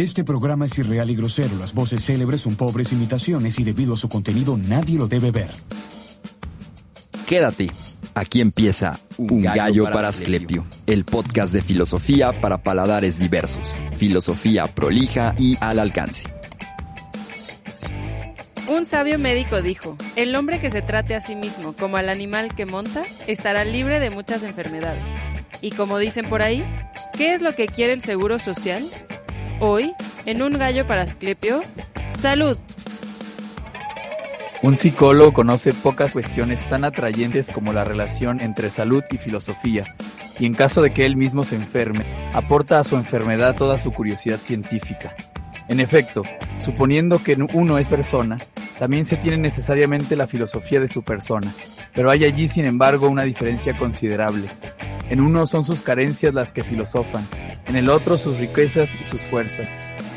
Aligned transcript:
Este 0.00 0.22
programa 0.22 0.66
es 0.66 0.78
irreal 0.78 1.10
y 1.10 1.16
grosero. 1.16 1.56
Las 1.58 1.74
voces 1.74 2.04
célebres 2.04 2.42
son 2.42 2.54
pobres 2.54 2.92
imitaciones 2.92 3.58
y 3.58 3.64
debido 3.64 3.94
a 3.94 3.96
su 3.96 4.08
contenido 4.08 4.56
nadie 4.56 4.96
lo 4.96 5.08
debe 5.08 5.32
ver. 5.32 5.50
Quédate. 7.26 7.68
Aquí 8.14 8.40
empieza 8.40 9.00
Un 9.16 9.42
gallo, 9.42 9.82
para 9.90 10.06
Asclepio, 10.06 10.64
el 10.86 11.04
podcast 11.04 11.52
de 11.52 11.62
filosofía 11.62 12.30
para 12.40 12.62
paladares 12.62 13.18
diversos. 13.18 13.80
Filosofía 13.96 14.68
prolija 14.68 15.34
y 15.36 15.56
al 15.60 15.80
alcance. 15.80 16.32
Un 18.68 18.86
sabio 18.86 19.18
médico 19.18 19.62
dijo, 19.62 19.96
el 20.14 20.36
hombre 20.36 20.60
que 20.60 20.70
se 20.70 20.80
trate 20.80 21.16
a 21.16 21.20
sí 21.20 21.34
mismo 21.34 21.72
como 21.72 21.96
al 21.96 22.08
animal 22.08 22.54
que 22.54 22.66
monta 22.66 23.02
estará 23.26 23.64
libre 23.64 23.98
de 23.98 24.10
muchas 24.10 24.44
enfermedades. 24.44 25.02
Y 25.60 25.72
como 25.72 25.98
dicen 25.98 26.28
por 26.28 26.42
ahí, 26.42 26.62
¿qué 27.16 27.34
es 27.34 27.42
lo 27.42 27.52
que 27.56 27.66
quiere 27.66 27.94
el 27.94 28.02
Seguro 28.02 28.38
Social? 28.38 28.84
Hoy, 29.60 29.92
en 30.24 30.40
Un 30.40 30.52
gallo 30.52 30.86
para 30.86 31.02
Asclepio, 31.02 31.60
salud. 32.12 32.56
Un 34.62 34.76
psicólogo 34.76 35.32
conoce 35.32 35.72
pocas 35.72 36.12
cuestiones 36.12 36.68
tan 36.68 36.84
atrayentes 36.84 37.50
como 37.50 37.72
la 37.72 37.84
relación 37.84 38.40
entre 38.40 38.70
salud 38.70 39.02
y 39.10 39.18
filosofía, 39.18 39.84
y 40.38 40.46
en 40.46 40.54
caso 40.54 40.80
de 40.80 40.92
que 40.92 41.06
él 41.06 41.16
mismo 41.16 41.42
se 41.42 41.56
enferme, 41.56 42.04
aporta 42.32 42.78
a 42.78 42.84
su 42.84 42.96
enfermedad 42.96 43.56
toda 43.56 43.78
su 43.78 43.90
curiosidad 43.90 44.38
científica. 44.38 45.16
En 45.68 45.80
efecto, 45.80 46.22
suponiendo 46.60 47.20
que 47.20 47.36
uno 47.52 47.78
es 47.78 47.88
persona, 47.88 48.38
también 48.78 49.06
se 49.06 49.16
tiene 49.16 49.38
necesariamente 49.38 50.14
la 50.14 50.28
filosofía 50.28 50.78
de 50.78 50.88
su 50.88 51.02
persona, 51.02 51.52
pero 51.94 52.10
hay 52.10 52.24
allí 52.24 52.46
sin 52.46 52.64
embargo 52.64 53.08
una 53.08 53.24
diferencia 53.24 53.74
considerable. 53.74 54.48
En 55.10 55.20
uno 55.20 55.46
son 55.46 55.64
sus 55.64 55.82
carencias 55.82 56.34
las 56.34 56.52
que 56.52 56.62
filosofan, 56.62 57.26
en 57.66 57.76
el 57.76 57.88
otro 57.88 58.18
sus 58.18 58.38
riquezas 58.38 58.94
y 59.00 59.04
sus 59.04 59.22
fuerzas. 59.22 59.68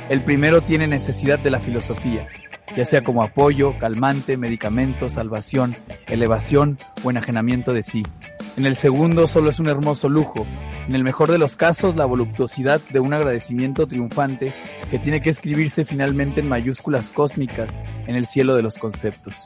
El 0.10 0.22
primero 0.22 0.62
tiene 0.62 0.88
necesidad 0.88 1.40
de 1.40 1.52
la 1.52 1.60
filosofía, 1.62 2.28
ya 2.76 2.86
sea 2.86 3.04
como 3.04 3.24
apoyo, 3.24 3.74
calmante, 3.80 4.36
medicamento, 4.36 5.10
salvación, 5.10 5.76
elevación 6.08 6.78
o 7.04 7.10
enajenamiento 7.10 7.74
de 7.74 7.84
sí. 7.84 8.04
En 8.58 8.66
el 8.66 8.76
segundo 8.76 9.28
solo 9.30 9.50
es 9.50 9.60
un 9.60 9.68
hermoso 9.68 10.10
lujo, 10.10 10.46
en 10.88 10.96
el 10.96 11.06
mejor 11.06 11.32
de 11.32 11.38
los 11.38 11.56
casos 11.56 11.96
la 11.96 12.06
voluptuosidad 12.06 12.82
de 12.90 13.00
un 13.00 13.14
agradecimiento 13.14 13.88
triunfante 13.88 14.52
que 14.90 15.00
tiene 15.00 15.22
que 15.22 15.30
escribirse 15.30 15.86
finalmente 15.86 16.42
en 16.42 16.50
mayúsculas 16.50 17.12
cósmicas 17.12 17.80
en 18.08 18.16
el 18.16 18.26
cielo 18.26 18.56
de 18.56 18.64
los 18.64 18.78
conceptos. 18.78 19.46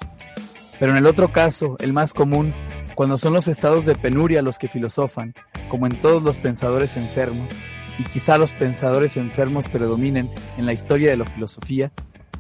Pero 0.80 0.92
en 0.92 0.98
el 0.98 1.06
otro 1.06 1.30
caso, 1.32 1.78
el 1.80 1.94
más 1.94 2.14
común, 2.14 2.54
cuando 2.96 3.18
son 3.18 3.34
los 3.34 3.48
estados 3.48 3.86
de 3.86 3.96
penuria 3.96 4.42
los 4.42 4.58
que 4.58 4.68
filosofan, 4.68 5.34
como 5.70 5.88
en 5.88 5.96
todos 5.96 6.24
los 6.24 6.38
pensadores 6.38 6.98
enfermos, 6.98 7.50
y 7.98 8.04
quizá 8.04 8.38
los 8.38 8.52
pensadores 8.54 9.16
enfermos 9.18 9.68
predominen 9.68 10.30
en 10.58 10.66
la 10.66 10.74
historia 10.74 11.10
de 11.10 11.18
la 11.18 11.26
filosofía, 11.26 11.92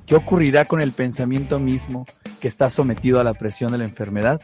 ¿qué 0.05 0.15
ocurrirá 0.15 0.65
con 0.65 0.81
el 0.81 0.91
pensamiento 0.91 1.59
mismo 1.59 2.05
que 2.41 2.47
está 2.47 2.69
sometido 2.69 3.19
a 3.19 3.23
la 3.23 3.33
presión 3.33 3.71
de 3.71 3.77
la 3.77 3.85
enfermedad? 3.85 4.41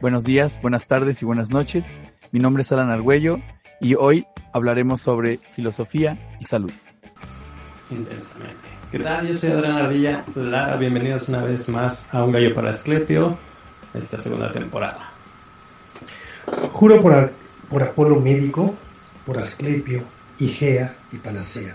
Buenos 0.00 0.22
días, 0.22 0.60
buenas 0.62 0.86
tardes 0.86 1.20
y 1.22 1.24
buenas 1.24 1.50
noches. 1.50 1.98
Mi 2.30 2.38
nombre 2.38 2.62
es 2.62 2.70
Alan 2.70 2.90
Argüello 2.90 3.40
y 3.80 3.94
hoy 3.94 4.26
hablaremos 4.52 5.02
sobre 5.02 5.38
filosofía 5.38 6.16
y 6.38 6.44
salud. 6.44 6.70
¿Qué 8.90 8.98
tal? 9.00 9.28
Yo 9.28 9.34
soy 9.34 9.50
Adrián 9.50 9.72
Ardilla 9.72 10.24
Lara. 10.34 10.76
Bienvenidos 10.76 11.28
una 11.28 11.42
vez 11.42 11.68
más 11.68 12.08
a 12.10 12.24
Un 12.24 12.32
Gallo 12.32 12.54
para 12.54 12.70
Asclepio, 12.70 13.36
esta 13.92 14.18
segunda 14.18 14.50
temporada. 14.50 15.10
Juro 16.72 16.98
por, 16.98 17.30
por 17.68 17.82
Apolo 17.82 18.18
médico, 18.18 18.74
por 19.26 19.36
Asclepio, 19.36 20.04
Igea 20.38 20.96
y 21.12 21.18
Panacea 21.18 21.74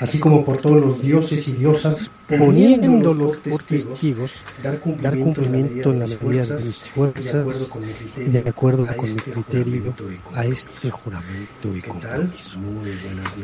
así 0.00 0.18
como 0.18 0.44
por 0.44 0.58
todos 0.58 0.80
los 0.80 1.02
dioses 1.02 1.46
y 1.48 1.52
diosas, 1.52 2.10
poniéndolos 2.28 3.36
por 3.38 3.62
testigos, 3.62 4.42
dar 4.62 4.78
cumplimiento 4.78 5.92
en 5.92 6.00
la 6.00 6.06
medida 6.06 6.56
de 6.56 6.64
mis 6.64 6.90
fuerzas 6.90 7.70
y 8.16 8.30
de 8.30 8.38
acuerdo 8.40 8.86
con 8.96 9.14
mi 9.14 9.20
criterio 9.20 9.94
a 10.34 10.44
este 10.44 10.90
juramento 10.90 11.76
y 11.76 11.80
compromiso. 11.82 12.58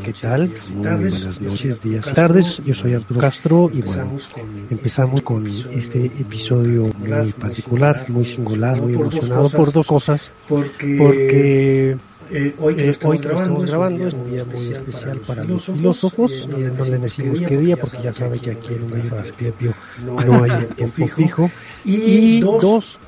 ¿Qué 0.04 0.12
tal? 0.14 0.50
Muy 0.74 0.86
buenas 0.86 1.40
noches, 1.40 1.82
días, 1.82 2.12
tardes. 2.12 2.60
Yo 2.64 2.74
soy 2.74 2.94
Arturo 2.94 3.20
Castro 3.20 3.70
y 3.72 3.82
bueno, 3.82 4.16
empezamos 4.70 5.22
con 5.22 5.46
este 5.46 6.06
episodio 6.06 6.90
muy 6.98 7.32
particular, 7.32 8.04
muy 8.08 8.24
singular, 8.24 8.80
muy 8.80 8.94
emocionado 8.94 9.48
por 9.50 9.72
dos 9.72 9.86
cosas. 9.86 10.30
Porque 10.48 11.96
eh, 12.30 12.54
hoy 12.58 12.76
que, 12.76 12.90
estamos, 12.90 13.66
grabando, 13.66 14.08
es 14.08 14.14
un 14.14 14.30
día 14.30 14.44
muy 14.44 14.68
especial 14.68 15.18
para 15.20 15.44
los 15.44 15.66
filósofos. 15.66 16.48
Eh, 16.56 16.70
no 16.76 16.84
le 16.84 16.98
decimos 16.98 17.40
qué 17.40 17.56
día 17.56 17.76
porque 17.76 17.98
ya 18.02 18.12
sabe 18.12 18.38
que 18.38 18.52
aquí 18.52 18.74
en 18.74 18.82
un 18.84 18.90
gallo 18.90 19.18
Asclepio 19.18 19.74
no 20.04 20.42
hay 20.42 20.50
un 20.50 20.68
tiempo 20.68 21.06
fijo. 21.08 21.50
Y, 21.84 22.40
dos, 22.40 22.98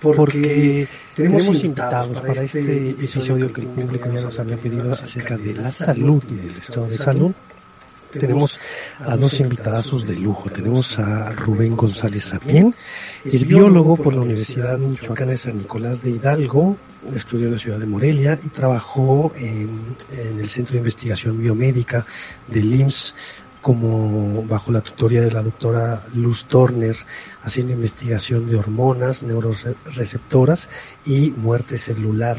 porque 0.00 0.88
tenemos 1.14 1.64
invitados 1.64 2.20
para 2.20 2.42
este, 2.42 2.60
este 2.60 2.90
episodio 2.90 3.52
que 3.52 3.60
el 3.62 3.66
público 3.68 4.10
ya 4.12 4.22
nos 4.22 4.38
había 4.38 4.56
pedido 4.56 4.92
acerca 4.92 5.36
de 5.36 5.54
la 5.54 5.70
salud 5.70 6.22
y 6.30 6.34
del 6.34 6.56
estado 6.56 6.86
de 6.86 6.98
salud 6.98 7.32
tenemos 8.18 8.60
a 9.00 9.16
dos 9.16 9.40
invitadazos 9.40 10.06
de 10.06 10.16
lujo. 10.16 10.50
Tenemos 10.50 10.98
a 10.98 11.32
Rubén 11.32 11.76
González 11.76 12.24
Sapien, 12.24 12.74
es 13.24 13.46
biólogo 13.46 13.96
por 13.96 14.14
la 14.14 14.20
Universidad 14.20 14.78
Michoacana 14.78 15.32
de 15.32 15.36
San 15.36 15.58
Nicolás 15.58 16.02
de 16.02 16.10
Hidalgo, 16.10 16.76
estudió 17.14 17.46
en 17.46 17.52
la 17.52 17.58
ciudad 17.58 17.78
de 17.78 17.86
Morelia 17.86 18.38
y 18.44 18.48
trabajó 18.48 19.32
en, 19.36 19.96
el 20.38 20.48
Centro 20.48 20.72
de 20.72 20.78
Investigación 20.78 21.38
Biomédica 21.38 22.06
del 22.48 22.74
IMSS 22.74 23.14
como 23.62 24.42
bajo 24.42 24.70
la 24.70 24.82
tutoría 24.82 25.22
de 25.22 25.30
la 25.30 25.42
doctora 25.42 26.04
Luz 26.14 26.44
Turner, 26.44 26.96
haciendo 27.42 27.72
investigación 27.72 28.50
de 28.50 28.56
hormonas, 28.56 29.22
neuroreceptoras 29.22 30.68
y 31.06 31.30
muerte 31.30 31.78
celular. 31.78 32.36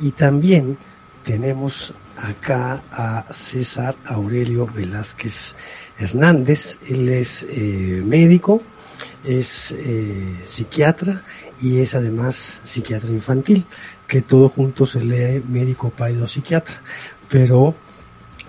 Y 0.00 0.12
también 0.12 0.78
tenemos 1.24 1.92
acá 2.16 2.82
a 2.92 3.26
César 3.32 3.96
Aurelio 4.04 4.66
Velázquez 4.66 5.56
Hernández. 5.98 6.78
Él 6.86 7.08
es 7.08 7.48
eh, 7.50 8.02
médico, 8.06 8.62
es 9.24 9.72
eh, 9.72 10.40
psiquiatra 10.44 11.22
y 11.60 11.80
es 11.80 11.94
además 11.94 12.60
psiquiatra 12.64 13.10
infantil, 13.10 13.64
que 14.06 14.22
todo 14.22 14.48
junto 14.48 14.86
se 14.86 15.00
lee 15.00 15.42
médico 15.46 15.90
paido 15.90 16.26
psiquiatra, 16.26 16.80
pero 17.28 17.74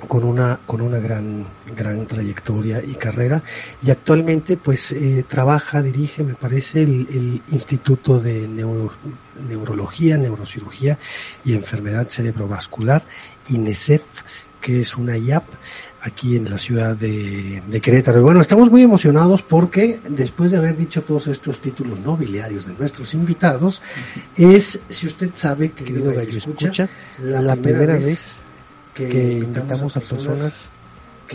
con 0.08 0.24
una 0.24 0.60
con 0.66 0.82
una 0.82 0.98
gran 0.98 1.46
gran 1.76 2.08
trayectoria 2.08 2.84
y 2.84 2.96
carrera. 2.96 3.44
Y 3.84 3.92
actualmente 3.92 4.58
pues 4.58 4.92
eh, 4.92 5.24
trabaja 5.28 5.82
dirige 5.82 6.24
me 6.24 6.34
parece 6.34 6.84
el, 6.84 7.08
el 7.12 7.42
Instituto 7.52 8.20
de 8.20 8.48
Neurología 8.48 10.18
Neurocirugía 10.18 10.98
y 11.46 11.54
Enfermedad 11.54 12.08
Cerebrovascular 12.10 13.04
INESEF 13.50 14.04
que 14.62 14.82
es 14.82 14.96
una 14.96 15.18
IAP 15.18 15.44
aquí 16.02 16.38
en 16.38 16.50
la 16.50 16.58
ciudad 16.58 16.96
de, 16.96 17.62
de, 17.68 17.82
Querétaro. 17.82 18.20
Y 18.20 18.24
bueno, 18.24 18.42
estamos 18.42 18.72
muy 18.72 18.82
emocionados 18.82 19.42
porque 19.42 20.00
después 20.10 20.52
de 20.52 20.58
haber 20.58 20.76
dicho 20.76 21.02
todos 21.04 21.28
estos 21.28 21.60
títulos 21.60 22.00
nobiliarios 22.00 22.66
de 22.66 22.74
nuestros 22.74 23.14
invitados, 23.14 23.82
es, 24.36 24.80
si 24.90 25.08
usted 25.08 25.32
sabe, 25.34 25.72
querido 25.72 26.14
Gallo 26.14 26.38
Escucha, 26.38 26.90
la, 27.20 27.56
primera 27.56 27.96
vez 27.96 28.42
que 28.94 29.40
invitamos 29.40 29.96
a 29.96 30.00
personas 30.00 30.70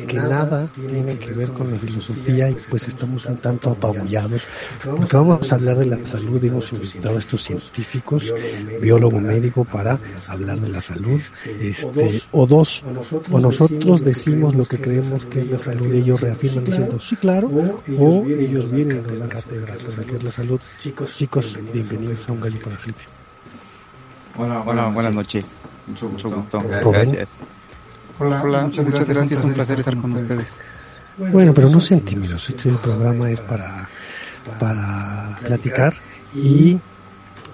que 0.04 0.16
nada 0.16 0.70
tiene 0.74 1.18
que 1.18 1.32
ver 1.32 1.52
con 1.52 1.70
la 1.70 1.78
filosofía 1.78 2.50
y 2.50 2.56
pues 2.68 2.88
estamos 2.88 3.24
un 3.26 3.38
tanto 3.38 3.70
apabullados 3.70 4.42
porque 4.84 5.16
vamos 5.16 5.52
a 5.52 5.54
hablar 5.54 5.78
de 5.78 5.86
la 5.86 6.06
salud 6.06 6.42
y 6.42 6.48
hemos 6.48 6.72
invitado 6.72 7.16
a 7.16 7.18
estos 7.18 7.42
científicos, 7.42 8.32
biólogo 8.80 9.20
médico 9.20 9.64
para 9.64 9.98
hablar 10.28 10.60
de 10.60 10.68
la 10.68 10.80
salud, 10.80 11.20
este, 11.60 12.22
o 12.32 12.46
dos, 12.46 12.84
o 13.30 13.40
nosotros 13.40 14.04
decimos 14.04 14.54
lo 14.54 14.64
que 14.64 14.80
creemos 14.80 15.26
que 15.26 15.40
es 15.40 15.50
la 15.50 15.58
salud 15.58 15.92
y 15.92 15.98
ellos 15.98 16.20
reafirman 16.20 16.64
diciendo 16.64 16.99
sí 16.99 17.16
claro, 17.16 17.49
o 17.99 18.25
ellos 18.26 18.70
vienen 18.70 19.06
de 19.06 19.16
la 19.16 19.28
cátedra 19.28 19.78
sobre 19.78 20.06
qué 20.06 20.16
es 20.16 20.25
la 20.25 20.31
salud. 20.31 20.60
Chicos, 21.16 21.58
bienvenidos 21.72 22.28
a 22.28 22.32
un 22.32 22.40
gallo 22.40 22.60
para 22.62 22.76
Hola, 24.38 24.62
hola, 24.66 24.88
buenas 24.88 25.14
noches. 25.14 25.62
Mucho, 25.87 26.08
mucho 26.08 26.31
gusto. 26.31 26.62
Gracias. 26.62 27.38
Hola, 28.18 28.42
muchas, 28.42 29.08
gracias, 29.08 29.44
un 29.44 29.52
placer 29.52 29.78
estar 29.78 29.96
con 29.96 30.12
ustedes. 30.12 30.60
Bueno, 31.18 31.52
pero 31.52 31.68
no 31.68 31.80
sean 31.80 32.00
tímidos, 32.00 32.48
este 32.48 32.70
programa 32.72 33.30
es 33.30 33.40
para, 33.40 33.88
para 34.58 35.38
platicar 35.40 35.94
y 36.34 36.78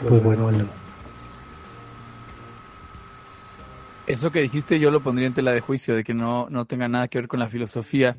pues 0.08 0.22
bueno, 0.22 0.50
Eso 4.06 4.30
que 4.30 4.42
dijiste 4.42 4.78
yo 4.78 4.90
lo 4.90 5.00
pondría 5.00 5.28
en 5.28 5.34
tela 5.34 5.52
de 5.52 5.60
juicio, 5.60 5.94
de 5.94 6.04
que 6.04 6.14
no, 6.14 6.48
no 6.50 6.64
tenga 6.64 6.88
nada 6.88 7.08
que 7.08 7.18
ver 7.18 7.28
con 7.28 7.40
la 7.40 7.48
filosofía. 7.48 8.16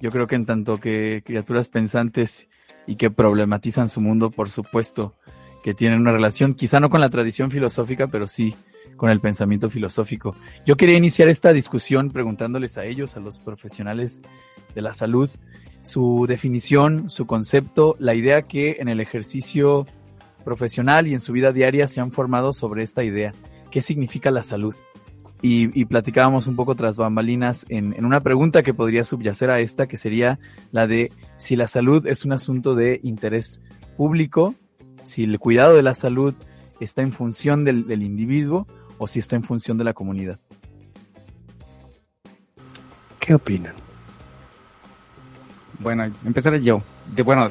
Yo 0.00 0.10
creo 0.10 0.26
que 0.26 0.36
en 0.36 0.46
tanto 0.46 0.78
que 0.78 1.22
criaturas 1.24 1.68
pensantes 1.68 2.48
y 2.86 2.96
que 2.96 3.10
problematizan 3.10 3.88
su 3.88 4.00
mundo, 4.00 4.30
por 4.30 4.50
supuesto, 4.50 5.14
que 5.62 5.74
tienen 5.74 6.00
una 6.00 6.12
relación, 6.12 6.54
quizá 6.54 6.78
no 6.78 6.90
con 6.90 7.00
la 7.00 7.10
tradición 7.10 7.50
filosófica, 7.50 8.06
pero 8.06 8.26
sí 8.26 8.54
con 8.96 9.10
el 9.10 9.20
pensamiento 9.20 9.68
filosófico. 9.68 10.34
Yo 10.66 10.76
quería 10.76 10.96
iniciar 10.96 11.28
esta 11.28 11.52
discusión 11.52 12.10
preguntándoles 12.10 12.78
a 12.78 12.84
ellos, 12.84 13.16
a 13.16 13.20
los 13.20 13.38
profesionales 13.38 14.22
de 14.74 14.82
la 14.82 14.94
salud, 14.94 15.30
su 15.82 16.26
definición, 16.28 17.10
su 17.10 17.26
concepto, 17.26 17.96
la 17.98 18.14
idea 18.14 18.42
que 18.42 18.76
en 18.80 18.88
el 18.88 19.00
ejercicio 19.00 19.86
profesional 20.44 21.06
y 21.06 21.12
en 21.12 21.20
su 21.20 21.32
vida 21.32 21.52
diaria 21.52 21.88
se 21.88 22.00
han 22.00 22.12
formado 22.12 22.52
sobre 22.52 22.82
esta 22.82 23.04
idea. 23.04 23.32
¿Qué 23.70 23.82
significa 23.82 24.30
la 24.30 24.42
salud? 24.42 24.74
Y, 25.46 25.84
platicábamos 25.84 26.46
un 26.46 26.56
poco 26.56 26.74
tras 26.74 26.96
bambalinas 26.96 27.66
en, 27.68 28.02
una 28.02 28.22
pregunta 28.22 28.62
que 28.62 28.72
podría 28.72 29.04
subyacer 29.04 29.50
a 29.50 29.60
esta, 29.60 29.86
que 29.86 29.98
sería 29.98 30.38
la 30.72 30.86
de 30.86 31.12
si 31.36 31.54
la 31.54 31.68
salud 31.68 32.06
es 32.06 32.24
un 32.24 32.32
asunto 32.32 32.74
de 32.74 32.98
interés 33.02 33.60
público, 33.98 34.54
si 35.02 35.24
el 35.24 35.38
cuidado 35.38 35.76
de 35.76 35.82
la 35.82 35.92
salud 35.92 36.32
está 36.80 37.02
en 37.02 37.12
función 37.12 37.62
del 37.66 38.02
individuo 38.02 38.66
o 38.98 39.06
si 39.06 39.18
está 39.18 39.36
en 39.36 39.42
función 39.42 39.78
de 39.78 39.84
la 39.84 39.92
comunidad. 39.92 40.38
¿Qué 43.18 43.34
opinan? 43.34 43.74
Bueno, 45.78 46.04
empezaré 46.24 46.62
yo. 46.62 46.82
De, 47.14 47.22
bueno, 47.22 47.50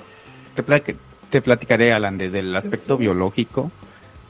te, 0.56 0.96
te 1.30 1.42
platicaré, 1.42 1.94
Alan, 1.94 2.18
desde 2.18 2.40
el 2.40 2.56
aspecto 2.56 2.98
biológico, 2.98 3.72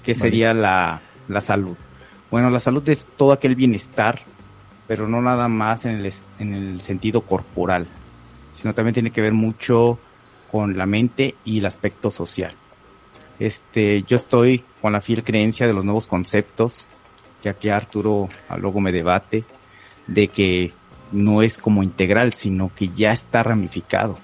que 0.03 0.13
sería 0.13 0.53
la, 0.53 1.01
la 1.27 1.41
salud. 1.41 1.75
Bueno, 2.31 2.49
la 2.49 2.59
salud 2.59 2.87
es 2.89 3.07
todo 3.17 3.31
aquel 3.31 3.55
bienestar, 3.55 4.21
pero 4.87 5.07
no 5.07 5.21
nada 5.21 5.47
más 5.47 5.85
en 5.85 5.97
el, 5.97 6.13
en 6.39 6.53
el 6.53 6.81
sentido 6.81 7.21
corporal, 7.21 7.87
sino 8.51 8.73
también 8.73 8.93
tiene 8.93 9.11
que 9.11 9.21
ver 9.21 9.33
mucho 9.33 9.99
con 10.51 10.77
la 10.77 10.85
mente 10.85 11.35
y 11.43 11.59
el 11.59 11.65
aspecto 11.65 12.11
social. 12.11 12.53
Este, 13.39 14.03
yo 14.03 14.15
estoy 14.15 14.63
con 14.81 14.93
la 14.93 15.01
fiel 15.01 15.23
creencia 15.23 15.67
de 15.67 15.73
los 15.73 15.83
nuevos 15.83 16.07
conceptos, 16.07 16.87
que 17.51 17.71
Arturo 17.71 18.29
luego 18.57 18.79
me 18.79 18.93
debate, 18.93 19.43
de 20.07 20.29
que 20.29 20.71
no 21.11 21.41
es 21.41 21.57
como 21.57 21.83
integral, 21.83 22.31
sino 22.31 22.71
que 22.73 22.87
ya 22.87 23.11
está 23.11 23.43
ramificado, 23.43 24.17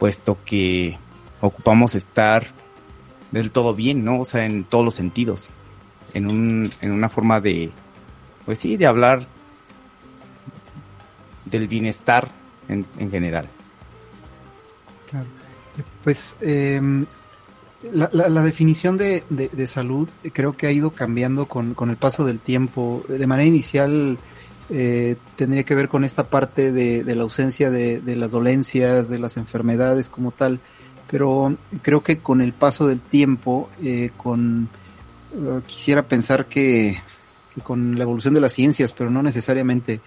puesto 0.00 0.38
que 0.44 0.98
ocupamos 1.40 1.94
estar 1.94 2.48
del 3.30 3.52
todo 3.52 3.74
bien, 3.74 4.04
¿no? 4.04 4.20
O 4.20 4.24
sea, 4.24 4.44
en 4.44 4.64
todos 4.64 4.84
los 4.84 4.96
sentidos 4.96 5.48
en, 6.14 6.26
un, 6.26 6.70
en 6.80 6.92
una 6.92 7.08
forma 7.08 7.40
de, 7.40 7.70
pues 8.44 8.58
sí, 8.58 8.76
de 8.76 8.86
hablar 8.86 9.26
del 11.44 11.68
bienestar 11.68 12.28
en, 12.68 12.86
en 12.98 13.10
general. 13.10 13.48
Claro. 15.10 15.26
Pues 16.02 16.36
em, 16.40 17.06
la, 17.92 18.10
la, 18.12 18.42
definición 18.42 18.96
de, 18.96 19.22
de, 19.30 19.66
salud 19.66 20.08
creo 20.32 20.56
que 20.56 20.66
ha 20.66 20.72
ido 20.72 20.90
cambiando 20.90 21.46
con, 21.46 21.74
con, 21.74 21.90
el 21.90 21.96
paso 21.96 22.24
del 22.24 22.40
tiempo. 22.40 23.04
De 23.08 23.26
manera 23.26 23.46
inicial 23.46 24.18
eh, 24.70 25.16
tendría 25.36 25.64
que 25.64 25.74
ver 25.74 25.88
con 25.88 26.04
esta 26.04 26.28
parte 26.28 26.72
de, 26.72 27.02
la 27.14 27.22
ausencia 27.22 27.70
de, 27.70 28.02
las 28.16 28.30
dolencias, 28.32 29.08
de 29.08 29.18
las 29.18 29.36
enfermedades 29.36 30.08
como 30.08 30.30
tal, 30.30 30.60
pero 31.10 31.56
creo 31.82 32.02
que 32.02 32.18
con 32.18 32.42
el 32.42 32.52
paso 32.52 32.86
del 32.86 33.00
tiempo, 33.00 33.70
eh, 33.82 34.10
con 34.16 34.68
eh, 35.32 35.60
quisiera 35.66 36.02
pensar 36.02 36.46
que, 36.46 37.00
con 37.62 37.96
la 37.96 38.02
evolución 38.02 38.34
de 38.34 38.40
las 38.40 38.52
ciencias, 38.52 38.92
pero 38.92 39.10
no 39.10 39.22
necesariamente. 39.22 40.00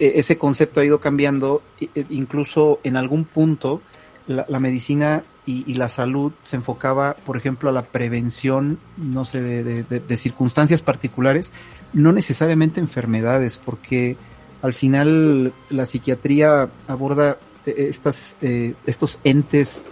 E, 0.00 0.18
ese 0.18 0.36
concepto 0.36 0.80
ha 0.80 0.84
ido 0.84 1.00
cambiando, 1.00 1.62
e, 1.80 2.04
incluso 2.10 2.80
en 2.84 2.96
algún 2.96 3.24
punto 3.24 3.80
la, 4.26 4.60
medicina 4.60 5.22
y, 5.46 5.74
la 5.74 5.88
salud 5.88 6.32
se 6.42 6.56
enfocaba, 6.56 7.16
por 7.24 7.36
ejemplo, 7.36 7.68
a 7.68 7.72
la 7.72 7.82
prevención, 7.82 8.78
no 8.96 9.24
sé, 9.24 9.42
de, 9.42 10.16
circunstancias 10.16 10.80
particulares, 10.80 11.52
no 11.92 12.12
necesariamente 12.12 12.80
enfermedades, 12.80 13.58
porque 13.58 14.16
al 14.62 14.72
final 14.72 15.52
la 15.68 15.84
psiquiatría 15.84 16.70
aborda 16.88 17.36
eh, 17.66 17.86
estas, 17.90 18.36
eh, 18.40 18.74
estos 18.86 19.20
entes 19.24 19.84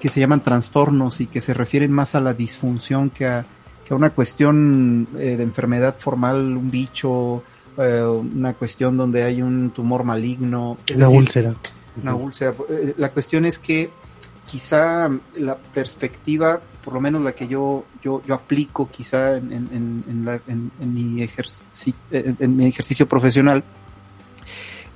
que, 0.00 0.08
se 0.08 0.20
llaman 0.20 0.42
trastornos 0.42 1.20
y 1.20 1.26
que 1.26 1.40
se 1.40 1.54
refieren 1.54 1.90
más 1.90 2.14
a 2.14 2.20
la 2.20 2.34
disfunción 2.34 3.10
que 3.10 3.26
a, 3.26 3.44
que 3.84 3.92
a 3.92 3.96
una 3.96 4.10
cuestión 4.10 5.08
eh, 5.18 5.36
de 5.36 5.42
enfermedad 5.42 5.96
formal, 5.98 6.56
un 6.56 6.70
bicho, 6.70 7.42
eh, 7.76 8.02
una 8.02 8.54
cuestión 8.54 8.96
donde 8.96 9.24
hay 9.24 9.42
un 9.42 9.70
tumor 9.70 10.04
maligno. 10.04 10.78
una 10.94 11.08
úlcera. 11.08 11.54
Una 12.00 12.14
úlcera. 12.14 12.54
Eh, 12.68 12.94
la 12.96 13.10
cuestión 13.10 13.44
es 13.44 13.58
que 13.58 13.90
quizá 14.46 15.10
la 15.36 15.56
perspectiva, 15.56 16.60
por 16.84 16.94
lo 16.94 17.00
menos 17.00 17.22
la 17.22 17.32
que 17.32 17.48
yo, 17.48 17.84
yo, 18.02 18.22
aplico 18.30 18.90
quizá 18.90 19.36
en, 19.36 19.52
en, 19.52 20.04
en, 20.08 20.24
la, 20.24 20.40
en 20.46 20.70
mi, 20.78 21.26
en 22.10 22.56
mi 22.56 22.66
ejercicio 22.66 23.08
profesional, 23.08 23.64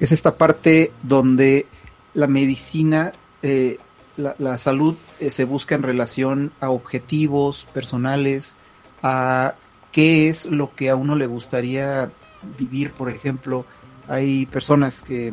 es 0.00 0.12
esta 0.12 0.36
parte 0.36 0.92
donde 1.02 1.66
la 2.14 2.26
medicina 2.26 3.12
eh, 3.42 3.78
la, 4.16 4.58
salud 4.58 4.96
eh, 5.20 5.30
se 5.30 5.44
busca 5.44 5.74
en 5.74 5.82
relación 5.82 6.52
a 6.60 6.70
objetivos 6.70 7.66
personales, 7.72 8.56
a 9.02 9.54
qué 9.92 10.28
es 10.28 10.46
lo 10.46 10.74
que 10.74 10.90
a 10.90 10.96
uno 10.96 11.14
le 11.14 11.26
gustaría 11.26 12.10
vivir, 12.58 12.90
por 12.92 13.10
ejemplo. 13.10 13.64
Hay 14.08 14.46
personas 14.46 15.02
que, 15.02 15.32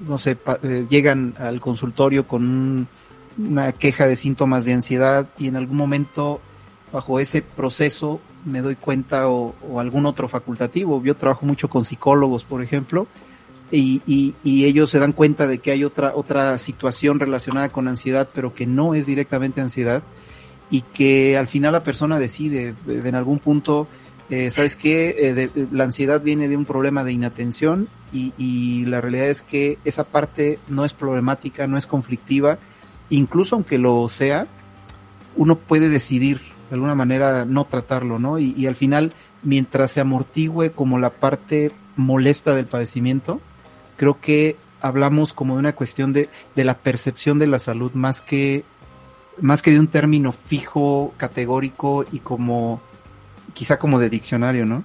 no 0.00 0.18
sé, 0.18 0.36
eh, 0.62 0.86
llegan 0.90 1.34
al 1.38 1.60
consultorio 1.60 2.26
con 2.26 2.88
una 3.38 3.72
queja 3.72 4.06
de 4.06 4.16
síntomas 4.16 4.64
de 4.64 4.74
ansiedad 4.74 5.28
y 5.38 5.48
en 5.48 5.56
algún 5.56 5.76
momento 5.76 6.40
bajo 6.92 7.20
ese 7.20 7.42
proceso 7.42 8.20
me 8.44 8.62
doy 8.62 8.76
cuenta 8.76 9.28
o 9.28 9.80
algún 9.80 10.06
otro 10.06 10.28
facultativo. 10.28 11.02
Yo 11.02 11.16
trabajo 11.16 11.44
mucho 11.44 11.68
con 11.68 11.84
psicólogos, 11.84 12.44
por 12.44 12.62
ejemplo, 12.62 13.08
y, 13.70 14.02
y, 14.44 14.64
ellos 14.64 14.90
se 14.90 14.98
dan 14.98 15.12
cuenta 15.12 15.46
de 15.46 15.58
que 15.58 15.72
hay 15.72 15.84
otra, 15.84 16.12
otra 16.14 16.56
situación 16.58 17.18
relacionada 17.18 17.70
con 17.70 17.88
ansiedad, 17.88 18.28
pero 18.32 18.54
que 18.54 18.66
no 18.66 18.94
es 18.94 19.06
directamente 19.06 19.60
ansiedad, 19.60 20.02
y 20.70 20.82
que 20.82 21.36
al 21.36 21.48
final 21.48 21.72
la 21.72 21.82
persona 21.82 22.18
decide 22.18 22.74
en 22.86 23.14
algún 23.14 23.38
punto, 23.38 23.88
eh, 24.30 24.50
¿sabes 24.50 24.76
qué? 24.76 25.14
Eh, 25.18 25.66
la 25.72 25.84
ansiedad 25.84 26.20
viene 26.20 26.48
de 26.48 26.56
un 26.56 26.64
problema 26.64 27.04
de 27.04 27.12
inatención 27.12 27.88
y 28.12 28.84
la 28.86 29.02
realidad 29.02 29.28
es 29.28 29.42
que 29.42 29.78
esa 29.84 30.04
parte 30.04 30.58
no 30.68 30.86
es 30.86 30.94
problemática, 30.94 31.66
no 31.66 31.76
es 31.76 31.86
conflictiva, 31.86 32.58
incluso 33.10 33.56
aunque 33.56 33.78
lo 33.78 34.08
sea, 34.08 34.46
uno 35.36 35.56
puede 35.56 35.88
decidir 35.88 36.40
de 36.68 36.74
alguna 36.74 36.94
manera 36.94 37.44
no 37.44 37.64
tratarlo, 37.64 38.18
¿no? 38.18 38.38
Y, 38.38 38.54
y 38.56 38.66
al 38.66 38.74
final, 38.74 39.12
mientras 39.42 39.92
se 39.92 40.00
amortigüe 40.00 40.72
como 40.72 40.98
la 40.98 41.10
parte 41.10 41.72
molesta 41.96 42.54
del 42.54 42.66
padecimiento, 42.66 43.40
creo 43.96 44.20
que 44.20 44.56
hablamos 44.80 45.32
como 45.32 45.54
de 45.54 45.60
una 45.60 45.74
cuestión 45.74 46.12
de, 46.12 46.28
de 46.54 46.64
la 46.64 46.78
percepción 46.78 47.38
de 47.38 47.46
la 47.46 47.58
salud 47.58 47.92
más 47.94 48.20
que 48.20 48.64
más 49.40 49.60
que 49.60 49.70
de 49.70 49.78
un 49.78 49.88
término 49.88 50.32
fijo, 50.32 51.12
categórico 51.18 52.06
y 52.10 52.20
como 52.20 52.80
quizá 53.52 53.78
como 53.78 53.98
de 53.98 54.08
diccionario, 54.08 54.64
¿no? 54.64 54.82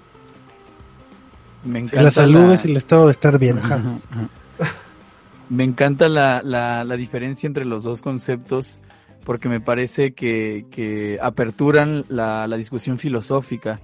Me 1.63 1.79
encanta 1.79 2.01
la 2.01 2.11
salud 2.11 2.51
es 2.51 2.65
el 2.65 2.75
estado 2.75 3.05
de 3.05 3.11
estar 3.11 3.37
bien. 3.37 3.59
Me 5.51 5.65
encanta 5.65 6.07
la, 6.07 6.41
la, 6.43 6.85
la, 6.85 6.95
diferencia 6.95 7.45
entre 7.45 7.65
los 7.65 7.83
dos 7.83 8.01
conceptos 8.01 8.79
porque 9.25 9.49
me 9.49 9.59
parece 9.59 10.13
que, 10.13 10.65
que 10.71 11.19
aperturan 11.21 12.05
la, 12.07 12.47
la, 12.47 12.55
discusión 12.55 12.97
filosófica. 12.97 13.81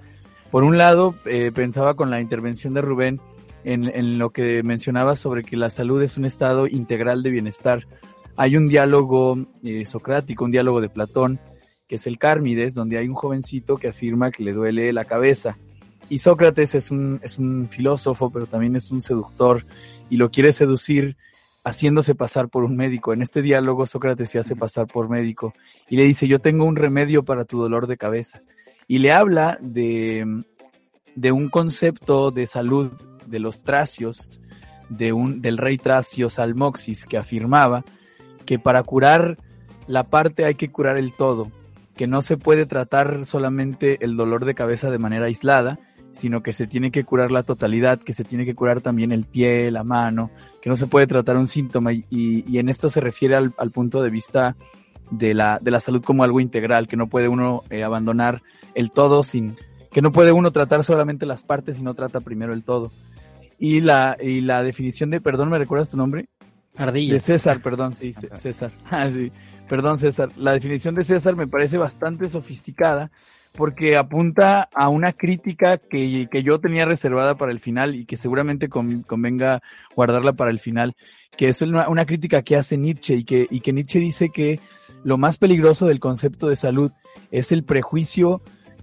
Por 0.50 0.64
un 0.64 0.78
lado, 0.78 1.14
eh, 1.26 1.52
pensaba 1.54 1.96
con 1.96 2.10
la 2.10 2.22
intervención 2.22 2.74
de 2.74 2.82
Rubén 2.82 3.20
en, 3.66 4.18
lo 4.18 4.30
que 4.30 4.64
mencionaba 4.64 5.18
sobre 5.18 5.44
que 5.44 5.58
la 5.58 5.70
salud 5.70 6.02
es 6.02 6.16
un 6.16 6.24
estado 6.24 6.68
integral 6.68 7.22
de 7.22 7.32
bienestar. 7.32 7.86
Hay 8.38 8.56
un 8.56 8.70
diálogo 8.70 9.38
eh, 9.62 9.86
socrático, 9.86 10.46
un 10.46 10.52
diálogo 10.52 10.80
de 10.80 10.88
Platón, 10.88 11.38
que 11.86 11.96
es 11.96 12.08
el 12.08 12.18
Cármides, 12.18 12.76
donde 12.76 12.98
hay 12.98 13.10
un 13.10 13.16
jovencito 13.16 13.76
que 13.76 13.90
afirma 13.90 14.32
que 14.32 14.44
le 14.44 14.54
duele 14.54 14.94
la 14.94 15.04
cabeza. 15.04 15.58
Y 16.10 16.20
Sócrates 16.20 16.76
es 16.76 16.92
un, 16.92 17.20
es 17.24 17.38
un 17.38 17.68
filósofo, 17.70 18.30
pero 18.30 18.46
también 18.46 18.78
es 18.78 18.90
un 18.90 19.02
seductor, 19.02 19.66
y 20.10 20.16
lo 20.16 20.32
quiere 20.32 20.54
seducir 20.54 21.18
haciéndose 21.68 22.16
pasar 22.16 22.48
por 22.48 22.64
un 22.64 22.78
médico. 22.78 23.14
En 23.14 23.22
este 23.22 23.42
diálogo 23.42 23.86
Sócrates 23.86 24.30
se 24.30 24.40
hace 24.40 24.56
pasar 24.56 24.88
por 24.88 25.10
médico 25.10 25.54
y 25.90 25.98
le 25.98 26.04
dice, 26.04 26.28
yo 26.28 26.40
tengo 26.40 26.66
un 26.66 26.78
remedio 26.78 27.24
para 27.24 27.46
tu 27.46 27.60
dolor 27.60 27.88
de 27.88 27.98
cabeza. 27.98 28.42
Y 28.88 29.00
le 29.00 29.12
habla 29.12 29.58
de, 29.62 30.44
de 31.16 31.32
un 31.32 31.50
concepto 31.50 32.32
de 32.32 32.48
salud 32.48 32.92
de 33.26 33.40
los 33.40 33.64
tracios, 33.64 34.40
de 34.88 35.12
un, 35.12 35.42
del 35.42 35.58
rey 35.58 35.78
tracio 35.78 36.30
Salmoxis, 36.30 37.06
que 37.06 37.18
afirmaba 37.18 37.84
que 38.46 38.60
para 38.60 38.82
curar 38.84 39.38
la 39.88 40.06
parte 40.06 40.46
hay 40.46 40.56
que 40.56 40.72
curar 40.72 40.98
el 40.98 41.14
todo, 41.14 41.52
que 41.98 42.08
no 42.08 42.22
se 42.22 42.38
puede 42.38 42.66
tratar 42.66 43.26
solamente 43.26 44.04
el 44.06 44.16
dolor 44.16 44.46
de 44.46 44.56
cabeza 44.56 44.90
de 44.90 45.00
manera 45.00 45.26
aislada, 45.26 45.80
sino 46.18 46.42
que 46.44 46.54
se 46.54 46.68
tiene 46.68 46.92
que 46.92 47.04
curar 47.04 47.32
la 47.32 47.44
totalidad, 47.44 48.00
que 48.00 48.14
se 48.14 48.24
tiene 48.24 48.46
que 48.46 48.56
curar 48.56 48.82
también 48.82 49.12
el 49.12 49.26
pie, 49.26 49.72
la 49.72 49.84
mano, 49.84 50.32
que 50.62 50.70
no 50.70 50.78
se 50.78 50.88
puede 50.88 51.08
tratar 51.08 51.38
un 51.38 51.48
síntoma 51.48 51.94
y, 51.94 52.06
y 52.10 52.58
en 52.58 52.70
esto 52.70 52.90
se 52.90 53.00
refiere 53.00 53.36
al, 53.36 53.54
al, 53.58 53.72
punto 53.72 54.02
de 54.02 54.10
vista 54.10 54.56
de 55.12 55.34
la, 55.34 55.60
de 55.62 55.72
la 55.72 55.80
salud 55.80 56.04
como 56.04 56.24
algo 56.24 56.40
integral, 56.40 56.88
que 56.88 56.98
no 56.98 57.08
puede 57.08 57.28
uno 57.28 57.64
eh, 57.70 57.84
abandonar 57.84 58.42
el 58.76 58.92
todo 58.92 59.24
sin, 59.24 59.58
que 59.92 60.02
no 60.02 60.12
puede 60.12 60.32
uno 60.32 60.52
tratar 60.52 60.84
solamente 60.84 61.26
las 61.26 61.44
partes, 61.44 61.78
sino 61.78 61.94
trata 61.94 62.20
primero 62.22 62.54
el 62.54 62.64
todo. 62.64 62.92
Y 63.60 63.82
la, 63.82 64.18
y 64.22 64.42
la 64.42 64.62
definición 64.64 65.10
de, 65.10 65.22
perdón, 65.22 65.50
¿me 65.50 65.58
recuerdas 65.58 65.90
tu 65.90 65.98
nombre? 65.98 66.28
Ardilla. 66.76 67.14
De 67.14 67.20
César, 67.20 67.60
perdón, 67.62 67.94
sí, 67.96 68.14
César. 68.14 68.72
Ah, 68.90 69.10
sí. 69.12 69.32
Perdón, 69.68 69.98
César. 69.98 70.30
La 70.38 70.54
definición 70.54 70.96
de 70.96 71.04
César 71.04 71.36
me 71.36 71.48
parece 71.48 71.78
bastante 71.78 72.30
sofisticada 72.30 73.12
porque 73.54 73.98
apunta 73.98 74.70
a 74.74 74.90
una 74.90 75.14
crítica 75.14 75.78
que, 75.78 76.28
que 76.32 76.44
yo 76.44 76.60
tenía 76.60 76.86
reservada 76.86 77.36
para 77.36 77.52
el 77.52 77.60
final 77.60 77.96
y 77.96 78.06
que 78.06 78.18
seguramente 78.18 78.70
convenga 78.70 79.62
guardarla 79.96 80.34
para 80.34 80.52
el 80.52 80.60
final, 80.60 80.96
que 81.36 81.50
es 81.50 81.62
una, 81.62 81.90
una, 81.90 82.06
crítica 82.06 82.42
que 82.42 82.56
hace 82.56 82.78
Nietzsche 82.78 83.16
y 83.16 83.24
que, 83.24 83.48
y 83.50 83.62
que 83.62 83.74
Nietzsche 83.74 84.00
dice 84.00 84.30
que 84.30 84.60
lo 85.04 85.18
más 85.18 85.38
peligroso 85.38 85.88
del 85.88 86.00
concepto 86.00 86.48
de 86.48 86.56
salud 86.56 86.92
es 87.32 87.52
el 87.52 87.64
prejuicio 87.64 88.42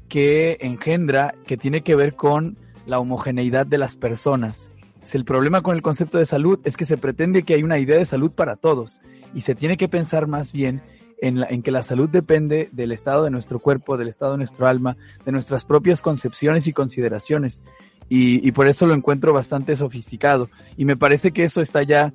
que 0.08 0.58
engendra, 0.60 1.34
que 1.46 1.56
tiene 1.56 1.82
que 1.82 1.96
ver 1.96 2.14
con 2.14 2.56
la 2.86 2.98
homogeneidad 2.98 3.66
de 3.66 3.78
las 3.78 3.96
personas. 3.96 4.70
Si 5.02 5.18
el 5.18 5.24
problema 5.24 5.62
con 5.62 5.76
el 5.76 5.82
concepto 5.82 6.18
de 6.18 6.26
salud 6.26 6.58
es 6.64 6.76
que 6.76 6.86
se 6.86 6.96
pretende 6.96 7.42
que 7.42 7.54
hay 7.54 7.62
una 7.62 7.78
idea 7.78 7.98
de 7.98 8.06
salud 8.06 8.32
para 8.32 8.56
todos 8.56 9.02
y 9.34 9.42
se 9.42 9.54
tiene 9.54 9.76
que 9.76 9.88
pensar 9.88 10.26
más 10.26 10.52
bien 10.52 10.82
en, 11.20 11.44
en, 11.48 11.62
que 11.62 11.70
la 11.70 11.82
salud 11.82 12.08
depende 12.08 12.68
del 12.72 12.92
estado 12.92 13.24
de 13.24 13.30
nuestro 13.30 13.58
cuerpo, 13.58 13.96
del 13.96 14.08
estado 14.08 14.32
de 14.32 14.38
nuestro 14.38 14.66
alma, 14.66 14.96
de 15.24 15.32
nuestras 15.32 15.64
propias 15.64 16.02
concepciones 16.02 16.66
y 16.66 16.72
consideraciones. 16.72 17.64
Y, 18.08 18.46
y, 18.46 18.52
por 18.52 18.66
eso 18.66 18.86
lo 18.86 18.94
encuentro 18.94 19.32
bastante 19.32 19.76
sofisticado. 19.76 20.50
Y 20.76 20.84
me 20.84 20.96
parece 20.96 21.32
que 21.32 21.44
eso 21.44 21.60
está 21.62 21.82
ya, 21.82 22.12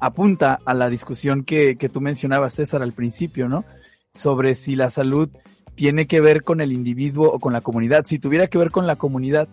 apunta 0.00 0.60
a 0.64 0.74
la 0.74 0.90
discusión 0.90 1.44
que, 1.44 1.76
que 1.76 1.88
tú 1.88 2.00
mencionabas, 2.00 2.54
César, 2.54 2.82
al 2.82 2.92
principio, 2.92 3.48
¿no? 3.48 3.64
Sobre 4.12 4.54
si 4.54 4.76
la 4.76 4.90
salud 4.90 5.30
tiene 5.74 6.06
que 6.06 6.20
ver 6.20 6.42
con 6.42 6.60
el 6.60 6.72
individuo 6.72 7.32
o 7.32 7.38
con 7.38 7.52
la 7.52 7.60
comunidad. 7.60 8.04
Si 8.04 8.18
tuviera 8.18 8.48
que 8.48 8.58
ver 8.58 8.70
con 8.70 8.86
la 8.86 8.96
comunidad, 8.96 9.48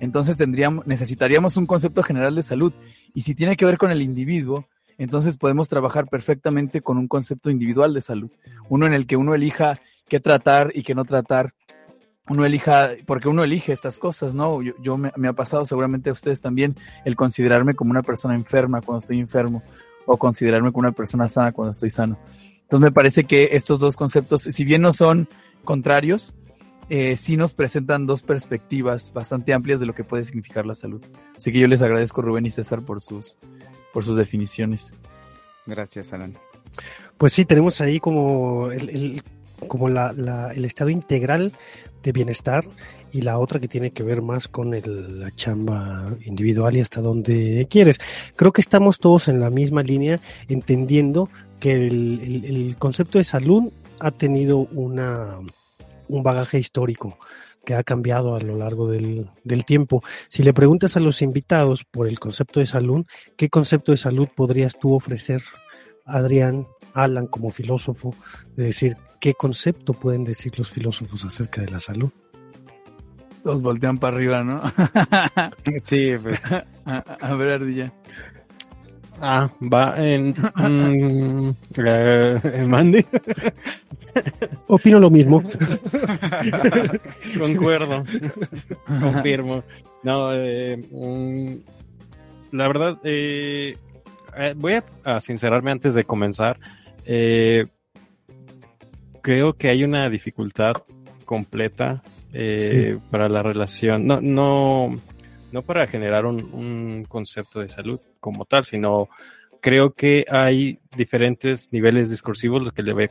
entonces 0.00 0.36
tendríamos, 0.36 0.86
necesitaríamos 0.86 1.56
un 1.56 1.66
concepto 1.66 2.02
general 2.02 2.34
de 2.34 2.42
salud. 2.42 2.72
Y 3.12 3.22
si 3.22 3.34
tiene 3.34 3.56
que 3.56 3.64
ver 3.64 3.78
con 3.78 3.90
el 3.90 4.02
individuo, 4.02 4.68
entonces 4.98 5.36
podemos 5.36 5.68
trabajar 5.68 6.06
perfectamente 6.08 6.80
con 6.80 6.98
un 6.98 7.08
concepto 7.08 7.50
individual 7.50 7.94
de 7.94 8.00
salud. 8.00 8.30
Uno 8.68 8.86
en 8.86 8.94
el 8.94 9.06
que 9.06 9.16
uno 9.16 9.34
elija 9.34 9.80
qué 10.08 10.20
tratar 10.20 10.70
y 10.74 10.82
qué 10.82 10.94
no 10.94 11.04
tratar. 11.04 11.54
Uno 12.28 12.46
elija, 12.46 12.90
porque 13.06 13.28
uno 13.28 13.44
elige 13.44 13.72
estas 13.72 13.98
cosas, 13.98 14.34
¿no? 14.34 14.60
Yo, 14.62 14.96
me, 14.96 15.28
ha 15.28 15.32
pasado, 15.34 15.66
seguramente 15.66 16.08
a 16.08 16.14
ustedes 16.14 16.40
también, 16.40 16.74
el 17.04 17.16
considerarme 17.16 17.74
como 17.74 17.90
una 17.90 18.02
persona 18.02 18.34
enferma 18.34 18.80
cuando 18.80 19.00
estoy 19.00 19.20
enfermo 19.20 19.62
o 20.06 20.16
considerarme 20.16 20.72
como 20.72 20.88
una 20.88 20.92
persona 20.92 21.28
sana 21.28 21.52
cuando 21.52 21.72
estoy 21.72 21.90
sano. 21.90 22.18
Entonces 22.62 22.80
me 22.80 22.92
parece 22.92 23.24
que 23.24 23.50
estos 23.52 23.78
dos 23.78 23.96
conceptos, 23.96 24.42
si 24.42 24.64
bien 24.64 24.80
no 24.80 24.92
son 24.94 25.28
contrarios, 25.64 26.34
eh, 26.88 27.16
sí 27.16 27.36
nos 27.36 27.54
presentan 27.54 28.06
dos 28.06 28.22
perspectivas 28.22 29.12
bastante 29.12 29.54
amplias 29.54 29.80
de 29.80 29.86
lo 29.86 29.94
que 29.94 30.04
puede 30.04 30.24
significar 30.24 30.66
la 30.66 30.74
salud. 30.74 31.02
Así 31.36 31.52
que 31.52 31.58
yo 31.58 31.66
les 31.66 31.82
agradezco 31.82 32.22
Rubén 32.22 32.46
y 32.46 32.50
César 32.50 32.82
por 32.82 33.00
sus, 33.00 33.38
por 33.94 34.04
sus 34.04 34.16
definiciones. 34.16 34.92
Gracias, 35.64 36.12
Alan. 36.12 36.36
Pues 37.16 37.32
sí, 37.32 37.46
tenemos 37.46 37.80
ahí 37.80 38.00
como 38.00 38.70
el, 38.72 38.90
el 38.90 39.22
como 39.68 39.88
la, 39.88 40.12
la, 40.12 40.52
el 40.52 40.64
estado 40.64 40.90
integral 40.90 41.54
de 42.02 42.12
bienestar 42.12 42.64
y 43.12 43.22
la 43.22 43.38
otra 43.38 43.60
que 43.60 43.68
tiene 43.68 43.92
que 43.92 44.02
ver 44.02 44.20
más 44.20 44.48
con 44.48 44.74
el, 44.74 45.20
la 45.20 45.30
chamba 45.30 46.12
individual 46.26 46.76
y 46.76 46.80
hasta 46.80 47.00
donde 47.00 47.66
quieres. 47.70 47.98
Creo 48.36 48.52
que 48.52 48.60
estamos 48.60 48.98
todos 48.98 49.28
en 49.28 49.40
la 49.40 49.48
misma 49.48 49.82
línea 49.82 50.20
entendiendo 50.48 51.30
que 51.60 51.86
el, 51.86 52.20
el, 52.20 52.44
el 52.44 52.76
concepto 52.76 53.18
de 53.18 53.24
salud 53.24 53.72
ha 54.00 54.10
tenido 54.10 54.58
una, 54.58 55.38
un 56.08 56.22
bagaje 56.22 56.58
histórico 56.58 57.16
que 57.64 57.74
ha 57.74 57.82
cambiado 57.82 58.36
a 58.36 58.40
lo 58.40 58.56
largo 58.56 58.88
del, 58.88 59.30
del, 59.42 59.64
tiempo. 59.64 60.02
Si 60.28 60.42
le 60.42 60.52
preguntas 60.52 60.96
a 60.96 61.00
los 61.00 61.22
invitados 61.22 61.84
por 61.84 62.06
el 62.06 62.20
concepto 62.20 62.60
de 62.60 62.66
salud, 62.66 63.06
¿qué 63.36 63.48
concepto 63.48 63.92
de 63.92 63.98
salud 63.98 64.28
podrías 64.34 64.78
tú 64.78 64.94
ofrecer, 64.94 65.42
Adrián, 66.04 66.66
Alan, 66.92 67.26
como 67.26 67.50
filósofo, 67.50 68.14
de 68.56 68.64
decir 68.64 68.96
qué 69.20 69.34
concepto 69.34 69.94
pueden 69.94 70.24
decir 70.24 70.58
los 70.58 70.70
filósofos 70.70 71.24
acerca 71.24 71.60
de 71.60 71.70
la 71.70 71.80
salud? 71.80 72.10
Los 73.44 73.60
voltean 73.60 73.98
para 73.98 74.16
arriba, 74.16 74.42
¿no? 74.42 74.62
sí, 75.84 76.14
pues. 76.22 76.40
A, 76.50 76.64
a 77.20 77.34
ver, 77.34 77.60
Ardilla. 77.60 77.92
Ah, 79.20 79.48
va 79.60 79.94
en. 79.96 80.34
Mm, 80.56 81.50
eh, 81.76 82.64
Mandy. 82.66 83.04
Opino 84.68 84.98
lo 84.98 85.10
mismo. 85.10 85.42
Concuerdo. 87.38 88.04
Confirmo. 88.86 89.64
No, 90.02 90.32
eh, 90.34 90.76
mm, 90.90 91.54
la 92.56 92.66
verdad, 92.68 92.98
eh, 93.04 93.76
voy 94.56 94.74
a, 94.74 94.84
a, 95.04 95.20
sincerarme 95.20 95.70
antes 95.70 95.94
de 95.94 96.04
comenzar. 96.04 96.58
creo 99.22 99.54
que 99.54 99.68
hay 99.68 99.84
una 99.84 100.08
dificultad 100.08 100.74
completa 101.24 102.02
sí. 102.32 102.96
para 103.10 103.28
la 103.28 103.42
relación. 103.42 104.06
No, 104.06 104.20
no, 104.20 104.98
no 105.54 105.62
para 105.62 105.86
generar 105.86 106.26
un, 106.26 107.06
concepto 107.08 107.60
de 107.60 107.68
salud 107.68 108.00
como 108.18 108.44
tal, 108.44 108.64
sino 108.64 109.08
creo 109.60 109.92
que 109.92 110.24
hay 110.28 110.80
diferentes 110.96 111.68
niveles 111.70 112.10
discursivos, 112.10 112.64
lo 112.64 112.72
que 112.72 112.82
le 112.82 112.90
había 112.90 113.08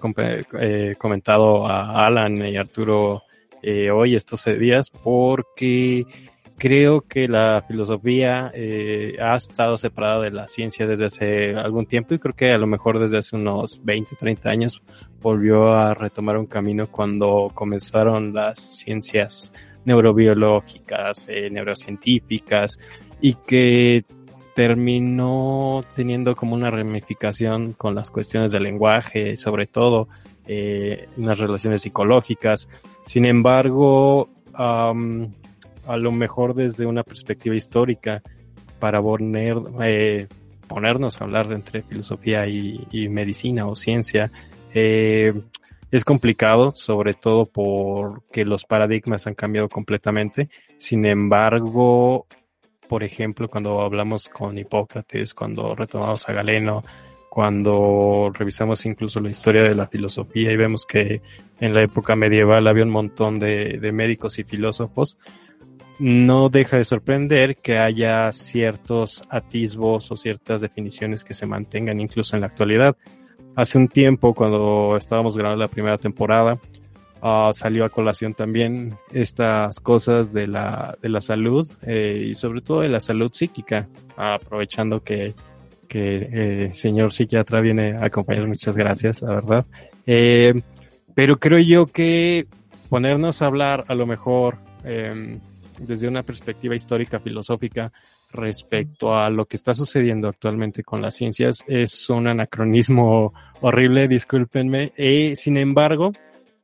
eh, 0.59 0.95
comentado 0.97 1.65
a 1.65 2.05
Alan 2.05 2.45
y 2.45 2.57
Arturo 2.57 3.23
eh, 3.61 3.89
hoy, 3.91 4.15
estos 4.15 4.43
días, 4.59 4.89
porque 4.89 6.05
creo 6.57 6.99
que 7.07 7.29
la 7.29 7.63
filosofía 7.65 8.51
eh, 8.53 9.15
ha 9.21 9.37
estado 9.37 9.77
separada 9.77 10.23
de 10.23 10.31
la 10.31 10.49
ciencia 10.49 10.85
desde 10.85 11.05
hace 11.05 11.55
algún 11.55 11.85
tiempo 11.85 12.13
y 12.13 12.19
creo 12.19 12.35
que 12.35 12.51
a 12.51 12.57
lo 12.57 12.67
mejor 12.67 12.99
desde 12.99 13.19
hace 13.19 13.37
unos 13.37 13.79
20, 13.85 14.17
30 14.17 14.49
años 14.49 14.83
volvió 15.21 15.73
a 15.73 15.93
retomar 15.93 16.37
un 16.37 16.47
camino 16.47 16.91
cuando 16.91 17.49
comenzaron 17.53 18.33
las 18.33 18.59
ciencias 18.59 19.53
neurobiológicas, 19.85 21.25
eh, 21.27 21.49
neurocientíficas 21.49 22.79
y 23.21 23.35
que 23.35 24.05
terminó 24.55 25.83
teniendo 25.95 26.35
como 26.35 26.55
una 26.55 26.69
ramificación 26.69 27.73
con 27.73 27.95
las 27.95 28.11
cuestiones 28.11 28.51
del 28.51 28.63
lenguaje, 28.63 29.37
sobre 29.37 29.65
todo 29.65 30.07
eh, 30.47 31.07
en 31.17 31.25
las 31.25 31.39
relaciones 31.39 31.81
psicológicas. 31.81 32.67
Sin 33.05 33.25
embargo, 33.25 34.29
um, 34.57 35.31
a 35.87 35.97
lo 35.97 36.11
mejor 36.11 36.53
desde 36.53 36.85
una 36.85 37.03
perspectiva 37.03 37.55
histórica, 37.55 38.21
para 38.79 39.01
poner, 39.01 39.57
eh, 39.81 40.27
ponernos 40.67 41.19
a 41.19 41.23
hablar 41.23 41.51
entre 41.51 41.83
filosofía 41.83 42.47
y, 42.47 42.85
y 42.91 43.07
medicina 43.07 43.65
o 43.65 43.75
ciencia, 43.75 44.29
eh, 44.73 45.33
es 45.97 46.03
complicado, 46.03 46.73
sobre 46.75 47.13
todo 47.13 47.45
porque 47.45 48.45
los 48.45 48.65
paradigmas 48.65 49.27
han 49.27 49.35
cambiado 49.35 49.69
completamente. 49.69 50.49
Sin 50.79 51.05
embargo, 51.05 52.25
por 52.89 53.03
ejemplo, 53.03 53.47
cuando 53.47 53.79
hablamos 53.79 54.27
con 54.27 54.57
Hipócrates, 54.57 55.35
cuando 55.35 55.75
retomamos 55.75 56.27
a 56.27 56.33
Galeno, 56.33 56.83
cuando 57.29 58.31
revisamos 58.33 58.83
incluso 58.87 59.19
la 59.19 59.29
historia 59.29 59.61
de 59.61 59.75
la 59.75 59.85
filosofía 59.85 60.51
y 60.51 60.57
vemos 60.57 60.83
que 60.87 61.21
en 61.59 61.75
la 61.75 61.83
época 61.83 62.15
medieval 62.15 62.67
había 62.67 62.85
un 62.85 62.89
montón 62.89 63.37
de, 63.37 63.77
de 63.79 63.91
médicos 63.91 64.39
y 64.39 64.43
filósofos, 64.43 65.19
no 65.99 66.49
deja 66.49 66.77
de 66.77 66.85
sorprender 66.85 67.57
que 67.57 67.77
haya 67.77 68.31
ciertos 68.31 69.21
atisbos 69.29 70.11
o 70.11 70.17
ciertas 70.17 70.61
definiciones 70.61 71.23
que 71.23 71.35
se 71.35 71.45
mantengan 71.45 71.99
incluso 71.99 72.35
en 72.35 72.41
la 72.41 72.47
actualidad. 72.47 72.97
Hace 73.55 73.77
un 73.77 73.87
tiempo, 73.87 74.33
cuando 74.33 74.95
estábamos 74.97 75.37
grabando 75.37 75.63
la 75.63 75.69
primera 75.69 75.97
temporada, 75.97 76.59
Uh, 77.25 77.53
salió 77.53 77.85
a 77.85 77.89
colación 77.89 78.33
también 78.33 78.97
estas 79.13 79.79
cosas 79.79 80.33
de 80.33 80.45
la, 80.45 80.97
de 81.01 81.07
la 81.07 81.21
salud 81.21 81.65
eh, 81.83 82.27
y 82.31 82.35
sobre 82.35 82.59
todo 82.59 82.81
de 82.81 82.89
la 82.89 82.99
salud 82.99 83.31
psíquica, 83.31 83.87
aprovechando 84.17 85.01
que, 85.01 85.33
que 85.87 86.17
el 86.17 86.31
eh, 86.33 86.73
señor 86.73 87.13
psiquiatra 87.13 87.61
viene 87.61 87.95
a 87.95 88.07
acompañar. 88.07 88.45
Muchas 88.45 88.75
gracias, 88.75 89.21
la 89.21 89.35
verdad. 89.35 89.65
Eh, 90.05 90.63
pero 91.15 91.39
creo 91.39 91.59
yo 91.59 91.85
que 91.85 92.45
ponernos 92.89 93.41
a 93.41 93.45
hablar 93.45 93.85
a 93.87 93.95
lo 93.95 94.05
mejor 94.05 94.57
eh, 94.83 95.39
desde 95.79 96.09
una 96.09 96.23
perspectiva 96.23 96.75
histórica, 96.75 97.21
filosófica, 97.21 97.93
respecto 98.33 99.15
a 99.15 99.29
lo 99.29 99.45
que 99.45 99.57
está 99.57 99.73
sucediendo 99.73 100.27
actualmente 100.27 100.83
con 100.83 101.01
las 101.01 101.15
ciencias 101.15 101.63
es 101.67 102.09
un 102.09 102.27
anacronismo 102.27 103.33
horrible, 103.61 104.07
discúlpenme. 104.07 104.91
Eh, 104.97 105.35
sin 105.35 105.57
embargo, 105.57 106.11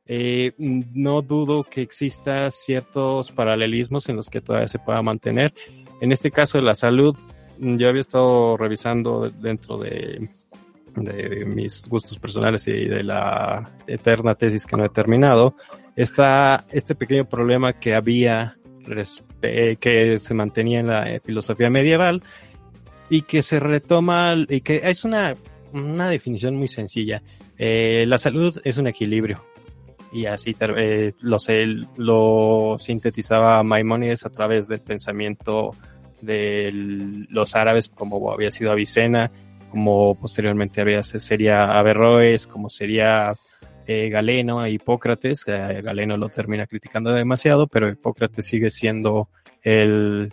eh, 0.06 0.52
no 0.58 1.22
dudo 1.22 1.64
que 1.64 1.82
exista 1.82 2.50
ciertos 2.50 3.30
paralelismos 3.30 4.08
en 4.08 4.16
los 4.16 4.28
que 4.28 4.40
todavía 4.40 4.68
se 4.68 4.80
pueda 4.80 5.00
mantener. 5.02 5.54
En 6.00 6.12
este 6.12 6.30
caso 6.30 6.58
de 6.58 6.64
la 6.64 6.74
salud, 6.74 7.16
yo 7.58 7.88
había 7.88 8.00
estado 8.00 8.56
revisando 8.56 9.30
dentro 9.30 9.78
de, 9.78 10.28
de 10.96 11.44
mis 11.44 11.86
gustos 11.88 12.18
personales 12.18 12.66
y 12.68 12.88
de 12.88 13.04
la 13.04 13.70
eterna 13.86 14.34
tesis 14.34 14.66
que 14.66 14.76
no 14.76 14.84
he 14.84 14.88
terminado, 14.88 15.54
está 15.96 16.64
este 16.70 16.94
pequeño 16.94 17.26
problema 17.26 17.74
que 17.74 17.94
había, 17.94 18.56
que 19.80 20.18
se 20.18 20.34
mantenía 20.34 20.80
en 20.80 20.86
la 20.86 21.10
eh, 21.10 21.20
filosofía 21.20 21.70
medieval 21.70 22.22
y 23.08 23.22
que 23.22 23.42
se 23.42 23.60
retoma, 23.60 24.34
y 24.48 24.60
que 24.60 24.80
es 24.84 25.04
una, 25.04 25.34
una 25.72 26.08
definición 26.08 26.56
muy 26.56 26.68
sencilla. 26.68 27.22
Eh, 27.58 28.04
la 28.06 28.18
salud 28.18 28.60
es 28.64 28.78
un 28.78 28.86
equilibrio. 28.86 29.44
Y 30.12 30.26
así 30.26 30.56
eh, 30.60 31.12
lo, 31.20 31.38
lo 31.96 32.76
sintetizaba 32.78 33.62
Maimonides 33.62 34.26
a 34.26 34.30
través 34.30 34.66
del 34.66 34.80
pensamiento 34.80 35.74
de 36.20 36.70
los 37.28 37.54
árabes, 37.54 37.88
como 37.88 38.32
había 38.32 38.50
sido 38.50 38.72
Avicena, 38.72 39.30
como 39.70 40.16
posteriormente 40.16 40.80
había, 40.80 41.02
sería 41.02 41.78
Averroes, 41.78 42.46
como 42.46 42.68
sería 42.68 43.34
eh, 43.92 44.08
Galeno 44.08 44.64
e 44.64 44.70
Hipócrates. 44.70 45.42
Eh, 45.48 45.82
Galeno 45.82 46.16
lo 46.16 46.28
termina 46.28 46.64
criticando 46.66 47.10
demasiado, 47.10 47.66
pero 47.66 47.90
Hipócrates 47.90 48.46
sigue 48.46 48.70
siendo 48.70 49.28
el, 49.62 50.32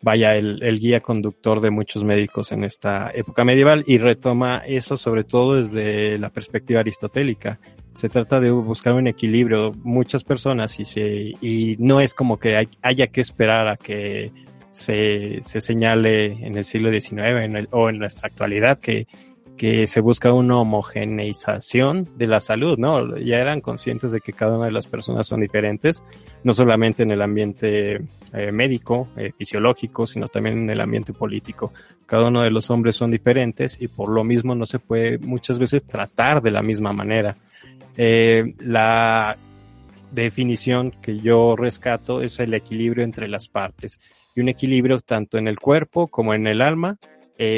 vaya, 0.00 0.34
el, 0.34 0.80
guía 0.80 0.98
conductor 0.98 1.60
de 1.60 1.70
muchos 1.70 2.02
médicos 2.02 2.50
en 2.50 2.64
esta 2.64 3.12
época 3.14 3.44
medieval 3.44 3.84
y 3.86 3.98
retoma 3.98 4.62
eso 4.66 4.96
sobre 4.96 5.22
todo 5.22 5.62
desde 5.62 6.18
la 6.18 6.30
perspectiva 6.30 6.80
aristotélica. 6.80 7.60
Se 7.94 8.08
trata 8.08 8.40
de 8.40 8.50
buscar 8.50 8.94
un 8.94 9.06
equilibrio. 9.06 9.74
Muchas 9.84 10.24
personas 10.24 10.80
y, 10.80 10.84
se, 10.84 11.34
y 11.40 11.76
no 11.78 12.00
es 12.00 12.14
como 12.14 12.40
que 12.40 12.66
haya 12.82 13.06
que 13.06 13.20
esperar 13.20 13.68
a 13.68 13.76
que 13.76 14.32
se, 14.72 15.40
se 15.42 15.60
señale 15.60 16.24
en 16.44 16.56
el 16.56 16.64
siglo 16.64 16.90
XIX 16.90 17.68
o 17.70 17.88
en 17.90 17.98
nuestra 17.98 18.26
actualidad 18.26 18.80
que, 18.80 19.06
que 19.56 19.86
se 19.86 20.00
busca 20.00 20.32
una 20.32 20.58
homogeneización 20.58 22.08
de 22.16 22.26
la 22.26 22.40
salud, 22.40 22.78
¿no? 22.78 23.16
Ya 23.16 23.36
eran 23.36 23.60
conscientes 23.60 24.12
de 24.12 24.20
que 24.20 24.32
cada 24.32 24.56
una 24.56 24.66
de 24.66 24.72
las 24.72 24.86
personas 24.86 25.26
son 25.26 25.40
diferentes, 25.40 26.02
no 26.42 26.54
solamente 26.54 27.02
en 27.02 27.12
el 27.12 27.22
ambiente 27.22 28.00
eh, 28.32 28.52
médico, 28.52 29.08
eh, 29.16 29.32
fisiológico, 29.36 30.06
sino 30.06 30.28
también 30.28 30.62
en 30.62 30.70
el 30.70 30.80
ambiente 30.80 31.12
político. 31.12 31.72
Cada 32.06 32.28
uno 32.28 32.42
de 32.42 32.50
los 32.50 32.70
hombres 32.70 32.96
son 32.96 33.10
diferentes 33.10 33.80
y 33.80 33.88
por 33.88 34.10
lo 34.10 34.24
mismo 34.24 34.54
no 34.54 34.66
se 34.66 34.78
puede 34.78 35.18
muchas 35.18 35.58
veces 35.58 35.84
tratar 35.84 36.42
de 36.42 36.50
la 36.50 36.62
misma 36.62 36.92
manera. 36.92 37.36
Eh, 37.96 38.54
la 38.60 39.36
definición 40.10 40.90
que 40.90 41.18
yo 41.18 41.56
rescato 41.56 42.22
es 42.22 42.40
el 42.40 42.54
equilibrio 42.54 43.04
entre 43.04 43.28
las 43.28 43.48
partes 43.48 43.98
y 44.34 44.40
un 44.40 44.48
equilibrio 44.48 45.00
tanto 45.00 45.38
en 45.38 45.46
el 45.46 45.58
cuerpo 45.58 46.08
como 46.08 46.34
en 46.34 46.46
el 46.46 46.60
alma 46.60 46.98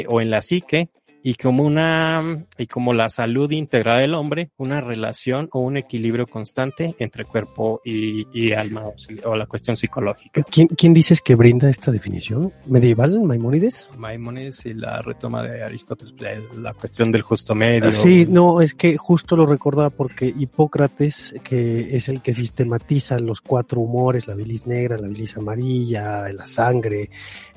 o 0.07 0.19
en 0.19 0.31
la 0.31 0.41
psique 0.41 0.89
y 1.25 1.33
como 1.33 1.63
una 1.63 2.45
y 2.55 2.67
como 2.67 2.93
la 2.93 3.09
salud 3.09 3.49
íntegra 3.49 3.97
del 3.97 4.13
hombre, 4.13 4.51
una 4.57 4.79
relación 4.79 5.49
o 5.53 5.59
un 5.59 5.75
equilibrio 5.75 6.27
constante 6.27 6.95
entre 6.99 7.25
cuerpo 7.25 7.81
y, 7.83 8.27
y 8.31 8.53
alma 8.53 8.83
o, 9.23 9.35
la 9.35 9.47
cuestión 9.47 9.75
psicológica. 9.75 10.43
¿Quién, 10.43 10.67
¿Quién 10.67 10.93
dices 10.93 11.21
que 11.21 11.33
brinda 11.33 11.67
esta 11.67 11.91
definición? 11.91 12.53
¿Medieval? 12.67 13.19
¿Maimónides? 13.21 13.89
Maimónides 13.97 14.67
y 14.67 14.75
la 14.75 15.01
retoma 15.01 15.41
de 15.41 15.63
Aristóteles, 15.63 16.13
la 16.53 16.75
cuestión 16.75 17.11
del 17.11 17.23
justo 17.23 17.55
medio. 17.55 17.91
Sí, 17.91 18.27
no, 18.29 18.61
es 18.61 18.75
que 18.75 18.95
justo 18.95 19.35
lo 19.35 19.47
recordaba 19.47 19.89
porque 19.89 20.27
Hipócrates, 20.27 21.33
que 21.43 21.95
es 21.95 22.07
el 22.07 22.21
que 22.21 22.33
sistematiza 22.33 23.17
los 23.17 23.41
cuatro 23.41 23.81
humores, 23.81 24.27
la 24.27 24.35
bilis 24.35 24.67
negra, 24.67 24.99
la 24.99 25.07
bilis 25.07 25.35
amarilla, 25.37 26.31
la 26.31 26.45
sangre, 26.45 27.09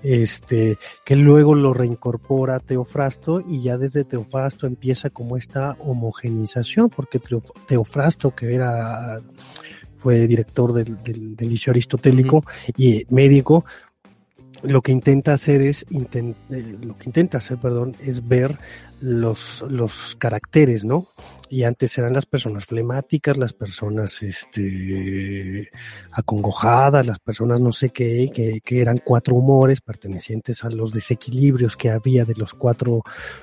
este, 0.02 0.78
que 1.04 1.16
luego 1.16 1.54
lo 1.54 1.75
reincorpora 1.75 2.60
Teofrasto 2.60 3.42
y 3.46 3.57
ya 3.62 3.78
desde 3.78 4.04
Teofrasto 4.04 4.66
empieza 4.66 5.10
como 5.10 5.36
esta 5.36 5.76
homogenización, 5.80 6.90
porque 6.90 7.20
Teofrasto, 7.66 8.34
que 8.34 8.54
era 8.54 9.20
fue 9.98 10.26
director 10.26 10.72
del, 10.72 11.02
del, 11.02 11.36
del 11.36 11.48
liceo 11.50 11.72
aristotélico 11.72 12.44
y 12.76 13.04
médico, 13.10 13.64
lo 14.62 14.82
que 14.82 14.92
intenta 14.92 15.32
hacer 15.32 15.60
es 15.62 15.86
intent, 15.90 16.36
eh, 16.50 16.76
lo 16.82 16.96
que 16.96 17.04
intenta 17.06 17.38
hacer, 17.38 17.58
perdón, 17.58 17.96
es 18.00 18.26
ver 18.26 18.58
los, 19.00 19.64
los 19.69 20.17
caracteres, 20.17 20.85
¿no? 20.85 21.07
Y 21.50 21.62
antes 21.62 21.97
eran 21.97 22.12
las 22.12 22.26
personas 22.26 22.67
flemáticas, 22.67 23.39
las 23.39 23.54
personas 23.54 24.23
este 24.23 25.71
acongojadas, 26.11 27.06
las 27.06 27.19
personas 27.21 27.61
no 27.61 27.73
sé 27.73 27.89
qué, 27.89 28.30
que, 28.32 28.61
que 28.61 28.82
eran 28.82 29.00
cuatro 29.02 29.34
humores 29.34 29.80
pertenecientes 29.80 30.63
a 30.65 30.71
los 30.71 30.93
desequilibrios 30.93 31.76
que 31.76 31.91
había 31.91 32.25
de 32.25 32.34
los 32.34 32.52
cuatro 32.52 33.02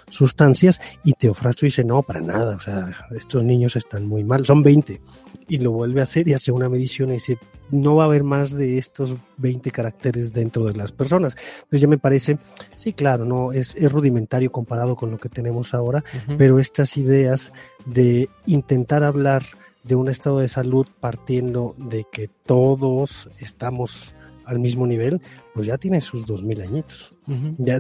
sustancias, 0.10 0.80
y 1.04 1.14
Teofrasto 1.14 1.66
dice, 1.66 1.84
no, 1.84 2.04
para 2.04 2.22
nada, 2.22 2.56
o 2.58 2.60
sea, 2.60 2.92
estos 3.16 3.44
niños 3.44 3.76
están 3.76 4.06
muy 4.06 4.24
mal, 4.24 4.46
son 4.46 4.62
20, 4.62 5.02
y 5.48 5.58
lo 5.58 5.72
vuelve 5.72 6.00
a 6.00 6.04
hacer 6.04 6.28
y 6.28 6.34
hace 6.34 6.52
una 6.52 6.70
medición 6.70 7.10
y 7.10 7.14
dice, 7.14 7.38
no 7.72 7.96
va 7.96 8.04
a 8.04 8.08
haber 8.08 8.24
más 8.24 8.52
de 8.52 8.78
estos 8.78 9.16
20 9.38 9.72
caracteres 9.72 10.34
dentro 10.34 10.66
de 10.66 10.74
las 10.74 10.92
personas. 10.92 11.36
Entonces 11.56 11.82
ya 11.82 11.88
me 11.88 11.98
parece, 11.98 12.38
sí, 12.76 12.94
claro, 12.94 13.26
no 13.26 13.52
es, 13.52 13.76
es 13.76 13.92
rudimentario 13.92 14.52
comparado 14.52 14.96
con 14.96 15.12
lo 15.12 15.18
que 15.18 15.30
tenemos 15.46 15.74
ahora, 15.76 16.00
uh 16.00 16.32
-huh. 16.32 16.38
pero 16.38 16.60
estas 16.60 16.98
ideas 16.98 17.54
de 17.86 18.30
intentar 18.48 19.04
hablar 19.04 19.44
de 19.84 19.96
un 19.96 20.10
estado 20.10 20.40
de 20.40 20.48
salud 20.48 20.88
partiendo 21.00 21.76
de 21.78 22.06
que 22.12 22.30
todos 22.48 23.30
estamos 23.40 24.16
al 24.46 24.58
mismo 24.60 24.88
nivel, 24.88 25.22
pues 25.54 25.68
ya 25.68 25.78
tiene 25.78 26.02
sus 26.02 26.26
dos 26.26 26.42
mil 26.42 26.62
añitos. 26.62 27.14
Uh 27.28 27.34
-huh. 27.34 27.56
Ya 27.60 27.80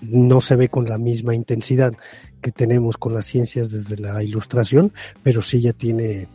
no 0.00 0.40
se 0.40 0.56
ve 0.56 0.68
con 0.68 0.88
la 0.88 0.96
misma 0.98 1.34
intensidad 1.34 1.92
que 2.40 2.50
tenemos 2.50 2.96
con 2.96 3.12
las 3.14 3.26
ciencias 3.26 3.70
desde 3.70 3.96
la 3.96 4.22
ilustración, 4.22 4.92
pero 5.22 5.42
sí 5.42 5.60
ya 5.60 5.72
tiene 5.74 6.26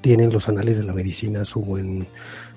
tienen 0.00 0.32
los 0.32 0.48
anales 0.48 0.76
de 0.76 0.82
la 0.84 0.92
medicina 0.92 1.44
su 1.44 1.60
buen 1.60 2.06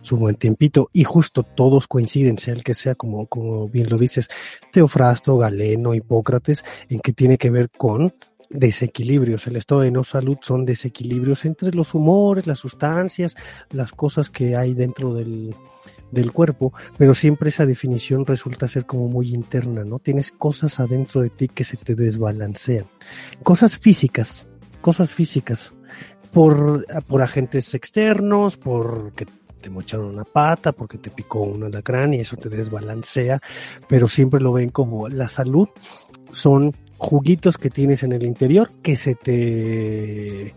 su 0.02 0.18
buen 0.18 0.36
tiempito 0.36 0.90
y 0.94 1.04
justo 1.04 1.44
todos 1.44 1.88
coinciden, 1.88 2.38
sea 2.38 2.54
el 2.54 2.64
que 2.64 2.74
sea, 2.74 2.96
como, 2.96 3.28
como 3.28 3.68
bien 3.68 3.90
lo 3.90 3.98
dices, 3.98 4.30
Teofrasto, 4.72 5.38
Galeno, 5.38 5.94
Hipócrates, 5.94 6.64
en 6.90 7.00
que 7.00 7.14
tiene 7.14 7.38
que 7.38 7.50
ver 7.50 7.70
con 7.70 8.14
desequilibrios. 8.50 9.48
El 9.48 9.56
estado 9.56 9.82
de 9.82 9.92
no 9.92 10.04
salud 10.04 10.38
son 10.42 10.66
desequilibrios 10.66 11.46
entre 11.46 11.72
los 11.72 11.94
humores, 11.94 12.48
las 12.48 12.60
sustancias, 12.60 13.36
las 13.70 13.92
cosas 13.92 14.30
que 14.30 14.56
hay 14.56 14.74
dentro 14.74 15.14
del, 15.14 15.56
del 16.12 16.32
cuerpo, 16.32 16.74
pero 16.98 17.14
siempre 17.14 17.50
esa 17.50 17.66
definición 17.66 18.26
resulta 18.26 18.68
ser 18.68 18.86
como 18.86 19.08
muy 19.08 19.34
interna, 19.34 19.84
¿no? 19.84 20.00
Tienes 20.00 20.32
cosas 20.32 20.80
adentro 20.80 21.22
de 21.22 21.30
ti 21.30 21.48
que 21.48 21.64
se 21.64 21.78
te 21.78 21.96
desbalancean. 21.96 22.88
Cosas 23.44 23.78
físicas, 23.78 24.48
cosas 24.82 25.14
físicas 25.14 25.74
por, 26.32 26.86
por 27.08 27.22
agentes 27.22 27.74
externos, 27.74 28.58
porque 28.58 29.26
te 29.60 29.70
mocharon 29.70 30.08
una 30.08 30.24
pata, 30.24 30.72
porque 30.72 30.98
te 30.98 31.10
picó 31.10 31.42
un 31.42 31.64
alacrán 31.64 32.14
y 32.14 32.20
eso 32.20 32.38
te 32.38 32.50
desbalancea, 32.50 33.42
pero 33.88 34.08
siempre 34.08 34.40
lo 34.40 34.54
ven 34.54 34.70
como 34.70 35.10
la 35.10 35.28
salud. 35.28 35.70
Son 36.32 36.76
juguitos 36.98 37.58
que 37.58 37.70
tienes 37.70 38.04
en 38.04 38.12
el 38.12 38.24
interior 38.24 38.72
que 38.82 38.96
se 38.96 39.16
te 39.16 40.54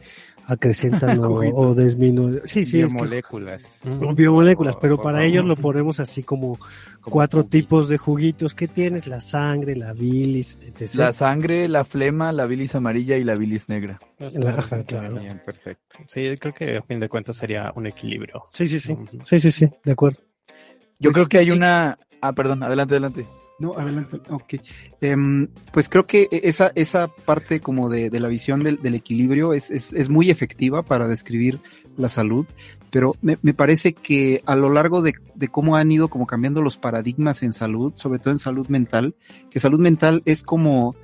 acrecentan 0.47 1.19
o, 1.25 1.35
o 1.35 1.75
disminuyen. 1.75 2.43
Sí, 2.45 2.65
sí, 2.65 2.79
biomoléculas. 2.79 3.63
Es 3.65 3.81
que, 3.81 4.15
biomoléculas, 4.15 4.77
pero 4.77 5.01
para 5.01 5.25
ellos 5.25 5.45
lo 5.45 5.57
ponemos 5.57 6.01
así 6.01 6.23
como, 6.23 6.59
como 7.01 7.13
cuatro 7.13 7.43
juguito. 7.43 7.51
tipos 7.51 7.89
de 7.89 7.99
juguitos 7.99 8.55
que 8.55 8.69
tienes, 8.69 9.07
la 9.07 9.21
sangre, 9.21 9.77
la 9.77 9.93
bilis, 9.93 10.61
etc. 10.63 10.95
La 10.95 11.13
sangre, 11.13 11.69
la 11.69 11.85
flema, 11.85 12.33
la 12.33 12.47
bilis 12.47 12.75
amarilla 12.75 13.17
y 13.17 13.25
la 13.25 13.35
bilis 13.35 13.69
negra. 13.69 14.01
La, 14.19 14.51
ajá, 14.51 14.85
claro. 14.85 15.21
Bien, 15.21 15.41
perfecto. 15.45 15.99
Sí, 16.07 16.37
creo 16.39 16.55
que 16.55 16.77
a 16.79 16.83
fin 16.83 17.01
de 17.01 17.09
cuentas 17.09 17.37
sería 17.37 17.73
un 17.75 17.87
equilibrio. 17.87 18.45
Sí, 18.51 18.67
sí, 18.67 18.81
sí. 18.81 18.97
Sí, 19.25 19.41
sí, 19.41 19.51
sí, 19.51 19.69
de 19.85 19.93
acuerdo. 19.93 20.21
Yo 20.99 21.11
pues, 21.11 21.15
creo 21.15 21.27
que 21.27 21.39
hay 21.39 21.51
una... 21.51 21.99
Ah, 22.21 22.33
perdón, 22.33 22.63
adelante, 22.63 22.95
adelante. 22.95 23.27
No, 23.63 23.79
adelante. 23.79 24.21
Ok. 24.29 24.55
Um, 25.03 25.47
pues 25.73 25.89
creo 25.89 26.05
que 26.05 26.29
esa, 26.33 26.73
esa 26.75 27.07
parte 27.07 27.61
como 27.61 27.89
de, 27.89 28.11
de 28.11 28.19
la 28.19 28.27
visión 28.27 28.65
del, 28.65 28.83
del 28.83 28.97
equilibrio 28.97 29.53
es, 29.53 29.71
es, 29.71 29.93
es, 29.93 30.09
muy 30.09 30.31
efectiva 30.31 30.83
para 30.83 31.07
describir 31.07 31.61
la 31.97 32.09
salud, 32.09 32.45
pero 32.91 33.15
me, 33.23 33.39
me 33.41 33.55
parece 33.55 33.93
que 33.93 34.43
a 34.47 34.57
lo 34.57 34.69
largo 34.69 35.01
de, 35.01 35.15
de, 35.37 35.47
cómo 35.47 35.77
han 35.77 35.93
ido 35.93 36.09
como 36.09 36.27
cambiando 36.27 36.61
los 36.61 36.77
paradigmas 36.77 37.45
en 37.45 37.53
salud, 37.53 37.95
sobre 37.95 38.19
todo 38.19 38.33
en 38.33 38.41
salud 38.41 38.67
mental, 38.67 39.15
que 39.49 39.61
salud 39.61 39.79
mental 39.79 40.23
es 40.25 40.43
como, 40.43 40.97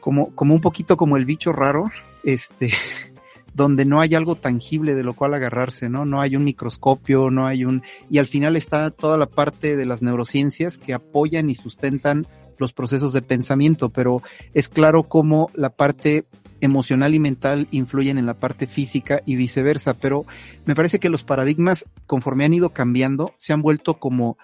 como, 0.00 0.34
como 0.34 0.52
un 0.52 0.60
poquito 0.60 0.98
como 0.98 1.16
el 1.16 1.24
bicho 1.24 1.50
raro, 1.50 1.90
este, 2.24 2.74
donde 3.54 3.84
no 3.84 4.00
hay 4.00 4.14
algo 4.14 4.34
tangible 4.34 4.94
de 4.94 5.04
lo 5.04 5.14
cual 5.14 5.32
agarrarse, 5.34 5.88
¿no? 5.88 6.04
No 6.04 6.20
hay 6.20 6.36
un 6.36 6.44
microscopio, 6.44 7.30
no 7.30 7.46
hay 7.46 7.64
un... 7.64 7.82
Y 8.10 8.18
al 8.18 8.26
final 8.26 8.56
está 8.56 8.90
toda 8.90 9.16
la 9.16 9.26
parte 9.26 9.76
de 9.76 9.86
las 9.86 10.02
neurociencias 10.02 10.76
que 10.78 10.92
apoyan 10.92 11.48
y 11.48 11.54
sustentan 11.54 12.26
los 12.58 12.72
procesos 12.72 13.12
de 13.12 13.22
pensamiento, 13.22 13.90
pero 13.90 14.22
es 14.52 14.68
claro 14.68 15.04
cómo 15.04 15.50
la 15.54 15.70
parte 15.70 16.26
emocional 16.60 17.14
y 17.14 17.20
mental 17.20 17.68
influyen 17.70 18.18
en 18.18 18.26
la 18.26 18.38
parte 18.38 18.66
física 18.66 19.22
y 19.24 19.36
viceversa, 19.36 19.94
pero 19.94 20.24
me 20.64 20.74
parece 20.74 20.98
que 20.98 21.08
los 21.08 21.22
paradigmas, 21.22 21.84
conforme 22.06 22.44
han 22.44 22.54
ido 22.54 22.70
cambiando, 22.70 23.34
se 23.38 23.52
han 23.52 23.62
vuelto 23.62 23.98
como... 23.98 24.36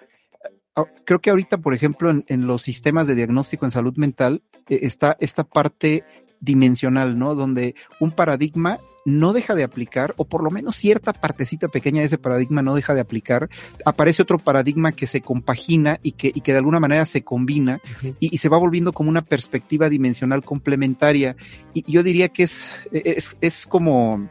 Creo 1.05 1.21
que 1.21 1.31
ahorita, 1.31 1.59
por 1.59 1.75
ejemplo, 1.75 2.11
en, 2.11 2.25
en 2.29 2.47
los 2.47 2.63
sistemas 2.63 3.07
de 3.07 3.15
diagnóstico 3.15 3.65
en 3.65 3.71
salud 3.71 3.97
mental, 3.97 4.43
eh, 4.69 4.81
está 4.83 5.17
esta 5.21 5.45
parte 5.45 6.05
dimensional, 6.41 7.19
¿no? 7.19 7.35
Donde 7.35 7.75
un 7.99 8.13
paradigma 8.13 8.79
no 9.05 9.33
deja 9.33 9.55
de 9.55 9.65
aplicar, 9.65 10.15
o 10.17 10.25
por 10.25 10.43
lo 10.43 10.51
menos 10.51 10.77
cierta 10.77 11.13
partecita 11.13 11.69
pequeña 11.69 12.01
de 12.01 12.07
ese 12.07 12.19
paradigma 12.19 12.63
no 12.63 12.75
deja 12.75 12.95
de 12.95 13.01
aplicar, 13.01 13.49
aparece 13.85 14.23
otro 14.23 14.39
paradigma 14.39 14.93
que 14.93 15.07
se 15.07 15.21
compagina 15.21 15.99
y 16.03 16.13
que, 16.13 16.29
y 16.35 16.41
que 16.41 16.53
de 16.53 16.59
alguna 16.59 16.81
manera 16.81 17.07
se 17.07 17.23
combina 17.23 17.81
y, 18.21 18.35
y, 18.35 18.39
se 18.39 18.49
va 18.49 18.59
volviendo 18.59 18.93
como 18.93 19.11
una 19.11 19.23
perspectiva 19.23 19.89
dimensional 19.89 20.45
complementaria. 20.45 21.37
Y 21.75 21.91
yo 21.91 22.03
diría 22.03 22.29
que 22.29 22.45
es, 22.45 22.79
es, 22.93 23.37
es 23.41 23.67
como, 23.67 24.29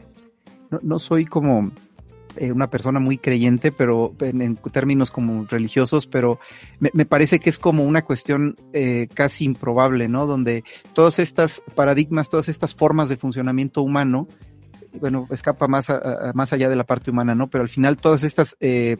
no, 0.70 0.80
no 0.82 0.98
soy 0.98 1.24
como 1.26 1.72
eh, 2.36 2.52
una 2.52 2.70
persona 2.70 3.00
muy 3.00 3.18
creyente, 3.18 3.72
pero 3.72 4.14
en, 4.20 4.40
en 4.40 4.56
términos 4.56 5.10
como 5.10 5.46
religiosos, 5.46 6.06
pero 6.06 6.38
me, 6.78 6.90
me, 6.92 7.04
parece 7.04 7.40
que 7.40 7.50
es 7.50 7.58
como 7.58 7.84
una 7.84 8.02
cuestión 8.02 8.56
eh, 8.72 9.08
casi 9.12 9.44
improbable, 9.44 10.08
¿no? 10.08 10.26
Donde 10.26 10.62
todas 10.92 11.18
estas 11.18 11.62
paradigmas, 11.74 12.28
todas 12.28 12.48
estas 12.48 12.74
formas 12.74 13.08
de 13.08 13.16
funcionamiento 13.16 13.82
humano, 13.82 14.28
bueno, 14.92 15.26
escapa 15.30 15.68
más, 15.68 15.90
a, 15.90 16.32
más 16.34 16.52
allá 16.52 16.68
de 16.68 16.76
la 16.76 16.84
parte 16.84 17.10
humana, 17.10 17.34
¿no? 17.34 17.48
Pero 17.48 17.62
al 17.62 17.68
final 17.68 17.96
todas 17.96 18.22
estas 18.22 18.56
eh, 18.60 18.96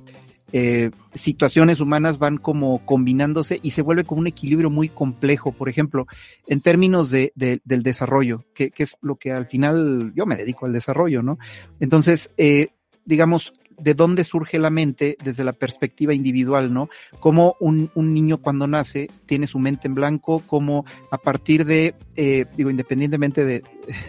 eh, 0.53 0.91
situaciones 1.15 1.81
humanas 1.81 2.19
van 2.19 2.37
como 2.37 2.85
combinándose 2.85 3.61
y 3.63 3.71
se 3.71 3.83
vuelve 3.83 4.05
como 4.05 4.21
un 4.21 4.27
equilibrio 4.27 4.71
muy 4.71 4.89
complejo, 4.89 5.53
por 5.53 5.69
ejemplo, 5.69 6.07
en 6.49 6.61
términos 6.61 7.11
de, 7.11 7.33
de 7.37 7.61
del 7.65 7.83
desarrollo, 7.83 8.45
que, 8.55 8.71
que, 8.71 8.83
es 8.83 8.97
lo 9.01 9.17
que 9.17 9.33
al 9.33 9.47
final 9.47 10.13
yo 10.15 10.27
me 10.27 10.37
dedico 10.37 10.67
al 10.67 10.73
desarrollo, 10.73 11.23
¿no? 11.23 11.39
Entonces, 11.79 12.33
eh, 12.37 12.69
digamos, 13.05 13.55
de 13.81 13.95
dónde 13.95 14.25
surge 14.25 14.59
la 14.59 14.71
mente 14.71 15.17
desde 15.23 15.45
la 15.45 15.53
perspectiva 15.53 16.15
individual, 16.15 16.73
¿no? 16.73 16.89
Como 17.19 17.57
un, 17.61 17.91
un 17.95 18.15
niño 18.15 18.39
cuando 18.39 18.67
nace 18.67 19.11
tiene 19.27 19.47
su 19.47 19.59
mente 19.59 19.89
en 19.89 19.95
blanco, 19.95 20.43
como 20.47 20.85
a 21.11 21.19
partir 21.19 21.65
de, 21.65 21.95
eh, 22.17 22.47
digo, 22.57 22.71
independientemente 22.71 23.45
de, 23.45 23.63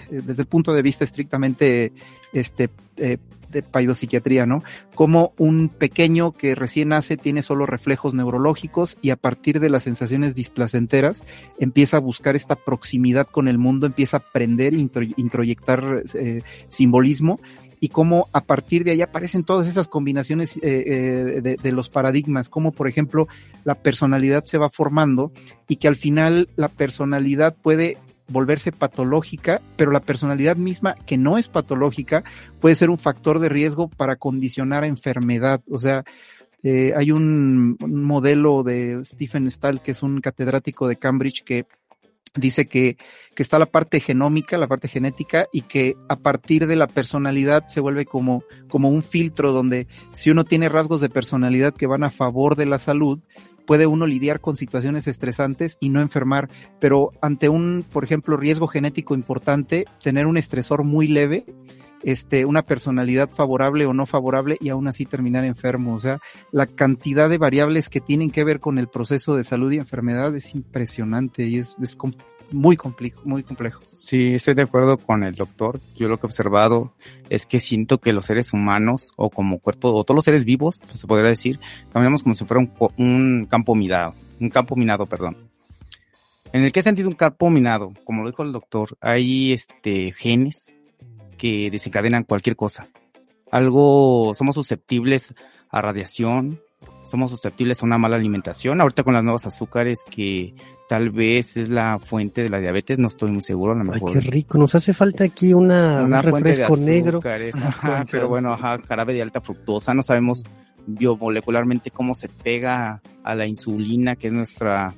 desde 0.10 0.42
el 0.42 0.48
punto 0.48 0.74
de 0.74 0.82
vista 0.82 1.04
estrictamente, 1.04 1.94
este, 2.34 2.70
eh, 2.98 3.18
de 3.52 3.62
paidopsiquiatría, 3.62 4.46
¿no? 4.46 4.64
Como 4.96 5.34
un 5.38 5.70
pequeño 5.70 6.32
que 6.32 6.56
recién 6.56 6.90
nace 6.90 7.18
tiene 7.18 7.44
solo 7.44 7.66
reflejos 7.66 8.14
neurológicos 8.14 8.98
y 9.02 9.10
a 9.12 9.16
partir 9.16 9.60
de 9.60 9.70
las 9.70 9.84
sensaciones 9.84 10.36
displacenteras 10.36 11.26
empieza 11.60 11.98
a 11.98 12.00
buscar 12.00 12.36
esta 12.36 12.56
proximidad 12.56 13.28
con 13.28 13.48
el 13.48 13.58
mundo, 13.58 13.86
empieza 13.86 14.18
a 14.18 14.20
aprender, 14.22 14.74
intro, 14.74 15.04
introyectar 15.18 16.04
eh, 16.16 16.42
simbolismo 16.70 17.40
y 17.84 17.90
cómo 17.90 18.30
a 18.32 18.42
partir 18.42 18.84
de 18.84 18.92
ahí 18.92 19.02
aparecen 19.02 19.44
todas 19.44 19.68
esas 19.68 19.88
combinaciones 19.88 20.56
eh, 20.58 20.62
eh, 20.62 21.58
de, 21.62 21.72
los 21.72 21.90
paradigmas, 21.90 22.48
como 22.48 22.72
por 22.72 22.88
ejemplo 22.88 23.28
la 23.66 23.74
personalidad 23.74 24.46
se 24.46 24.60
va 24.60 24.70
formando 24.70 25.34
y 25.68 25.78
que 25.78 25.88
al 25.88 25.96
final 25.96 26.48
la 26.56 26.68
personalidad 26.68 27.56
puede 27.56 27.98
volverse 28.28 28.72
patológica, 28.72 29.62
pero 29.78 29.92
la 29.92 30.00
personalidad 30.00 30.56
misma 30.58 30.94
que 31.08 31.18
no 31.18 31.40
es 31.40 31.48
patológica 31.48 32.24
puede 32.62 32.76
ser 32.76 32.92
un 32.92 33.00
factor 33.00 33.40
de 33.40 33.50
riesgo 33.50 33.90
para 33.90 34.16
condicionar 34.16 34.84
a 34.84 34.88
enfermedad. 34.88 35.62
O 35.70 35.80
sea, 35.80 36.06
eh, 36.62 36.94
hay 36.96 37.12
un, 37.12 37.78
un, 37.82 38.04
modelo 38.04 38.62
de 38.62 39.02
Stephen 39.06 39.50
Stahl, 39.50 39.82
que 39.82 39.92
es 39.92 40.04
un 40.04 40.22
catedrático 40.22 40.88
de 40.88 40.98
Cambridge, 40.98 41.44
que 41.44 41.66
dice 42.36 42.68
que, 42.68 42.98
que 43.36 43.44
está 43.44 43.60
la 43.60 43.66
parte 43.66 44.00
genómica, 44.00 44.58
la 44.58 44.68
parte 44.68 44.88
genética, 44.88 45.48
y 45.52 45.64
que 45.64 45.96
a 46.10 46.18
partir 46.18 46.68
de 46.68 46.76
la 46.76 46.88
personalidad 46.88 47.68
se 47.68 47.82
vuelve 47.82 48.06
como, 48.06 48.44
como 48.70 48.90
un 48.90 49.04
filtro 49.04 49.52
donde 49.52 49.88
si 50.14 50.30
uno 50.32 50.44
tiene 50.44 50.70
rasgos 50.70 51.02
de 51.02 51.10
personalidad 51.10 51.74
que 51.74 51.88
van 51.88 52.04
a 52.04 52.12
favor 52.12 52.56
de 52.56 52.66
la 52.66 52.80
salud, 52.80 53.20
puede 53.66 53.86
uno 53.88 54.08
lidiar 54.08 54.42
con 54.42 54.58
situaciones 54.58 55.08
estresantes 55.08 55.78
y 55.80 55.90
no 55.90 56.02
enfermar, 56.02 56.50
pero 56.80 57.12
ante 57.22 57.50
un, 57.50 57.86
por 57.90 58.04
ejemplo, 58.04 58.38
riesgo 58.38 58.68
genético 58.68 59.14
importante, 59.14 59.86
tener 60.02 60.26
un 60.26 60.38
estresor 60.38 60.84
muy 60.84 61.08
leve, 61.08 61.46
este, 62.04 62.46
una 62.46 62.64
personalidad 62.64 63.30
favorable 63.30 63.86
o 63.86 63.94
no 63.94 64.06
favorable 64.06 64.58
y 64.60 64.70
aún 64.70 64.88
así 64.88 65.06
terminar 65.06 65.46
enfermo. 65.46 65.94
O 65.94 66.00
sea, 66.00 66.20
la 66.52 66.68
cantidad 66.68 67.30
de 67.30 67.38
variables 67.38 67.90
que 67.90 68.02
tienen 68.02 68.32
que 68.32 68.44
ver 68.44 68.60
con 68.60 68.78
el 68.78 68.88
proceso 68.88 69.36
de 69.36 69.44
salud 69.44 69.72
y 69.72 69.78
enfermedad 69.78 70.36
es 70.36 70.56
impresionante 70.56 71.46
y 71.46 71.58
es, 71.58 71.76
es 71.82 71.98
muy 72.52 72.76
complejo, 72.76 73.22
muy 73.24 73.44
complejo. 73.44 73.82
Sí, 73.88 74.36
estoy 74.36 74.54
de 74.54 74.64
acuerdo 74.64 74.98
con 74.98 75.24
el 75.24 75.36
doctor. 75.36 75.80
Yo 75.96 76.08
lo 76.08 76.18
que 76.18 76.26
he 76.26 76.30
observado 76.30 76.94
es 77.30 77.46
que 77.46 77.60
siento 77.60 78.00
que 78.00 78.14
los 78.14 78.26
seres 78.26 78.54
humanos 78.54 79.14
o 79.16 79.30
como 79.30 79.60
cuerpo, 79.60 79.94
o 79.94 80.04
todos 80.04 80.16
los 80.16 80.26
seres 80.26 80.44
vivos, 80.44 80.82
pues 80.86 81.00
se 81.00 81.08
podría 81.08 81.30
decir, 81.30 81.60
caminamos 81.94 82.24
como 82.24 82.36
si 82.36 82.46
fuera 82.46 82.62
un, 82.62 82.72
un 82.98 83.48
campo 83.50 83.76
minado, 83.76 84.16
un 84.40 84.50
campo 84.50 84.76
minado, 84.76 85.06
perdón. 85.06 85.38
En 86.54 86.64
el 86.64 86.74
que 86.74 86.82
he 86.82 86.84
sentido 86.84 87.08
un 87.08 87.16
campo 87.16 87.50
minado, 87.50 87.94
como 88.04 88.24
lo 88.24 88.30
dijo 88.30 88.44
el 88.44 88.52
doctor, 88.52 88.98
hay 89.00 89.54
este 89.54 90.12
genes 90.12 90.81
que 91.42 91.72
desencadenan 91.72 92.24
cualquier 92.24 92.56
cosa. 92.56 92.88
Algo, 93.50 94.34
somos 94.36 94.54
susceptibles 94.54 95.34
a 95.72 95.82
radiación, 95.82 96.62
somos 97.04 97.32
susceptibles 97.32 97.82
a 97.82 97.86
una 97.88 97.98
mala 97.98 98.18
alimentación. 98.18 98.80
Ahorita 98.80 99.02
con 99.02 99.16
las 99.16 99.24
nuevas 99.24 99.48
azúcares 99.48 100.02
que 100.08 100.54
tal 100.88 101.10
vez 101.10 101.58
es 101.58 101.68
la 101.70 101.98
fuente 101.98 102.44
de 102.44 102.50
la 102.50 102.60
diabetes, 102.60 103.00
no 103.00 103.08
estoy 103.08 103.32
muy 103.32 103.42
seguro, 103.42 103.72
a 103.72 103.76
lo 103.76 103.84
mejor. 103.86 104.10
Ay, 104.10 104.14
qué 104.14 104.22
rico, 104.22 104.60
nos 104.60 104.76
hace 104.76 104.94
falta 104.94 105.24
aquí 105.24 105.52
una, 105.52 106.04
una 106.04 106.20
un 106.20 106.26
refresco 106.26 106.78
negro. 106.78 107.22
Ajá, 107.60 108.06
pero 108.12 108.28
bueno, 108.28 108.54
ajá, 108.54 108.78
jarabe 108.88 109.16
de 109.16 109.24
alta 109.24 109.42
fructosa, 109.42 109.96
no 109.96 110.04
sabemos 110.04 110.44
biomolecularmente 110.86 111.90
cómo 111.90 112.14
se 112.14 112.30
pega 112.30 113.02
a 113.24 113.34
la 113.34 113.48
insulina, 113.48 114.16
que 114.16 114.28
es 114.28 114.34
nuestra, 114.34 114.94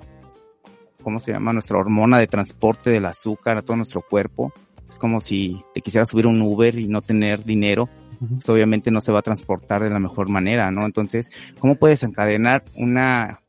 ¿cómo 1.02 1.20
se 1.20 1.32
llama? 1.32 1.54
Nuestra 1.54 1.78
hormona 1.78 2.18
de 2.18 2.28
transporte 2.28 2.90
del 2.90 3.06
azúcar 3.06 3.60
a 3.60 3.62
todo 3.62 3.78
nuestro 3.78 4.02
cuerpo. 4.02 4.52
Es 4.94 5.00
como 5.00 5.20
si 5.20 5.64
te 5.74 5.82
quisieras 5.82 6.10
subir 6.10 6.28
un 6.28 6.40
Uber 6.42 6.78
y 6.78 6.88
no 6.88 7.02
tener 7.02 7.44
dinero, 7.44 7.90
pues 8.30 8.48
obviamente 8.48 8.92
no 8.92 9.02
se 9.02 9.12
va 9.12 9.20
a 9.20 9.24
transportar 9.24 9.84
de 9.84 9.90
la 9.90 9.98
mejor 9.98 10.30
manera, 10.30 10.70
¿no? 10.70 10.86
Entonces, 10.86 11.32
¿cómo 11.58 11.76
puedes 11.76 12.04
encadenar 12.04 12.64
una 12.76 13.42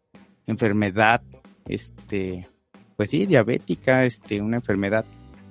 enfermedad, 0.47 1.21
este, 1.67 2.49
pues 2.97 3.11
sí, 3.11 3.27
diabética, 3.27 4.07
este, 4.07 4.41
una 4.41 4.57
enfermedad 4.57 5.05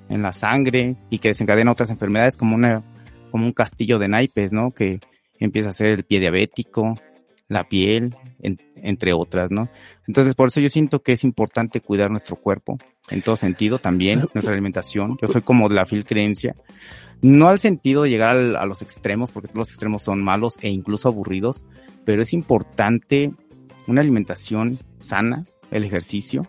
en 0.10 0.24
la 0.24 0.34
sangre 0.34 0.96
y 1.12 1.20
que 1.20 1.30
desencadena 1.30 1.72
otras 1.72 1.92
enfermedades 1.92 2.38
como 2.38 2.56
una, 2.56 2.84
como 3.30 3.46
un 3.46 3.54
castillo 3.54 4.00
de 4.00 4.08
naipes, 4.08 4.52
¿no? 4.52 4.72
Que 4.72 5.00
empieza 5.40 5.70
a 5.70 5.74
ser 5.74 5.90
el 5.90 6.06
pie 6.06 6.20
diabético, 6.20 6.96
la 7.48 7.66
piel, 7.66 8.16
en, 8.42 8.58
entre 8.84 9.14
otras, 9.14 9.50
¿no? 9.50 9.70
Entonces, 10.08 10.36
por 10.36 10.50
eso 10.50 10.60
yo 10.60 10.70
siento 10.70 11.02
que 11.02 11.14
es 11.14 11.24
importante 11.24 11.82
cuidar 11.82 12.12
nuestro 12.12 12.36
cuerpo, 12.36 12.78
en 13.10 13.22
todo 13.22 13.36
sentido, 13.36 13.80
también 13.80 14.26
nuestra 14.34 14.54
alimentación. 14.54 15.18
Yo 15.22 15.28
soy 15.28 15.42
como 15.42 15.70
de 15.70 15.76
la 15.76 15.86
fiel 15.86 16.06
creencia, 16.06 16.56
no 17.22 17.48
al 17.48 17.60
sentido 17.60 18.04
de 18.04 18.10
llegar 18.10 18.32
al, 18.32 18.56
a 18.56 18.66
los 18.66 18.82
extremos, 18.82 19.32
porque 19.32 19.48
todos 19.48 19.60
los 19.60 19.70
extremos 19.70 20.04
son 20.04 20.22
malos 20.22 20.58
e 20.62 20.70
incluso 20.70 21.08
aburridos, 21.08 21.64
pero 22.06 22.22
es 22.22 22.34
importante 22.34 23.32
una 23.88 24.02
alimentación 24.02 24.78
sana, 25.00 25.46
el 25.72 25.86
ejercicio, 25.86 26.46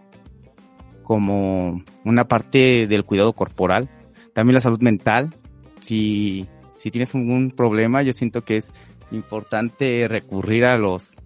como 1.04 1.84
una 2.04 2.26
parte 2.26 2.86
del 2.88 3.04
cuidado 3.04 3.32
corporal, 3.32 3.88
también 4.32 4.54
la 4.54 4.60
salud 4.60 4.80
mental. 4.80 5.34
Si, 5.80 6.48
si 6.78 6.90
tienes 6.90 7.14
algún 7.14 7.50
problema, 7.50 8.02
yo 8.02 8.12
siento 8.12 8.42
que 8.42 8.56
es 8.56 8.72
importante 9.12 10.08
recurrir 10.08 10.64
a 10.64 10.78
los 10.78 11.16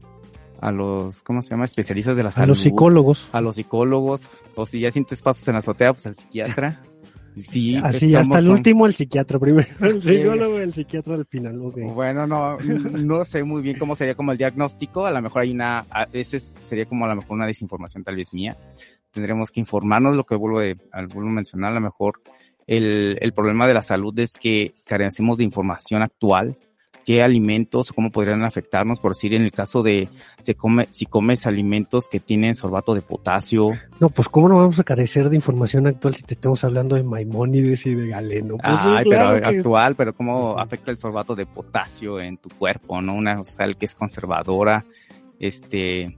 a 0.60 0.72
los, 0.72 1.22
¿cómo 1.22 1.42
se 1.42 1.50
llama? 1.50 1.64
Especialistas 1.64 2.16
de 2.16 2.22
la 2.22 2.30
salud. 2.30 2.44
A 2.44 2.48
los 2.48 2.60
psicólogos. 2.60 3.28
A 3.32 3.40
los 3.40 3.56
psicólogos. 3.56 4.28
O 4.54 4.66
si 4.66 4.80
ya 4.80 4.90
sientes 4.90 5.22
pasos 5.22 5.46
en 5.48 5.54
la 5.54 5.58
azotea, 5.58 5.92
pues 5.92 6.06
al 6.06 6.16
psiquiatra. 6.16 6.80
Sí, 7.36 7.76
Así, 7.82 8.10
somos, 8.10 8.26
hasta 8.26 8.38
el 8.38 8.50
último 8.50 8.86
el 8.86 8.94
psiquiatra 8.94 9.38
primero, 9.38 9.68
el 9.80 10.02
sí. 10.02 10.16
psicólogo 10.16 10.58
el 10.58 10.72
psiquiatra 10.72 11.14
al 11.14 11.26
final. 11.26 11.60
Okay. 11.60 11.84
Bueno, 11.84 12.26
no, 12.26 12.58
no 12.58 13.24
sé 13.24 13.44
muy 13.44 13.62
bien 13.62 13.78
cómo 13.78 13.96
sería 13.96 14.14
como 14.14 14.32
el 14.32 14.38
diagnóstico, 14.38 15.06
a 15.06 15.10
lo 15.10 15.22
mejor 15.22 15.42
hay 15.42 15.52
una, 15.52 15.86
ese 16.12 16.40
sería 16.40 16.86
como 16.86 17.04
a 17.04 17.08
lo 17.08 17.16
mejor 17.16 17.32
una 17.36 17.46
desinformación 17.46 18.04
tal 18.04 18.16
vez 18.16 18.32
mía. 18.32 18.56
Tendremos 19.12 19.50
que 19.50 19.60
informarnos, 19.60 20.16
lo 20.16 20.24
que 20.24 20.34
vuelvo, 20.34 20.60
de, 20.60 20.74
vuelvo 20.74 21.30
a 21.30 21.32
mencionar, 21.32 21.72
a 21.72 21.74
lo 21.74 21.80
mejor 21.80 22.20
el, 22.66 23.16
el 23.20 23.32
problema 23.32 23.66
de 23.66 23.74
la 23.74 23.82
salud 23.82 24.16
es 24.18 24.32
que 24.34 24.74
carecemos 24.84 25.38
de 25.38 25.44
información 25.44 26.02
actual, 26.02 26.56
qué 27.08 27.22
alimentos 27.22 27.90
o 27.90 27.94
cómo 27.94 28.10
podrían 28.10 28.44
afectarnos, 28.44 29.00
por 29.00 29.14
decir 29.14 29.32
en 29.32 29.40
el 29.40 29.50
caso 29.50 29.82
de 29.82 30.10
si, 30.42 30.52
come, 30.52 30.88
si 30.90 31.06
comes 31.06 31.46
alimentos 31.46 32.06
que 32.06 32.20
tienen 32.20 32.54
sorbato 32.54 32.92
de 32.92 33.00
potasio. 33.00 33.70
No, 33.98 34.10
pues 34.10 34.28
cómo 34.28 34.46
no 34.50 34.58
vamos 34.58 34.78
a 34.78 34.84
carecer 34.84 35.30
de 35.30 35.36
información 35.36 35.86
actual 35.86 36.14
si 36.14 36.22
te 36.22 36.34
estamos 36.34 36.62
hablando 36.64 36.96
de 36.96 37.04
Maimónides 37.04 37.86
y 37.86 37.94
de 37.94 38.08
Galeno. 38.08 38.58
Pues 38.58 38.78
Ay, 38.78 39.04
sí, 39.04 39.10
claro 39.10 39.30
pero 39.30 39.50
que... 39.50 39.56
actual, 39.56 39.96
pero 39.96 40.12
cómo 40.12 40.58
afecta 40.58 40.90
el 40.90 40.98
sorbato 40.98 41.34
de 41.34 41.46
potasio 41.46 42.20
en 42.20 42.36
tu 42.36 42.50
cuerpo, 42.50 43.00
¿no? 43.00 43.14
Una 43.14 43.42
sal 43.42 43.78
que 43.78 43.86
es 43.86 43.94
conservadora, 43.94 44.84
este, 45.40 46.14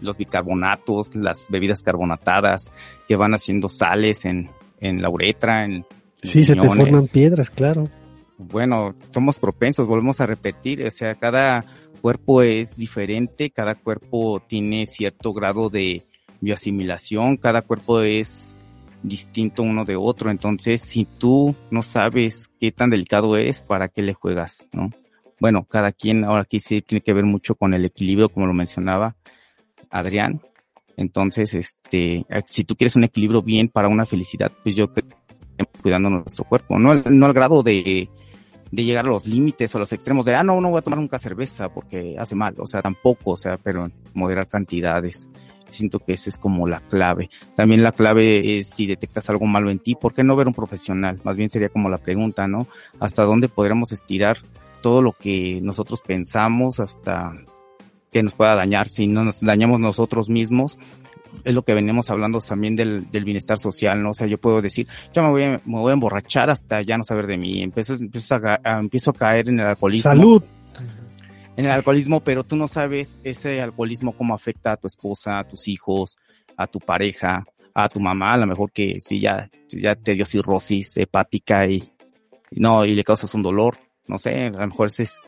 los 0.00 0.18
bicarbonatos, 0.18 1.14
las 1.14 1.46
bebidas 1.48 1.84
carbonatadas 1.84 2.72
que 3.06 3.14
van 3.14 3.32
haciendo 3.32 3.68
sales 3.68 4.24
en, 4.24 4.50
en 4.80 5.00
la 5.02 5.08
uretra, 5.08 5.64
en, 5.64 5.86
Sí, 6.14 6.42
se 6.42 6.56
te 6.56 6.68
forman 6.68 7.06
piedras, 7.06 7.48
claro 7.48 7.88
bueno, 8.40 8.94
somos 9.12 9.38
propensos, 9.38 9.86
volvemos 9.86 10.20
a 10.20 10.26
repetir, 10.26 10.86
o 10.86 10.90
sea, 10.90 11.14
cada 11.14 11.64
cuerpo 12.00 12.42
es 12.42 12.76
diferente, 12.76 13.50
cada 13.50 13.74
cuerpo 13.74 14.42
tiene 14.46 14.86
cierto 14.86 15.32
grado 15.32 15.68
de 15.68 16.06
bioasimilación, 16.40 17.36
cada 17.36 17.62
cuerpo 17.62 18.00
es 18.00 18.56
distinto 19.02 19.62
uno 19.62 19.84
de 19.84 19.96
otro. 19.96 20.30
Entonces, 20.30 20.80
si 20.80 21.04
tú 21.04 21.54
no 21.70 21.82
sabes 21.82 22.50
qué 22.58 22.72
tan 22.72 22.90
delicado 22.90 23.36
es, 23.36 23.60
¿para 23.60 23.88
qué 23.88 24.02
le 24.02 24.14
juegas? 24.14 24.68
¿No? 24.72 24.90
Bueno, 25.38 25.64
cada 25.64 25.92
quien 25.92 26.24
ahora 26.24 26.42
aquí 26.42 26.60
sí 26.60 26.82
tiene 26.82 27.02
que 27.02 27.12
ver 27.12 27.24
mucho 27.24 27.54
con 27.54 27.74
el 27.74 27.84
equilibrio, 27.84 28.28
como 28.28 28.46
lo 28.46 28.54
mencionaba 28.54 29.16
Adrián. 29.90 30.40
Entonces, 30.96 31.54
este, 31.54 32.26
si 32.44 32.64
tú 32.64 32.76
quieres 32.76 32.96
un 32.96 33.04
equilibrio 33.04 33.42
bien 33.42 33.68
para 33.68 33.88
una 33.88 34.04
felicidad, 34.04 34.52
pues 34.62 34.76
yo 34.76 34.92
creo 34.92 35.08
que 35.08 35.16
cuidando 35.82 36.10
nuestro 36.10 36.44
cuerpo, 36.44 36.78
no, 36.78 36.94
no 36.94 37.26
al 37.26 37.32
grado 37.32 37.62
de, 37.62 38.08
de 38.70 38.84
llegar 38.84 39.06
a 39.06 39.08
los 39.08 39.26
límites 39.26 39.74
o 39.74 39.78
los 39.78 39.92
extremos 39.92 40.24
de, 40.24 40.34
ah, 40.34 40.44
no, 40.44 40.60
no 40.60 40.70
voy 40.70 40.78
a 40.78 40.82
tomar 40.82 40.98
nunca 40.98 41.18
cerveza 41.18 41.68
porque 41.68 42.16
hace 42.18 42.34
mal, 42.34 42.54
o 42.58 42.66
sea, 42.66 42.82
tampoco, 42.82 43.32
o 43.32 43.36
sea, 43.36 43.56
pero 43.56 43.88
moderar 44.14 44.48
cantidades. 44.48 45.28
Siento 45.70 46.00
que 46.00 46.14
esa 46.14 46.30
es 46.30 46.36
como 46.36 46.66
la 46.66 46.80
clave. 46.80 47.30
También 47.54 47.84
la 47.84 47.92
clave 47.92 48.58
es 48.58 48.68
si 48.70 48.86
detectas 48.86 49.30
algo 49.30 49.46
malo 49.46 49.70
en 49.70 49.78
ti, 49.78 49.94
¿por 49.94 50.14
qué 50.14 50.24
no 50.24 50.34
ver 50.34 50.48
un 50.48 50.54
profesional? 50.54 51.20
Más 51.22 51.36
bien 51.36 51.48
sería 51.48 51.68
como 51.68 51.88
la 51.88 51.98
pregunta, 51.98 52.48
¿no? 52.48 52.66
¿Hasta 52.98 53.24
dónde 53.24 53.48
podríamos 53.48 53.92
estirar 53.92 54.38
todo 54.82 55.00
lo 55.00 55.12
que 55.12 55.60
nosotros 55.62 56.00
pensamos 56.00 56.80
hasta 56.80 57.36
que 58.10 58.22
nos 58.24 58.34
pueda 58.34 58.56
dañar? 58.56 58.88
Si 58.88 59.06
no 59.06 59.24
nos 59.24 59.40
dañamos 59.40 59.78
nosotros 59.78 60.28
mismos, 60.28 60.76
es 61.44 61.54
lo 61.54 61.62
que 61.62 61.74
venimos 61.74 62.10
hablando 62.10 62.40
también 62.40 62.76
del, 62.76 63.10
del, 63.10 63.24
bienestar 63.24 63.58
social, 63.58 64.02
¿no? 64.02 64.10
O 64.10 64.14
sea, 64.14 64.26
yo 64.26 64.38
puedo 64.38 64.60
decir, 64.60 64.86
yo 65.12 65.22
me 65.22 65.30
voy, 65.30 65.42
a, 65.44 65.60
me 65.64 65.78
voy 65.78 65.90
a 65.90 65.94
emborrachar 65.94 66.50
hasta 66.50 66.82
ya 66.82 66.96
no 66.98 67.04
saber 67.04 67.26
de 67.26 67.38
mí, 67.38 67.62
empiezo, 67.62 67.94
empiezo, 67.94 68.34
a, 68.36 68.60
a, 68.62 68.78
empiezo 68.78 69.10
a 69.10 69.14
caer 69.14 69.48
en 69.48 69.60
el 69.60 69.66
alcoholismo. 69.66 70.10
Salud. 70.10 70.42
En 71.56 71.66
el 71.66 71.72
alcoholismo, 71.72 72.20
pero 72.20 72.44
tú 72.44 72.56
no 72.56 72.68
sabes 72.68 73.18
ese 73.22 73.60
alcoholismo 73.60 74.12
cómo 74.12 74.34
afecta 74.34 74.72
a 74.72 74.76
tu 74.76 74.86
esposa, 74.86 75.38
a 75.38 75.44
tus 75.44 75.68
hijos, 75.68 76.16
a 76.56 76.66
tu 76.66 76.78
pareja, 76.78 77.44
a 77.74 77.88
tu 77.88 78.00
mamá, 78.00 78.34
a 78.34 78.38
lo 78.38 78.46
mejor 78.46 78.70
que 78.72 79.00
si 79.00 79.20
ya, 79.20 79.50
si 79.66 79.80
ya 79.80 79.94
te 79.94 80.14
dio 80.14 80.24
cirrosis 80.24 80.96
hepática 80.96 81.66
y, 81.66 81.92
y 82.50 82.60
no, 82.60 82.84
y 82.84 82.94
le 82.94 83.04
causas 83.04 83.34
un 83.34 83.42
dolor, 83.42 83.78
no 84.06 84.18
sé, 84.18 84.46
a 84.46 84.50
lo 84.50 84.66
mejor 84.66 84.88
esa 84.88 85.02
es 85.02 85.18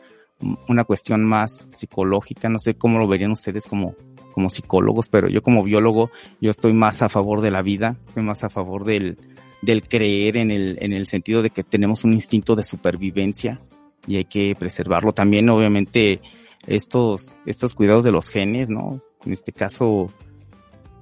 una 0.67 0.83
cuestión 0.83 1.23
más 1.23 1.67
psicológica, 1.71 2.49
no 2.49 2.59
sé 2.59 2.75
cómo 2.75 2.99
lo 2.99 3.07
verían 3.07 3.31
ustedes 3.31 3.65
como, 3.65 3.95
como 4.33 4.49
psicólogos, 4.49 5.07
pero 5.07 5.29
yo 5.29 5.41
como 5.41 5.63
biólogo, 5.63 6.11
yo 6.41 6.51
estoy 6.51 6.73
más 6.73 7.01
a 7.01 7.09
favor 7.09 7.41
de 7.41 7.51
la 7.51 7.61
vida, 7.61 7.95
estoy 8.07 8.23
más 8.23 8.43
a 8.43 8.49
favor 8.49 8.83
del, 8.83 9.17
del 9.61 9.87
creer 9.87 10.35
en 10.35 10.51
el, 10.51 10.77
en 10.81 10.91
el 10.91 11.07
sentido 11.07 11.41
de 11.41 11.49
que 11.49 11.63
tenemos 11.63 12.03
un 12.03 12.13
instinto 12.13 12.55
de 12.55 12.63
supervivencia 12.63 13.61
y 14.05 14.17
hay 14.17 14.25
que 14.25 14.55
preservarlo. 14.59 15.13
También, 15.13 15.49
obviamente, 15.49 16.21
estos, 16.67 17.35
estos 17.45 17.73
cuidados 17.73 18.03
de 18.03 18.11
los 18.11 18.29
genes, 18.29 18.69
¿no? 18.69 18.99
En 19.25 19.31
este 19.31 19.53
caso, 19.53 20.11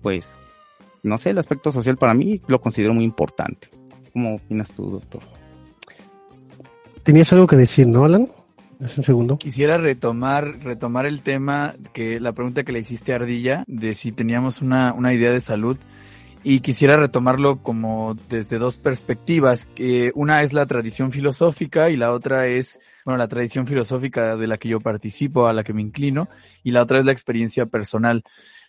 pues, 0.02 0.38
no 1.04 1.18
sé, 1.18 1.32
el 1.32 1.40
aspecto 1.40 1.72
social 1.72 1.98
para 1.98 2.14
mí 2.14 2.42
lo 2.48 2.62
considero 2.62 2.94
muy 2.94 3.04
importante. 3.04 3.70
¿Cómo 4.14 4.36
opinas 4.36 4.72
tú, 4.74 4.92
doctor? 4.92 5.22
Tenías 7.04 7.34
algo 7.34 7.48
que 7.48 7.56
decir, 7.56 7.88
¿no, 7.88 8.06
Alan? 8.06 8.30
Quisiera 9.38 9.78
retomar, 9.78 10.60
retomar 10.64 11.06
el 11.06 11.22
tema 11.22 11.76
que 11.94 12.20
la 12.20 12.34
pregunta 12.34 12.64
que 12.64 12.72
le 12.72 12.80
hiciste 12.80 13.14
a 13.14 13.18
Ardilla 13.18 13.64
de 13.68 13.94
si 13.94 14.12
teníamos 14.12 14.62
una, 14.62 14.94
una 14.94 15.14
idea 15.14 15.32
de 15.32 15.42
salud 15.42 15.78
y 16.44 16.62
quisiera 16.62 16.98
retomarlo 16.98 17.62
como 17.62 18.16
desde 18.30 18.58
dos 18.58 18.78
perspectivas, 18.78 19.66
que 19.66 20.12
una 20.16 20.42
es 20.42 20.54
la 20.54 20.66
tradición 20.66 21.12
filosófica 21.12 21.90
y 21.92 21.98
la 21.98 22.12
otra 22.12 22.48
es, 22.48 22.80
bueno, 23.06 23.20
la 23.20 23.28
tradición 23.28 23.68
filosófica 23.68 24.36
de 24.36 24.48
la 24.48 24.58
que 24.58 24.70
yo 24.70 24.80
participo, 24.80 25.48
a 25.48 25.54
la 25.54 25.64
que 25.64 25.74
me 25.74 25.84
inclino, 25.84 26.30
y 26.64 26.72
la 26.72 26.82
otra 26.82 26.98
es 26.98 27.06
la 27.06 27.12
experiencia 27.12 27.68
personal. 27.68 28.24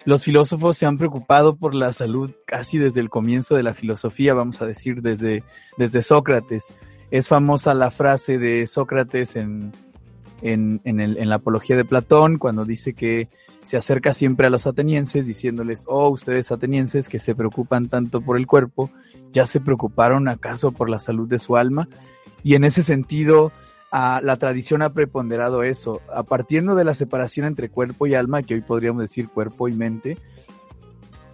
Los 0.04 0.24
filósofos 0.24 0.76
se 0.76 0.84
han 0.84 0.98
preocupado 0.98 1.56
por 1.56 1.74
la 1.74 1.92
salud 1.92 2.32
casi 2.46 2.76
desde 2.76 3.00
el 3.00 3.08
comienzo 3.08 3.54
de 3.54 3.62
la 3.62 3.72
filosofía, 3.72 4.34
vamos 4.34 4.60
a 4.60 4.66
decir, 4.66 5.00
desde, 5.00 5.42
desde 5.78 6.02
Sócrates. 6.02 6.74
Es 7.10 7.28
famosa 7.28 7.72
la 7.72 7.90
frase 7.90 8.36
de 8.36 8.66
Sócrates 8.66 9.36
en, 9.36 9.72
en, 10.42 10.80
en, 10.84 11.00
el, 11.00 11.18
en 11.18 11.28
la 11.28 11.36
apología 11.36 11.76
de 11.76 11.84
Platón, 11.84 12.38
cuando 12.38 12.64
dice 12.64 12.94
que 12.94 13.28
se 13.62 13.76
acerca 13.76 14.12
siempre 14.12 14.46
a 14.46 14.50
los 14.50 14.66
atenienses 14.66 15.26
diciéndoles, 15.26 15.84
oh, 15.86 16.08
ustedes 16.08 16.50
atenienses 16.50 17.08
que 17.08 17.18
se 17.18 17.34
preocupan 17.34 17.88
tanto 17.88 18.20
por 18.20 18.36
el 18.36 18.46
cuerpo, 18.46 18.90
¿ya 19.32 19.46
se 19.46 19.60
preocuparon 19.60 20.28
acaso 20.28 20.72
por 20.72 20.90
la 20.90 20.98
salud 20.98 21.28
de 21.28 21.38
su 21.38 21.56
alma? 21.56 21.88
Y 22.42 22.54
en 22.56 22.64
ese 22.64 22.82
sentido, 22.82 23.52
la 23.92 24.36
tradición 24.36 24.82
ha 24.82 24.92
preponderado 24.92 25.62
eso, 25.62 26.00
a 26.12 26.22
partir 26.22 26.64
de 26.64 26.84
la 26.84 26.94
separación 26.94 27.46
entre 27.46 27.68
cuerpo 27.68 28.06
y 28.06 28.14
alma, 28.14 28.42
que 28.42 28.54
hoy 28.54 28.62
podríamos 28.62 29.02
decir 29.02 29.28
cuerpo 29.28 29.68
y 29.68 29.74
mente, 29.74 30.18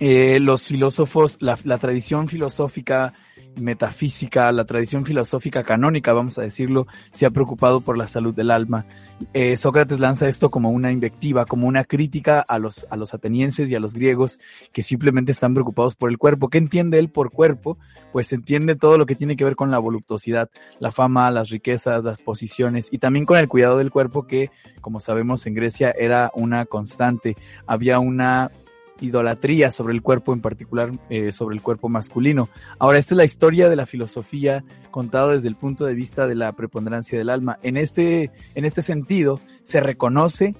eh, 0.00 0.38
los 0.40 0.66
filósofos, 0.66 1.38
la, 1.40 1.58
la 1.64 1.78
tradición 1.78 2.28
filosófica 2.28 3.14
metafísica, 3.60 4.50
la 4.52 4.64
tradición 4.64 5.04
filosófica 5.04 5.62
canónica, 5.64 6.12
vamos 6.12 6.38
a 6.38 6.42
decirlo, 6.42 6.86
se 7.10 7.26
ha 7.26 7.30
preocupado 7.30 7.80
por 7.80 7.98
la 7.98 8.08
salud 8.08 8.34
del 8.34 8.50
alma. 8.50 8.86
Eh, 9.34 9.56
Sócrates 9.56 10.00
lanza 10.00 10.28
esto 10.28 10.50
como 10.50 10.70
una 10.70 10.92
invectiva, 10.92 11.46
como 11.46 11.66
una 11.66 11.84
crítica 11.84 12.40
a 12.40 12.58
los, 12.58 12.86
a 12.90 12.96
los 12.96 13.14
atenienses 13.14 13.70
y 13.70 13.74
a 13.74 13.80
los 13.80 13.94
griegos 13.94 14.40
que 14.72 14.82
simplemente 14.82 15.32
están 15.32 15.54
preocupados 15.54 15.94
por 15.94 16.10
el 16.10 16.18
cuerpo. 16.18 16.48
¿Qué 16.48 16.58
entiende 16.58 16.98
él 16.98 17.10
por 17.10 17.30
cuerpo? 17.30 17.78
Pues 18.12 18.32
entiende 18.32 18.76
todo 18.76 18.98
lo 18.98 19.06
que 19.06 19.16
tiene 19.16 19.36
que 19.36 19.44
ver 19.44 19.56
con 19.56 19.70
la 19.70 19.78
voluptuosidad, 19.78 20.50
la 20.78 20.92
fama, 20.92 21.30
las 21.30 21.50
riquezas, 21.50 22.04
las 22.04 22.20
posiciones 22.20 22.88
y 22.90 22.98
también 22.98 23.26
con 23.26 23.38
el 23.38 23.48
cuidado 23.48 23.78
del 23.78 23.90
cuerpo 23.90 24.26
que, 24.26 24.50
como 24.80 25.00
sabemos, 25.00 25.46
en 25.46 25.54
Grecia 25.54 25.92
era 25.98 26.30
una 26.34 26.66
constante. 26.66 27.36
Había 27.66 27.98
una 27.98 28.50
idolatría 29.00 29.70
sobre 29.70 29.94
el 29.94 30.02
cuerpo, 30.02 30.32
en 30.32 30.40
particular 30.40 30.92
eh, 31.10 31.32
sobre 31.32 31.56
el 31.56 31.62
cuerpo 31.62 31.88
masculino. 31.88 32.48
Ahora, 32.78 32.98
esta 32.98 33.14
es 33.14 33.18
la 33.18 33.24
historia 33.24 33.68
de 33.68 33.76
la 33.76 33.86
filosofía 33.86 34.64
contada 34.90 35.32
desde 35.32 35.48
el 35.48 35.56
punto 35.56 35.84
de 35.84 35.94
vista 35.94 36.26
de 36.26 36.34
la 36.34 36.52
preponderancia 36.52 37.18
del 37.18 37.30
alma. 37.30 37.58
En 37.62 37.76
este, 37.76 38.30
en 38.54 38.64
este 38.64 38.82
sentido, 38.82 39.40
se 39.62 39.80
reconoce, 39.80 40.54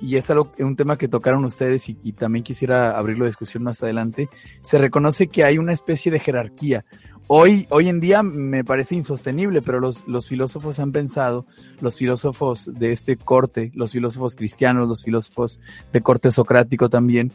y 0.00 0.16
es 0.16 0.30
algo, 0.30 0.52
un 0.58 0.76
tema 0.76 0.96
que 0.96 1.08
tocaron 1.08 1.44
ustedes 1.44 1.88
y, 1.88 1.98
y 2.02 2.12
también 2.12 2.42
quisiera 2.42 2.96
abrirlo 2.96 3.24
a 3.24 3.28
discusión 3.28 3.62
más 3.62 3.82
adelante, 3.82 4.28
se 4.62 4.78
reconoce 4.78 5.26
que 5.26 5.44
hay 5.44 5.58
una 5.58 5.72
especie 5.72 6.10
de 6.10 6.20
jerarquía. 6.20 6.84
Hoy, 7.32 7.68
hoy 7.70 7.88
en 7.88 8.00
día 8.00 8.24
me 8.24 8.64
parece 8.64 8.96
insostenible, 8.96 9.62
pero 9.62 9.78
los, 9.78 10.04
los 10.08 10.26
filósofos 10.26 10.80
han 10.80 10.90
pensado, 10.90 11.46
los 11.80 11.96
filósofos 11.96 12.68
de 12.74 12.90
este 12.90 13.16
corte, 13.16 13.70
los 13.72 13.92
filósofos 13.92 14.34
cristianos, 14.34 14.88
los 14.88 15.04
filósofos 15.04 15.60
de 15.92 16.00
corte 16.00 16.32
socrático 16.32 16.88
también, 16.90 17.32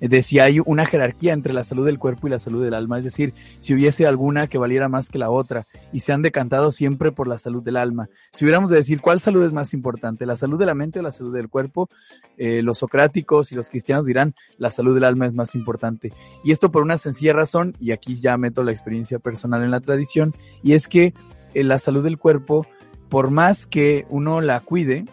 de 0.00 0.22
si 0.22 0.38
hay 0.38 0.60
una 0.64 0.86
jerarquía 0.86 1.32
entre 1.32 1.52
la 1.52 1.64
salud 1.64 1.86
del 1.86 1.98
cuerpo 1.98 2.26
y 2.26 2.30
la 2.30 2.38
salud 2.38 2.62
del 2.62 2.74
alma, 2.74 2.98
es 2.98 3.04
decir, 3.04 3.34
si 3.58 3.74
hubiese 3.74 4.06
alguna 4.06 4.46
que 4.46 4.58
valiera 4.58 4.88
más 4.88 5.08
que 5.08 5.18
la 5.18 5.30
otra 5.30 5.66
y 5.92 6.00
se 6.00 6.12
han 6.12 6.22
decantado 6.22 6.70
siempre 6.70 7.12
por 7.12 7.28
la 7.28 7.38
salud 7.38 7.62
del 7.62 7.76
alma. 7.76 8.08
Si 8.32 8.44
hubiéramos 8.44 8.70
de 8.70 8.76
decir 8.76 9.00
cuál 9.00 9.20
salud 9.20 9.44
es 9.44 9.52
más 9.52 9.74
importante, 9.74 10.26
la 10.26 10.36
salud 10.36 10.58
de 10.58 10.66
la 10.66 10.74
mente 10.74 10.98
o 10.98 11.02
la 11.02 11.10
salud 11.10 11.34
del 11.34 11.48
cuerpo, 11.48 11.88
eh, 12.36 12.62
los 12.62 12.78
socráticos 12.78 13.52
y 13.52 13.54
los 13.54 13.70
cristianos 13.70 14.06
dirán 14.06 14.34
la 14.58 14.70
salud 14.70 14.94
del 14.94 15.04
alma 15.04 15.26
es 15.26 15.34
más 15.34 15.54
importante. 15.54 16.12
Y 16.44 16.52
esto 16.52 16.70
por 16.70 16.82
una 16.82 16.98
sencilla 16.98 17.32
razón, 17.32 17.74
y 17.80 17.92
aquí 17.92 18.20
ya 18.20 18.36
meto 18.36 18.62
la 18.62 18.72
experiencia 18.72 19.18
personal 19.18 19.62
en 19.62 19.70
la 19.70 19.80
tradición, 19.80 20.34
y 20.62 20.72
es 20.72 20.88
que 20.88 21.14
eh, 21.54 21.64
la 21.64 21.78
salud 21.78 22.04
del 22.04 22.18
cuerpo, 22.18 22.66
por 23.08 23.30
más 23.30 23.66
que 23.66 24.04
uno 24.10 24.40
la 24.40 24.60
cuide, 24.60 25.06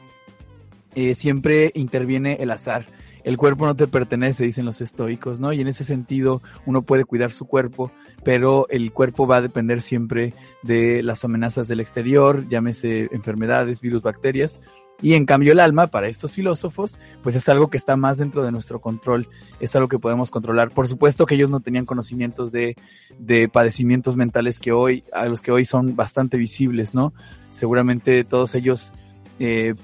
eh, 0.96 1.16
siempre 1.16 1.72
interviene 1.74 2.38
el 2.40 2.52
azar 2.52 2.86
el 3.24 3.38
cuerpo 3.38 3.66
no 3.66 3.76
te 3.76 3.88
pertenece, 3.88 4.44
dicen 4.44 4.66
los 4.66 4.82
estoicos, 4.82 5.40
¿no? 5.40 5.54
Y 5.54 5.62
en 5.62 5.68
ese 5.68 5.84
sentido 5.84 6.42
uno 6.66 6.82
puede 6.82 7.06
cuidar 7.06 7.32
su 7.32 7.46
cuerpo, 7.46 7.92
pero 8.24 8.68
el 8.70 8.92
cuerpo 8.92 9.28
va 9.28 9.38
a 9.38 9.42
depender 9.42 9.82
siempre 9.82 10.34
de 10.62 11.04
las 11.04 11.24
amenazas 11.24 11.68
del 11.68 11.80
exterior, 11.80 12.48
llámese 12.50 13.10
enfermedades, 13.12 13.82
virus, 13.82 14.02
bacterias. 14.02 14.62
Y 15.02 15.16
en 15.16 15.26
cambio 15.26 15.52
el 15.52 15.60
alma, 15.60 15.88
para 15.88 16.08
estos 16.08 16.34
filósofos, 16.34 17.00
pues 17.24 17.36
es 17.36 17.50
algo 17.50 17.70
que 17.70 17.78
está 17.78 17.98
más 17.98 18.20
dentro 18.20 18.44
de 18.44 18.52
nuestro 18.52 18.80
control, 18.80 19.28
es 19.60 19.76
algo 19.76 19.88
que 19.88 20.00
podemos 20.00 20.32
controlar. 20.32 20.70
Por 20.70 20.88
supuesto 20.88 21.26
que 21.26 21.36
ellos 21.36 21.50
no 21.50 21.60
tenían 21.60 21.86
conocimientos 21.86 22.52
de, 22.52 22.76
de 23.18 23.50
padecimientos 23.50 24.16
mentales 24.16 24.60
que 24.60 24.72
hoy, 24.72 25.04
a 25.12 25.26
los 25.26 25.42
que 25.42 25.52
hoy 25.52 25.66
son 25.66 25.96
bastante 25.96 26.38
visibles, 26.38 26.94
¿no? 26.94 27.14
Seguramente 27.52 28.24
todos 28.24 28.56
ellos 28.56 28.94
eh, 29.40 29.76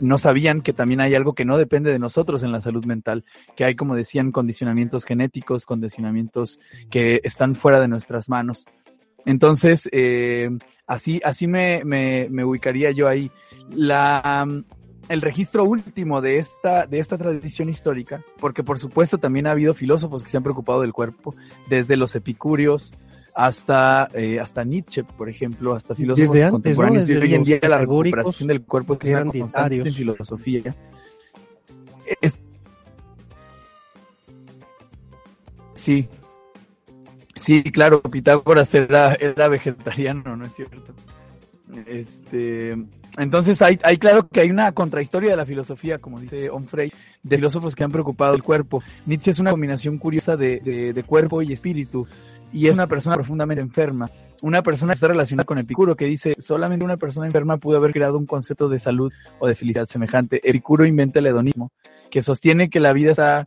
no 0.00 0.18
sabían 0.18 0.60
que 0.60 0.72
también 0.72 1.00
hay 1.00 1.14
algo 1.14 1.34
que 1.34 1.44
no 1.44 1.56
depende 1.56 1.90
de 1.90 1.98
nosotros 1.98 2.42
en 2.42 2.52
la 2.52 2.60
salud 2.60 2.84
mental, 2.84 3.24
que 3.56 3.64
hay, 3.64 3.74
como 3.74 3.94
decían, 3.94 4.32
condicionamientos 4.32 5.04
genéticos, 5.04 5.66
condicionamientos 5.66 6.60
que 6.90 7.20
están 7.24 7.54
fuera 7.54 7.80
de 7.80 7.88
nuestras 7.88 8.28
manos. 8.28 8.66
Entonces, 9.26 9.88
eh, 9.92 10.50
así, 10.86 11.20
así 11.24 11.46
me, 11.46 11.82
me, 11.84 12.28
me, 12.30 12.44
ubicaría 12.44 12.90
yo 12.90 13.08
ahí. 13.08 13.30
La, 13.70 14.46
el 15.08 15.22
registro 15.22 15.64
último 15.64 16.20
de 16.20 16.38
esta, 16.38 16.86
de 16.86 16.98
esta 16.98 17.18
tradición 17.18 17.68
histórica, 17.68 18.24
porque 18.38 18.62
por 18.62 18.78
supuesto 18.78 19.18
también 19.18 19.46
ha 19.46 19.52
habido 19.52 19.74
filósofos 19.74 20.22
que 20.22 20.30
se 20.30 20.36
han 20.36 20.42
preocupado 20.42 20.80
del 20.80 20.92
cuerpo, 20.92 21.34
desde 21.68 21.96
los 21.96 22.14
epicúreos, 22.14 22.94
hasta, 23.46 24.10
eh, 24.14 24.38
hasta 24.38 24.64
Nietzsche, 24.64 25.04
por 25.04 25.28
ejemplo, 25.28 25.74
hasta 25.74 25.94
filósofos 25.94 26.36
antes, 26.36 26.50
contemporáneos. 26.50 27.08
¿no? 27.08 27.20
hoy 27.20 27.34
en 27.34 27.44
día 27.44 27.58
la 27.62 27.78
recuperación 27.78 28.48
del 28.48 28.62
cuerpo 28.62 28.98
que 28.98 29.08
es 29.08 29.20
una 29.20 29.32
constante 29.32 29.76
en 29.76 29.94
filosofía. 29.94 30.76
Es, 32.20 32.34
sí, 35.74 36.08
Sí, 37.40 37.62
claro, 37.62 38.02
Pitágoras 38.02 38.74
era, 38.74 39.14
era 39.14 39.48
vegetariano, 39.48 40.36
¿no 40.36 40.44
es 40.44 40.52
cierto? 40.52 40.92
Este, 41.86 42.76
entonces 43.16 43.62
hay, 43.62 43.78
hay 43.82 43.96
claro 43.96 44.28
que 44.28 44.40
hay 44.40 44.50
una 44.50 44.72
contrahistoria 44.72 45.30
de 45.30 45.36
la 45.36 45.46
filosofía, 45.46 45.98
como 45.98 46.20
dice 46.20 46.50
Onfray, 46.50 46.92
de 47.22 47.36
filósofos 47.36 47.74
que 47.74 47.82
han 47.82 47.92
preocupado 47.92 48.34
el 48.34 48.42
cuerpo. 48.42 48.82
Nietzsche 49.06 49.30
es 49.30 49.38
una 49.38 49.52
combinación 49.52 49.96
curiosa 49.96 50.36
de, 50.36 50.60
de, 50.60 50.92
de 50.92 51.02
cuerpo 51.02 51.40
y 51.40 51.54
espíritu, 51.54 52.06
y 52.52 52.68
es 52.68 52.76
una 52.76 52.86
persona 52.86 53.16
profundamente 53.16 53.62
enferma. 53.62 54.10
Una 54.42 54.62
persona 54.62 54.92
que 54.92 54.94
está 54.94 55.08
relacionada 55.08 55.44
con 55.44 55.58
Epicuro, 55.58 55.96
que 55.96 56.06
dice, 56.06 56.34
solamente 56.38 56.84
una 56.84 56.96
persona 56.96 57.26
enferma 57.26 57.58
pudo 57.58 57.76
haber 57.76 57.92
creado 57.92 58.16
un 58.16 58.26
concepto 58.26 58.68
de 58.68 58.78
salud 58.78 59.12
o 59.38 59.46
de 59.46 59.54
felicidad 59.54 59.86
semejante. 59.86 60.40
Epicuro 60.48 60.86
inventa 60.86 61.18
el 61.18 61.26
hedonismo, 61.26 61.72
que 62.10 62.22
sostiene 62.22 62.70
que 62.70 62.80
la 62.80 62.92
vida 62.92 63.10
está 63.10 63.46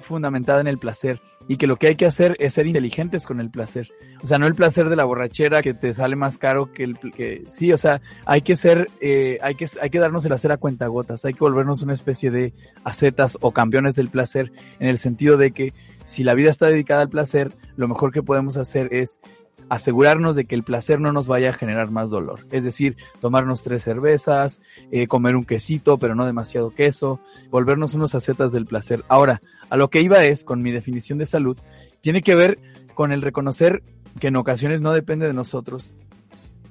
fundamentada 0.00 0.60
en 0.60 0.66
el 0.66 0.78
placer 0.78 1.20
y 1.48 1.56
que 1.56 1.66
lo 1.66 1.76
que 1.76 1.88
hay 1.88 1.96
que 1.96 2.06
hacer 2.06 2.36
es 2.38 2.54
ser 2.54 2.66
inteligentes 2.66 3.26
con 3.26 3.40
el 3.40 3.50
placer. 3.50 3.90
O 4.22 4.26
sea, 4.26 4.38
no 4.38 4.46
el 4.46 4.54
placer 4.54 4.88
de 4.88 4.96
la 4.96 5.04
borrachera 5.04 5.62
que 5.62 5.74
te 5.74 5.92
sale 5.94 6.16
más 6.16 6.38
caro 6.38 6.72
que 6.72 6.84
el 6.84 6.98
que 6.98 7.44
sí, 7.48 7.72
o 7.72 7.78
sea, 7.78 8.00
hay 8.24 8.42
que 8.42 8.56
ser, 8.56 8.88
eh, 9.00 9.38
hay 9.42 9.54
que 9.54 9.66
hay 9.80 9.90
que 9.90 9.98
darnos 9.98 10.24
el 10.24 10.32
hacer 10.32 10.52
a 10.52 10.58
cuentagotas, 10.58 11.24
hay 11.24 11.34
que 11.34 11.40
volvernos 11.40 11.82
una 11.82 11.92
especie 11.92 12.30
de 12.30 12.52
acetas 12.84 13.36
o 13.40 13.52
campeones 13.52 13.94
del 13.94 14.10
placer 14.10 14.52
en 14.78 14.88
el 14.88 14.98
sentido 14.98 15.36
de 15.36 15.52
que 15.52 15.72
si 16.10 16.24
la 16.24 16.34
vida 16.34 16.50
está 16.50 16.66
dedicada 16.66 17.02
al 17.02 17.08
placer, 17.08 17.52
lo 17.76 17.86
mejor 17.86 18.10
que 18.10 18.20
podemos 18.20 18.56
hacer 18.56 18.92
es 18.92 19.20
asegurarnos 19.68 20.34
de 20.34 20.44
que 20.44 20.56
el 20.56 20.64
placer 20.64 21.00
no 21.00 21.12
nos 21.12 21.28
vaya 21.28 21.50
a 21.50 21.52
generar 21.52 21.92
más 21.92 22.10
dolor. 22.10 22.48
Es 22.50 22.64
decir, 22.64 22.96
tomarnos 23.20 23.62
tres 23.62 23.84
cervezas, 23.84 24.60
eh, 24.90 25.06
comer 25.06 25.36
un 25.36 25.44
quesito, 25.44 25.98
pero 25.98 26.16
no 26.16 26.26
demasiado 26.26 26.70
queso, 26.70 27.20
volvernos 27.48 27.94
unos 27.94 28.16
acetas 28.16 28.50
del 28.50 28.66
placer. 28.66 29.04
Ahora, 29.06 29.40
a 29.68 29.76
lo 29.76 29.88
que 29.88 30.00
iba 30.00 30.24
es, 30.24 30.42
con 30.42 30.62
mi 30.62 30.72
definición 30.72 31.16
de 31.16 31.26
salud, 31.26 31.56
tiene 32.00 32.22
que 32.22 32.34
ver 32.34 32.58
con 32.94 33.12
el 33.12 33.22
reconocer 33.22 33.84
que 34.18 34.26
en 34.26 34.36
ocasiones 34.36 34.80
no 34.80 34.92
depende 34.92 35.28
de 35.28 35.32
nosotros, 35.32 35.94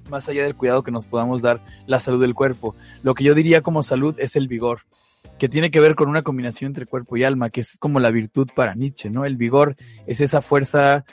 más 0.09 0.27
allá 0.27 0.43
del 0.43 0.55
cuidado 0.55 0.83
que 0.83 0.91
nos 0.91 1.05
podamos 1.05 1.41
dar 1.41 1.63
la 1.87 2.01
salud 2.01 2.19
del 2.19 2.35
cuerpo. 2.35 2.75
Lo 3.03 3.13
que 3.13 3.23
yo 3.23 3.35
diría 3.35 3.61
como 3.61 3.83
salud 3.83 4.15
es 4.17 4.35
el 4.35 4.49
vigor 4.49 4.81
que 5.39 5.49
tiene 5.49 5.71
que 5.71 5.79
ver 5.79 5.95
con 5.95 6.09
una 6.09 6.21
combinación 6.21 6.69
entre 6.69 6.85
cuerpo 6.85 7.17
y 7.17 7.23
alma, 7.23 7.49
que 7.49 7.61
es 7.61 7.77
como 7.79 7.99
la 7.99 8.11
virtud 8.11 8.49
para 8.53 8.75
Nietzsche, 8.75 9.09
¿no? 9.09 9.25
El 9.25 9.37
vigor 9.37 9.75
es 10.05 10.21
esa 10.21 10.41
fuerza 10.41 11.05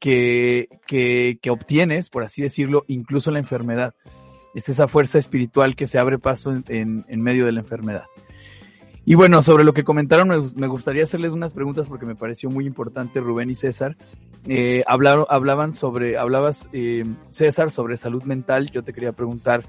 que, 0.00 0.68
que, 0.86 1.38
que 1.40 1.50
obtienes, 1.50 2.10
por 2.10 2.24
así 2.24 2.42
decirlo, 2.42 2.84
incluso 2.88 3.30
la 3.30 3.38
enfermedad. 3.38 3.94
Es 4.54 4.68
esa 4.68 4.88
fuerza 4.88 5.18
espiritual 5.18 5.76
que 5.76 5.86
se 5.86 5.98
abre 5.98 6.18
paso 6.18 6.52
en, 6.68 7.04
en, 7.08 7.22
medio 7.22 7.46
de 7.46 7.52
la 7.52 7.60
enfermedad. 7.60 8.04
Y 9.04 9.16
bueno, 9.16 9.42
sobre 9.42 9.64
lo 9.64 9.74
que 9.74 9.84
comentaron, 9.84 10.28
me, 10.28 10.38
me, 10.56 10.66
gustaría 10.66 11.04
hacerles 11.04 11.32
unas 11.32 11.52
preguntas 11.52 11.88
porque 11.88 12.06
me 12.06 12.14
pareció 12.14 12.50
muy 12.50 12.66
importante 12.66 13.20
Rubén 13.20 13.50
y 13.50 13.54
César. 13.54 13.96
Eh, 14.46 14.82
hablaron, 14.86 15.26
hablaban 15.28 15.72
sobre, 15.72 16.16
hablabas, 16.16 16.68
eh, 16.72 17.04
César, 17.30 17.70
sobre 17.70 17.96
salud 17.96 18.22
mental. 18.22 18.70
Yo 18.70 18.82
te 18.82 18.92
quería 18.92 19.12
preguntar 19.12 19.64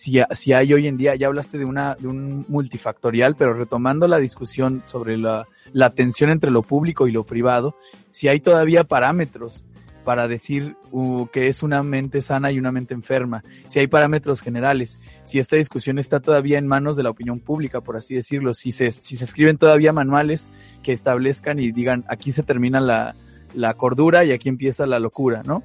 si, 0.00 0.18
si 0.34 0.54
hay 0.54 0.72
hoy 0.72 0.86
en 0.86 0.96
día, 0.96 1.14
ya 1.14 1.26
hablaste 1.26 1.58
de 1.58 1.66
una, 1.66 1.94
de 1.94 2.08
un 2.08 2.46
multifactorial, 2.48 3.36
pero 3.36 3.52
retomando 3.52 4.08
la 4.08 4.16
discusión 4.16 4.80
sobre 4.84 5.18
la, 5.18 5.46
la 5.74 5.90
tensión 5.90 6.30
entre 6.30 6.50
lo 6.50 6.62
público 6.62 7.06
y 7.06 7.12
lo 7.12 7.24
privado, 7.24 7.76
si 8.10 8.26
hay 8.26 8.40
todavía 8.40 8.84
parámetros 8.84 9.66
para 10.02 10.26
decir 10.26 10.74
uh, 10.90 11.26
que 11.26 11.48
es 11.48 11.62
una 11.62 11.82
mente 11.82 12.22
sana 12.22 12.50
y 12.50 12.58
una 12.58 12.72
mente 12.72 12.94
enferma, 12.94 13.44
si 13.66 13.78
hay 13.78 13.88
parámetros 13.88 14.40
generales, 14.40 14.98
si 15.22 15.38
esta 15.38 15.56
discusión 15.56 15.98
está 15.98 16.20
todavía 16.20 16.56
en 16.56 16.66
manos 16.66 16.96
de 16.96 17.02
la 17.02 17.10
opinión 17.10 17.38
pública, 17.38 17.82
por 17.82 17.98
así 17.98 18.14
decirlo, 18.14 18.54
si 18.54 18.72
se, 18.72 18.92
si 18.92 19.16
se 19.16 19.24
escriben 19.24 19.58
todavía 19.58 19.92
manuales 19.92 20.48
que 20.82 20.94
establezcan 20.94 21.58
y 21.58 21.72
digan 21.72 22.06
aquí 22.08 22.32
se 22.32 22.42
termina 22.42 22.80
la, 22.80 23.16
la 23.52 23.74
cordura 23.74 24.24
y 24.24 24.32
aquí 24.32 24.48
empieza 24.48 24.86
la 24.86 24.98
locura, 24.98 25.42
¿no? 25.44 25.62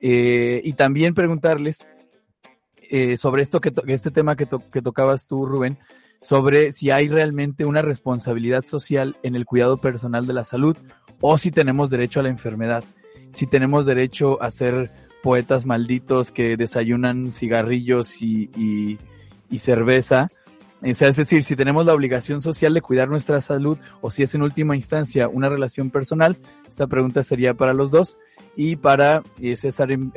Eh, 0.00 0.62
y 0.64 0.72
también 0.72 1.12
preguntarles 1.14 1.86
eh, 2.90 3.16
sobre 3.16 3.42
esto 3.42 3.60
que 3.60 3.72
este 3.86 4.10
tema 4.10 4.36
que, 4.36 4.46
que 4.72 4.82
tocabas 4.82 5.26
tú, 5.26 5.46
Rubén, 5.46 5.78
sobre 6.20 6.72
si 6.72 6.90
hay 6.90 7.08
realmente 7.08 7.64
una 7.64 7.82
responsabilidad 7.82 8.64
social 8.66 9.16
en 9.22 9.36
el 9.36 9.44
cuidado 9.44 9.78
personal 9.78 10.26
de 10.26 10.34
la 10.34 10.44
salud 10.44 10.76
o 11.20 11.38
si 11.38 11.50
tenemos 11.50 11.90
derecho 11.90 12.20
a 12.20 12.22
la 12.22 12.28
enfermedad 12.30 12.84
si 13.30 13.46
tenemos 13.46 13.86
derecho 13.86 14.42
a 14.42 14.50
ser 14.50 14.90
poetas 15.22 15.66
malditos 15.66 16.30
que 16.30 16.56
desayunan 16.56 17.32
cigarrillos 17.32 18.22
y, 18.22 18.98
cerveza. 19.58 20.30
Es 20.82 20.98
decir, 21.16 21.42
si 21.42 21.56
tenemos 21.56 21.86
la 21.86 21.94
obligación 21.94 22.40
social 22.40 22.74
de 22.74 22.82
cuidar 22.82 23.08
nuestra 23.08 23.40
salud 23.40 23.78
o 24.00 24.10
si 24.10 24.22
es 24.22 24.34
en 24.34 24.42
última 24.42 24.76
instancia 24.76 25.28
una 25.28 25.48
relación 25.48 25.90
personal, 25.90 26.38
esta 26.68 26.86
pregunta 26.86 27.22
sería 27.22 27.54
para 27.54 27.74
los 27.74 27.90
dos 27.90 28.18
y 28.56 28.76
para 28.76 29.22
eh, 29.40 29.56
César 29.56 29.92
en, 29.92 30.12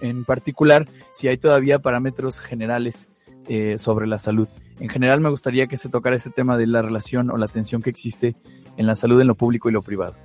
en, 0.00 0.24
particular, 0.24 0.88
si 1.12 1.28
hay 1.28 1.36
todavía 1.36 1.78
parámetros 1.78 2.40
generales 2.40 3.08
eh, 3.48 3.76
sobre 3.78 4.06
la 4.06 4.18
salud. 4.18 4.48
En 4.80 4.88
general 4.88 5.20
me 5.20 5.28
gustaría 5.28 5.66
que 5.66 5.76
se 5.76 5.88
tocara 5.88 6.16
ese 6.16 6.30
tema 6.30 6.56
de 6.56 6.66
la 6.66 6.80
relación 6.82 7.30
o 7.30 7.36
la 7.36 7.48
tensión 7.48 7.82
que 7.82 7.90
existe 7.90 8.34
en 8.76 8.86
la 8.86 8.96
salud 8.96 9.20
en 9.20 9.26
lo 9.26 9.34
público 9.34 9.68
y 9.68 9.72
lo 9.72 9.82
privado. 9.82 10.16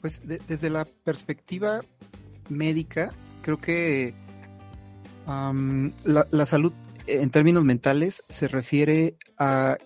Pues 0.00 0.26
de, 0.26 0.40
desde 0.48 0.70
la 0.70 0.84
perspectiva 0.84 1.82
médica, 2.48 3.12
creo 3.42 3.58
que 3.58 4.14
la, 5.26 6.26
la, 6.30 6.46
salud 6.46 6.72
en 7.06 7.30
términos 7.30 7.64
mentales 7.64 8.24
se 8.28 8.48
refiere 8.48 9.16
a... 9.38 9.76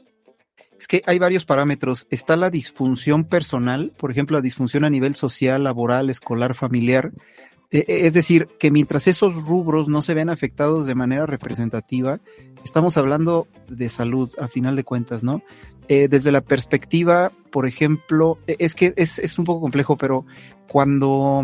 Es 0.80 0.88
que 0.88 1.02
hay 1.06 1.20
varios 1.20 1.44
parámetros. 1.44 2.08
Está 2.10 2.36
la 2.36 2.50
disfunción 2.50 3.24
personal, 3.24 3.92
por 3.96 4.10
ejemplo, 4.10 4.38
la 4.38 4.42
disfunción 4.42 4.84
a 4.84 4.90
nivel 4.90 5.14
social, 5.14 5.62
laboral, 5.62 6.10
escolar, 6.10 6.56
familiar. 6.56 7.12
Es 7.70 8.14
decir, 8.14 8.48
que 8.58 8.72
mientras 8.72 9.06
esos 9.06 9.44
rubros 9.44 9.86
no 9.86 10.02
se 10.02 10.14
ven 10.14 10.28
afectados 10.28 10.86
de 10.86 10.96
manera 10.96 11.26
representativa, 11.26 12.18
estamos 12.64 12.96
hablando 12.96 13.46
de 13.68 13.88
salud, 13.88 14.32
a 14.40 14.48
final 14.48 14.74
de 14.74 14.82
cuentas, 14.82 15.22
¿no? 15.22 15.44
eh, 15.90 16.06
desde 16.06 16.30
la 16.30 16.40
perspectiva, 16.40 17.32
por 17.50 17.66
ejemplo, 17.66 18.38
e, 18.46 18.54
es 18.60 18.76
que 18.76 18.94
es, 18.96 19.18
es 19.18 19.40
un 19.40 19.44
poco 19.44 19.60
complejo, 19.62 19.96
pero 19.96 20.24
cuando, 20.68 21.42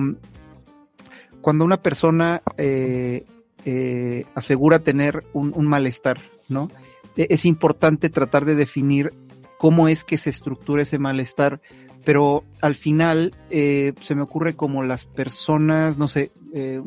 cuando 1.40 1.64
una 1.64 1.82
persona 1.82 2.42
eh, 2.56 3.24
eh, 3.64 4.24
asegura 4.36 4.78
tener 4.78 5.24
un, 5.32 5.52
un, 5.52 5.66
malestar, 5.66 6.20
¿no? 6.48 6.70
E, 7.16 7.26
es 7.30 7.44
importante 7.44 8.08
tratar 8.08 8.44
de 8.44 8.54
definir 8.54 9.12
cómo 9.58 9.88
es 9.88 10.04
que 10.04 10.16
se 10.16 10.30
estructura 10.30 10.82
ese 10.82 10.98
malestar, 10.98 11.60
pero 12.06 12.44
al 12.60 12.76
final 12.76 13.34
eh, 13.50 13.92
se 14.00 14.14
me 14.14 14.22
ocurre 14.22 14.54
como 14.54 14.84
las 14.84 15.06
personas, 15.06 15.98
no 15.98 16.06
sé, 16.06 16.30
eh, 16.54 16.80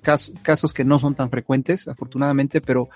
casos, 0.00 0.34
casos 0.40 0.72
que 0.72 0.82
no 0.82 0.98
son 0.98 1.14
tan 1.14 1.30
frecuentes, 1.30 1.88
afortunadamente, 1.88 2.62
pero 2.62 2.88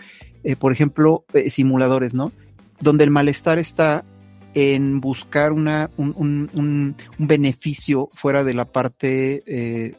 eh, 0.42 0.56
por 0.56 0.72
ejemplo, 0.72 1.24
simuladores, 1.48 2.14
¿no? 2.14 2.32
donde 2.80 3.04
el 3.04 3.10
malestar 3.10 3.58
está 3.58 4.06
en 4.54 5.02
buscar 5.02 5.52
una, 5.52 5.90
un, 5.98 6.14
un, 6.16 6.50
un, 6.54 6.96
beneficio 7.18 8.08
fuera 8.14 8.42
de 8.42 8.54
la 8.54 8.64
parte 8.64 9.44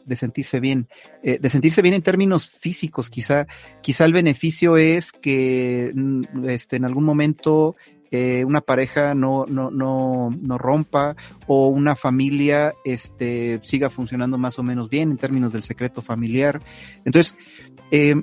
de 0.04 0.16
sentirse 0.16 0.58
bien, 0.60 0.88
de 1.22 1.48
sentirse 1.48 1.80
bien 1.80 1.94
en 1.94 2.02
términos 2.02 2.50
físicos, 2.50 3.08
quizá, 3.08 3.46
quizá 3.80 4.04
el 4.04 4.12
beneficio 4.12 4.76
es 4.76 5.12
que 5.12 5.92
mm, 5.94 6.48
este, 6.48 6.76
en 6.76 6.84
algún 6.84 7.04
momento 7.04 7.76
eh, 8.12 8.44
una 8.44 8.60
pareja 8.60 9.14
no, 9.14 9.46
no, 9.48 9.70
no, 9.70 10.30
no 10.40 10.58
rompa 10.58 11.16
o 11.46 11.68
una 11.68 11.96
familia 11.96 12.74
este, 12.84 13.58
siga 13.64 13.90
funcionando 13.90 14.36
más 14.36 14.58
o 14.58 14.62
menos 14.62 14.90
bien 14.90 15.10
en 15.10 15.16
términos 15.16 15.52
del 15.52 15.62
secreto 15.62 16.02
familiar. 16.02 16.60
Entonces, 17.04 17.34
eh, 17.90 18.14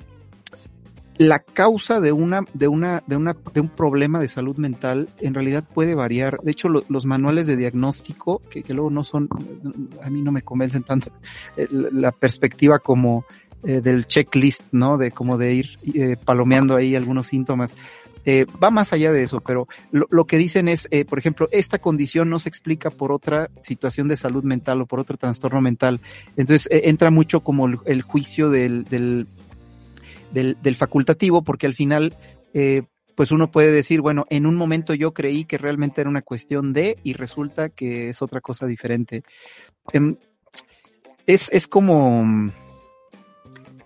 la 1.18 1.40
causa 1.40 2.00
de 2.00 2.14
una, 2.14 2.46
de 2.54 2.70
una, 2.70 3.04
de 3.08 3.18
una, 3.18 3.36
de 3.54 3.60
un 3.60 3.70
problema 3.70 4.22
de 4.22 4.30
salud 4.30 4.56
mental 4.58 5.10
en 5.20 5.34
realidad 5.34 5.66
puede 5.68 5.96
variar. 5.96 6.40
De 6.44 6.52
hecho, 6.52 6.70
lo, 6.70 6.84
los 6.88 7.06
manuales 7.06 7.46
de 7.46 7.58
diagnóstico, 7.58 8.42
que, 8.50 8.64
que, 8.64 8.74
luego 8.74 8.90
no 8.90 9.04
son, 9.04 9.28
a 10.02 10.10
mí 10.10 10.22
no 10.22 10.32
me 10.32 10.44
convencen 10.44 10.84
tanto, 10.84 11.12
eh, 11.58 11.68
la 11.72 12.12
perspectiva 12.12 12.80
como 12.80 13.26
eh, 13.62 13.82
del 13.82 14.08
checklist, 14.08 14.62
¿no? 14.72 14.98
De 14.98 15.12
como 15.12 15.38
de 15.38 15.54
ir 15.54 15.78
eh, 15.94 16.16
palomeando 16.24 16.78
ahí 16.78 16.96
algunos 16.96 17.28
síntomas. 17.28 17.76
Eh, 18.26 18.46
va 18.62 18.70
más 18.70 18.94
allá 18.94 19.12
de 19.12 19.24
eso, 19.24 19.42
pero 19.42 19.68
lo, 19.92 20.26
que 20.26 20.38
dicen 20.38 20.68
es, 20.68 20.88
eh, 20.92 21.06
por 21.06 21.20
ejemplo, 21.20 21.48
esta 21.52 21.80
condición 21.80 22.30
no 22.30 22.40
se 22.40 22.50
explica 22.50 22.90
por 22.90 23.12
otra 23.12 23.50
situación 23.64 24.08
de 24.08 24.18
salud 24.18 24.44
mental 24.44 24.82
o 24.82 24.86
por 24.86 25.00
otro 25.00 25.18
trastorno 25.18 25.62
mental. 25.62 26.02
Entonces 26.38 26.68
eh, 26.72 26.82
entra 26.86 27.12
mucho 27.12 27.42
como 27.42 27.68
el, 27.68 28.02
juicio 28.02 28.50
del, 28.50 28.84
del, 28.86 29.28
del, 30.32 30.76
facultativo, 30.76 31.44
porque 31.44 31.66
al 31.66 31.74
final, 31.74 32.16
pues 33.20 33.34
uno 33.34 33.52
puede 33.52 33.74
decir, 33.74 34.00
bueno, 34.00 34.26
en 34.30 34.46
un 34.46 34.56
momento 34.56 34.94
yo 34.94 35.14
creí 35.14 35.44
que 35.44 35.58
realmente 35.58 36.00
era 36.00 36.10
una 36.10 36.22
cuestión 36.22 36.72
de 36.72 36.98
y 37.04 37.12
resulta 37.12 37.68
que 37.68 38.08
es 38.08 38.22
otra 38.22 38.40
cosa 38.40 38.66
diferente. 38.66 39.24
Eh, 39.92 40.16
es, 41.26 41.50
es 41.52 41.68
como, 41.68 42.50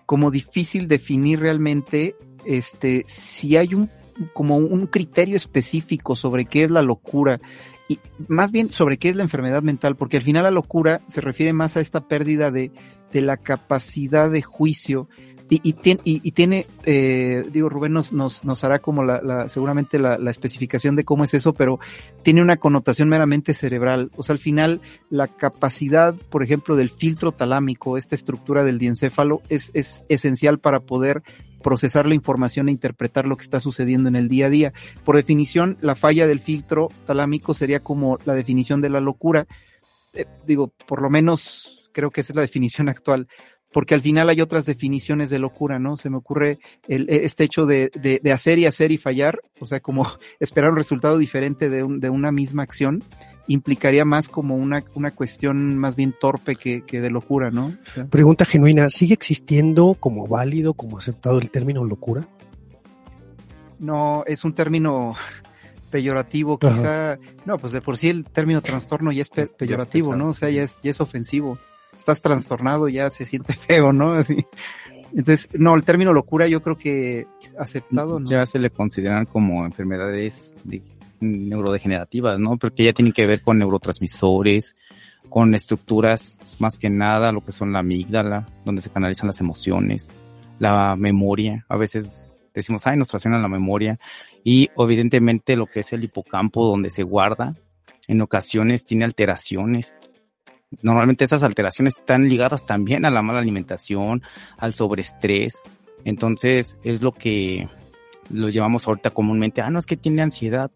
como 0.06 0.30
difícil 0.30 0.86
definir 0.86 1.40
realmente 1.40 2.14
este, 2.46 3.02
si 3.08 3.56
hay 3.56 3.74
un 3.74 3.90
como 4.32 4.56
un 4.56 4.86
criterio 4.86 5.36
específico 5.36 6.16
sobre 6.16 6.44
qué 6.44 6.64
es 6.64 6.70
la 6.70 6.82
locura 6.82 7.40
y 7.88 7.98
más 8.28 8.50
bien 8.50 8.70
sobre 8.70 8.96
qué 8.96 9.10
es 9.10 9.16
la 9.16 9.22
enfermedad 9.22 9.62
mental, 9.62 9.96
porque 9.96 10.16
al 10.16 10.22
final 10.22 10.44
la 10.44 10.50
locura 10.50 11.02
se 11.06 11.20
refiere 11.20 11.52
más 11.52 11.76
a 11.76 11.80
esta 11.80 12.08
pérdida 12.08 12.50
de, 12.50 12.70
de 13.12 13.20
la 13.20 13.36
capacidad 13.36 14.30
de 14.30 14.42
juicio 14.42 15.08
y, 15.50 15.60
y, 15.62 15.76
y, 16.04 16.32
tiene, 16.32 16.66
eh, 16.84 17.44
digo, 17.52 17.68
Rubén 17.68 17.92
nos, 17.92 18.12
nos, 18.12 18.44
nos 18.44 18.64
hará 18.64 18.78
como 18.78 19.04
la, 19.04 19.20
la 19.22 19.48
seguramente 19.48 19.98
la, 19.98 20.16
la, 20.16 20.30
especificación 20.30 20.96
de 20.96 21.04
cómo 21.04 21.22
es 21.24 21.34
eso, 21.34 21.52
pero 21.52 21.78
tiene 22.22 22.40
una 22.40 22.56
connotación 22.56 23.10
meramente 23.10 23.52
cerebral. 23.52 24.10
O 24.16 24.22
sea, 24.22 24.32
al 24.32 24.38
final, 24.38 24.80
la 25.10 25.28
capacidad, 25.28 26.14
por 26.14 26.42
ejemplo, 26.42 26.76
del 26.76 26.88
filtro 26.88 27.32
talámico, 27.32 27.98
esta 27.98 28.14
estructura 28.14 28.64
del 28.64 28.78
diencéfalo, 28.78 29.42
es, 29.50 29.70
es 29.74 30.06
esencial 30.08 30.58
para 30.58 30.80
poder 30.80 31.22
procesar 31.64 32.06
la 32.06 32.14
información 32.14 32.68
e 32.68 32.72
interpretar 32.72 33.24
lo 33.24 33.36
que 33.36 33.42
está 33.42 33.58
sucediendo 33.58 34.08
en 34.08 34.16
el 34.16 34.28
día 34.28 34.46
a 34.46 34.50
día. 34.50 34.72
Por 35.02 35.16
definición, 35.16 35.78
la 35.80 35.96
falla 35.96 36.26
del 36.26 36.38
filtro 36.38 36.90
talámico 37.06 37.54
sería 37.54 37.80
como 37.80 38.18
la 38.26 38.34
definición 38.34 38.82
de 38.82 38.90
la 38.90 39.00
locura. 39.00 39.46
Eh, 40.12 40.26
digo, 40.46 40.72
por 40.86 41.00
lo 41.02 41.08
menos 41.08 41.90
creo 41.92 42.10
que 42.10 42.20
esa 42.20 42.34
es 42.34 42.36
la 42.36 42.42
definición 42.48 42.88
actual 42.88 43.26
porque 43.72 43.94
al 43.94 44.02
final 44.02 44.28
hay 44.28 44.40
otras 44.40 44.66
definiciones 44.66 45.30
de 45.30 45.40
locura, 45.40 45.80
¿no? 45.80 45.96
Se 45.96 46.08
me 46.08 46.16
ocurre 46.16 46.60
el, 46.86 47.06
este 47.08 47.42
hecho 47.42 47.66
de, 47.66 47.90
hacer 48.32 48.60
y 48.60 48.66
hacer 48.66 48.92
y 48.92 48.98
fallar, 48.98 49.40
o 49.58 49.66
sea, 49.66 49.80
como 49.80 50.06
esperar 50.38 50.70
un 50.70 50.76
resultado 50.76 51.18
diferente 51.18 51.68
de 51.68 51.82
una 51.82 52.30
misma 52.30 52.62
acción, 52.62 53.02
implicaría 53.46 54.04
más 54.04 54.28
como 54.28 54.56
una, 54.56 54.84
una 54.94 55.10
cuestión 55.10 55.76
más 55.78 55.96
bien 55.96 56.14
torpe 56.18 56.56
que, 56.56 56.82
que 56.82 57.00
de 57.00 57.10
locura, 57.10 57.50
¿no? 57.50 57.66
O 57.66 57.94
sea, 57.94 58.06
Pregunta 58.06 58.44
genuina, 58.44 58.88
¿sigue 58.88 59.14
existiendo 59.14 59.96
como 59.98 60.26
válido, 60.26 60.74
como 60.74 60.98
aceptado 60.98 61.38
el 61.38 61.50
término 61.50 61.84
locura? 61.84 62.26
No, 63.78 64.24
es 64.26 64.44
un 64.44 64.54
término 64.54 65.14
peyorativo, 65.90 66.58
quizá, 66.58 67.12
Ajá. 67.12 67.20
no, 67.44 67.58
pues 67.58 67.72
de 67.72 67.80
por 67.80 67.96
sí 67.96 68.08
el 68.08 68.24
término 68.24 68.62
trastorno 68.62 69.12
ya 69.12 69.22
es 69.22 69.28
pe 69.28 69.46
peyorativo, 69.46 70.10
ya 70.10 70.14
es 70.14 70.18
¿no? 70.18 70.28
O 70.28 70.34
sea, 70.34 70.50
ya 70.50 70.62
es, 70.62 70.80
ya 70.82 70.90
es 70.90 71.00
ofensivo 71.00 71.58
estás 71.96 72.20
trastornado, 72.20 72.88
ya 72.88 73.10
se 73.10 73.26
siente 73.26 73.52
feo, 73.66 73.92
¿no? 73.92 74.12
Así. 74.12 74.44
Entonces, 75.12 75.48
no, 75.54 75.74
el 75.74 75.84
término 75.84 76.12
locura 76.12 76.48
yo 76.48 76.62
creo 76.62 76.76
que 76.76 77.26
aceptado, 77.58 78.18
¿no? 78.18 78.28
Ya 78.28 78.44
se 78.46 78.58
le 78.58 78.70
consideran 78.70 79.26
como 79.26 79.64
enfermedades 79.64 80.54
de, 80.64 80.82
neurodegenerativas, 81.24 82.38
¿no? 82.38 82.56
Porque 82.56 82.84
ya 82.84 82.92
tienen 82.92 83.12
que 83.12 83.26
ver 83.26 83.42
con 83.42 83.58
neurotransmisores, 83.58 84.76
con 85.28 85.54
estructuras 85.54 86.38
más 86.58 86.78
que 86.78 86.90
nada, 86.90 87.32
lo 87.32 87.44
que 87.44 87.52
son 87.52 87.72
la 87.72 87.80
amígdala, 87.80 88.46
donde 88.64 88.82
se 88.82 88.90
canalizan 88.90 89.26
las 89.26 89.40
emociones, 89.40 90.08
la 90.58 90.96
memoria, 90.96 91.64
a 91.68 91.76
veces 91.76 92.30
decimos, 92.54 92.86
ay, 92.86 92.96
nos 92.96 93.08
traicionan 93.08 93.42
la 93.42 93.48
memoria, 93.48 93.98
y 94.44 94.70
evidentemente 94.76 95.56
lo 95.56 95.66
que 95.66 95.80
es 95.80 95.92
el 95.92 96.04
hipocampo, 96.04 96.66
donde 96.66 96.90
se 96.90 97.02
guarda, 97.02 97.56
en 98.06 98.20
ocasiones 98.20 98.84
tiene 98.84 99.04
alteraciones, 99.04 99.94
normalmente 100.82 101.24
esas 101.24 101.42
alteraciones 101.42 101.94
están 101.98 102.28
ligadas 102.28 102.64
también 102.64 103.04
a 103.04 103.10
la 103.10 103.22
mala 103.22 103.40
alimentación, 103.40 104.22
al 104.58 104.72
sobreestrés. 104.72 105.54
Entonces 106.04 106.78
es 106.82 107.02
lo 107.02 107.12
que 107.12 107.68
lo 108.30 108.48
llevamos 108.48 108.86
ahorita 108.86 109.10
comúnmente. 109.10 109.60
Ah, 109.60 109.70
no 109.70 109.78
es 109.78 109.86
que 109.86 109.96
tiene 109.96 110.22
ansiedad. 110.22 110.70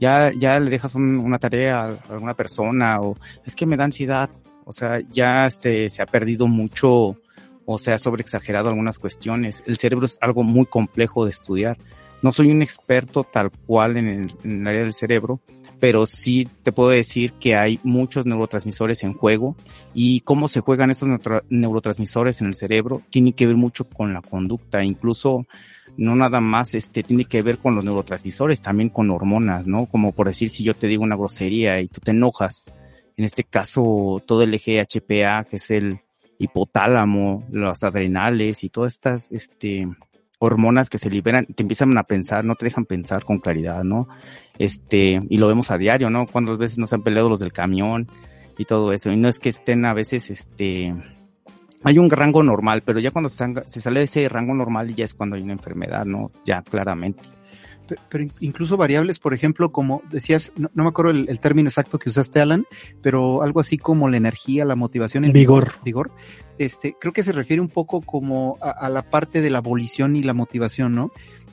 Ya, 0.00 0.32
ya 0.32 0.60
le 0.60 0.70
dejas 0.70 0.94
un, 0.94 1.18
una 1.18 1.38
tarea 1.38 1.82
a 1.82 2.12
alguna 2.12 2.34
persona 2.34 3.00
o 3.00 3.16
es 3.44 3.56
que 3.56 3.66
me 3.66 3.76
da 3.76 3.84
ansiedad. 3.84 4.30
O 4.64 4.72
sea, 4.72 5.00
ya 5.10 5.48
se, 5.50 5.88
se 5.88 6.02
ha 6.02 6.06
perdido 6.06 6.46
mucho 6.46 7.16
o 7.64 7.78
se 7.78 7.92
ha 7.92 7.98
sobreexagerado 7.98 8.68
algunas 8.68 8.98
cuestiones. 8.98 9.62
El 9.66 9.76
cerebro 9.76 10.06
es 10.06 10.18
algo 10.20 10.42
muy 10.42 10.66
complejo 10.66 11.24
de 11.24 11.30
estudiar. 11.30 11.78
No 12.22 12.32
soy 12.32 12.50
un 12.50 12.62
experto 12.62 13.24
tal 13.24 13.50
cual 13.50 13.96
en 13.96 14.08
el, 14.08 14.34
en 14.42 14.60
el 14.62 14.66
área 14.66 14.82
del 14.82 14.92
cerebro, 14.92 15.40
pero 15.80 16.06
sí 16.06 16.48
te 16.62 16.72
puedo 16.72 16.90
decir 16.90 17.32
que 17.34 17.56
hay 17.56 17.78
muchos 17.82 18.26
neurotransmisores 18.26 19.04
en 19.04 19.14
juego 19.14 19.56
y 19.94 20.20
cómo 20.20 20.48
se 20.48 20.60
juegan 20.60 20.90
estos 20.90 21.08
neurotransmisores 21.48 22.40
en 22.40 22.48
el 22.48 22.54
cerebro 22.54 23.02
tiene 23.10 23.32
que 23.32 23.46
ver 23.46 23.56
mucho 23.56 23.88
con 23.88 24.12
la 24.12 24.22
conducta, 24.22 24.82
incluso 24.82 25.46
no 25.98 26.14
nada 26.14 26.40
más 26.40 26.74
este 26.76 27.02
tiene 27.02 27.24
que 27.24 27.42
ver 27.42 27.58
con 27.58 27.74
los 27.74 27.84
neurotransmisores, 27.84 28.62
también 28.62 28.88
con 28.88 29.10
hormonas, 29.10 29.66
¿no? 29.66 29.86
Como 29.86 30.12
por 30.12 30.28
decir 30.28 30.48
si 30.48 30.62
yo 30.62 30.74
te 30.74 30.86
digo 30.86 31.02
una 31.02 31.16
grosería 31.16 31.80
y 31.80 31.88
tú 31.88 32.00
te 32.00 32.12
enojas, 32.12 32.62
en 33.16 33.24
este 33.24 33.42
caso 33.42 34.22
todo 34.24 34.42
el 34.44 34.54
eje 34.54 34.80
HPA, 34.80 35.44
que 35.44 35.56
es 35.56 35.70
el 35.72 36.00
hipotálamo, 36.38 37.44
los 37.50 37.82
adrenales 37.82 38.62
y 38.62 38.70
todas 38.70 38.92
estas 38.92 39.28
este 39.32 39.88
hormonas 40.38 40.88
que 40.88 40.98
se 40.98 41.10
liberan, 41.10 41.46
te 41.46 41.64
empiezan 41.64 41.98
a 41.98 42.04
pensar, 42.04 42.44
no 42.44 42.54
te 42.54 42.66
dejan 42.66 42.84
pensar 42.84 43.24
con 43.24 43.40
claridad, 43.40 43.82
¿no? 43.82 44.06
Este, 44.56 45.20
y 45.28 45.38
lo 45.38 45.48
vemos 45.48 45.72
a 45.72 45.78
diario, 45.78 46.10
¿no? 46.10 46.28
Cuántas 46.28 46.58
veces 46.58 46.78
nos 46.78 46.92
han 46.92 47.02
peleado 47.02 47.28
los 47.28 47.40
del 47.40 47.52
camión 47.52 48.08
y 48.56 48.64
todo 48.66 48.92
eso. 48.92 49.10
Y 49.10 49.16
no 49.16 49.26
es 49.26 49.40
que 49.40 49.48
estén 49.48 49.84
a 49.84 49.94
veces, 49.94 50.30
este, 50.30 50.94
hay 51.84 51.98
un 51.98 52.10
rango 52.10 52.42
normal, 52.42 52.82
pero 52.84 53.00
ya 53.00 53.10
cuando 53.10 53.28
se, 53.28 53.80
sale 53.80 54.00
de 54.00 54.04
ese 54.04 54.28
rango 54.28 54.54
normal 54.54 54.94
ya 54.94 55.04
es 55.04 55.14
cuando 55.14 55.36
hay 55.36 55.42
una 55.42 55.52
enfermedad, 55.52 56.04
¿no? 56.04 56.30
Ya 56.44 56.62
claramente 56.62 57.22
pero 58.10 58.26
incluso 58.40 58.76
variables, 58.76 59.18
por 59.18 59.34
ejemplo, 59.34 59.72
como 59.72 60.02
decías, 60.10 60.52
no, 60.56 60.70
no 60.74 60.82
me 60.82 60.90
acuerdo 60.90 61.10
el, 61.10 61.28
el, 61.28 61.40
término 61.40 61.68
exacto 61.68 61.98
que 61.98 62.10
usaste, 62.10 62.40
Alan, 62.40 62.66
pero 63.02 63.42
algo 63.42 63.60
así 63.60 63.78
como 63.78 64.08
la 64.08 64.16
energía, 64.16 64.64
la 64.64 64.76
motivación, 64.76 65.24
el 65.24 65.32
vigor. 65.32 65.72
vigor 65.84 66.12
este, 66.58 66.96
creo 66.98 67.12
que 67.12 67.22
se 67.22 67.32
refiere 67.32 67.62
un 67.62 67.68
poco 67.68 68.00
como 68.00 68.58
a, 68.60 68.70
a 68.70 68.88
la 68.88 69.02
parte 69.02 69.40
de 69.40 69.50
la 69.50 69.58
abolición 69.58 70.16
y 70.16 70.22
la 70.22 70.34
motivación, 70.34 70.94
¿no? 70.94 71.12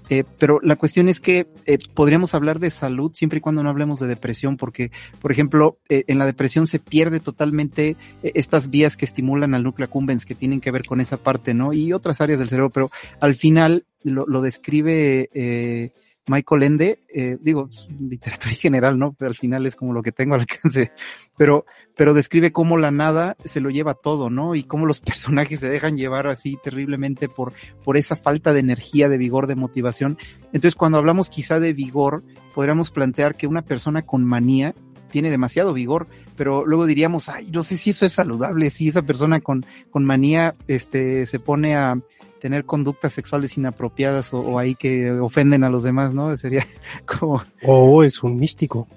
Eh, 0.10 0.24
pero 0.38 0.60
la 0.62 0.76
cuestión 0.76 1.10
es 1.10 1.20
que 1.20 1.48
eh, 1.66 1.80
podríamos 1.94 2.34
hablar 2.36 2.60
de 2.60 2.70
salud 2.70 3.12
siempre 3.14 3.38
y 3.38 3.42
cuando 3.42 3.64
no 3.64 3.70
hablemos 3.70 4.00
de 4.00 4.08
depresión, 4.08 4.58
porque, 4.58 4.92
por 5.20 5.32
ejemplo, 5.32 5.80
eh, 5.90 6.04
en 6.08 6.20
la 6.20 6.26
depresión 6.26 6.68
se 6.68 6.80
pierde 6.80 7.20
totalmente 7.20 7.98
estas 8.22 8.70
vías 8.70 8.98
que 8.98 9.06
estimulan 9.06 9.56
al 9.56 9.64
núcleo 9.64 9.86
accumbens 9.86 10.26
que 10.26 10.36
tienen 10.36 10.62
que 10.62 10.72
ver 10.72 10.86
con 10.86 11.02
esa 11.02 11.18
parte, 11.18 11.54
¿no? 11.54 11.74
Y 11.74 11.94
otras 11.94 12.22
áreas 12.22 12.40
del 12.40 12.50
cerebro, 12.50 12.70
pero 12.70 12.92
al 13.20 13.36
final 13.36 13.86
lo, 14.04 14.26
lo 14.28 14.42
describe 14.42 15.30
eh, 15.34 15.92
Michael 16.28 16.64
Ende, 16.64 17.00
eh, 17.14 17.38
digo, 17.40 17.70
literatura 18.00 18.52
en 18.52 18.58
general, 18.58 19.00
¿no? 19.00 19.14
Pero 19.14 19.30
al 19.30 19.36
final 19.36 19.66
es 19.66 19.76
como 19.76 19.94
lo 19.94 20.02
que 20.02 20.12
tengo 20.12 20.36
al 20.36 20.42
alcance, 20.42 20.92
pero, 21.38 21.66
pero 21.96 22.14
describe 22.14 22.52
cómo 22.52 22.78
la 22.78 22.92
nada 22.92 23.38
se 23.46 23.62
lo 23.62 23.70
lleva 23.70 23.94
todo, 23.94 24.30
¿no? 24.30 24.56
Y 24.56 24.64
cómo 24.64 24.86
los 24.86 25.00
personajes 25.02 25.60
se 25.60 25.70
dejan 25.70 25.98
llevar 25.98 26.28
así 26.28 26.58
terriblemente 26.64 27.30
por, 27.30 27.54
por 27.84 27.98
esa 27.98 28.16
falta 28.16 28.54
de 28.54 28.60
energía, 28.60 29.10
de 29.10 29.18
vigor, 29.18 29.48
de 29.48 29.56
motivación. 29.56 30.18
Entonces, 30.48 30.76
cuando 30.76 30.98
hablamos 30.98 31.30
quizá 31.30 31.60
de 31.60 31.74
vigor, 31.74 32.24
podríamos 32.54 32.92
plantear 32.92 33.36
que 33.36 33.48
una 33.48 33.62
persona 33.62 34.04
con 34.04 34.24
manía 34.24 34.74
tiene 35.12 35.30
demasiado 35.30 35.74
vigor, 35.74 36.08
pero 36.36 36.66
luego 36.66 36.86
diríamos, 36.86 37.30
ay, 37.30 37.50
no 37.52 37.64
sé 37.64 37.78
si 37.78 37.92
eso 37.92 38.06
es 38.06 38.14
saludable, 38.14 38.70
si 38.70 38.90
esa 38.90 39.02
persona 39.04 39.40
con, 39.40 39.66
con 39.90 40.04
manía, 40.04 40.56
este, 40.68 41.26
se 41.26 41.40
pone 41.40 41.76
a, 41.76 41.98
tener 42.46 42.66
conductas 42.66 43.12
sexuales 43.12 43.58
inapropiadas 43.58 44.32
o, 44.32 44.38
o, 44.38 44.60
ahí 44.60 44.76
que 44.76 45.12
ofenden 45.12 45.64
a 45.64 45.70
los 45.72 45.82
demás, 45.82 46.14
¿no? 46.14 46.38
Sería 46.38 46.64
como... 47.08 47.42
O 47.64 47.96
oh, 47.96 48.04
es 48.04 48.22
un 48.22 48.38
místico. 48.38 48.88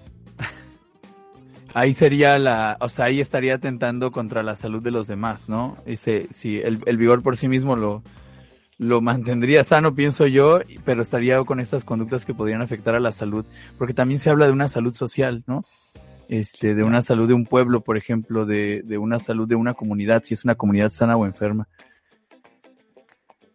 Ahí 1.78 1.94
sería 1.94 2.40
la, 2.40 2.76
o 2.80 2.88
sea, 2.88 3.04
ahí 3.04 3.20
estaría 3.20 3.54
atentando 3.54 4.10
contra 4.10 4.42
la 4.42 4.56
salud 4.56 4.82
de 4.82 4.90
los 4.90 5.06
demás, 5.06 5.48
¿no? 5.48 5.76
Ese, 5.86 6.26
sí, 6.30 6.58
el, 6.58 6.80
el 6.86 6.96
vigor 6.96 7.22
por 7.22 7.36
sí 7.36 7.46
mismo 7.46 7.76
lo, 7.76 8.02
lo 8.78 9.00
mantendría 9.00 9.62
sano, 9.62 9.94
pienso 9.94 10.26
yo, 10.26 10.58
pero 10.84 11.02
estaría 11.02 11.40
con 11.44 11.60
estas 11.60 11.84
conductas 11.84 12.26
que 12.26 12.34
podrían 12.34 12.62
afectar 12.62 12.96
a 12.96 13.00
la 13.00 13.12
salud, 13.12 13.46
porque 13.76 13.94
también 13.94 14.18
se 14.18 14.28
habla 14.28 14.46
de 14.46 14.52
una 14.52 14.68
salud 14.68 14.92
social, 14.92 15.44
¿no? 15.46 15.62
Este, 16.28 16.74
de 16.74 16.82
una 16.82 17.00
salud 17.00 17.28
de 17.28 17.34
un 17.34 17.46
pueblo, 17.46 17.80
por 17.80 17.96
ejemplo, 17.96 18.44
de, 18.44 18.82
de 18.82 18.98
una 18.98 19.20
salud 19.20 19.46
de 19.46 19.54
una 19.54 19.74
comunidad, 19.74 20.24
si 20.24 20.34
es 20.34 20.44
una 20.44 20.56
comunidad 20.56 20.90
sana 20.90 21.16
o 21.16 21.26
enferma. 21.26 21.68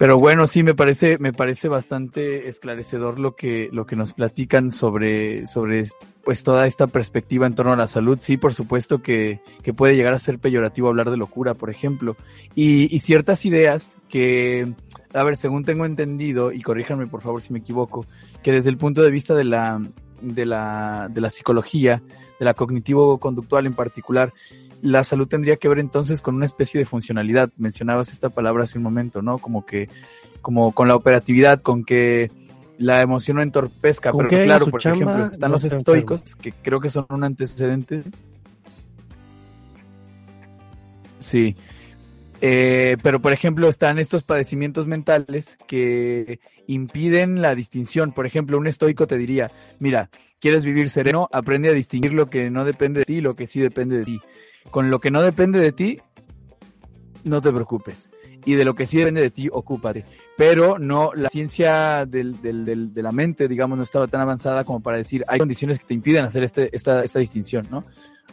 Pero 0.03 0.19
bueno, 0.19 0.47
sí, 0.47 0.63
me 0.63 0.75
parece, 0.75 1.17
me 1.17 1.31
parece 1.31 1.69
bastante 1.69 2.49
esclarecedor 2.49 3.19
lo 3.19 3.37
que, 3.37 3.69
lo 3.71 3.85
que 3.85 3.95
nos 3.95 4.11
platican 4.11 4.69
sobre, 4.69 5.47
sobre, 5.47 5.85
pues 6.25 6.43
toda 6.43 6.67
esta 6.67 6.87
perspectiva 6.87 7.47
en 7.47 7.55
torno 7.55 7.71
a 7.71 7.77
la 7.77 7.87
salud. 7.87 8.17
Sí, 8.19 8.35
por 8.35 8.53
supuesto 8.53 9.01
que, 9.01 9.39
que 9.61 9.73
puede 9.73 9.95
llegar 9.95 10.13
a 10.13 10.19
ser 10.19 10.39
peyorativo 10.39 10.89
hablar 10.89 11.09
de 11.09 11.15
locura, 11.15 11.53
por 11.53 11.69
ejemplo. 11.69 12.17
Y, 12.53 12.93
y 12.93 12.99
ciertas 12.99 13.45
ideas 13.45 13.95
que, 14.09 14.73
a 15.13 15.23
ver, 15.23 15.37
según 15.37 15.63
tengo 15.63 15.85
entendido, 15.85 16.51
y 16.51 16.61
corríjanme 16.61 17.07
por 17.07 17.21
favor 17.21 17.41
si 17.41 17.53
me 17.53 17.59
equivoco, 17.59 18.05
que 18.43 18.51
desde 18.51 18.71
el 18.71 18.77
punto 18.77 19.03
de 19.03 19.09
vista 19.09 19.35
de 19.35 19.45
la, 19.45 19.81
de 20.19 20.45
la, 20.45 21.07
de 21.09 21.21
la 21.21 21.29
psicología, 21.29 22.03
de 22.39 22.43
la 22.43 22.55
cognitivo-conductual 22.55 23.67
en 23.67 23.73
particular, 23.73 24.33
la 24.83 25.05
salud 25.05 25.27
tendría 25.27 25.55
que 25.55 25.69
ver 25.69 25.79
entonces 25.79 26.21
con 26.21 26.35
una 26.35 26.45
especie 26.45 26.77
de 26.77 26.85
funcionalidad. 26.85 27.49
Mencionabas 27.55 28.11
esta 28.11 28.29
palabra 28.29 28.65
hace 28.65 28.77
un 28.77 28.83
momento, 28.83 29.21
¿no? 29.21 29.37
Como 29.37 29.65
que, 29.65 29.89
como 30.41 30.73
con 30.73 30.89
la 30.89 30.95
operatividad, 30.95 31.61
con 31.61 31.85
que 31.85 32.29
la 32.77 33.01
emoción 33.01 33.37
no 33.37 33.43
entorpezca. 33.43 34.11
Pero 34.11 34.27
claro, 34.27 34.67
por 34.67 34.81
ejemplo, 34.81 35.25
están 35.27 35.51
no 35.51 35.55
los 35.55 35.63
estoicos, 35.63 36.19
enfermo. 36.19 36.41
que 36.41 36.51
creo 36.61 36.81
que 36.81 36.89
son 36.89 37.05
un 37.09 37.23
antecedente. 37.23 38.03
Sí. 41.19 41.55
Eh, 42.41 42.97
pero, 43.01 43.21
por 43.21 43.31
ejemplo, 43.31 43.69
están 43.69 43.99
estos 43.99 44.23
padecimientos 44.23 44.85
mentales 44.85 45.57
que 45.65 46.41
impiden 46.67 47.41
la 47.41 47.55
distinción. 47.55 48.11
Por 48.11 48.25
ejemplo, 48.25 48.57
un 48.57 48.67
estoico 48.67 49.07
te 49.07 49.17
diría, 49.17 49.49
mira, 49.79 50.09
quieres 50.41 50.65
vivir 50.65 50.89
sereno, 50.89 51.29
aprende 51.31 51.69
a 51.69 51.71
distinguir 51.71 52.11
lo 52.11 52.29
que 52.29 52.49
no 52.49 52.65
depende 52.65 52.99
de 52.99 53.05
ti 53.05 53.13
y 53.15 53.21
lo 53.21 53.37
que 53.37 53.47
sí 53.47 53.61
depende 53.61 53.99
de 53.99 54.03
ti. 54.03 54.19
Con 54.71 54.89
lo 54.89 54.99
que 54.99 55.11
no 55.11 55.21
depende 55.21 55.59
de 55.59 55.71
ti, 55.71 55.99
no 57.23 57.41
te 57.41 57.51
preocupes. 57.51 58.11
Y 58.45 58.55
de 58.55 58.65
lo 58.65 58.75
que 58.75 58.85
sí 58.85 58.97
depende 58.97 59.21
de 59.21 59.31
ti, 59.31 59.49
ocúpate. 59.51 60.05
Pero 60.35 60.77
no, 60.79 61.11
la 61.13 61.29
ciencia 61.29 62.05
de 62.05 62.91
la 62.95 63.11
mente, 63.11 63.47
digamos, 63.47 63.77
no 63.77 63.83
estaba 63.83 64.07
tan 64.07 64.21
avanzada 64.21 64.63
como 64.63 64.81
para 64.81 64.97
decir, 64.97 65.23
hay 65.27 65.39
condiciones 65.39 65.79
que 65.79 65.85
te 65.85 65.93
impiden 65.93 66.25
hacer 66.25 66.43
este, 66.43 66.69
esta, 66.75 67.01
distinción, 67.19 67.67
¿no? 67.69 67.85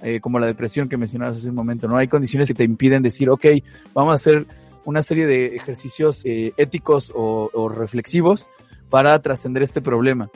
Eh, 0.03 0.18
como 0.20 0.39
la 0.39 0.47
depresión 0.47 0.89
que 0.89 0.97
mencionabas 0.97 1.37
hace 1.37 1.51
un 1.51 1.55
momento, 1.55 1.87
¿no? 1.87 1.97
Hay 1.97 2.09
condiciones 2.09 2.49
que 2.49 2.55
te 2.55 2.64
impiden 2.64 3.03
decir, 3.03 3.28
ok, 3.31 3.47
vamos 3.95 4.12
a 4.12 4.14
hacer 4.16 4.47
una 4.85 5.03
serie 5.03 5.26
de 5.26 5.55
ejercicios 5.57 6.24
eh, 6.24 6.55
éticos 6.57 7.12
o 7.14 7.68
reflexivos 7.68 8.49
para 8.89 9.20
trascender 9.20 9.62
este 9.62 9.81
problema. 9.81 10.31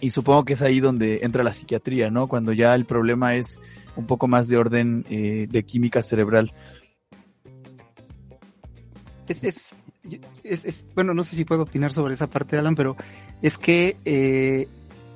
Y 0.00 0.10
supongo 0.10 0.44
que 0.44 0.54
es 0.54 0.62
ahí 0.62 0.80
donde 0.80 1.20
entra 1.22 1.44
la 1.44 1.52
psiquiatría, 1.52 2.10
¿no? 2.10 2.26
Cuando 2.26 2.52
ya 2.52 2.74
el 2.74 2.86
problema 2.86 3.34
es 3.34 3.60
un 3.96 4.06
poco 4.06 4.28
más 4.28 4.48
de 4.48 4.56
orden 4.56 5.04
eh, 5.10 5.46
de 5.50 5.62
química 5.64 6.02
cerebral. 6.02 6.52
Es, 9.28 9.74
es, 10.42 10.86
bueno, 10.94 11.14
no 11.14 11.22
sé 11.22 11.36
si 11.36 11.44
puedo 11.44 11.62
opinar 11.62 11.92
sobre 11.92 12.14
esa 12.14 12.28
parte, 12.28 12.56
Alan, 12.56 12.74
pero 12.74 12.96
es 13.42 13.58
que 13.58 13.96
eh, 14.04 14.66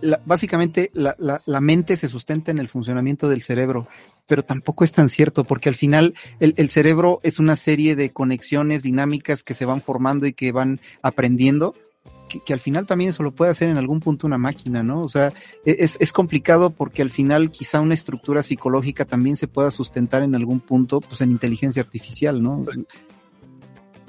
la, 0.00 0.20
básicamente 0.24 0.90
la, 0.92 1.16
la, 1.18 1.40
la, 1.46 1.60
mente 1.60 1.96
se 1.96 2.08
sustenta 2.08 2.52
en 2.52 2.58
el 2.58 2.68
funcionamiento 2.68 3.28
del 3.28 3.42
cerebro, 3.42 3.88
pero 4.26 4.44
tampoco 4.44 4.84
es 4.84 4.92
tan 4.92 5.08
cierto, 5.08 5.44
porque 5.44 5.68
al 5.68 5.74
final 5.74 6.14
el, 6.38 6.54
el, 6.58 6.70
cerebro 6.70 7.20
es 7.22 7.40
una 7.40 7.56
serie 7.56 7.96
de 7.96 8.12
conexiones 8.12 8.82
dinámicas 8.82 9.42
que 9.42 9.54
se 9.54 9.64
van 9.64 9.80
formando 9.80 10.26
y 10.26 10.32
que 10.32 10.52
van 10.52 10.80
aprendiendo. 11.02 11.74
Que, 12.40 12.52
al 12.52 12.60
final 12.60 12.86
también 12.86 13.10
eso 13.10 13.22
lo 13.22 13.32
puede 13.32 13.50
hacer 13.50 13.68
en 13.68 13.76
algún 13.76 14.00
punto 14.00 14.26
una 14.26 14.38
máquina, 14.38 14.82
¿no? 14.82 15.02
O 15.02 15.08
sea, 15.08 15.32
es, 15.64 15.96
es 16.00 16.12
complicado 16.12 16.70
porque 16.70 17.02
al 17.02 17.10
final 17.10 17.50
quizá 17.50 17.80
una 17.80 17.94
estructura 17.94 18.42
psicológica 18.42 19.04
también 19.04 19.36
se 19.36 19.48
pueda 19.48 19.70
sustentar 19.70 20.22
en 20.22 20.34
algún 20.34 20.60
punto, 20.60 21.00
pues 21.00 21.20
en 21.20 21.30
inteligencia 21.30 21.82
artificial, 21.82 22.42
¿no? 22.42 22.64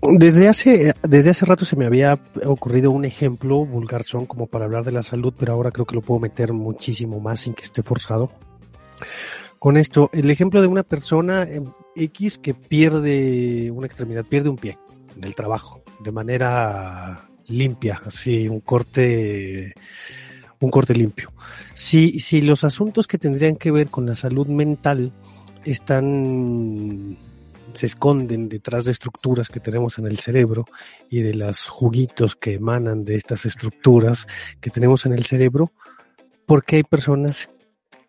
Desde 0.02 0.48
hace, 0.48 0.94
desde 1.02 1.32
hace 1.32 1.46
rato 1.46 1.66
se 1.66 1.76
me 1.76 1.86
había 1.86 2.20
ocurrido 2.46 2.92
un 2.92 3.06
ejemplo 3.06 3.66
vulgar 3.66 4.04
son 4.04 4.26
como 4.26 4.46
para 4.48 4.66
hablar 4.66 4.84
de 4.84 4.92
la 4.92 5.04
salud, 5.04 5.34
pero 5.38 5.54
ahora 5.54 5.72
creo 5.72 5.86
que 5.86 5.96
lo 5.96 6.02
puedo 6.02 6.20
meter 6.20 6.54
muchísimo 6.54 7.20
más 7.20 7.40
sin 7.42 7.54
que 7.54 7.64
esté 7.64 7.82
forzado. 7.82 8.30
Con 9.58 9.78
esto, 9.78 10.10
el 10.14 10.30
ejemplo 10.30 10.62
de 10.62 10.68
una 10.68 10.84
persona 10.84 11.48
X 11.96 12.38
que 12.38 12.54
pierde 12.54 13.72
una 13.72 13.88
extremidad, 13.88 14.26
pierde 14.26 14.50
un 14.50 14.58
pie 14.58 14.78
en 15.16 15.24
el 15.24 15.34
trabajo, 15.34 15.82
de 16.04 16.12
manera 16.12 17.25
limpia, 17.48 18.02
así, 18.06 18.48
un 18.48 18.60
corte, 18.60 19.74
un 20.60 20.72
corte 20.72 20.94
limpio. 20.94 21.32
Si, 21.74 22.20
si 22.20 22.42
los 22.42 22.64
asuntos 22.64 23.08
que 23.08 23.18
tendrían 23.18 23.56
que 23.56 23.72
ver 23.72 23.88
con 23.88 24.06
la 24.06 24.16
salud 24.16 24.48
mental 24.48 25.12
están 25.64 27.18
se 27.76 27.88
esconden 27.88 28.48
detrás 28.50 28.86
de 28.86 28.92
estructuras 28.92 29.50
que 29.50 29.60
tenemos 29.60 29.98
en 29.98 30.08
el 30.08 30.18
cerebro 30.20 30.66
y 31.10 31.22
de 31.22 31.34
los 31.34 31.68
juguitos 31.68 32.36
que 32.36 32.54
emanan 32.54 33.04
de 33.04 33.16
estas 33.16 33.46
estructuras 33.46 34.28
que 34.62 34.70
tenemos 34.70 35.06
en 35.06 35.14
el 35.14 35.26
cerebro, 35.26 35.72
porque 36.46 36.78
hay 36.78 36.84
personas 36.84 37.50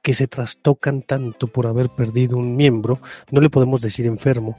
que 0.03 0.15
se 0.15 0.29
trastocan 0.29 1.03
tanto 1.03 1.49
por 1.49 1.67
haber 1.67 1.89
perdido 1.89 2.37
un 2.37 2.55
miembro, 2.55 3.01
no 3.31 3.41
le 3.41 3.51
podemos 3.51 3.81
decir 3.81 4.07
enfermo 4.07 4.57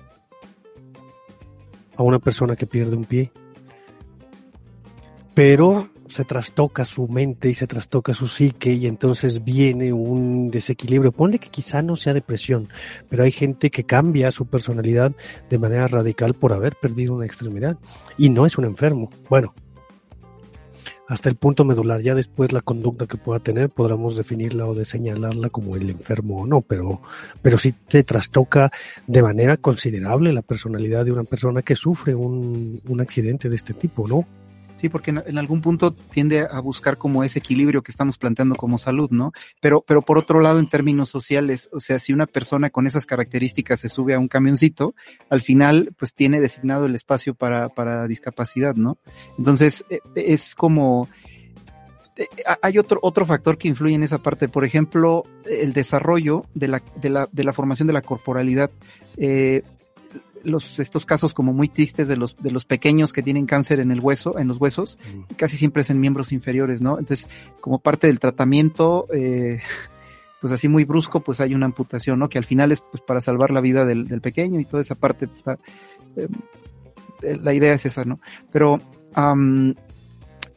a 1.95 2.03
una 2.03 2.19
persona 2.19 2.55
que 2.55 2.67
pierde 2.67 2.95
un 2.95 3.05
pie, 3.05 3.31
pero 5.37 5.89
se 6.07 6.25
trastoca 6.25 6.83
su 6.83 7.07
mente 7.07 7.47
y 7.47 7.53
se 7.53 7.67
trastoca 7.67 8.11
su 8.15 8.25
psique 8.25 8.73
y 8.73 8.87
entonces 8.87 9.43
viene 9.43 9.93
un 9.93 10.49
desequilibrio. 10.49 11.11
Ponle 11.11 11.37
que 11.37 11.49
quizá 11.49 11.83
no 11.83 11.95
sea 11.95 12.15
depresión, 12.15 12.69
pero 13.07 13.23
hay 13.23 13.31
gente 13.31 13.69
que 13.69 13.83
cambia 13.83 14.31
su 14.31 14.47
personalidad 14.47 15.11
de 15.47 15.59
manera 15.59 15.85
radical 15.85 16.33
por 16.33 16.53
haber 16.53 16.75
perdido 16.75 17.13
una 17.13 17.27
extremidad 17.27 17.77
y 18.17 18.29
no 18.31 18.47
es 18.47 18.57
un 18.57 18.65
enfermo. 18.65 19.11
Bueno, 19.29 19.53
hasta 21.07 21.29
el 21.29 21.35
punto 21.35 21.63
medular. 21.65 22.01
Ya 22.01 22.15
después 22.15 22.51
la 22.51 22.61
conducta 22.61 23.05
que 23.05 23.17
pueda 23.17 23.39
tener 23.39 23.69
podremos 23.69 24.17
definirla 24.17 24.65
o 24.65 24.83
señalarla 24.83 25.49
como 25.49 25.75
el 25.75 25.87
enfermo 25.91 26.41
o 26.41 26.47
no, 26.47 26.61
pero, 26.61 26.99
pero 27.43 27.59
sí 27.59 27.73
te 27.73 28.01
trastoca 28.01 28.71
de 29.05 29.21
manera 29.21 29.57
considerable 29.57 30.33
la 30.33 30.41
personalidad 30.41 31.05
de 31.05 31.11
una 31.11 31.25
persona 31.25 31.61
que 31.61 31.75
sufre 31.75 32.15
un, 32.15 32.81
un 32.87 33.01
accidente 33.01 33.49
de 33.49 33.55
este 33.55 33.75
tipo, 33.75 34.07
¿no? 34.07 34.25
Sí, 34.77 34.89
porque 34.89 35.09
en, 35.09 35.37
algún 35.37 35.61
punto 35.61 35.91
tiende 35.91 36.47
a 36.49 36.59
buscar 36.59 36.97
como 36.97 37.23
ese 37.23 37.39
equilibrio 37.39 37.81
que 37.81 37.91
estamos 37.91 38.17
planteando 38.17 38.55
como 38.55 38.77
salud, 38.77 39.09
¿no? 39.09 39.31
Pero, 39.59 39.81
pero 39.81 40.03
por 40.03 40.19
otro 40.19 40.39
lado, 40.39 40.59
en 40.59 40.69
términos 40.69 41.09
sociales, 41.09 41.69
o 41.73 41.79
sea, 41.79 41.97
si 41.97 42.13
una 42.13 42.27
persona 42.27 42.69
con 42.69 42.85
esas 42.85 43.07
características 43.07 43.79
se 43.79 43.89
sube 43.89 44.13
a 44.13 44.19
un 44.19 44.27
camioncito, 44.27 44.93
al 45.29 45.41
final, 45.41 45.95
pues 45.97 46.13
tiene 46.13 46.39
designado 46.39 46.85
el 46.85 46.93
espacio 46.93 47.33
para, 47.33 47.69
para 47.69 48.07
discapacidad, 48.07 48.75
¿no? 48.75 48.99
Entonces, 49.39 49.83
es 50.15 50.53
como, 50.53 51.09
hay 52.61 52.77
otro, 52.77 52.99
otro 53.01 53.25
factor 53.25 53.57
que 53.57 53.67
influye 53.67 53.95
en 53.95 54.03
esa 54.03 54.19
parte, 54.19 54.47
por 54.47 54.65
ejemplo, 54.65 55.23
el 55.45 55.73
desarrollo 55.73 56.45
de 56.53 56.67
la, 56.67 56.83
de 56.95 57.09
la, 57.09 57.29
de 57.31 57.43
la 57.43 57.53
formación 57.53 57.87
de 57.87 57.93
la 57.93 58.01
corporalidad. 58.01 58.71
Eh, 59.17 59.63
los, 60.43 60.79
estos 60.79 61.05
casos 61.05 61.33
como 61.33 61.53
muy 61.53 61.67
tristes 61.67 62.07
de 62.07 62.17
los, 62.17 62.37
de 62.37 62.51
los 62.51 62.65
pequeños 62.65 63.13
que 63.13 63.23
tienen 63.23 63.45
cáncer 63.45 63.79
en 63.79 63.91
el 63.91 63.99
hueso, 63.99 64.37
en 64.39 64.47
los 64.47 64.57
huesos, 64.57 64.97
mm. 65.01 65.35
casi 65.35 65.57
siempre 65.57 65.81
es 65.81 65.89
en 65.89 65.99
miembros 65.99 66.31
inferiores, 66.31 66.81
¿no? 66.81 66.99
Entonces, 66.99 67.29
como 67.61 67.79
parte 67.79 68.07
del 68.07 68.19
tratamiento, 68.19 69.07
eh, 69.13 69.61
pues 70.41 70.53
así 70.53 70.67
muy 70.67 70.83
brusco, 70.83 71.21
pues 71.21 71.41
hay 71.41 71.53
una 71.53 71.65
amputación, 71.65 72.19
¿no? 72.19 72.29
Que 72.29 72.37
al 72.37 72.45
final 72.45 72.71
es 72.71 72.81
pues 72.81 73.01
para 73.01 73.21
salvar 73.21 73.51
la 73.51 73.61
vida 73.61 73.85
del, 73.85 74.07
del 74.07 74.21
pequeño 74.21 74.59
y 74.59 74.65
toda 74.65 74.81
esa 74.81 74.95
parte, 74.95 75.27
pues, 75.27 75.39
está, 75.39 75.57
eh, 76.15 77.37
la 77.41 77.53
idea 77.53 77.73
es 77.73 77.85
esa, 77.85 78.05
¿no? 78.05 78.19
Pero, 78.51 78.79
um, 79.15 79.73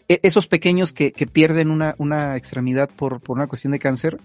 esos 0.09 0.49
pequeños 0.49 0.93
que, 0.93 1.13
que 1.13 1.29
pierden 1.29 1.71
una, 1.71 1.95
una 1.99 2.37
extremidad 2.37 2.91
por, 2.91 3.21
por 3.21 3.37
una 3.37 3.47
cuestión 3.47 3.73
de 3.73 3.79
cáncer, 3.79 4.19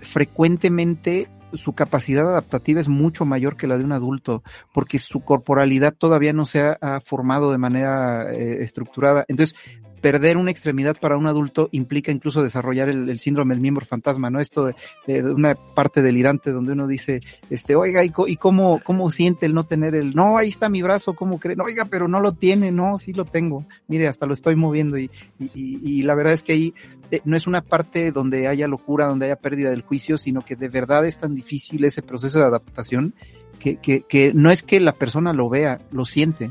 frecuentemente 0.00 1.28
su 1.54 1.72
capacidad 1.72 2.28
adaptativa 2.28 2.80
es 2.80 2.88
mucho 2.88 3.24
mayor 3.24 3.56
que 3.56 3.66
la 3.66 3.78
de 3.78 3.84
un 3.84 3.92
adulto, 3.92 4.42
porque 4.72 4.98
su 4.98 5.20
corporalidad 5.20 5.94
todavía 5.94 6.32
no 6.32 6.46
se 6.46 6.60
ha, 6.60 7.00
formado 7.00 7.52
de 7.52 7.58
manera 7.58 8.32
eh, 8.32 8.62
estructurada. 8.62 9.24
Entonces, 9.28 9.54
perder 10.00 10.36
una 10.36 10.50
extremidad 10.50 10.96
para 10.98 11.16
un 11.16 11.26
adulto 11.26 11.68
implica 11.72 12.12
incluso 12.12 12.42
desarrollar 12.42 12.88
el, 12.88 13.18
síndrome 13.18 13.54
del 13.54 13.60
miembro 13.60 13.84
fantasma, 13.84 14.30
¿no? 14.30 14.40
Esto 14.40 14.66
de, 14.66 14.74
de, 15.06 15.22
una 15.22 15.54
parte 15.54 16.02
delirante 16.02 16.52
donde 16.52 16.72
uno 16.72 16.86
dice, 16.86 17.20
este, 17.50 17.76
oiga, 17.76 18.04
¿y, 18.04 18.12
y 18.26 18.36
cómo, 18.36 18.80
cómo 18.84 19.10
siente 19.10 19.46
el 19.46 19.54
no 19.54 19.64
tener 19.64 19.94
el, 19.94 20.14
no, 20.14 20.38
ahí 20.38 20.48
está 20.48 20.68
mi 20.68 20.82
brazo, 20.82 21.14
¿cómo 21.14 21.38
cree? 21.38 21.56
No, 21.56 21.64
oiga, 21.64 21.84
pero 21.86 22.08
no 22.08 22.20
lo 22.20 22.32
tiene, 22.32 22.70
no, 22.70 22.98
sí 22.98 23.12
lo 23.12 23.24
tengo, 23.24 23.64
mire, 23.88 24.08
hasta 24.08 24.26
lo 24.26 24.34
estoy 24.34 24.56
moviendo 24.56 24.98
y, 24.98 25.10
y, 25.38 25.50
y 25.54 26.02
la 26.02 26.14
verdad 26.14 26.34
es 26.34 26.42
que 26.42 26.52
ahí 26.52 26.74
eh, 27.10 27.20
no 27.24 27.36
es 27.36 27.46
una 27.46 27.62
parte 27.62 28.12
donde 28.12 28.48
haya 28.48 28.68
locura, 28.68 29.06
donde 29.06 29.26
haya 29.26 29.36
pérdida 29.36 29.70
del 29.70 29.82
juicio, 29.82 30.16
sino 30.16 30.44
que 30.44 30.56
de 30.56 30.68
verdad 30.68 31.06
es 31.06 31.18
tan 31.18 31.34
difícil 31.34 31.84
ese 31.84 32.02
proceso 32.02 32.38
de 32.38 32.44
adaptación 32.44 33.14
que, 33.58 33.76
que, 33.76 34.02
que 34.02 34.32
no 34.34 34.50
es 34.50 34.62
que 34.62 34.80
la 34.80 34.92
persona 34.92 35.32
lo 35.32 35.48
vea, 35.48 35.80
lo 35.90 36.04
siente. 36.04 36.50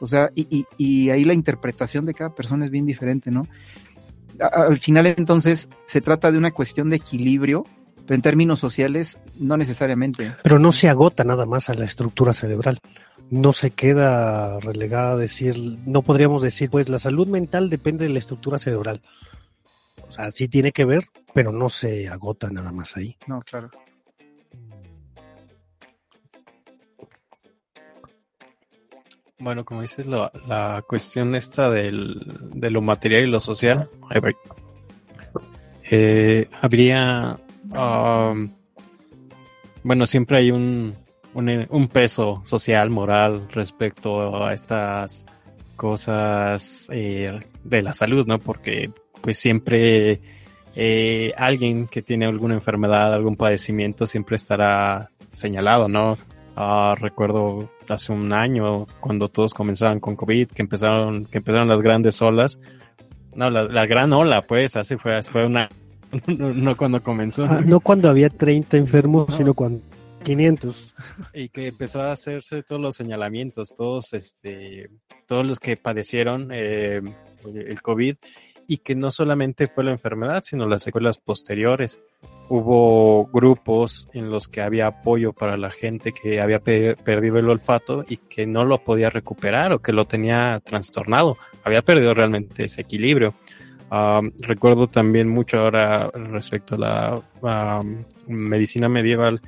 O 0.00 0.06
sea, 0.06 0.30
y, 0.34 0.46
y, 0.50 0.66
y 0.76 1.10
ahí 1.10 1.24
la 1.24 1.34
interpretación 1.34 2.04
de 2.06 2.14
cada 2.14 2.34
persona 2.34 2.64
es 2.64 2.70
bien 2.70 2.86
diferente, 2.86 3.30
¿no? 3.30 3.46
Al 4.38 4.76
final 4.78 5.06
entonces 5.06 5.68
se 5.86 6.00
trata 6.00 6.30
de 6.30 6.38
una 6.38 6.50
cuestión 6.50 6.90
de 6.90 6.96
equilibrio, 6.96 7.64
pero 8.06 8.14
en 8.14 8.22
términos 8.22 8.60
sociales 8.60 9.18
no 9.38 9.56
necesariamente. 9.56 10.34
Pero 10.42 10.58
no 10.58 10.72
se 10.72 10.88
agota 10.88 11.24
nada 11.24 11.46
más 11.46 11.70
a 11.70 11.74
la 11.74 11.86
estructura 11.86 12.32
cerebral. 12.32 12.78
No 13.30 13.52
se 13.52 13.70
queda 13.70 14.60
relegada 14.60 15.12
a 15.12 15.16
decir, 15.16 15.56
no 15.86 16.02
podríamos 16.02 16.42
decir, 16.42 16.70
pues 16.70 16.88
la 16.88 16.98
salud 16.98 17.26
mental 17.26 17.70
depende 17.70 18.04
de 18.04 18.10
la 18.10 18.18
estructura 18.18 18.58
cerebral. 18.58 19.00
Sea, 20.16 20.30
sí 20.30 20.48
tiene 20.48 20.72
que 20.72 20.86
ver, 20.86 21.04
pero 21.34 21.52
no 21.52 21.68
se 21.68 22.08
agota 22.08 22.48
nada 22.48 22.72
más 22.72 22.96
ahí. 22.96 23.18
No, 23.26 23.40
claro. 23.42 23.70
Bueno, 29.38 29.62
como 29.66 29.82
dices, 29.82 30.06
la, 30.06 30.32
la 30.48 30.82
cuestión 30.88 31.34
esta 31.34 31.68
del, 31.68 32.18
de 32.54 32.70
lo 32.70 32.80
material 32.80 33.24
y 33.24 33.30
lo 33.30 33.40
social, 33.40 33.90
eh, 35.90 36.48
habría, 36.62 37.36
um, 37.64 38.50
bueno, 39.82 40.06
siempre 40.06 40.38
hay 40.38 40.50
un, 40.50 40.96
un, 41.34 41.66
un, 41.68 41.88
peso 41.88 42.40
social, 42.46 42.88
moral 42.88 43.46
respecto 43.50 44.42
a 44.42 44.54
estas 44.54 45.26
cosas 45.76 46.88
eh, 46.90 47.38
de 47.62 47.82
la 47.82 47.92
salud, 47.92 48.26
¿no? 48.26 48.38
Porque 48.38 48.90
pues 49.20 49.38
siempre 49.38 50.20
eh, 50.74 51.32
alguien 51.36 51.86
que 51.86 52.02
tiene 52.02 52.26
alguna 52.26 52.54
enfermedad, 52.54 53.14
algún 53.14 53.36
padecimiento, 53.36 54.06
siempre 54.06 54.36
estará 54.36 55.10
señalado, 55.32 55.88
¿no? 55.88 56.18
Uh, 56.56 56.94
recuerdo 56.94 57.70
hace 57.88 58.12
un 58.12 58.32
año, 58.32 58.86
cuando 59.00 59.28
todos 59.28 59.52
comenzaban 59.52 60.00
con 60.00 60.16
COVID, 60.16 60.48
que 60.48 60.62
empezaron, 60.62 61.26
que 61.26 61.38
empezaron 61.38 61.68
las 61.68 61.82
grandes 61.82 62.20
olas. 62.22 62.58
No, 63.34 63.50
la, 63.50 63.86
gran 63.86 64.12
ola, 64.12 64.42
pues, 64.42 64.76
así 64.76 64.96
fue, 64.96 65.22
fue 65.22 65.44
una, 65.44 65.68
no, 66.26 66.76
cuando 66.76 67.02
comenzó. 67.02 67.44
Ah, 67.44 67.60
no 67.64 67.80
cuando 67.80 68.08
había 68.08 68.30
30 68.30 68.76
enfermos, 68.76 69.34
sino 69.34 69.54
cuando 69.54 69.82
500. 70.24 70.94
Y 71.34 71.48
que 71.50 71.68
empezó 71.68 72.00
a 72.00 72.12
hacerse 72.12 72.62
todos 72.62 72.80
los 72.80 72.96
señalamientos, 72.96 73.74
todos, 73.74 74.12
este, 74.12 74.90
todos 75.26 75.46
los 75.46 75.60
que 75.60 75.76
padecieron 75.76 76.50
eh, 76.52 77.00
el 77.44 77.82
COVID 77.82 78.16
y 78.66 78.78
que 78.78 78.94
no 78.94 79.10
solamente 79.10 79.68
fue 79.68 79.84
la 79.84 79.92
enfermedad, 79.92 80.42
sino 80.44 80.68
las 80.68 80.82
secuelas 80.82 81.18
posteriores. 81.18 82.00
Hubo 82.48 83.26
grupos 83.26 84.08
en 84.12 84.30
los 84.30 84.48
que 84.48 84.60
había 84.60 84.86
apoyo 84.86 85.32
para 85.32 85.56
la 85.56 85.70
gente 85.70 86.12
que 86.12 86.40
había 86.40 86.60
perdido 86.60 87.38
el 87.38 87.50
olfato 87.50 88.04
y 88.08 88.18
que 88.18 88.46
no 88.46 88.64
lo 88.64 88.78
podía 88.84 89.10
recuperar 89.10 89.72
o 89.72 89.80
que 89.80 89.92
lo 89.92 90.04
tenía 90.04 90.60
trastornado. 90.64 91.36
Había 91.64 91.82
perdido 91.82 92.14
realmente 92.14 92.64
ese 92.64 92.82
equilibrio. 92.82 93.34
recuerdo 94.40 94.86
también 94.86 95.28
mucho 95.28 95.58
ahora 95.58 96.08
respecto 96.10 96.76
a 96.76 97.22
la 97.42 97.82
medicina 98.26 98.88
medieval 98.88 99.40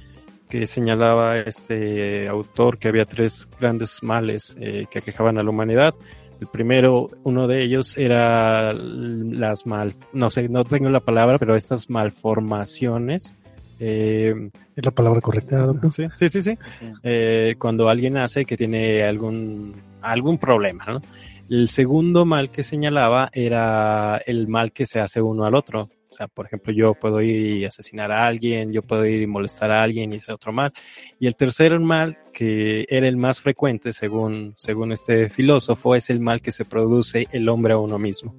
que 0.48 0.66
señalaba 0.66 1.38
este 1.38 2.26
autor 2.28 2.78
que 2.78 2.88
había 2.88 3.04
tres 3.04 3.48
grandes 3.60 4.02
males 4.02 4.56
eh, 4.58 4.86
que 4.90 4.98
aquejaban 5.00 5.38
a 5.38 5.42
la 5.42 5.50
humanidad. 5.50 5.94
El 6.41 6.47
primero, 6.47 7.11
uno 7.24 7.49
de 7.49 7.62
ellos 7.62 7.99
era 7.99 8.72
las 8.72 9.66
mal, 9.66 9.95
no 10.12 10.30
sé, 10.30 10.49
no 10.49 10.64
tengo 10.64 10.89
la 10.89 11.01
palabra, 11.01 11.39
pero 11.39 11.57
estas 11.57 11.91
malformaciones. 11.91 13.34
Eh, 13.80 14.51
¿Es 14.76 14.84
la 14.84 14.91
palabra 14.91 15.20
correcta, 15.20 15.59
doctor? 15.59 15.93
Sí, 15.93 16.07
sí, 16.16 16.28
sí. 16.28 16.43
sí. 16.43 16.59
Eh, 17.03 17.57
cuando 17.59 17.89
alguien 17.89 18.16
hace 18.16 18.45
que 18.45 18.57
tiene 18.57 19.03
algún, 19.03 19.74
algún 20.01 20.39
problema, 20.39 20.84
¿no? 20.86 21.03
El 21.49 21.68
segundo 21.68 22.24
mal 22.24 22.51
que 22.51 22.62
señalaba 22.62 23.30
era 23.32 24.18
el 24.26 24.49
mal 24.49 24.70
que 24.72 24.84
se 24.84 25.01
hace 25.01 25.22
uno 25.22 25.45
al 25.45 25.55
otro. 25.55 25.89
O 26.11 26.14
sea, 26.14 26.26
por 26.26 26.46
ejemplo, 26.46 26.72
yo 26.72 26.94
puedo 26.94 27.20
ir 27.20 27.59
y 27.59 27.64
asesinar 27.64 28.11
a 28.11 28.26
alguien, 28.26 28.72
yo 28.72 28.82
puedo 28.82 29.04
ir 29.04 29.22
y 29.22 29.26
molestar 29.26 29.70
a 29.70 29.82
alguien 29.82 30.12
y 30.12 30.16
hacer 30.16 30.34
otro 30.34 30.52
mal. 30.52 30.72
Y 31.20 31.26
el 31.26 31.36
tercer 31.36 31.78
mal, 31.80 32.18
que 32.32 32.86
era 32.88 33.06
el 33.06 33.16
más 33.16 33.40
frecuente 33.40 33.92
según, 33.92 34.54
según 34.56 34.92
este 34.92 35.28
filósofo, 35.28 35.94
es 35.94 36.09
el 36.11 36.20
mal 36.20 36.40
que 36.40 36.52
se 36.52 36.64
produce 36.64 37.28
el 37.32 37.48
hombre 37.48 37.74
a 37.74 37.78
uno 37.78 37.98
mismo. 37.98 38.36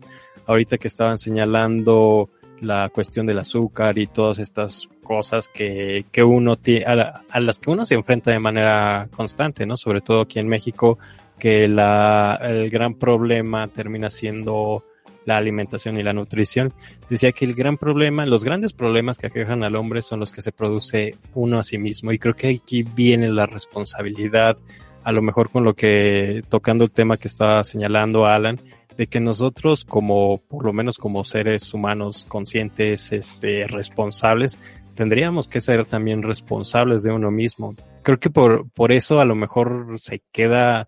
Ahorita 0.47 0.77
que 0.77 0.87
estaban 0.87 1.19
señalando 1.19 2.29
la 2.61 2.89
cuestión 2.89 3.25
del 3.25 3.39
azúcar 3.39 3.97
y 3.97 4.07
todas 4.07 4.39
estas 4.39 4.89
cosas 5.03 5.47
que, 5.47 6.05
que 6.11 6.23
uno 6.23 6.55
tiene, 6.55 6.85
a, 6.85 7.23
a, 7.29 7.39
las 7.39 7.59
que 7.59 7.71
uno 7.71 7.85
se 7.85 7.95
enfrenta 7.95 8.31
de 8.31 8.39
manera 8.39 9.07
constante, 9.15 9.65
¿no? 9.65 9.77
Sobre 9.77 10.01
todo 10.01 10.21
aquí 10.21 10.39
en 10.39 10.47
México, 10.47 10.97
que 11.37 11.67
la, 11.67 12.39
el 12.41 12.69
gran 12.69 12.95
problema 12.95 13.67
termina 13.67 14.09
siendo 14.09 14.83
la 15.25 15.37
alimentación 15.37 15.97
y 15.97 16.03
la 16.03 16.13
nutrición. 16.13 16.73
Decía 17.09 17.31
que 17.31 17.45
el 17.45 17.53
gran 17.53 17.77
problema, 17.77 18.25
los 18.25 18.43
grandes 18.43 18.73
problemas 18.73 19.17
que 19.17 19.27
aquejan 19.27 19.63
al 19.63 19.75
hombre 19.75 20.01
son 20.01 20.19
los 20.19 20.31
que 20.31 20.41
se 20.41 20.51
produce 20.51 21.15
uno 21.33 21.59
a 21.59 21.63
sí 21.63 21.77
mismo. 21.77 22.11
Y 22.11 22.19
creo 22.19 22.35
que 22.35 22.49
aquí 22.49 22.83
viene 22.83 23.29
la 23.29 23.45
responsabilidad, 23.45 24.57
a 25.03 25.11
lo 25.11 25.21
mejor 25.21 25.49
con 25.49 25.63
lo 25.63 25.73
que, 25.73 26.43
tocando 26.49 26.83
el 26.83 26.91
tema 26.91 27.17
que 27.17 27.27
estaba 27.27 27.63
señalando 27.63 28.25
Alan, 28.25 28.59
de 28.97 29.07
que 29.07 29.19
nosotros 29.21 29.85
como, 29.85 30.39
por 30.49 30.65
lo 30.65 30.73
menos 30.73 30.97
como 30.97 31.23
seres 31.23 31.73
humanos 31.73 32.25
conscientes, 32.27 33.13
este, 33.13 33.65
responsables, 33.65 34.59
tendríamos 34.93 35.47
que 35.47 35.61
ser 35.61 35.85
también 35.85 36.21
responsables 36.21 37.03
de 37.03 37.13
uno 37.13 37.31
mismo. 37.31 37.75
Creo 38.03 38.19
que 38.19 38.29
por, 38.29 38.69
por 38.71 38.91
eso 38.91 39.21
a 39.21 39.25
lo 39.25 39.35
mejor 39.35 39.95
se 39.99 40.21
queda 40.33 40.87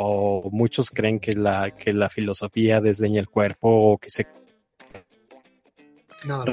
o 0.00 0.50
muchos 0.50 0.90
creen 0.90 1.18
que 1.18 1.32
la, 1.32 1.70
que 1.70 1.92
la 1.92 2.08
filosofía 2.08 2.80
desdeña 2.80 3.20
el 3.20 3.28
cuerpo 3.28 3.68
o 3.92 3.98
que 3.98 4.10
se 4.10 4.26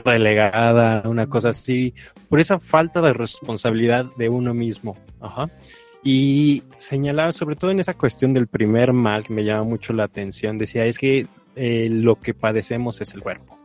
relegada, 0.04 1.08
una 1.08 1.28
cosa 1.28 1.50
así, 1.50 1.94
por 2.30 2.40
esa 2.40 2.60
falta 2.60 3.02
de 3.02 3.14
responsabilidad 3.14 4.06
de 4.18 4.30
uno 4.30 4.54
mismo. 4.54 4.96
Ajá. 5.20 5.50
Y 6.04 6.64
señalaba, 6.78 7.32
sobre 7.32 7.56
todo 7.56 7.72
en 7.72 7.80
esa 7.80 7.96
cuestión 7.96 8.34
del 8.34 8.48
primer 8.48 8.94
mal, 8.94 9.24
que 9.24 9.34
me 9.34 9.44
llama 9.44 9.64
mucho 9.64 9.92
la 9.92 10.04
atención, 10.04 10.58
decía, 10.58 10.86
es 10.86 11.00
que 11.00 11.28
eh, 11.56 11.88
lo 11.90 12.20
que 12.20 12.34
padecemos 12.34 13.02
es 13.02 13.14
el 13.16 13.24
cuerpo. 13.24 13.58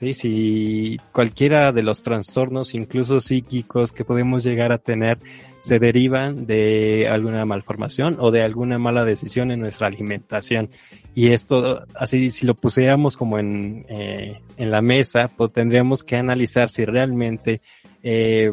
Sí, 0.00 0.14
si 0.14 0.96
cualquiera 1.12 1.72
de 1.72 1.82
los 1.82 2.00
trastornos, 2.00 2.74
incluso 2.74 3.20
psíquicos 3.20 3.92
que 3.92 4.02
podemos 4.02 4.42
llegar 4.42 4.72
a 4.72 4.78
tener, 4.78 5.18
se 5.58 5.78
derivan 5.78 6.46
de 6.46 7.06
alguna 7.06 7.44
malformación 7.44 8.16
o 8.18 8.30
de 8.30 8.42
alguna 8.42 8.78
mala 8.78 9.04
decisión 9.04 9.50
en 9.50 9.60
nuestra 9.60 9.88
alimentación. 9.88 10.70
Y 11.14 11.32
esto, 11.34 11.84
así, 11.94 12.30
si 12.30 12.46
lo 12.46 12.54
pusiéramos 12.54 13.18
como 13.18 13.38
en, 13.38 13.84
eh, 13.90 14.40
en 14.56 14.70
la 14.70 14.80
mesa, 14.80 15.28
pues 15.36 15.52
tendríamos 15.52 16.02
que 16.02 16.16
analizar 16.16 16.70
si 16.70 16.86
realmente 16.86 17.60
eh, 18.02 18.50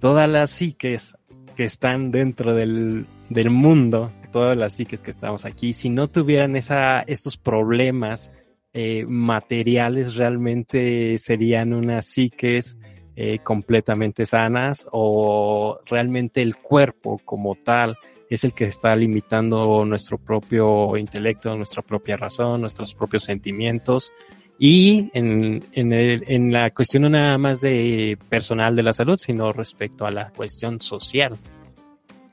todas 0.00 0.28
las 0.28 0.50
psiques 0.50 1.16
que 1.56 1.64
están 1.64 2.10
dentro 2.10 2.54
del, 2.54 3.06
del 3.30 3.48
mundo, 3.48 4.10
todas 4.32 4.54
las 4.54 4.74
psiques 4.74 5.02
que 5.02 5.12
estamos 5.12 5.46
aquí, 5.46 5.72
si 5.72 5.88
no 5.88 6.08
tuvieran 6.08 6.56
esa, 6.56 7.00
estos 7.00 7.38
problemas, 7.38 8.30
eh, 8.74 9.04
materiales 9.06 10.16
realmente 10.16 11.18
serían 11.18 11.72
unas 11.74 12.06
psiques 12.06 12.78
eh, 13.14 13.40
completamente 13.40 14.24
sanas 14.24 14.86
o 14.90 15.78
realmente 15.84 16.40
el 16.40 16.56
cuerpo 16.56 17.20
como 17.24 17.54
tal 17.54 17.96
es 18.30 18.44
el 18.44 18.54
que 18.54 18.64
está 18.64 18.96
limitando 18.96 19.84
nuestro 19.84 20.16
propio 20.16 20.96
intelecto, 20.96 21.54
nuestra 21.54 21.82
propia 21.82 22.16
razón, 22.16 22.62
nuestros 22.62 22.94
propios 22.94 23.24
sentimientos. 23.24 24.10
Y 24.58 25.10
en, 25.12 25.62
en, 25.72 25.92
el, 25.92 26.24
en 26.26 26.50
la 26.50 26.70
cuestión 26.70 27.02
no 27.02 27.10
nada 27.10 27.36
más 27.36 27.60
de 27.60 28.16
personal 28.30 28.74
de 28.74 28.82
la 28.82 28.94
salud, 28.94 29.18
sino 29.18 29.52
respecto 29.52 30.06
a 30.06 30.10
la 30.10 30.30
cuestión 30.30 30.80
social. 30.80 31.36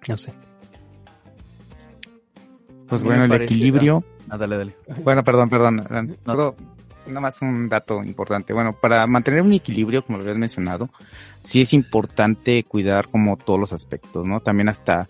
No 0.07 0.15
sé. 0.15 0.31
Pues 2.89 3.03
bueno, 3.03 3.25
el 3.25 3.41
equilibrio. 3.41 4.03
Ah, 4.29 4.37
dale, 4.37 4.57
dale. 4.57 4.75
Bueno, 5.03 5.23
perdón, 5.23 5.49
perdón. 5.49 5.87
No, 6.25 6.55
nada 7.07 7.21
más 7.21 7.41
un 7.41 7.69
dato 7.69 8.03
importante. 8.03 8.53
Bueno, 8.53 8.73
para 8.73 9.05
mantener 9.07 9.41
un 9.41 9.53
equilibrio, 9.53 10.03
como 10.03 10.17
lo 10.17 10.23
habías 10.23 10.37
mencionado, 10.37 10.89
sí 11.41 11.61
es 11.61 11.73
importante 11.73 12.63
cuidar 12.63 13.09
como 13.09 13.37
todos 13.37 13.59
los 13.59 13.73
aspectos, 13.73 14.25
¿no? 14.25 14.39
También 14.39 14.69
hasta 14.69 15.07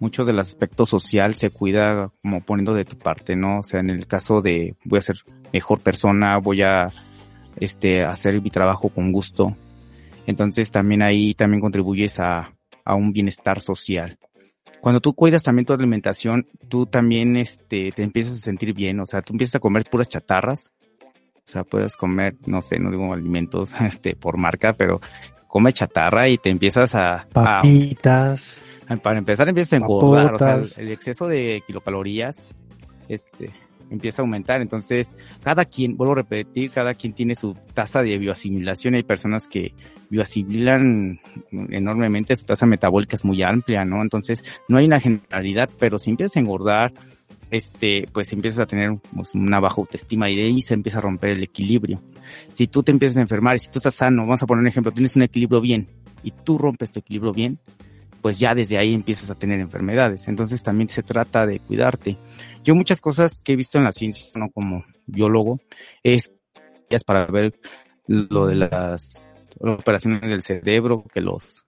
muchos 0.00 0.26
de 0.26 0.32
los 0.32 0.48
aspectos 0.48 0.88
social 0.88 1.34
se 1.34 1.50
cuida 1.50 2.10
como 2.22 2.40
poniendo 2.40 2.74
de 2.74 2.84
tu 2.84 2.96
parte, 2.96 3.36
¿no? 3.36 3.60
O 3.60 3.62
sea, 3.62 3.80
en 3.80 3.90
el 3.90 4.06
caso 4.06 4.40
de 4.40 4.74
voy 4.84 4.98
a 4.98 5.02
ser 5.02 5.18
mejor 5.52 5.80
persona, 5.80 6.38
voy 6.38 6.62
a 6.62 6.90
este 7.56 8.04
hacer 8.04 8.40
mi 8.40 8.50
trabajo 8.50 8.88
con 8.88 9.12
gusto. 9.12 9.56
Entonces 10.26 10.70
también 10.70 11.02
ahí 11.02 11.34
también 11.34 11.60
contribuyes 11.60 12.18
a, 12.18 12.52
a 12.84 12.94
un 12.94 13.12
bienestar 13.12 13.60
social 13.60 14.18
cuando 14.80 15.00
tú 15.00 15.14
cuidas 15.14 15.42
también 15.42 15.66
tu 15.66 15.72
alimentación, 15.72 16.46
tú 16.68 16.86
también 16.86 17.36
este, 17.36 17.92
te 17.92 18.02
empiezas 18.02 18.34
a 18.34 18.38
sentir 18.38 18.74
bien, 18.74 19.00
o 19.00 19.06
sea, 19.06 19.22
tú 19.22 19.34
empiezas 19.34 19.56
a 19.56 19.60
comer 19.60 19.84
puras 19.90 20.08
chatarras, 20.08 20.72
o 21.38 21.48
sea, 21.50 21.64
puedes 21.64 21.96
comer, 21.96 22.36
no 22.46 22.62
sé, 22.62 22.78
no 22.78 22.90
digo 22.90 23.12
alimentos 23.12 23.72
este, 23.80 24.16
por 24.16 24.36
marca, 24.36 24.72
pero 24.72 25.00
come 25.46 25.72
chatarra 25.72 26.28
y 26.28 26.38
te 26.38 26.50
empiezas 26.50 26.94
a... 26.94 27.26
Papitas. 27.32 28.62
para 29.02 29.18
empezar 29.18 29.48
empiezas 29.48 29.74
a 29.74 29.76
engordar, 29.76 30.34
o 30.34 30.38
sea, 30.38 30.60
el 30.76 30.92
exceso 30.92 31.26
de 31.28 31.62
kilocalorías, 31.66 32.46
este, 33.08 33.50
empieza 33.90 34.22
a 34.22 34.24
aumentar. 34.24 34.60
Entonces, 34.62 35.16
cada 35.42 35.64
quien, 35.64 35.96
vuelvo 35.96 36.12
a 36.12 36.16
repetir, 36.16 36.70
cada 36.70 36.94
quien 36.94 37.12
tiene 37.12 37.34
su 37.34 37.54
tasa 37.74 38.02
de 38.02 38.16
bioasimilación. 38.18 38.94
Hay 38.94 39.02
personas 39.02 39.48
que 39.48 39.74
bioasimilan 40.08 41.20
enormemente, 41.70 42.34
su 42.36 42.44
tasa 42.44 42.66
metabólica 42.66 43.16
es 43.16 43.24
muy 43.24 43.42
amplia, 43.42 43.84
¿no? 43.84 44.02
Entonces, 44.02 44.44
no 44.68 44.78
hay 44.78 44.86
una 44.86 45.00
generalidad, 45.00 45.68
pero 45.78 45.98
si 45.98 46.10
empiezas 46.10 46.36
a 46.36 46.40
engordar, 46.40 46.92
este, 47.50 48.08
pues 48.12 48.32
empiezas 48.32 48.60
a 48.60 48.66
tener 48.66 48.92
pues, 49.14 49.34
una 49.34 49.60
baja 49.60 49.76
autoestima 49.78 50.30
y 50.30 50.36
de 50.36 50.42
ahí 50.44 50.60
se 50.60 50.74
empieza 50.74 50.98
a 50.98 51.02
romper 51.02 51.30
el 51.30 51.42
equilibrio. 51.42 52.00
Si 52.52 52.66
tú 52.68 52.82
te 52.82 52.92
empiezas 52.92 53.16
a 53.18 53.22
enfermar 53.22 53.58
si 53.58 53.68
tú 53.68 53.78
estás 53.78 53.94
sano, 53.94 54.22
vamos 54.22 54.42
a 54.42 54.46
poner 54.46 54.62
un 54.62 54.68
ejemplo, 54.68 54.92
tienes 54.92 55.16
un 55.16 55.22
equilibrio 55.22 55.60
bien 55.60 55.88
y 56.22 56.30
tú 56.30 56.58
rompes 56.58 56.90
tu 56.90 57.00
equilibrio 57.00 57.32
bien, 57.32 57.58
pues 58.22 58.38
ya 58.38 58.54
desde 58.54 58.78
ahí 58.78 58.94
empiezas 58.94 59.30
a 59.30 59.34
tener 59.34 59.60
enfermedades. 59.60 60.28
Entonces 60.28 60.62
también 60.62 60.88
se 60.88 61.02
trata 61.02 61.46
de 61.46 61.58
cuidarte. 61.60 62.18
Yo 62.64 62.74
muchas 62.74 63.00
cosas 63.00 63.38
que 63.42 63.52
he 63.52 63.56
visto 63.56 63.78
en 63.78 63.84
la 63.84 63.92
ciencia, 63.92 64.30
no 64.34 64.50
como 64.50 64.84
biólogo, 65.06 65.60
es 66.02 66.30
para 67.06 67.26
ver 67.26 67.58
lo 68.06 68.46
de 68.46 68.56
las 68.56 69.30
operaciones 69.60 70.22
del 70.22 70.42
cerebro, 70.42 71.04
que 71.12 71.20
los 71.20 71.64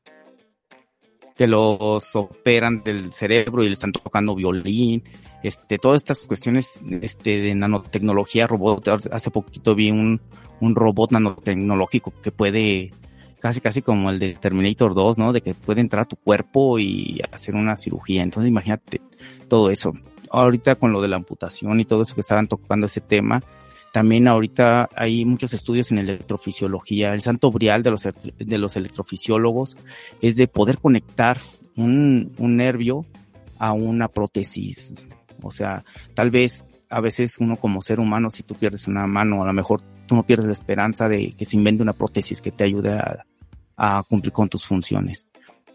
que 1.37 1.47
los 1.49 2.15
operan 2.15 2.83
del 2.83 3.11
cerebro 3.13 3.63
y 3.63 3.67
le 3.67 3.73
están 3.73 3.93
tocando 3.93 4.35
violín, 4.35 5.03
este, 5.43 5.79
todas 5.79 6.03
estas 6.03 6.21
cuestiones 6.21 6.81
este, 7.01 7.41
de 7.41 7.55
nanotecnología, 7.55 8.47
robot, 8.47 8.89
hace 9.11 9.31
poquito 9.31 9.75
vi 9.75 9.91
un, 9.91 10.21
un 10.61 10.75
robot 10.77 11.13
nanotecnológico 11.13 12.13
que 12.23 12.31
puede 12.31 12.93
casi 13.43 13.61
casi 13.61 13.83
como 13.83 14.09
el 14.09 14.21
de 14.21 14.35
Terminator 14.35 14.95
2, 14.95 15.19
¿no? 15.19 15.33
De 15.33 15.41
que 15.41 15.53
puede 15.53 15.81
entrar 15.81 16.03
a 16.03 16.09
tu 16.09 16.15
cuerpo 16.15 16.79
y 16.79 17.21
hacer 17.33 17.57
una 17.57 17.77
cirugía. 17.77 18.23
Entonces 18.23 18.49
imagínate 18.49 19.01
todo 19.49 19.69
eso. 19.71 19.91
Ahorita 20.31 20.77
con 20.77 20.93
lo 20.93 21.03
de 21.03 21.09
la 21.09 21.17
amputación 21.17 21.81
y 21.81 21.85
todo 21.85 22.03
eso 22.03 22.15
que 22.15 22.21
estaban 22.21 22.47
tocando 22.47 22.87
ese 22.87 23.01
tema, 23.01 23.43
también 23.93 24.29
ahorita 24.29 24.89
hay 24.95 25.25
muchos 25.25 25.53
estudios 25.55 25.91
en 25.91 25.99
electrofisiología. 25.99 27.13
El 27.13 27.21
santo 27.21 27.51
brial 27.51 27.83
de 27.83 27.91
los, 27.91 28.03
de 28.03 28.59
los 28.59 28.77
electrofisiólogos 28.77 29.77
es 30.21 30.37
de 30.37 30.47
poder 30.47 30.79
conectar 30.79 31.39
un, 31.77 32.33
un 32.39 32.57
nervio 32.57 33.05
a 33.59 33.73
una 33.73 34.07
prótesis. 34.07 34.95
O 35.43 35.51
sea, 35.51 35.85
tal 36.15 36.31
vez 36.31 36.65
a 36.89 37.01
veces 37.01 37.39
uno 37.41 37.57
como 37.57 37.83
ser 37.83 37.99
humano, 37.99 38.31
si 38.31 38.45
tú 38.45 38.55
pierdes 38.55 38.87
una 38.87 39.09
mano, 39.09 39.43
a 39.43 39.47
lo 39.47 39.53
mejor 39.53 39.83
tú 40.07 40.15
no 40.15 40.23
pierdes 40.23 40.47
la 40.47 40.53
esperanza 40.53 41.09
de 41.09 41.33
que 41.33 41.45
se 41.45 41.57
invente 41.57 41.83
una 41.83 41.93
prótesis 41.93 42.41
que 42.41 42.53
te 42.53 42.65
ayude 42.65 42.93
a, 42.93 43.27
a 43.77 44.03
cumplir 44.09 44.33
con 44.33 44.49
tus 44.49 44.65
funciones. 44.67 45.27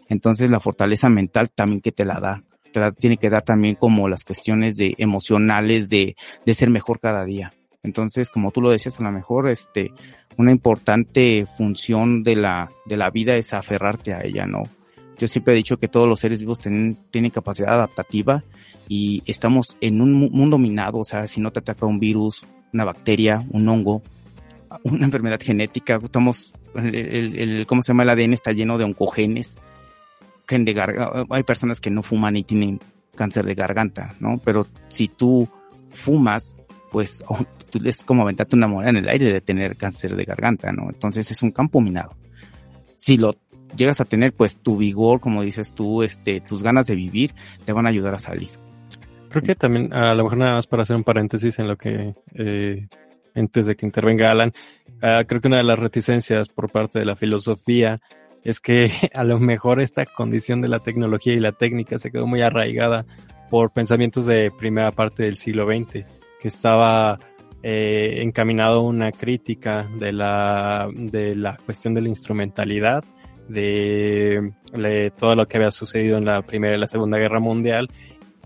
Entonces 0.08 0.50
la 0.50 0.60
fortaleza 0.60 1.08
mental 1.08 1.50
también 1.50 1.80
que 1.80 1.92
te 1.92 2.04
la 2.04 2.20
da, 2.20 2.42
te 2.72 2.80
la 2.80 2.92
tiene 2.92 3.18
que 3.18 3.30
dar 3.30 3.42
también 3.42 3.74
como 3.74 4.08
las 4.08 4.24
cuestiones 4.24 4.76
de 4.76 4.94
emocionales 4.98 5.88
de, 5.88 6.16
de 6.44 6.54
ser 6.54 6.70
mejor 6.70 7.00
cada 7.00 7.24
día. 7.24 7.52
Entonces, 7.82 8.30
como 8.30 8.50
tú 8.50 8.60
lo 8.60 8.70
decías, 8.70 8.98
a 9.00 9.04
lo 9.04 9.12
mejor 9.12 9.48
este, 9.48 9.92
una 10.36 10.52
importante 10.52 11.46
función 11.56 12.22
de 12.22 12.36
la, 12.36 12.70
de 12.86 12.96
la 12.96 13.10
vida 13.10 13.36
es 13.36 13.54
aferrarte 13.54 14.12
a 14.12 14.22
ella, 14.22 14.46
¿no? 14.46 14.64
Yo 15.18 15.26
siempre 15.26 15.54
he 15.54 15.56
dicho 15.56 15.78
que 15.78 15.88
todos 15.88 16.08
los 16.08 16.20
seres 16.20 16.40
vivos 16.40 16.58
tienen, 16.58 16.96
tienen 17.10 17.30
capacidad 17.30 17.74
adaptativa 17.74 18.44
y 18.88 19.22
estamos 19.26 19.76
en 19.80 20.00
un 20.00 20.12
mundo 20.12 20.58
minado, 20.58 20.98
o 20.98 21.04
sea, 21.04 21.26
si 21.26 21.40
no 21.40 21.50
te 21.50 21.58
ataca 21.58 21.86
un 21.86 21.98
virus, 21.98 22.46
una 22.72 22.84
bacteria, 22.84 23.44
un 23.50 23.68
hongo, 23.68 24.02
una 24.84 25.04
enfermedad 25.06 25.40
genética, 25.42 25.98
estamos, 26.02 26.52
el, 26.74 27.66
¿cómo 27.66 27.82
se 27.82 27.88
llama? 27.88 28.02
El 28.04 28.10
ADN 28.10 28.32
está 28.32 28.52
lleno 28.52 28.78
de 28.78 28.84
oncogenes, 28.84 29.58
hay 31.30 31.42
personas 31.42 31.80
que 31.80 31.90
no 31.90 32.02
fuman 32.02 32.36
y 32.36 32.44
tienen 32.44 32.80
cáncer 33.14 33.44
de 33.44 33.54
garganta, 33.54 34.14
¿no? 34.20 34.40
Pero 34.44 34.66
si 34.88 35.08
tú 35.08 35.48
fumas, 35.90 36.56
pues 36.90 37.22
es 37.84 38.04
como 38.04 38.22
aventarte 38.22 38.56
una 38.56 38.66
moneda 38.66 38.90
en 38.90 38.96
el 38.96 39.08
aire 39.08 39.32
de 39.32 39.40
tener 39.40 39.76
cáncer 39.76 40.16
de 40.16 40.24
garganta, 40.24 40.72
¿no? 40.72 40.88
Entonces 40.88 41.30
es 41.30 41.42
un 41.42 41.50
campo 41.50 41.80
minado. 41.80 42.16
Si 42.96 43.18
lo 43.18 43.34
llegas 43.76 44.00
a 44.00 44.04
tener, 44.04 44.32
pues 44.32 44.58
tu 44.58 44.76
vigor, 44.76 45.20
como 45.20 45.42
dices 45.42 45.74
tú, 45.74 46.02
este, 46.02 46.40
tus 46.40 46.62
ganas 46.62 46.86
de 46.86 46.94
vivir, 46.94 47.34
te 47.64 47.72
van 47.72 47.86
a 47.86 47.90
ayudar 47.90 48.14
a 48.14 48.18
salir. 48.18 48.50
Creo 49.28 49.42
que 49.42 49.54
también, 49.54 49.92
a 49.92 50.14
lo 50.14 50.24
mejor 50.24 50.38
nada 50.38 50.54
más 50.54 50.66
para 50.66 50.84
hacer 50.84 50.96
un 50.96 51.04
paréntesis 51.04 51.58
en 51.58 51.68
lo 51.68 51.76
que, 51.76 52.14
eh, 52.34 52.88
antes 53.34 53.66
de 53.66 53.76
que 53.76 53.84
intervenga 53.84 54.30
Alan, 54.30 54.54
uh, 55.02 55.24
creo 55.26 55.40
que 55.40 55.48
una 55.48 55.58
de 55.58 55.64
las 55.64 55.78
reticencias 55.78 56.48
por 56.48 56.70
parte 56.70 56.98
de 56.98 57.04
la 57.04 57.16
filosofía 57.16 58.00
es 58.44 58.60
que 58.60 58.90
a 59.14 59.24
lo 59.24 59.38
mejor 59.38 59.80
esta 59.80 60.04
condición 60.04 60.60
de 60.60 60.68
la 60.68 60.78
tecnología 60.78 61.34
y 61.34 61.40
la 61.40 61.52
técnica 61.52 61.98
se 61.98 62.10
quedó 62.10 62.26
muy 62.26 62.42
arraigada 62.42 63.04
por 63.50 63.72
pensamientos 63.72 64.26
de 64.26 64.50
primera 64.50 64.92
parte 64.92 65.22
del 65.22 65.36
siglo 65.36 65.66
XX, 65.66 66.04
que 66.40 66.48
estaba 66.48 67.18
eh, 67.62 68.20
encaminado 68.22 68.80
a 68.80 68.82
una 68.82 69.10
crítica 69.10 69.88
de 69.98 70.12
la, 70.12 70.88
de 70.92 71.34
la 71.34 71.56
cuestión 71.56 71.94
de 71.94 72.02
la 72.02 72.08
instrumentalidad, 72.08 73.04
de, 73.48 74.52
de, 74.74 75.10
todo 75.16 75.34
lo 75.34 75.46
que 75.46 75.56
había 75.56 75.70
sucedido 75.70 76.18
en 76.18 76.26
la 76.26 76.42
Primera 76.42 76.76
y 76.76 76.78
la 76.78 76.86
Segunda 76.86 77.16
Guerra 77.16 77.40
Mundial, 77.40 77.88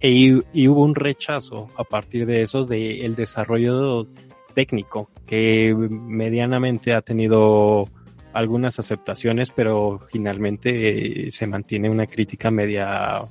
e, 0.01 0.11
y 0.11 0.69
hubo 0.69 0.85
un 0.85 0.95
rechazo 0.95 1.69
a 1.77 1.85
partir 1.85 2.27
de 2.27 2.43
eso 2.43 2.65
del 2.65 3.03
el 3.03 3.15
desarrollo 3.17 4.07
técnico, 4.53 5.11
que 5.27 5.75
medianamente 5.75 6.95
ha 6.95 7.03
tenido 7.03 7.89
algunas 8.33 8.79
aceptaciones, 8.79 9.51
pero 9.51 10.01
finalmente 10.11 11.27
eh, 11.27 11.31
se 11.31 11.47
mantiene 11.47 11.91
una 11.91 12.07
crítica 12.07 12.51
media 12.51 13.23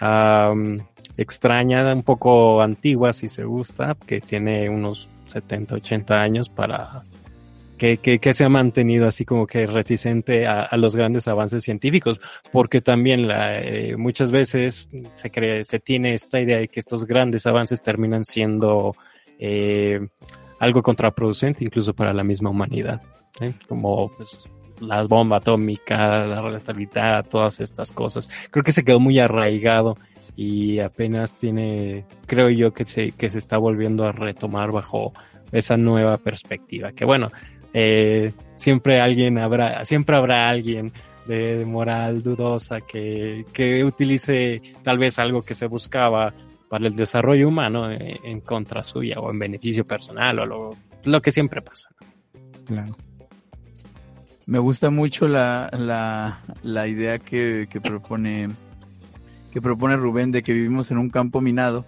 um, 0.00 0.78
extraña, 1.16 1.92
un 1.92 2.02
poco 2.02 2.62
antigua 2.62 3.12
si 3.12 3.28
se 3.28 3.44
gusta, 3.44 3.96
que 4.06 4.20
tiene 4.20 4.68
unos 4.68 5.08
70, 5.26 5.76
80 5.76 6.20
años 6.20 6.48
para 6.48 7.04
que, 7.78 7.98
que, 8.20 8.32
se 8.32 8.44
ha 8.44 8.48
mantenido 8.48 9.08
así 9.08 9.24
como 9.24 9.44
que 9.44 9.66
reticente 9.66 10.46
a, 10.46 10.62
a 10.62 10.76
los 10.76 10.94
grandes 10.94 11.26
avances 11.26 11.64
científicos, 11.64 12.20
porque 12.52 12.80
también 12.80 13.26
la, 13.26 13.58
eh, 13.58 13.96
muchas 13.96 14.30
veces 14.30 14.88
se 15.16 15.30
cree, 15.32 15.64
se 15.64 15.80
tiene 15.80 16.14
esta 16.14 16.40
idea 16.40 16.58
de 16.58 16.68
que 16.68 16.78
estos 16.78 17.04
grandes 17.04 17.44
avances 17.44 17.82
terminan 17.82 18.24
siendo 18.24 18.94
eh, 19.36 19.98
algo 20.62 20.80
contraproducente 20.80 21.64
incluso 21.64 21.92
para 21.92 22.12
la 22.12 22.22
misma 22.22 22.48
humanidad, 22.48 23.02
¿eh? 23.40 23.52
como 23.66 24.08
pues 24.16 24.48
la 24.78 25.02
bomba 25.02 25.38
atómica, 25.38 26.24
la 26.24 26.40
relatividad, 26.40 27.26
todas 27.28 27.58
estas 27.58 27.90
cosas. 27.90 28.28
Creo 28.48 28.62
que 28.62 28.70
se 28.70 28.84
quedó 28.84 29.00
muy 29.00 29.18
arraigado 29.18 29.96
y 30.36 30.78
apenas 30.78 31.34
tiene, 31.36 32.04
creo 32.26 32.48
yo 32.48 32.72
que 32.72 32.84
se, 32.84 33.10
que 33.10 33.28
se 33.28 33.38
está 33.38 33.58
volviendo 33.58 34.04
a 34.04 34.12
retomar 34.12 34.70
bajo 34.70 35.12
esa 35.50 35.76
nueva 35.76 36.16
perspectiva. 36.18 36.92
Que 36.92 37.04
bueno, 37.04 37.32
eh, 37.74 38.32
siempre 38.54 39.00
alguien 39.00 39.38
habrá, 39.38 39.84
siempre 39.84 40.16
habrá 40.16 40.46
alguien 40.46 40.92
de, 41.26 41.58
de 41.58 41.64
moral 41.64 42.22
dudosa 42.22 42.82
que, 42.82 43.44
que 43.52 43.82
utilice 43.84 44.62
tal 44.84 44.98
vez 44.98 45.18
algo 45.18 45.42
que 45.42 45.54
se 45.54 45.66
buscaba 45.66 46.32
para 46.72 46.86
el 46.86 46.96
desarrollo 46.96 47.48
humano 47.48 47.90
en, 47.90 48.16
en 48.24 48.40
contra 48.40 48.82
suya 48.82 49.20
o 49.20 49.30
en 49.30 49.38
beneficio 49.38 49.86
personal 49.86 50.38
o 50.38 50.74
lo, 51.04 51.20
que 51.20 51.30
siempre 51.30 51.60
pasa. 51.60 51.90
¿no? 52.00 52.64
Claro. 52.64 52.92
Me 54.46 54.58
gusta 54.58 54.88
mucho 54.88 55.28
la, 55.28 55.68
la, 55.70 56.40
la 56.62 56.88
idea 56.88 57.18
que, 57.18 57.68
que 57.68 57.78
propone 57.78 58.48
que 59.52 59.60
propone 59.60 59.98
Rubén 59.98 60.32
de 60.32 60.42
que 60.42 60.54
vivimos 60.54 60.90
en 60.90 60.96
un 60.96 61.10
campo 61.10 61.42
minado, 61.42 61.84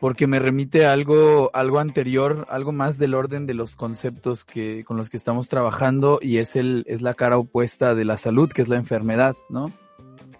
porque 0.00 0.26
me 0.26 0.40
remite 0.40 0.84
a 0.84 0.92
algo, 0.92 1.52
algo 1.54 1.78
anterior, 1.78 2.48
algo 2.50 2.72
más 2.72 2.98
del 2.98 3.14
orden 3.14 3.46
de 3.46 3.54
los 3.54 3.76
conceptos 3.76 4.44
que, 4.44 4.82
con 4.82 4.96
los 4.96 5.08
que 5.08 5.16
estamos 5.16 5.48
trabajando 5.48 6.18
y 6.20 6.38
es 6.38 6.56
el, 6.56 6.84
es 6.88 7.00
la 7.00 7.14
cara 7.14 7.38
opuesta 7.38 7.94
de 7.94 8.06
la 8.06 8.18
salud, 8.18 8.50
que 8.50 8.62
es 8.62 8.68
la 8.68 8.74
enfermedad, 8.74 9.36
¿no? 9.48 9.70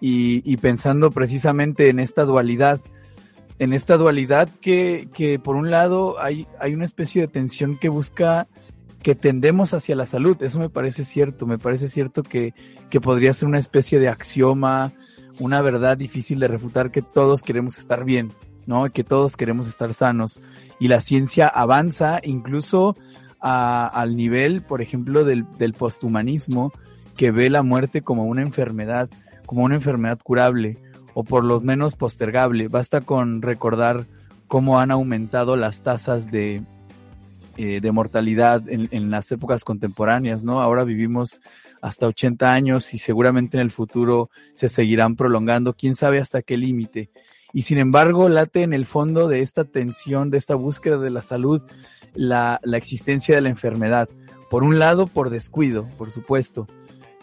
Y 0.01 0.57
pensando 0.57 1.11
precisamente 1.11 1.87
en 1.87 2.01
esta 2.01 2.25
dualidad, 2.25 2.81
en 3.59 3.73
esta 3.73 3.97
dualidad 3.97 4.49
que, 4.61 5.07
que 5.13 5.39
por 5.39 5.55
un 5.55 5.71
lado 5.71 6.19
hay, 6.19 6.47
hay 6.59 6.73
una 6.73 6.85
especie 6.85 7.21
de 7.21 7.27
tensión 7.27 7.77
que 7.77 7.89
busca 7.89 8.47
que 9.03 9.15
tendemos 9.15 9.73
hacia 9.73 9.95
la 9.95 10.07
salud. 10.07 10.41
Eso 10.41 10.59
me 10.59 10.69
parece 10.69 11.03
cierto. 11.03 11.45
Me 11.45 11.59
parece 11.59 11.87
cierto 11.87 12.23
que, 12.23 12.53
que 12.89 13.01
podría 13.01 13.33
ser 13.33 13.47
una 13.47 13.59
especie 13.59 13.99
de 13.99 14.07
axioma, 14.07 14.93
una 15.39 15.61
verdad 15.61 15.97
difícil 15.97 16.39
de 16.39 16.47
refutar 16.47 16.89
que 16.89 17.01
todos 17.01 17.43
queremos 17.43 17.77
estar 17.77 18.05
bien, 18.05 18.31
¿no? 18.65 18.89
Que 18.91 19.03
todos 19.03 19.35
queremos 19.35 19.67
estar 19.67 19.93
sanos. 19.93 20.39
Y 20.79 20.87
la 20.87 21.01
ciencia 21.01 21.47
avanza 21.47 22.21
incluso 22.23 22.95
a, 23.41 23.87
al 23.87 24.15
nivel, 24.15 24.63
por 24.63 24.81
ejemplo, 24.81 25.25
del, 25.25 25.45
del 25.57 25.73
posthumanismo, 25.73 26.71
que 27.17 27.31
ve 27.31 27.49
la 27.49 27.61
muerte 27.61 28.01
como 28.01 28.23
una 28.23 28.41
enfermedad, 28.41 29.09
como 29.45 29.63
una 29.63 29.75
enfermedad 29.75 30.19
curable, 30.23 30.77
o 31.13 31.23
por 31.23 31.43
lo 31.43 31.61
menos 31.61 31.95
postergable. 31.95 32.67
Basta 32.67 33.01
con 33.01 33.41
recordar 33.41 34.07
cómo 34.47 34.79
han 34.79 34.91
aumentado 34.91 35.55
las 35.55 35.81
tasas 35.81 36.31
de, 36.31 36.63
eh, 37.57 37.81
de 37.81 37.91
mortalidad 37.91 38.67
en, 38.69 38.87
en, 38.91 39.11
las 39.11 39.31
épocas 39.31 39.63
contemporáneas, 39.63 40.43
¿no? 40.43 40.61
Ahora 40.61 40.83
vivimos 40.83 41.41
hasta 41.81 42.07
80 42.07 42.51
años 42.51 42.93
y 42.93 42.97
seguramente 42.97 43.57
en 43.57 43.61
el 43.61 43.71
futuro 43.71 44.29
se 44.53 44.69
seguirán 44.69 45.15
prolongando, 45.15 45.73
quién 45.73 45.95
sabe 45.95 46.19
hasta 46.19 46.41
qué 46.41 46.57
límite. 46.57 47.09
Y 47.51 47.63
sin 47.63 47.77
embargo, 47.77 48.29
late 48.29 48.63
en 48.63 48.73
el 48.73 48.85
fondo 48.85 49.27
de 49.27 49.41
esta 49.41 49.63
tensión, 49.63 50.31
de 50.31 50.39
esta 50.39 50.55
búsqueda 50.55 50.97
de 50.97 51.11
la 51.11 51.21
salud, 51.21 51.61
la, 52.15 52.59
la 52.63 52.77
existencia 52.77 53.35
de 53.35 53.41
la 53.41 53.49
enfermedad. 53.49 54.09
Por 54.49 54.63
un 54.63 54.79
lado, 54.79 55.05
por 55.07 55.29
descuido, 55.29 55.87
por 55.97 56.09
supuesto. 56.09 56.67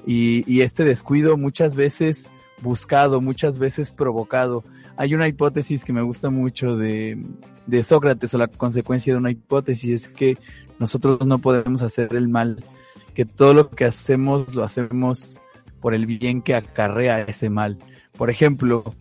Y, 0.07 0.45
y 0.47 0.61
este 0.61 0.84
descuido 0.84 1.36
muchas 1.36 1.74
veces 1.74 2.32
buscado, 2.62 3.20
muchas 3.20 3.58
veces 3.58 3.92
provocado. 3.92 4.64
Hay 4.96 5.14
una 5.14 5.28
hipótesis 5.28 5.84
que 5.84 5.92
me 5.92 6.02
gusta 6.02 6.30
mucho 6.30 6.76
de, 6.76 7.22
de 7.66 7.84
Sócrates 7.84 8.34
o 8.34 8.38
la 8.38 8.48
consecuencia 8.48 9.12
de 9.12 9.18
una 9.18 9.30
hipótesis 9.30 10.06
es 10.06 10.08
que 10.08 10.38
nosotros 10.78 11.26
no 11.26 11.38
podemos 11.38 11.82
hacer 11.82 12.14
el 12.14 12.28
mal, 12.28 12.64
que 13.14 13.24
todo 13.24 13.54
lo 13.54 13.70
que 13.70 13.84
hacemos 13.84 14.54
lo 14.54 14.64
hacemos 14.64 15.38
por 15.80 15.94
el 15.94 16.06
bien 16.06 16.42
que 16.42 16.54
acarrea 16.54 17.22
ese 17.22 17.48
mal. 17.48 17.78
Por 18.16 18.30
ejemplo, 18.30 18.94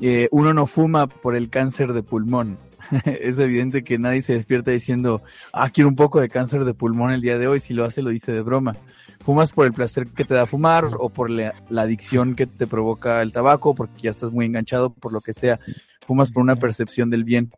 eh, 0.00 0.28
uno 0.30 0.52
no 0.52 0.66
fuma 0.66 1.06
por 1.06 1.36
el 1.36 1.48
cáncer 1.48 1.92
de 1.92 2.02
pulmón. 2.02 2.58
es 3.04 3.38
evidente 3.38 3.84
que 3.84 3.98
nadie 3.98 4.22
se 4.22 4.34
despierta 4.34 4.70
diciendo, 4.70 5.22
ah, 5.52 5.70
quiero 5.70 5.88
un 5.88 5.96
poco 5.96 6.20
de 6.20 6.28
cáncer 6.28 6.64
de 6.64 6.74
pulmón 6.74 7.12
el 7.12 7.20
día 7.20 7.38
de 7.38 7.46
hoy, 7.46 7.60
si 7.60 7.74
lo 7.74 7.84
hace 7.84 8.02
lo 8.02 8.10
dice 8.10 8.32
de 8.32 8.42
broma. 8.42 8.76
Fumas 9.20 9.52
por 9.52 9.66
el 9.66 9.72
placer 9.72 10.08
que 10.08 10.24
te 10.24 10.34
da 10.34 10.46
fumar 10.46 10.84
o 10.98 11.08
por 11.08 11.30
la, 11.30 11.54
adicción 11.76 12.34
que 12.34 12.46
te 12.46 12.66
provoca 12.66 13.22
el 13.22 13.32
tabaco, 13.32 13.74
porque 13.74 14.02
ya 14.02 14.10
estás 14.10 14.30
muy 14.30 14.46
enganchado 14.46 14.90
por 14.90 15.12
lo 15.12 15.20
que 15.20 15.32
sea. 15.32 15.58
Fumas 16.06 16.30
por 16.30 16.42
una 16.42 16.56
percepción 16.56 17.10
del 17.10 17.24
bien. 17.24 17.50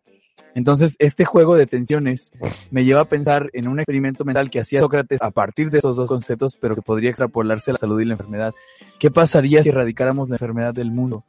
Entonces, 0.55 0.97
este 0.99 1.25
juego 1.25 1.57
de 1.57 1.67
tensiones 1.67 2.33
me 2.71 2.85
lleva 2.85 3.03
a 3.03 3.05
pensar 3.05 3.51
en 3.53 3.69
un 3.69 3.81
experimento 3.81 4.25
mental 4.25 4.51
que 4.51 4.61
hacía 4.61 4.81
Sócrates 4.81 5.21
a 5.23 5.31
partir 5.31 5.71
de 5.71 5.79
estos 5.79 5.97
dos 5.97 6.09
conceptos, 6.09 6.57
pero 6.61 6.75
que 6.75 6.83
podría 6.83 7.11
extrapolarse 7.11 7.71
a 7.71 7.75
la 7.75 7.79
salud 7.79 8.01
y 8.01 8.07
la 8.07 8.15
enfermedad. 8.15 8.55
¿Qué 8.99 9.11
pasaría 9.11 9.63
si 9.63 9.69
erradicáramos 9.69 10.31
la 10.31 10.37
enfermedad 10.37 10.75
del 10.75 10.91
mundo? 10.91 11.25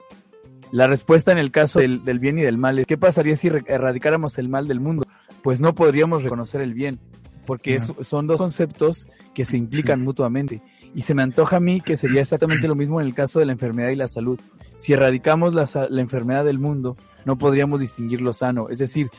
La 0.71 0.87
respuesta 0.87 1.31
en 1.31 1.37
el 1.37 1.51
caso 1.51 1.79
del, 1.79 2.03
del 2.03 2.19
bien 2.19 2.37
y 2.37 2.41
del 2.41 2.57
mal 2.57 2.79
es, 2.79 2.85
¿qué 2.85 2.97
pasaría 2.97 3.35
si 3.35 3.47
erradicáramos 3.47 4.37
el 4.37 4.49
mal 4.49 4.67
del 4.67 4.79
mundo? 4.79 5.03
Pues 5.41 5.61
no 5.61 5.73
podríamos 5.73 6.23
reconocer 6.23 6.61
el 6.61 6.73
bien, 6.73 6.99
porque 7.45 7.75
es, 7.75 7.91
son 8.01 8.27
dos 8.27 8.37
conceptos 8.37 9.07
que 9.33 9.45
se 9.45 9.57
implican 9.57 10.01
mutuamente. 10.01 10.61
Y 10.93 11.01
se 11.01 11.13
me 11.13 11.23
antoja 11.23 11.57
a 11.57 11.59
mí 11.59 11.81
que 11.81 11.97
sería 11.97 12.21
exactamente 12.21 12.67
lo 12.67 12.75
mismo 12.75 12.99
en 12.99 13.07
el 13.07 13.13
caso 13.13 13.39
de 13.39 13.45
la 13.45 13.51
enfermedad 13.51 13.89
y 13.89 13.95
la 13.95 14.07
salud. 14.07 14.39
Si 14.77 14.93
erradicamos 14.93 15.53
la, 15.53 15.67
la 15.89 16.01
enfermedad 16.01 16.45
del 16.45 16.59
mundo, 16.59 16.97
no 17.25 17.37
podríamos 17.37 17.79
distinguir 17.79 18.21
lo 18.21 18.33
sano. 18.33 18.69
Es 18.69 18.79
decir, 18.79 19.09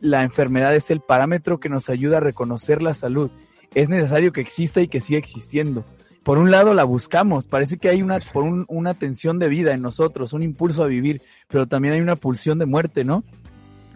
la 0.00 0.22
enfermedad 0.22 0.74
es 0.74 0.90
el 0.90 1.00
parámetro 1.00 1.60
que 1.60 1.68
nos 1.68 1.88
ayuda 1.88 2.18
a 2.18 2.20
reconocer 2.20 2.82
la 2.82 2.94
salud. 2.94 3.30
Es 3.74 3.88
necesario 3.88 4.32
que 4.32 4.40
exista 4.40 4.80
y 4.80 4.88
que 4.88 5.00
siga 5.00 5.18
existiendo. 5.18 5.84
Por 6.24 6.38
un 6.38 6.50
lado 6.50 6.74
la 6.74 6.84
buscamos, 6.84 7.46
parece 7.46 7.76
que 7.76 7.90
hay 7.90 8.02
una, 8.02 8.18
por 8.32 8.44
un, 8.44 8.64
una 8.68 8.94
tensión 8.94 9.38
de 9.38 9.48
vida 9.48 9.72
en 9.72 9.82
nosotros, 9.82 10.32
un 10.32 10.42
impulso 10.42 10.82
a 10.82 10.86
vivir, 10.86 11.20
pero 11.48 11.66
también 11.66 11.94
hay 11.94 12.00
una 12.00 12.16
pulsión 12.16 12.58
de 12.58 12.66
muerte, 12.66 13.04
¿no? 13.04 13.24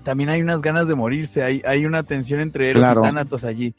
También 0.04 0.28
hay 0.28 0.42
unas 0.42 0.60
ganas 0.62 0.86
de 0.86 0.94
morirse, 0.94 1.42
hay, 1.42 1.62
hay 1.66 1.86
una 1.86 2.02
tensión 2.02 2.40
entre 2.40 2.70
Eros 2.70 2.86
y 2.86 2.94
Tánatos 3.02 3.44
allí. 3.44 3.74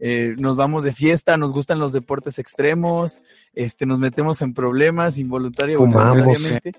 Eh, 0.00 0.36
nos 0.38 0.54
vamos 0.54 0.84
de 0.84 0.92
fiesta, 0.92 1.36
nos 1.36 1.52
gustan 1.52 1.80
los 1.80 1.92
deportes 1.92 2.38
extremos, 2.38 3.20
este, 3.52 3.84
nos 3.84 3.98
metemos 3.98 4.40
en 4.42 4.54
problemas 4.54 5.18
involuntariamente. 5.18 6.72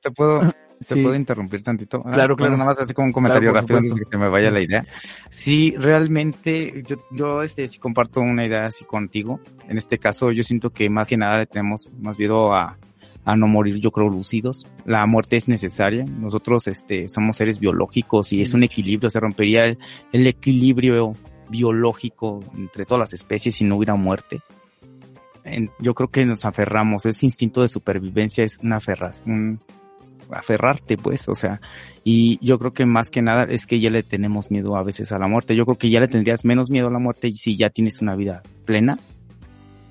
Te 0.00 0.10
puedo, 0.10 0.52
¿Te 0.88 1.02
puedo 1.02 1.14
interrumpir 1.14 1.62
tantito? 1.62 2.02
Ah, 2.04 2.12
claro, 2.12 2.36
claro. 2.36 2.52
nada 2.52 2.66
más 2.66 2.78
así 2.78 2.94
como 2.94 3.06
un 3.06 3.12
comentario 3.12 3.52
rápido 3.52 3.78
antes 3.78 3.94
que 3.94 4.04
se 4.04 4.18
me 4.18 4.28
vaya 4.28 4.50
la 4.50 4.60
idea. 4.60 4.84
Sí, 5.30 5.74
realmente, 5.78 6.82
yo, 6.86 6.96
yo 7.10 7.42
este, 7.42 7.68
sí 7.68 7.78
comparto 7.78 8.20
una 8.20 8.44
idea 8.44 8.66
así 8.66 8.84
contigo. 8.84 9.40
En 9.68 9.78
este 9.78 9.98
caso, 9.98 10.30
yo 10.32 10.42
siento 10.42 10.70
que 10.70 10.88
más 10.90 11.08
que 11.08 11.16
nada 11.16 11.38
le 11.38 11.46
tenemos 11.46 11.88
más 12.00 12.18
miedo 12.18 12.54
a, 12.54 12.78
a 13.24 13.36
no 13.36 13.46
morir, 13.46 13.76
yo 13.76 13.90
creo, 13.90 14.08
lucidos. 14.08 14.66
La 14.84 15.06
muerte 15.06 15.36
es 15.36 15.48
necesaria. 15.48 16.04
Nosotros, 16.04 16.66
este, 16.66 17.08
somos 17.08 17.36
seres 17.36 17.58
biológicos 17.58 18.32
y 18.32 18.42
es 18.42 18.54
un 18.54 18.62
equilibrio. 18.62 19.10
Se 19.10 19.20
rompería 19.20 19.64
el, 19.64 19.78
el 20.12 20.26
equilibrio 20.26 21.14
biológico 21.48 22.40
entre 22.56 22.86
todas 22.86 23.00
las 23.00 23.12
especies 23.12 23.56
si 23.56 23.64
no 23.64 23.76
hubiera 23.76 23.94
muerte. 23.94 24.40
Yo 25.80 25.94
creo 25.94 26.08
que 26.08 26.24
nos 26.24 26.44
aferramos. 26.44 27.04
Ese 27.04 27.26
instinto 27.26 27.62
de 27.62 27.68
supervivencia 27.68 28.44
es 28.44 28.58
una 28.62 28.76
aferración, 28.76 29.60
aferrarte, 30.34 30.96
pues, 30.96 31.28
o 31.28 31.34
sea, 31.34 31.60
y 32.04 32.38
yo 32.44 32.58
creo 32.58 32.72
que 32.72 32.86
más 32.86 33.10
que 33.10 33.22
nada 33.22 33.44
es 33.44 33.66
que 33.66 33.80
ya 33.80 33.90
le 33.90 34.02
tenemos 34.02 34.50
miedo 34.50 34.76
a 34.76 34.82
veces 34.82 35.12
a 35.12 35.18
la 35.18 35.28
muerte. 35.28 35.56
Yo 35.56 35.64
creo 35.64 35.78
que 35.78 35.90
ya 35.90 36.00
le 36.00 36.08
tendrías 36.08 36.44
menos 36.44 36.70
miedo 36.70 36.88
a 36.88 36.90
la 36.90 36.98
muerte 36.98 37.32
si 37.32 37.56
ya 37.56 37.70
tienes 37.70 38.00
una 38.00 38.16
vida 38.16 38.42
plena, 38.64 38.98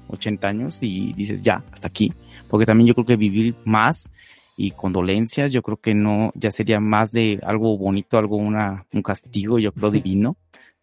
80 0.09 0.47
años, 0.47 0.77
y 0.81 1.13
dices 1.13 1.41
ya, 1.41 1.63
hasta 1.71 1.87
aquí. 1.87 2.13
Porque 2.49 2.65
también 2.65 2.87
yo 2.87 2.93
creo 2.93 3.05
que 3.05 3.15
vivir 3.15 3.55
más 3.65 4.09
y 4.57 4.71
condolencias, 4.71 5.51
yo 5.51 5.61
creo 5.61 5.77
que 5.77 5.93
no, 5.93 6.31
ya 6.35 6.51
sería 6.51 6.79
más 6.79 7.11
de 7.11 7.39
algo 7.43 7.77
bonito, 7.77 8.17
algo 8.17 8.37
una, 8.37 8.85
un 8.93 9.01
castigo, 9.01 9.57
yo 9.57 9.71
creo 9.71 9.89
divino. 9.89 10.37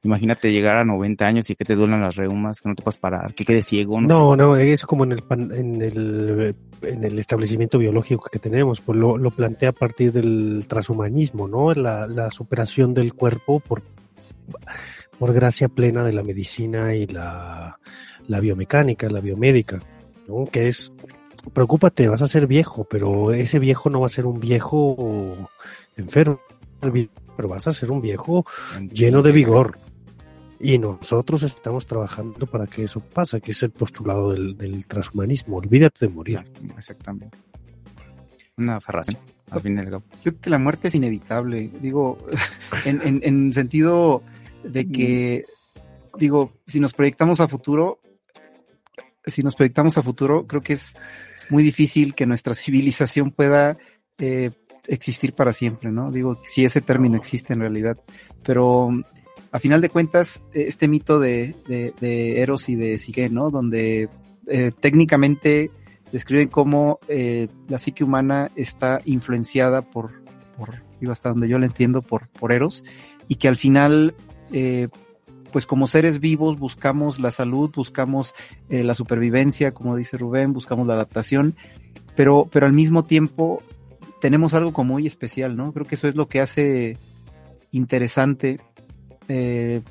Imagínate 0.05 0.53
llegar 0.53 0.77
a 0.77 0.85
90 0.85 1.27
años 1.27 1.51
y 1.51 1.57
que 1.57 1.65
te 1.65 1.75
duelen 1.75 2.01
las 2.01 2.15
reumas, 2.15 2.61
que 2.61 2.69
no 2.69 2.77
te 2.77 2.83
puedas 2.83 2.99
parar, 2.99 3.35
que 3.35 3.45
quedes 3.45 3.67
ciego. 3.67 4.01
No, 4.01 4.37
no, 4.37 4.37
no 4.37 4.57
eso 4.57 4.87
como 4.87 5.03
en 5.05 5.13
el, 5.13 5.25
en 5.31 5.83
el, 5.83 6.55
en 6.83 7.05
el 7.05 7.19
establecimiento 7.19 7.79
biológico 7.79 8.29
que 8.31 8.39
tenemos, 8.39 8.81
pues 8.81 8.97
lo, 8.97 9.19
lo 9.19 9.33
plantea 9.33 9.71
a 9.71 9.73
partir 9.73 10.13
del 10.13 10.67
transhumanismo, 10.69 11.49
¿no? 11.49 11.75
La, 11.75 12.07
la 12.07 12.31
superación 12.31 12.95
del 12.95 13.13
cuerpo 13.15 13.59
por, 13.59 13.83
por 15.19 15.33
gracia 15.33 15.69
plena 15.69 16.05
de 16.05 16.13
la 16.13 16.23
medicina 16.23 16.95
y 16.95 17.07
la, 17.07 17.81
la 18.29 18.41
biomecánica, 18.41 19.09
la 19.09 19.21
biomédica, 19.21 19.81
¿no? 20.29 20.45
Que 20.47 20.69
es, 20.69 20.93
preocúpate, 21.53 22.07
vas 22.07 22.23
a 22.23 22.29
ser 22.29 22.47
viejo, 22.47 22.85
pero 22.89 23.33
ese 23.33 23.59
viejo 23.59 23.91
no 23.91 24.01
va 24.01 24.07
a 24.07 24.11
ser 24.11 24.27
un 24.27 24.39
viejo 24.39 25.49
enfermo, 25.97 26.41
pero 26.81 27.49
vas 27.49 27.67
a 27.67 27.73
ser 27.73 27.91
un 27.91 28.01
viejo 28.01 28.45
lleno 28.93 29.23
de 29.23 29.33
vigor. 29.33 29.77
Y 30.61 30.79
nosotros 30.79 31.43
estamos 31.45 31.87
trabajando 31.87 32.47
para 32.47 32.67
que 32.67 32.85
eso 32.85 33.01
pase, 33.01 33.41
que 33.41 33.53
es 33.53 33.63
el 33.63 33.71
postulado 33.71 34.33
del, 34.33 34.57
del 34.57 34.87
transhumanismo. 34.87 35.57
Olvídate 35.57 36.07
de 36.07 36.13
morir. 36.13 36.45
Exactamente. 36.77 37.39
Una 38.57 38.81
farración, 38.81 39.21
al 39.51 39.61
fin 39.61 39.77
y 39.77 39.81
al 39.81 39.91
cabo. 39.91 40.05
Yo 40.25 40.33
creo 40.33 40.41
que 40.41 40.51
la 40.51 40.59
muerte 40.59 40.89
es 40.89 40.95
inevitable. 40.97 41.71
Digo, 41.81 42.19
en, 42.85 43.01
en, 43.03 43.21
en 43.23 43.53
sentido 43.53 44.23
de 44.65 44.89
que, 44.89 45.45
digo, 46.19 46.53
si 46.67 46.81
nos 46.81 46.93
proyectamos 46.93 47.41
a 47.41 47.47
futuro, 47.47 48.01
si 49.25 49.43
nos 49.43 49.55
proyectamos 49.55 49.97
a 49.97 50.03
futuro, 50.03 50.47
creo 50.47 50.63
que 50.63 50.73
es, 50.73 50.97
es 51.37 51.51
muy 51.51 51.63
difícil 51.63 52.15
que 52.15 52.27
nuestra 52.27 52.55
civilización 52.55 53.31
pueda 53.31 53.79
eh, 54.19 54.51
existir 54.89 55.35
para 55.35 55.53
siempre, 55.53 55.93
¿no? 55.93 56.11
Digo, 56.11 56.41
si 56.45 56.65
ese 56.65 56.81
término 56.81 57.17
existe 57.17 57.53
en 57.53 57.61
realidad. 57.61 57.99
Pero 58.43 58.91
a 59.59 59.61
final 59.61 59.81
de 59.81 59.89
cuentas, 59.89 60.41
este 60.53 60.87
mito 60.87 61.19
de, 61.19 61.57
Eros 62.01 62.69
y 62.69 62.77
de 62.77 62.97
Sigue, 62.97 63.29
¿no? 63.29 63.51
Donde 63.51 64.09
eh, 64.47 64.71
técnicamente 64.79 65.73
describen 66.13 66.47
cómo 66.47 67.01
eh, 67.09 67.49
la 67.67 67.79
psique 67.79 68.05
humana 68.05 68.53
está 68.55 69.01
influenciada 69.05 69.83
por, 69.83 70.23
por, 70.57 70.81
hasta 71.11 71.31
donde 71.31 71.49
yo 71.49 71.59
lo 71.59 71.67
entiendo, 71.67 72.03
por, 72.03 72.53
Eros, 72.53 72.85
y 73.27 73.35
que 73.35 73.49
al 73.49 73.57
final, 73.57 74.15
eh, 74.53 74.87
pues 75.51 75.67
como 75.67 75.89
seres 75.89 76.21
vivos 76.21 76.57
buscamos 76.57 77.19
la 77.19 77.33
salud, 77.33 77.73
buscamos 77.75 78.37
eh, 78.69 78.85
la 78.85 78.95
supervivencia, 78.95 79.75
como 79.75 79.97
dice 79.97 80.19
Rubén, 80.19 80.53
buscamos 80.53 80.87
la 80.87 80.95
adaptación, 80.95 81.57
pero, 82.15 82.49
pero 82.53 82.67
al 82.67 82.75
mismo 82.75 83.07
tiempo 83.07 83.61
tenemos 84.21 84.55
algo 84.55 84.73
como 84.73 84.95
muy 84.95 85.09
especial, 85.09 85.57
¿no? 85.57 85.73
Creo 85.73 85.85
que 85.85 85.97
eso 85.97 86.07
es 86.07 86.15
lo 86.15 86.29
que 86.29 86.39
hace 86.39 86.97
interesante 87.73 88.61
eh, 89.29 89.83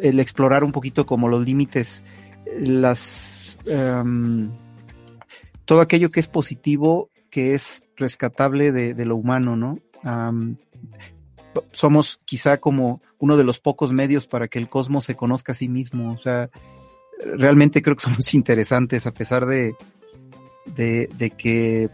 el 0.00 0.20
explorar 0.20 0.64
un 0.64 0.72
poquito 0.72 1.06
como 1.06 1.28
los 1.28 1.44
límites, 1.44 2.04
las 2.58 3.58
um, 3.66 4.50
todo 5.64 5.80
aquello 5.80 6.10
que 6.10 6.20
es 6.20 6.28
positivo, 6.28 7.10
que 7.30 7.54
es 7.54 7.82
rescatable 7.96 8.72
de, 8.72 9.04
lo 9.04 9.16
humano, 9.16 9.56
¿no? 9.56 9.78
Somos 11.72 12.20
quizá 12.24 12.58
como 12.58 13.02
uno 13.18 13.36
de 13.36 13.44
los 13.44 13.60
pocos 13.60 13.92
medios 13.92 14.26
para 14.26 14.48
que 14.48 14.58
el 14.58 14.68
cosmos 14.68 15.04
se 15.04 15.16
conozca 15.16 15.52
a 15.52 15.54
sí 15.54 15.68
mismo. 15.68 16.12
O 16.12 16.18
sea, 16.18 16.50
realmente 17.36 17.82
creo 17.82 17.96
que 17.96 18.02
somos 18.04 18.34
interesantes 18.34 19.06
a 19.06 19.12
pesar 19.12 19.46
de, 19.46 19.74
de, 20.66 21.08
de 21.16 21.30
que 21.30 21.88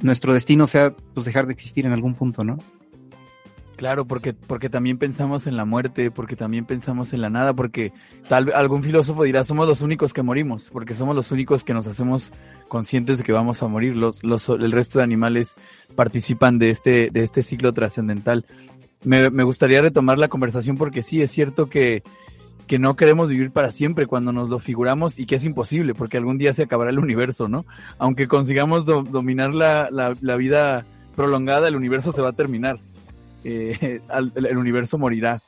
nuestro 0.00 0.34
destino 0.34 0.66
sea 0.66 0.94
pues 1.14 1.26
dejar 1.26 1.46
de 1.46 1.52
existir 1.52 1.86
en 1.86 1.92
algún 1.92 2.14
punto, 2.14 2.44
¿no? 2.44 2.58
Claro, 3.82 4.04
porque, 4.04 4.32
porque 4.32 4.70
también 4.70 4.96
pensamos 4.96 5.48
en 5.48 5.56
la 5.56 5.64
muerte, 5.64 6.12
porque 6.12 6.36
también 6.36 6.66
pensamos 6.66 7.12
en 7.12 7.20
la 7.20 7.30
nada, 7.30 7.52
porque 7.52 7.92
tal 8.28 8.52
algún 8.54 8.84
filósofo 8.84 9.24
dirá 9.24 9.42
somos 9.42 9.66
los 9.66 9.82
únicos 9.82 10.12
que 10.12 10.22
morimos, 10.22 10.70
porque 10.72 10.94
somos 10.94 11.16
los 11.16 11.32
únicos 11.32 11.64
que 11.64 11.74
nos 11.74 11.88
hacemos 11.88 12.32
conscientes 12.68 13.18
de 13.18 13.24
que 13.24 13.32
vamos 13.32 13.60
a 13.60 13.66
morir. 13.66 13.96
Los, 13.96 14.22
los, 14.22 14.48
el 14.50 14.70
resto 14.70 15.00
de 15.00 15.02
animales 15.02 15.56
participan 15.96 16.60
de 16.60 16.70
este, 16.70 17.10
de 17.10 17.24
este 17.24 17.42
ciclo 17.42 17.72
trascendental. 17.72 18.46
Me, 19.02 19.30
me 19.30 19.42
gustaría 19.42 19.82
retomar 19.82 20.16
la 20.16 20.28
conversación 20.28 20.76
porque 20.76 21.02
sí, 21.02 21.20
es 21.20 21.32
cierto 21.32 21.68
que, 21.68 22.04
que 22.68 22.78
no 22.78 22.94
queremos 22.94 23.30
vivir 23.30 23.50
para 23.50 23.72
siempre 23.72 24.06
cuando 24.06 24.30
nos 24.30 24.48
lo 24.48 24.60
figuramos 24.60 25.18
y 25.18 25.26
que 25.26 25.34
es 25.34 25.44
imposible 25.44 25.92
porque 25.92 26.18
algún 26.18 26.38
día 26.38 26.54
se 26.54 26.62
acabará 26.62 26.92
el 26.92 27.00
universo, 27.00 27.48
¿no? 27.48 27.66
Aunque 27.98 28.28
consigamos 28.28 28.86
do, 28.86 29.02
dominar 29.02 29.52
la, 29.54 29.88
la, 29.90 30.14
la 30.20 30.36
vida 30.36 30.86
prolongada, 31.16 31.66
el 31.66 31.74
universo 31.74 32.12
se 32.12 32.22
va 32.22 32.28
a 32.28 32.34
terminar 32.34 32.78
eh, 33.44 34.00
al, 34.08 34.32
el 34.34 34.56
universo 34.56 34.98
morirá. 34.98 35.40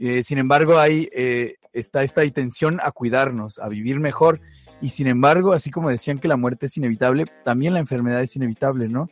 Eh, 0.00 0.22
sin 0.22 0.38
embargo, 0.38 0.78
hay, 0.78 1.08
eh, 1.12 1.56
está 1.72 2.02
esta 2.02 2.24
intención 2.24 2.80
a 2.82 2.90
cuidarnos, 2.90 3.58
a 3.58 3.68
vivir 3.68 4.00
mejor. 4.00 4.40
Y 4.80 4.88
sin 4.88 5.06
embargo, 5.06 5.52
así 5.52 5.70
como 5.70 5.90
decían 5.90 6.18
que 6.18 6.26
la 6.26 6.36
muerte 6.36 6.66
es 6.66 6.76
inevitable, 6.76 7.26
también 7.44 7.74
la 7.74 7.80
enfermedad 7.80 8.20
es 8.20 8.34
inevitable, 8.34 8.88
¿no? 8.88 9.08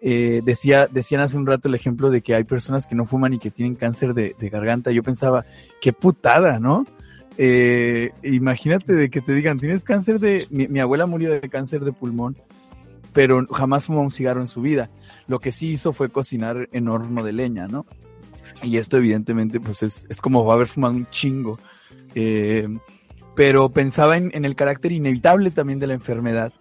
Eh, 0.00 0.42
decía, 0.44 0.88
decían 0.90 1.20
hace 1.20 1.36
un 1.36 1.46
rato 1.46 1.68
el 1.68 1.74
ejemplo 1.74 2.10
de 2.10 2.20
que 2.20 2.34
hay 2.34 2.44
personas 2.44 2.86
que 2.86 2.94
no 2.94 3.06
fuman 3.06 3.32
y 3.32 3.38
que 3.38 3.50
tienen 3.50 3.76
cáncer 3.76 4.12
de, 4.12 4.34
de 4.38 4.48
garganta. 4.50 4.90
Yo 4.90 5.02
pensaba, 5.02 5.46
qué 5.80 5.92
putada, 5.92 6.58
¿no? 6.58 6.84
Eh, 7.38 8.10
imagínate 8.22 8.92
de 8.92 9.08
que 9.08 9.20
te 9.20 9.32
digan, 9.34 9.58
tienes 9.58 9.82
cáncer 9.82 10.20
de, 10.20 10.46
mi 10.50 10.78
abuela 10.80 11.06
murió 11.06 11.32
de 11.32 11.48
cáncer 11.48 11.84
de 11.84 11.92
pulmón, 11.92 12.36
pero 13.14 13.46
jamás 13.46 13.86
fumó 13.86 14.02
un 14.02 14.10
cigarro 14.10 14.40
en 14.40 14.46
su 14.46 14.60
vida. 14.60 14.90
Lo 15.26 15.38
que 15.38 15.52
sí 15.52 15.68
hizo 15.68 15.94
fue 15.94 16.10
cocinar 16.10 16.68
en 16.72 16.88
horno 16.88 17.22
de 17.24 17.32
leña, 17.32 17.68
¿no? 17.68 17.86
Y 18.62 18.76
esto 18.76 18.98
evidentemente 18.98 19.60
pues 19.60 19.82
es, 19.82 20.04
es 20.10 20.20
como 20.20 20.52
haber 20.52 20.66
fumado 20.66 20.94
un 20.94 21.08
chingo. 21.10 21.58
Eh, 22.14 22.68
pero 23.34 23.70
pensaba 23.70 24.16
en, 24.16 24.30
en 24.34 24.44
el 24.44 24.56
carácter 24.56 24.92
inevitable 24.92 25.50
también 25.50 25.78
de 25.78 25.86
la 25.86 25.94
enfermedad. 25.94 26.52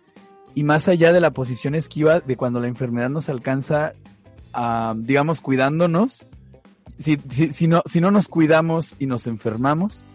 Y 0.56 0.64
más 0.64 0.88
allá 0.88 1.12
de 1.12 1.20
la 1.20 1.32
posición 1.32 1.74
esquiva 1.74 2.20
de 2.20 2.38
cuando 2.38 2.60
la 2.60 2.68
enfermedad 2.68 3.10
nos 3.10 3.30
alcanza, 3.30 3.94
a, 4.54 4.94
digamos, 4.96 5.42
cuidándonos, 5.42 6.28
si, 7.00 7.18
si, 7.30 7.48
si, 7.52 7.68
no, 7.68 7.82
si 7.86 8.00
no 8.00 8.12
nos 8.12 8.28
cuidamos 8.28 8.96
y 9.00 9.08
nos 9.08 9.26
enfermamos, 9.26 10.06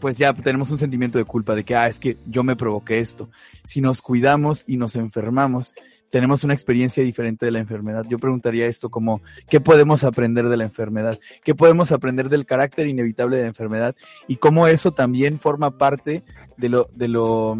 pues 0.00 0.18
ya 0.18 0.32
tenemos 0.32 0.70
un 0.70 0.78
sentimiento 0.78 1.18
de 1.18 1.24
culpa 1.24 1.54
de 1.54 1.64
que, 1.64 1.74
ah, 1.74 1.86
es 1.88 1.98
que 1.98 2.16
yo 2.26 2.42
me 2.42 2.56
provoqué 2.56 2.98
esto. 2.98 3.30
Si 3.64 3.80
nos 3.80 4.02
cuidamos 4.02 4.64
y 4.66 4.76
nos 4.76 4.96
enfermamos, 4.96 5.74
tenemos 6.14 6.44
una 6.44 6.54
experiencia 6.54 7.02
diferente 7.02 7.44
de 7.44 7.50
la 7.50 7.58
enfermedad. 7.58 8.04
Yo 8.08 8.20
preguntaría 8.20 8.66
esto 8.66 8.88
como, 8.88 9.20
¿qué 9.48 9.60
podemos 9.60 10.04
aprender 10.04 10.48
de 10.48 10.56
la 10.56 10.62
enfermedad? 10.62 11.18
¿Qué 11.42 11.56
podemos 11.56 11.90
aprender 11.90 12.28
del 12.28 12.46
carácter 12.46 12.86
inevitable 12.86 13.36
de 13.36 13.42
la 13.42 13.48
enfermedad? 13.48 13.96
Y 14.28 14.36
cómo 14.36 14.68
eso 14.68 14.92
también 14.92 15.40
forma 15.40 15.76
parte 15.76 16.22
de 16.56 16.68
lo, 16.68 16.88
de 16.94 17.08
lo, 17.08 17.58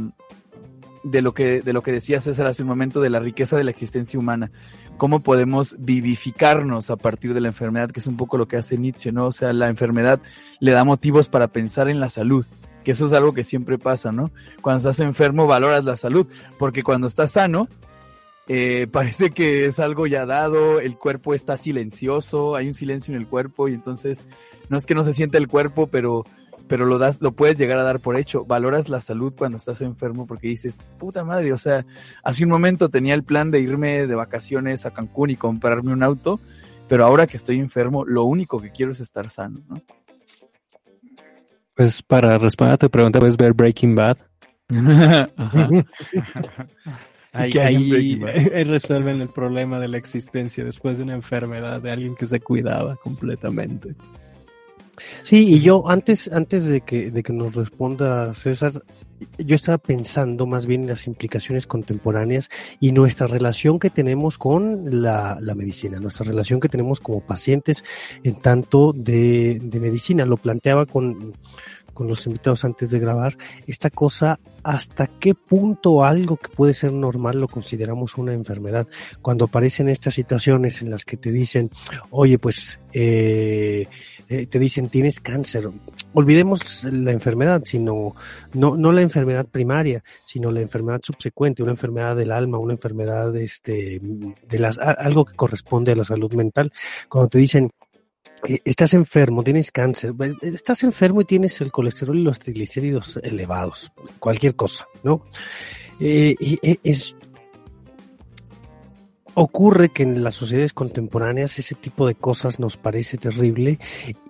de 1.05 1.23
lo 1.23 1.35
que, 1.35 1.61
de 1.61 1.73
lo 1.73 1.83
que 1.83 1.93
decía 1.93 2.21
César 2.21 2.47
hace 2.47 2.63
un 2.63 2.69
momento 2.69 3.01
de 3.01 3.11
la 3.11 3.21
riqueza 3.21 3.57
de 3.57 3.65
la 3.65 3.71
existencia 3.71 4.19
humana. 4.19 4.51
Cómo 4.97 5.21
podemos 5.21 5.77
vivificarnos 5.79 6.91
a 6.91 6.97
partir 6.97 7.35
de 7.35 7.41
la 7.41 7.49
enfermedad, 7.49 7.91
que 7.91 8.01
es 8.01 8.07
un 8.07 8.17
poco 8.17 8.39
lo 8.39 8.49
que 8.49 8.57
hace 8.57 8.79
Nietzsche, 8.79 9.13
¿no? 9.13 9.27
O 9.27 9.33
sea, 9.33 9.53
la 9.53 9.69
enfermedad 9.69 10.21
le 10.61 10.73
da 10.73 10.83
motivos 10.83 11.29
para 11.29 11.49
pensar 11.49 11.89
en 11.89 12.01
la 12.01 12.11
salud 12.11 12.45
que 12.85 12.93
eso 12.93 13.07
es 13.07 13.13
algo 13.13 13.33
que 13.33 13.45
siempre 13.45 13.79
pasa, 13.79 14.13
¿no? 14.13 14.31
Cuando 14.61 14.79
estás 14.79 15.01
enfermo 15.01 15.47
valoras 15.47 15.85
la 15.85 15.97
salud, 15.97 16.27
porque 16.59 16.83
cuando 16.83 17.07
estás 17.07 17.33
sano, 17.33 17.67
eh, 18.47 18.87
parece 18.93 19.31
que 19.31 19.65
es 19.65 19.81
algo 19.81 20.07
ya 20.07 20.27
dado, 20.27 20.79
el 20.79 20.97
cuerpo 20.97 21.35
está 21.35 21.57
silencioso, 21.57 22.55
hay 22.55 22.69
un 22.69 22.75
silencio 22.75 23.15
en 23.15 23.21
el 23.21 23.27
cuerpo 23.27 23.69
y 23.69 23.75
entonces 23.75 24.27
no 24.69 24.77
es 24.77 24.87
que 24.87 24.95
no 24.95 25.03
se 25.03 25.15
sienta 25.15 25.39
el 25.39 25.49
cuerpo, 25.49 25.89
pero, 25.89 26.25
pero 26.69 26.87
lo 26.87 26.99
das, 26.99 27.21
lo 27.21 27.33
puedes 27.33 27.59
llegar 27.59 27.79
a 27.79 27.83
dar 27.83 28.01
por 28.01 28.17
hecho. 28.17 28.45
Valoras 28.45 28.89
la 28.89 29.01
salud 29.01 29.35
cuando 29.37 29.59
estás 29.59 29.81
enfermo 29.81 30.27
porque 30.27 30.49
dices, 30.49 30.77
puta 30.99 31.25
madre, 31.25 31.53
o 31.53 31.59
sea, 31.59 31.85
hace 32.23 32.45
un 32.45 32.51
momento 32.51 32.89
tenía 32.89 33.15
el 33.15 33.23
plan 33.23 33.51
de 33.51 33.61
irme 33.61 34.07
de 34.07 34.15
vacaciones 34.15 34.87
a 34.87 34.93
Cancún 34.93 35.31
y 35.31 35.37
comprarme 35.37 35.93
un 35.93 36.03
auto, 36.03 36.41
pero 36.89 37.05
ahora 37.05 37.27
que 37.27 37.37
estoy 37.37 37.59
enfermo, 37.59 38.05
lo 38.05 38.25
único 38.25 38.61
que 38.61 38.71
quiero 38.71 38.93
es 38.93 39.01
estar 39.01 39.29
sano, 39.31 39.63
¿no? 39.69 39.83
Pues 41.75 42.03
para 42.03 42.39
responder 42.39 42.75
a 42.75 42.79
tu 42.79 42.89
pregunta, 42.89 43.19
puedes 43.19 43.37
ver 43.37 43.53
Breaking 43.53 43.97
Bad. 43.97 44.19
Ahí, 47.35 47.51
que 47.51 47.61
ahí 47.61 48.65
resuelven 48.65 49.21
el 49.21 49.29
problema 49.29 49.81
de 49.81 49.89
la 49.89 49.99
existencia 49.99 50.65
después 50.65 50.99
de 50.99 51.05
una 51.05 51.15
enfermedad 51.15 51.83
de 51.83 51.91
alguien 51.91 52.15
que 52.15 52.27
se 52.27 52.41
cuidaba 52.41 52.97
completamente. 52.97 53.95
Sí, 55.23 55.49
y 55.55 55.61
yo 55.61 55.89
antes, 55.89 56.31
antes 56.33 56.67
de 56.67 56.81
que, 56.83 57.11
de 57.11 57.23
que 57.23 57.33
nos 57.33 57.55
responda 57.55 58.35
César, 58.35 58.83
yo 59.39 59.55
estaba 59.55 59.79
pensando 59.79 60.47
más 60.47 60.67
bien 60.67 60.83
en 60.83 60.89
las 60.89 61.07
implicaciones 61.07 61.67
contemporáneas 61.67 62.51
y 62.81 62.93
nuestra 62.93 63.27
relación 63.27 63.79
que 63.79 63.91
tenemos 63.91 64.39
con 64.39 65.03
la, 65.03 65.37
la 65.41 65.55
medicina, 65.55 65.99
nuestra 65.99 66.27
relación 66.27 66.61
que 66.61 66.69
tenemos 66.69 67.01
como 67.01 67.21
pacientes 67.21 67.85
en 68.23 68.37
tanto 68.41 68.93
de, 68.93 69.61
de 69.63 69.81
medicina. 69.81 70.25
Lo 70.25 70.37
planteaba 70.37 70.87
con, 70.87 71.35
con 71.95 72.09
los 72.09 72.27
invitados 72.27 72.65
antes 72.65 72.91
de 72.91 72.99
grabar, 72.99 73.37
esta 73.67 73.89
cosa, 73.89 74.39
hasta 74.63 75.07
qué 75.07 75.35
punto 75.35 76.05
algo 76.05 76.37
que 76.37 76.49
puede 76.49 76.75
ser 76.75 76.93
normal 76.93 77.41
lo 77.41 77.49
consideramos 77.49 78.19
una 78.19 78.35
enfermedad. 78.35 78.87
Cuando 79.23 79.47
aparecen 79.47 79.89
estas 79.89 80.15
situaciones 80.15 80.83
en 80.83 80.91
las 80.91 81.05
que 81.05 81.17
te 81.17 81.31
dicen, 81.31 81.71
oye, 82.11 82.39
pues, 82.39 82.81
eh, 82.93 83.87
eh, 84.29 84.47
te 84.47 84.59
dicen 84.59 84.89
tienes 84.89 85.21
cáncer. 85.21 85.71
Olvidemos 86.13 86.85
la 86.85 87.13
enfermedad, 87.13 87.63
sino, 87.65 88.15
no, 88.53 88.77
no 88.77 88.93
la 88.93 89.03
enfermedad 89.03 89.47
primaria, 89.47 90.03
sino 90.25 90.51
la 90.51 90.61
enfermedad 90.61 91.01
subsecuente, 91.03 91.63
una 91.63 91.73
enfermedad 91.73 92.17
del 92.17 92.33
alma, 92.33 92.59
una 92.59 92.75
enfermedad, 92.75 93.37
este, 93.37 94.01
de 94.01 94.59
las, 94.59 94.79
algo 94.79 95.25
que 95.25 95.35
corresponde 95.35 95.93
a 95.93 95.97
la 95.97 96.05
salud 96.05 96.33
mental. 96.35 96.73
Cuando 97.09 97.29
te 97.29 97.39
dicen, 97.39 97.71
estás 98.65 98.95
enfermo, 98.95 99.43
tienes 99.43 99.71
cáncer, 99.71 100.15
estás 100.43 100.83
enfermo 100.83 101.21
y 101.21 101.25
tienes 101.25 101.61
el 101.61 101.73
colesterol 101.73 102.19
y 102.19 102.23
los 102.23 102.39
triglicéridos 102.39 103.19
elevados, 103.23 103.93
cualquier 104.19 104.55
cosa, 104.55 104.87
¿no? 105.03 105.27
Eh, 106.01 106.35
eh, 106.41 106.79
es, 106.83 107.17
ocurre 109.35 109.91
que 109.91 110.03
en 110.03 110.23
las 110.23 110.35
sociedades 110.35 110.73
contemporáneas 110.73 111.59
ese 111.59 111.75
tipo 111.75 112.07
de 112.07 112.15
cosas 112.15 112.61
nos 112.61 112.77
parece 112.77 113.17
terrible 113.17 113.79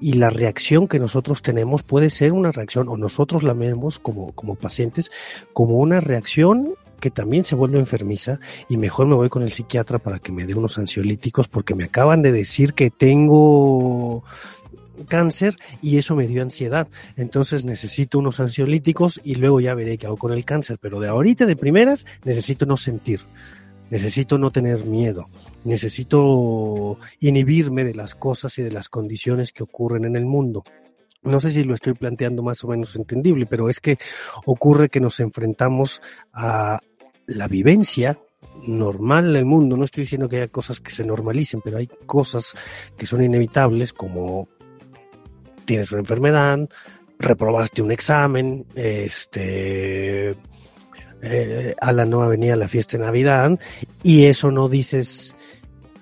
y 0.00 0.14
la 0.14 0.30
reacción 0.30 0.88
que 0.88 0.98
nosotros 0.98 1.42
tenemos 1.42 1.82
puede 1.82 2.10
ser 2.10 2.32
una 2.32 2.52
reacción, 2.52 2.88
o 2.88 2.96
nosotros 2.96 3.42
la 3.42 3.52
vemos 3.52 3.98
como, 3.98 4.32
como 4.32 4.54
pacientes, 4.54 5.10
como 5.52 5.76
una 5.76 6.00
reacción 6.00 6.74
que 7.04 7.10
también 7.10 7.44
se 7.44 7.54
vuelve 7.54 7.78
enfermiza 7.78 8.40
y 8.66 8.78
mejor 8.78 9.06
me 9.06 9.14
voy 9.14 9.28
con 9.28 9.42
el 9.42 9.52
psiquiatra 9.52 9.98
para 9.98 10.20
que 10.20 10.32
me 10.32 10.46
dé 10.46 10.54
unos 10.54 10.78
ansiolíticos 10.78 11.48
porque 11.48 11.74
me 11.74 11.84
acaban 11.84 12.22
de 12.22 12.32
decir 12.32 12.72
que 12.72 12.90
tengo 12.90 14.24
cáncer 15.06 15.54
y 15.82 15.98
eso 15.98 16.16
me 16.16 16.26
dio 16.26 16.40
ansiedad. 16.40 16.88
Entonces 17.18 17.66
necesito 17.66 18.18
unos 18.18 18.40
ansiolíticos 18.40 19.20
y 19.22 19.34
luego 19.34 19.60
ya 19.60 19.74
veré 19.74 19.98
qué 19.98 20.06
hago 20.06 20.16
con 20.16 20.32
el 20.32 20.46
cáncer. 20.46 20.78
Pero 20.80 20.98
de 20.98 21.08
ahorita, 21.08 21.44
de 21.44 21.56
primeras, 21.56 22.06
necesito 22.24 22.64
no 22.64 22.78
sentir. 22.78 23.20
Necesito 23.90 24.38
no 24.38 24.50
tener 24.50 24.86
miedo. 24.86 25.28
Necesito 25.64 26.96
inhibirme 27.20 27.84
de 27.84 27.94
las 27.94 28.14
cosas 28.14 28.56
y 28.56 28.62
de 28.62 28.72
las 28.72 28.88
condiciones 28.88 29.52
que 29.52 29.62
ocurren 29.62 30.06
en 30.06 30.16
el 30.16 30.24
mundo. 30.24 30.64
No 31.22 31.38
sé 31.40 31.50
si 31.50 31.64
lo 31.64 31.74
estoy 31.74 31.92
planteando 31.92 32.42
más 32.42 32.64
o 32.64 32.68
menos 32.68 32.96
entendible, 32.96 33.44
pero 33.44 33.68
es 33.68 33.80
que 33.80 33.98
ocurre 34.46 34.90
que 34.90 35.00
nos 35.00 35.20
enfrentamos 35.20 36.02
a, 36.32 36.80
la 37.26 37.48
vivencia 37.48 38.18
normal 38.66 39.32
del 39.32 39.44
mundo. 39.44 39.76
No 39.76 39.84
estoy 39.84 40.02
diciendo 40.02 40.28
que 40.28 40.36
haya 40.36 40.48
cosas 40.48 40.80
que 40.80 40.90
se 40.90 41.04
normalicen, 41.04 41.60
pero 41.62 41.78
hay 41.78 41.88
cosas 42.06 42.54
que 42.96 43.06
son 43.06 43.22
inevitables 43.22 43.92
como 43.92 44.48
tienes 45.64 45.90
una 45.92 46.00
enfermedad, 46.00 46.68
reprobaste 47.18 47.82
un 47.82 47.90
examen, 47.90 48.66
este, 48.74 50.34
eh, 51.22 51.74
la 51.80 52.04
no 52.04 52.28
venía 52.28 52.54
a 52.54 52.56
la 52.56 52.68
fiesta 52.68 52.98
de 52.98 53.04
Navidad 53.04 53.58
y 54.02 54.24
eso 54.24 54.50
no 54.50 54.68
dices 54.68 55.34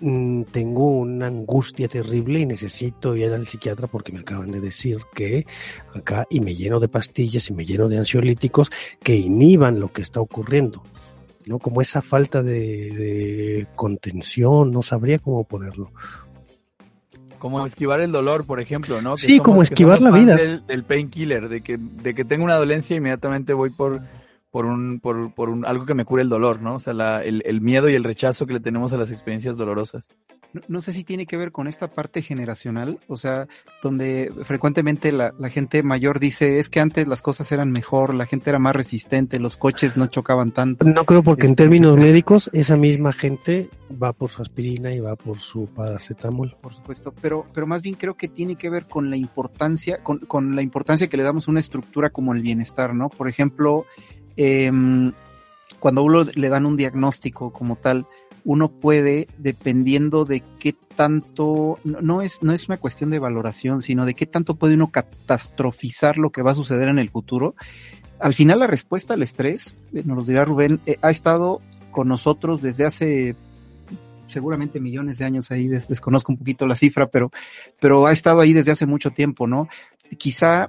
mm, 0.01 0.43
tengo 0.51 0.87
una 0.99 1.29
angustia 1.29 1.87
terrible 1.87 2.41
y 2.41 2.47
necesito 2.47 3.15
ir 3.15 3.33
al 3.33 3.47
psiquiatra 3.47 3.87
porque 3.87 4.13
me 4.13 4.21
acaban 4.21 4.51
de 4.51 4.61
decir 4.61 4.99
que 5.15 5.47
acá 5.95 6.27
y 6.29 6.41
me 6.41 6.57
lleno 6.57 6.81
de 6.81 6.89
pastillas 6.89 7.49
y 7.51 7.55
me 7.55 7.65
lleno 7.65 7.89
de 7.89 7.99
ansiolíticos 7.99 8.71
que 9.03 9.15
inhiban 9.15 9.79
lo 9.79 9.93
que 9.93 10.03
está 10.03 10.21
ocurriendo. 10.21 10.83
¿No? 11.47 11.59
Como 11.59 11.81
esa 11.81 12.03
falta 12.03 12.43
de, 12.43 13.67
contención, 13.75 14.71
no 14.71 14.83
sabría 14.83 15.19
cómo 15.19 15.45
ponerlo. 15.45 15.91
Como 17.39 17.67
esquivar 17.67 18.01
el 18.01 18.13
dolor, 18.13 18.47
por 18.47 18.61
ejemplo, 18.61 19.03
¿no? 19.03 19.17
sí, 19.17 19.41
como 19.41 19.63
esquivar 19.63 20.01
la 20.01 20.13
vida. 20.13 20.37
Del, 20.37 20.65
del 20.65 20.85
painkiller, 20.85 21.49
de 21.49 21.61
que, 21.63 21.77
de 21.77 22.15
que 22.15 22.25
tengo 22.25 22.45
una 22.45 22.55
dolencia 22.55 22.97
inmediatamente 22.97 23.53
voy 23.53 23.71
por, 23.71 24.01
por 24.53 24.67
un, 24.67 25.01
por, 25.01 25.35
por 25.35 25.49
un, 25.49 25.67
algo 25.67 25.87
que 25.87 25.95
me 25.95 26.05
cure 26.05 26.23
el 26.23 26.29
dolor, 26.29 26.61
¿no? 26.61 26.77
O 26.77 26.79
sea, 26.79 26.93
la, 26.93 27.25
el, 27.25 27.43
el 27.45 27.61
miedo 27.61 27.89
y 27.89 27.97
el 27.97 28.05
rechazo 28.05 28.47
que 28.47 28.53
le 28.53 28.61
tenemos 28.61 28.93
a 28.93 28.99
las 28.99 29.11
experiencias 29.11 29.57
dolorosas 29.57 30.09
no, 30.69 30.81
sé 30.83 30.93
si 30.93 31.05
tiene 31.05 31.27
que 31.27 31.37
ver 31.37 31.53
con 31.53 31.67
esta 31.67 31.89
parte 31.89 32.23
generacional, 32.23 32.99
o 33.09 33.17
sea, 33.17 33.49
donde 33.83 34.33
frecuentemente 34.43 35.13
la, 35.13 35.33
gente 35.51 35.83
mayor 35.83 36.21
dice, 36.21 36.59
es 36.59 36.69
que 36.69 36.81
antes 36.81 37.07
las 37.07 37.23
cosas 37.23 37.51
eran 37.53 37.71
mejor, 37.71 38.15
la 38.15 38.27
gente 38.27 38.51
era 38.51 38.59
más 38.59 38.75
resistente, 38.75 39.39
los 39.39 39.57
coches 39.57 39.97
no 39.97 40.07
chocaban 40.07 40.53
tanto. 40.53 40.85
No 40.85 41.05
creo 41.05 41.23
porque 41.23 41.47
en 41.47 41.53
este, 41.53 41.63
términos 41.65 41.99
médicos 41.99 42.51
esa 42.53 42.77
misma 42.77 43.13
gente 43.13 43.71
va 44.03 44.13
por 44.13 44.31
su 44.31 44.43
aspirina 44.43 44.93
y 44.93 45.01
va 45.01 45.17
por 45.17 45.41
su 45.41 45.67
paracetamol. 45.67 46.57
Por 46.61 46.75
supuesto, 46.75 47.13
pero, 47.21 47.47
pero 47.53 47.67
más 47.67 47.83
bien 47.83 47.95
creo 47.95 48.15
que 48.15 48.29
tiene 48.29 48.57
que 48.57 48.71
ver 48.71 48.87
con 48.87 49.11
la 49.11 49.17
importancia, 49.17 50.03
con, 50.03 50.19
con 50.21 50.55
la 50.57 50.63
importancia 50.63 51.09
que 51.09 51.17
le 51.17 51.23
damos 51.23 51.49
a 51.49 51.51
una 51.51 51.61
estructura 51.61 52.11
como 52.11 52.35
el 52.35 52.43
bienestar, 52.43 52.95
¿no? 52.95 53.09
Por 53.09 53.29
ejemplo, 53.29 53.87
em, 54.37 55.13
cuando 55.81 56.03
uno 56.03 56.25
le 56.35 56.49
dan 56.49 56.67
un 56.67 56.77
diagnóstico 56.77 57.53
como 57.53 57.77
tal, 57.77 58.07
uno 58.45 58.71
puede, 58.71 59.29
dependiendo 59.39 60.25
de 60.25 60.43
qué 60.59 60.75
tanto, 60.97 61.79
no 61.85 62.23
es, 62.23 62.43
no 62.43 62.53
es 62.53 62.69
una 62.69 62.77
cuestión 62.77 63.11
de 63.11 63.19
valoración, 63.19 63.83
sino 63.83 64.05
de 64.05 64.15
qué 64.15 64.27
tanto 64.27 64.57
puede 64.57 64.75
uno 64.75 64.91
catastrofizar 64.91 66.19
lo 66.19 66.31
que 66.31 66.43
va 66.43 66.53
a 66.53 66.57
suceder 66.57 66.89
en 66.89 66.99
el 66.99 67.11
futuro. 67.11 67.55
Al 68.19 68.35
final 68.35 68.61
la 68.61 68.67
respuesta 68.67 69.15
al 69.15 69.23
estrés, 69.23 69.77
eh, 69.93 70.03
nos 70.05 70.17
lo 70.17 70.25
dirá 70.25 70.45
Rubén, 70.45 70.81
eh, 70.87 70.99
ha 71.03 71.11
estado 71.11 71.61
con 71.91 72.09
nosotros 72.09 72.63
desde 72.63 72.85
hace 72.85 73.37
seguramente 74.27 74.81
millones 74.81 75.19
de 75.19 75.27
años 75.27 75.51
ahí, 75.51 75.69
desconozco 75.69 76.33
un 76.33 76.39
poquito 76.39 76.67
la 76.67 76.75
cifra, 76.75 77.07
pero, 77.07 77.31
pero 77.79 78.07
ha 78.07 78.13
estado 78.13 78.41
ahí 78.41 78.53
desde 78.53 78.73
hace 78.73 78.87
mucho 78.87 79.11
tiempo, 79.11 79.47
¿no? 79.47 79.69
Quizá 80.17 80.69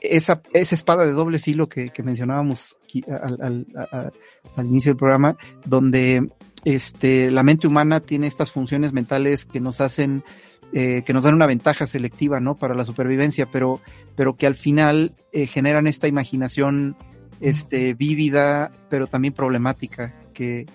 esa, 0.00 0.42
esa 0.52 0.74
espada 0.74 1.06
de 1.06 1.12
doble 1.12 1.38
filo 1.38 1.68
que, 1.68 1.90
mencionábamos 2.02 2.76
al, 3.08 3.66
al, 4.56 4.66
inicio 4.66 4.90
del 4.90 4.98
programa, 4.98 5.36
donde 5.64 6.28
este, 6.64 7.30
la 7.30 7.42
mente 7.42 7.66
humana 7.66 8.00
tiene 8.00 8.26
estas 8.26 8.52
funciones 8.52 8.92
mentales 8.92 9.44
que 9.44 9.60
nos 9.60 9.80
hacen, 9.80 10.24
eh, 10.72 11.02
que 11.04 11.12
nos 11.12 11.24
dan 11.24 11.34
una 11.34 11.46
ventaja 11.46 11.86
selectiva, 11.86 12.40
¿no? 12.40 12.56
Para 12.56 12.74
la 12.74 12.84
supervivencia, 12.84 13.46
pero, 13.50 13.80
pero 14.16 14.36
que 14.36 14.46
al 14.46 14.54
final 14.54 15.14
eh, 15.32 15.46
generan 15.46 15.86
esta 15.86 16.08
imaginación, 16.08 16.96
este, 17.40 17.94
vívida, 17.94 18.72
pero 18.90 19.06
también 19.06 19.34
problemática, 19.34 20.14
que, 20.34 20.66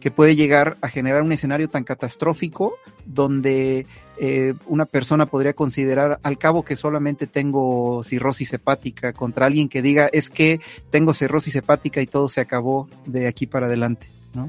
que 0.00 0.10
puede 0.10 0.36
llegar 0.36 0.76
a 0.82 0.88
generar 0.88 1.22
un 1.22 1.32
escenario 1.32 1.68
tan 1.68 1.84
catastrófico 1.84 2.74
donde 3.06 3.86
eh, 4.24 4.54
una 4.66 4.86
persona 4.86 5.26
podría 5.26 5.52
considerar 5.52 6.20
al 6.22 6.38
cabo 6.38 6.64
que 6.64 6.76
solamente 6.76 7.26
tengo 7.26 8.04
cirrosis 8.04 8.52
hepática 8.52 9.12
contra 9.12 9.46
alguien 9.46 9.68
que 9.68 9.82
diga 9.82 10.08
es 10.12 10.30
que 10.30 10.60
tengo 10.90 11.12
cirrosis 11.12 11.56
hepática 11.56 12.00
y 12.00 12.06
todo 12.06 12.28
se 12.28 12.40
acabó 12.40 12.88
de 13.04 13.26
aquí 13.26 13.48
para 13.48 13.66
adelante, 13.66 14.06
¿no? 14.32 14.48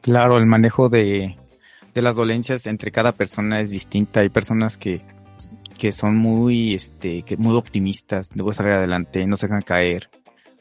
Claro, 0.00 0.38
el 0.38 0.46
manejo 0.46 0.88
de, 0.88 1.36
de 1.92 2.02
las 2.02 2.14
dolencias 2.14 2.68
entre 2.68 2.92
cada 2.92 3.10
persona 3.10 3.60
es 3.60 3.70
distinta. 3.70 4.20
Hay 4.20 4.28
personas 4.28 4.76
que, 4.76 5.02
que 5.76 5.90
son 5.90 6.16
muy, 6.16 6.74
este, 6.74 7.24
que 7.24 7.36
muy 7.36 7.56
optimistas, 7.56 8.30
luego 8.36 8.52
salir 8.52 8.74
adelante, 8.74 9.26
no 9.26 9.34
se 9.34 9.48
dejan 9.48 9.62
caer. 9.62 10.08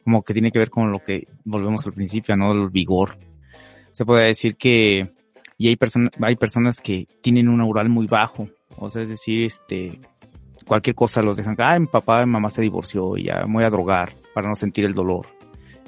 Como 0.03 0.23
que 0.23 0.33
tiene 0.33 0.51
que 0.51 0.57
ver 0.57 0.71
con 0.71 0.91
lo 0.91 1.03
que 1.03 1.27
volvemos 1.43 1.85
al 1.85 1.93
principio, 1.93 2.35
¿no? 2.35 2.51
El 2.51 2.71
vigor. 2.71 3.15
Se 3.91 4.05
puede 4.05 4.25
decir 4.25 4.55
que, 4.55 5.13
y 5.57 5.69
hay 5.69 5.75
personas, 5.75 6.11
hay 6.21 6.35
personas 6.35 6.81
que 6.81 7.07
tienen 7.21 7.49
un 7.49 7.61
aural 7.61 7.89
muy 7.89 8.07
bajo. 8.07 8.49
O 8.77 8.89
sea, 8.89 9.03
es 9.03 9.09
decir, 9.09 9.43
este, 9.43 9.99
cualquier 10.65 10.95
cosa 10.95 11.21
los 11.21 11.37
dejan, 11.37 11.55
ah, 11.59 11.79
mi 11.79 11.87
papá 11.87 12.23
y 12.23 12.25
mamá 12.25 12.49
se 12.49 12.61
divorció 12.61 13.17
y 13.17 13.25
ya 13.25 13.45
me 13.45 13.53
voy 13.53 13.63
a 13.63 13.69
drogar 13.69 14.13
para 14.33 14.49
no 14.49 14.55
sentir 14.55 14.85
el 14.85 14.93
dolor. 14.93 15.27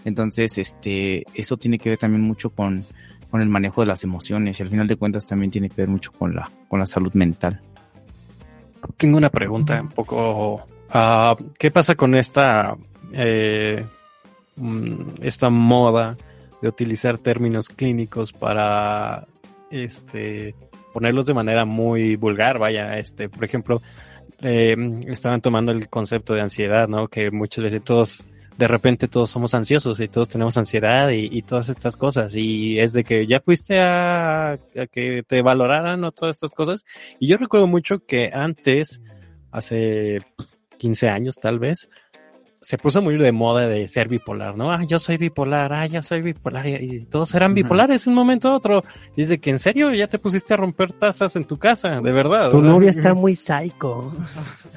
Entonces, 0.06 0.58
este, 0.58 1.26
eso 1.34 1.58
tiene 1.58 1.80
que 1.80 1.90
ver 1.90 1.98
también 1.98 2.22
mucho 2.22 2.50
con, 2.50 2.86
con 3.30 3.42
el 3.42 3.50
manejo 3.50 3.82
de 3.82 3.88
las 3.88 4.04
emociones 4.04 4.60
y 4.60 4.64
al 4.64 4.70
final 4.70 4.88
de 4.88 4.96
cuentas 4.96 5.26
también 5.26 5.52
tiene 5.52 5.70
que 5.70 5.82
ver 5.82 5.90
mucho 5.90 6.12
con 6.14 6.34
la, 6.34 6.50
con 6.70 6.80
la 6.80 6.86
salud 6.86 7.14
mental. 7.14 7.62
Tengo 8.96 9.18
una 9.18 9.30
pregunta 9.30 9.82
un 9.82 9.90
poco, 9.90 10.56
uh, 10.94 11.36
¿qué 11.60 11.72
pasa 11.72 11.96
con 11.96 12.16
esta, 12.16 12.78
eh, 13.12 13.86
esta 15.22 15.50
moda 15.50 16.16
de 16.62 16.70
utilizar 16.70 17.18
términos 17.18 17.68
clínicos 17.68 18.32
para, 18.32 19.28
este, 19.72 20.56
ponerlos 20.94 21.26
de 21.26 21.34
manera 21.34 21.66
muy 21.66 22.16
vulgar? 22.16 22.60
Vaya, 22.60 22.98
este, 22.98 23.30
por 23.30 23.44
ejemplo, 23.44 23.82
eh, 24.42 24.76
estaban 25.08 25.42
tomando 25.42 25.72
el 25.72 25.90
concepto 25.90 26.34
de 26.34 26.42
ansiedad, 26.42 26.88
¿no? 26.88 27.08
Que 27.08 27.32
muchas 27.32 27.64
veces 27.64 27.84
todos 27.84 28.24
de 28.58 28.68
repente 28.68 29.08
todos 29.08 29.30
somos 29.30 29.54
ansiosos 29.54 30.00
y 30.00 30.08
todos 30.08 30.30
tenemos 30.30 30.58
ansiedad 30.58 31.10
y, 31.12 31.42
todas 31.44 31.70
estas 31.70 31.96
cosas. 31.96 32.36
Y 32.36 32.80
es 32.80 32.92
de 32.92 33.04
que 33.04 33.28
ya 33.28 33.40
fuiste 33.40 33.80
a, 33.80 34.58
que 34.92 35.24
te 35.24 35.42
valoraran 35.44 36.04
o 36.04 36.12
todas 36.12 36.36
estas 36.36 36.52
cosas. 36.52 36.84
Y 37.20 37.28
yo 37.28 37.38
recuerdo 37.38 37.68
mucho 37.68 38.00
que 38.00 38.32
antes, 38.34 39.02
hace 39.52 40.26
15 40.78 41.10
años 41.10 41.36
tal 41.36 41.60
vez, 41.60 41.88
se 42.68 42.78
puso 42.78 43.02
muy 43.02 43.16
de 43.16 43.32
moda 43.32 43.66
de 43.66 43.88
ser 43.88 44.10
bipolar, 44.10 44.58
¿no? 44.58 44.74
Ah, 44.74 44.84
yo 44.86 45.00
soy 45.00 45.16
bipolar, 45.16 45.72
ah, 45.72 45.86
yo 45.86 46.04
soy 46.04 46.22
bipolar, 46.22 46.68
y, 46.68 47.06
todos 47.06 47.34
eran 47.34 47.54
bipolares 47.54 48.08
un 48.08 48.14
momento 48.14 48.50
a 48.50 48.58
otro. 48.58 48.84
Dice 49.16 49.40
que 49.40 49.52
en 49.52 49.58
serio 49.58 49.94
ya 49.94 50.08
te 50.08 50.20
pusiste 50.20 50.54
a 50.54 50.58
romper 50.58 50.92
tazas 50.92 51.38
en 51.38 51.46
tu 51.46 51.58
casa, 51.58 52.02
de 52.02 52.12
verdad. 52.12 52.52
Tu 52.52 52.62
novia 52.62 52.90
está 52.90 53.14
muy 53.14 53.36
psycho. 53.36 54.14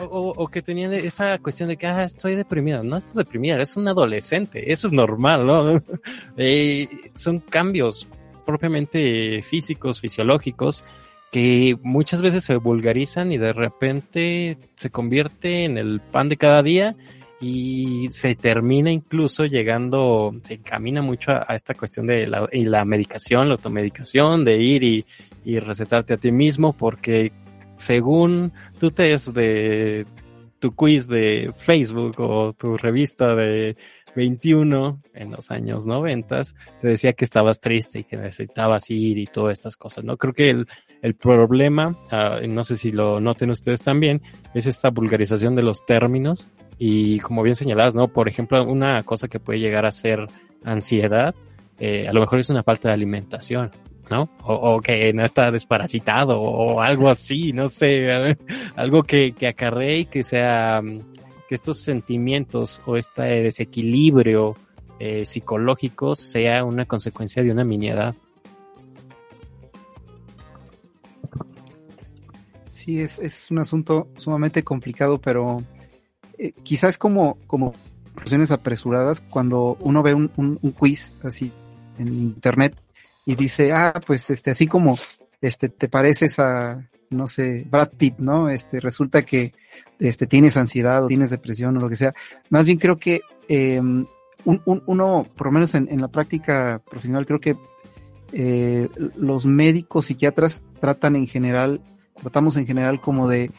O, 0.08 0.46
que 0.46 0.62
tenían 0.62 0.92
esa 0.92 1.36
cuestión 1.38 1.68
de 1.68 1.76
que, 1.76 1.88
ah, 1.88 2.04
estoy 2.04 2.36
deprimida. 2.36 2.80
No 2.84 2.96
estás 2.96 3.16
deprimida, 3.16 3.56
eres 3.56 3.76
un 3.76 3.88
adolescente, 3.88 4.70
eso 4.70 4.86
es 4.86 4.92
normal, 4.92 5.44
¿no? 5.44 5.82
Eh, 6.36 6.86
son 7.16 7.40
cambios 7.40 8.06
propiamente 8.46 9.42
físicos, 9.42 10.00
fisiológicos, 10.00 10.84
que 11.32 11.76
muchas 11.82 12.22
veces 12.22 12.44
se 12.44 12.54
vulgarizan 12.54 13.32
y 13.32 13.38
de 13.38 13.52
repente 13.52 14.58
se 14.76 14.90
convierte 14.90 15.64
en 15.64 15.76
el 15.76 16.00
pan 16.00 16.28
de 16.28 16.36
cada 16.36 16.62
día 16.62 16.94
y 17.40 18.08
se 18.10 18.34
termina 18.34 18.90
incluso 18.90 19.46
llegando, 19.46 20.32
se 20.42 20.54
encamina 20.54 21.00
mucho 21.00 21.32
a, 21.32 21.54
esta 21.54 21.74
cuestión 21.74 22.06
de 22.06 22.26
la, 22.26 22.48
y 22.52 22.64
la 22.64 22.84
medicación, 22.84 23.48
la 23.48 23.54
automedicación, 23.54 24.44
de 24.44 24.58
ir 24.58 24.84
y, 24.84 25.06
y 25.44 25.58
recetarte 25.58 26.14
a 26.14 26.16
ti 26.18 26.32
mismo, 26.32 26.74
porque 26.74 27.32
según 27.76 28.52
tu 28.78 28.90
test 28.90 29.28
de 29.28 30.06
tu 30.58 30.74
quiz 30.74 31.08
de 31.08 31.54
Facebook 31.56 32.16
o 32.18 32.52
tu 32.52 32.76
revista 32.76 33.34
de 33.34 33.76
21 34.14 35.02
en 35.14 35.30
los 35.30 35.50
años 35.50 35.86
90 35.86 36.42
te 36.80 36.88
decía 36.88 37.12
que 37.14 37.24
estabas 37.24 37.60
triste 37.60 38.00
y 38.00 38.04
que 38.04 38.16
necesitabas 38.16 38.90
ir 38.90 39.16
y 39.16 39.26
todas 39.26 39.52
estas 39.52 39.76
cosas, 39.76 40.04
¿no? 40.04 40.16
Creo 40.16 40.34
que 40.34 40.50
el, 40.50 40.66
el 41.00 41.14
problema, 41.14 41.96
uh, 42.12 42.46
no 42.46 42.64
sé 42.64 42.76
si 42.76 42.90
lo 42.90 43.20
noten 43.20 43.50
ustedes 43.50 43.80
también, 43.80 44.20
es 44.52 44.66
esta 44.66 44.90
vulgarización 44.90 45.54
de 45.54 45.62
los 45.62 45.86
términos 45.86 46.48
y 46.82 47.20
como 47.20 47.42
bien 47.42 47.54
señaladas, 47.54 47.94
¿no? 47.94 48.08
Por 48.08 48.26
ejemplo, 48.26 48.64
una 48.64 49.02
cosa 49.02 49.28
que 49.28 49.38
puede 49.38 49.60
llegar 49.60 49.84
a 49.84 49.90
ser 49.90 50.26
ansiedad, 50.64 51.34
eh, 51.78 52.08
a 52.08 52.12
lo 52.14 52.20
mejor 52.20 52.38
es 52.38 52.48
una 52.48 52.62
falta 52.62 52.88
de 52.88 52.94
alimentación, 52.94 53.70
¿no? 54.10 54.30
O, 54.42 54.80
que 54.80 55.12
no 55.12 55.22
está 55.22 55.50
desparasitado 55.50 56.40
o 56.40 56.80
algo 56.80 57.10
así, 57.10 57.52
no 57.52 57.68
sé, 57.68 58.34
algo 58.76 59.02
que, 59.02 59.32
que 59.32 59.48
acarree 59.48 59.98
y 59.98 60.04
que 60.06 60.22
sea, 60.22 60.80
que 61.46 61.54
estos 61.54 61.76
sentimientos 61.76 62.80
o 62.86 62.96
este 62.96 63.42
desequilibrio 63.42 64.56
eh, 64.98 65.26
psicológico 65.26 66.14
sea 66.14 66.64
una 66.64 66.86
consecuencia 66.86 67.42
de 67.42 67.52
una 67.52 67.62
miniedad. 67.62 68.14
Sí, 72.72 73.02
es, 73.02 73.18
es 73.18 73.50
un 73.50 73.58
asunto 73.58 74.08
sumamente 74.16 74.64
complicado, 74.64 75.20
pero 75.20 75.62
eh, 76.42 76.52
quizás 76.62 76.96
como, 76.96 77.36
como 77.46 77.74
conclusiones 78.14 78.50
apresuradas 78.50 79.20
cuando 79.20 79.76
uno 79.80 80.02
ve 80.02 80.14
un, 80.14 80.30
un, 80.36 80.72
quiz 80.72 81.14
así 81.22 81.52
en 81.98 82.08
internet 82.08 82.74
y 83.26 83.34
dice, 83.34 83.72
ah, 83.72 83.92
pues 84.06 84.30
este, 84.30 84.50
así 84.50 84.66
como 84.66 84.96
este, 85.42 85.68
te 85.68 85.88
pareces 85.88 86.38
a, 86.38 86.88
no 87.10 87.26
sé, 87.26 87.66
Brad 87.70 87.90
Pitt, 87.90 88.18
¿no? 88.18 88.48
Este, 88.48 88.80
resulta 88.80 89.22
que 89.22 89.52
este, 89.98 90.26
tienes 90.26 90.56
ansiedad 90.56 91.04
o 91.04 91.08
tienes 91.08 91.28
depresión 91.28 91.76
o 91.76 91.80
lo 91.80 91.90
que 91.90 91.96
sea. 91.96 92.14
Más 92.48 92.64
bien 92.64 92.78
creo 92.78 92.96
que 92.96 93.20
eh, 93.48 93.78
un, 93.78 94.08
un, 94.44 94.82
uno, 94.86 95.26
por 95.36 95.48
lo 95.48 95.52
menos 95.52 95.74
en, 95.74 95.88
en 95.90 96.00
la 96.00 96.08
práctica 96.08 96.80
profesional, 96.88 97.26
creo 97.26 97.40
que 97.40 97.56
eh, 98.32 98.88
los 99.16 99.44
médicos 99.44 100.06
psiquiatras 100.06 100.62
tratan 100.80 101.16
en 101.16 101.26
general, 101.26 101.82
tratamos 102.20 102.56
en 102.56 102.66
general 102.66 103.00
como 103.00 103.28
de 103.28 103.50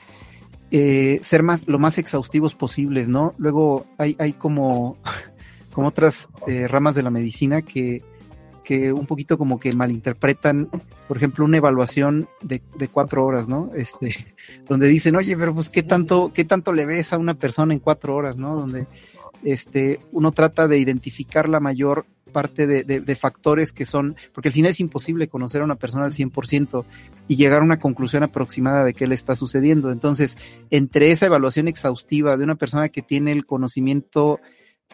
eh, 0.72 1.20
ser 1.22 1.44
más, 1.44 1.68
lo 1.68 1.80
más 1.80 1.98
exhaustivos 1.98 2.56
posibles, 2.56 3.10
¿no? 3.10 3.34
Luego 3.38 3.86
hay, 3.98 4.16
hay 4.20 4.34
como, 4.34 4.98
como 5.74 5.88
otras 5.88 6.30
eh, 6.48 6.68
ramas 6.68 6.96
de 6.96 7.04
la 7.04 7.10
medicina 7.10 7.62
que, 7.62 8.02
que 8.64 8.94
un 8.94 9.06
poquito 9.06 9.38
como 9.38 9.60
que 9.60 9.74
malinterpretan, 9.74 10.70
por 11.08 11.18
ejemplo, 11.18 11.44
una 11.44 11.58
evaluación 11.58 12.30
de, 12.42 12.62
de 12.78 12.88
cuatro 12.88 13.26
horas, 13.26 13.50
¿no? 13.50 13.72
Este, 13.76 14.16
donde 14.70 14.88
dicen, 14.88 15.16
oye, 15.18 15.36
pero 15.36 15.54
pues 15.54 15.70
qué 15.70 15.84
tanto, 15.84 16.32
qué 16.34 16.46
tanto 16.46 16.72
le 16.72 16.86
ves 16.86 17.12
a 17.12 17.18
una 17.18 17.34
persona 17.34 17.74
en 17.74 17.80
cuatro 17.80 18.16
horas, 18.16 18.38
¿no? 18.38 18.56
Donde 18.56 18.88
este, 19.44 20.00
uno 20.12 20.32
trata 20.32 20.68
de 20.68 20.78
identificar 20.78 21.50
la 21.50 21.60
mayor 21.60 22.06
parte 22.32 22.68
de, 22.68 23.16
factores 23.16 23.72
que 23.72 23.86
son, 23.86 24.16
porque 24.34 24.50
al 24.50 24.54
final 24.54 24.72
es 24.72 24.80
imposible 24.80 25.28
conocer 25.28 25.62
a 25.62 25.66
una 25.66 25.76
persona 25.76 26.06
al 26.06 26.14
100% 26.14 26.86
y 27.28 27.36
llegar 27.36 27.62
a 27.62 27.66
una 27.66 27.80
conclusión 27.80 28.24
aproximada 28.24 28.84
de 28.84 28.94
qué 28.94 29.08
le 29.08 29.16
está 29.16 29.36
sucediendo. 29.36 29.92
Entonces, 29.92 30.38
entre 30.70 31.12
esa 31.12 31.28
evaluación 31.28 31.68
exhaustiva 31.68 32.38
de 32.38 32.44
una 32.44 32.56
persona 32.56 32.90
que 32.90 33.02
tiene 33.02 33.32
el 33.32 33.46
conocimiento 33.46 34.40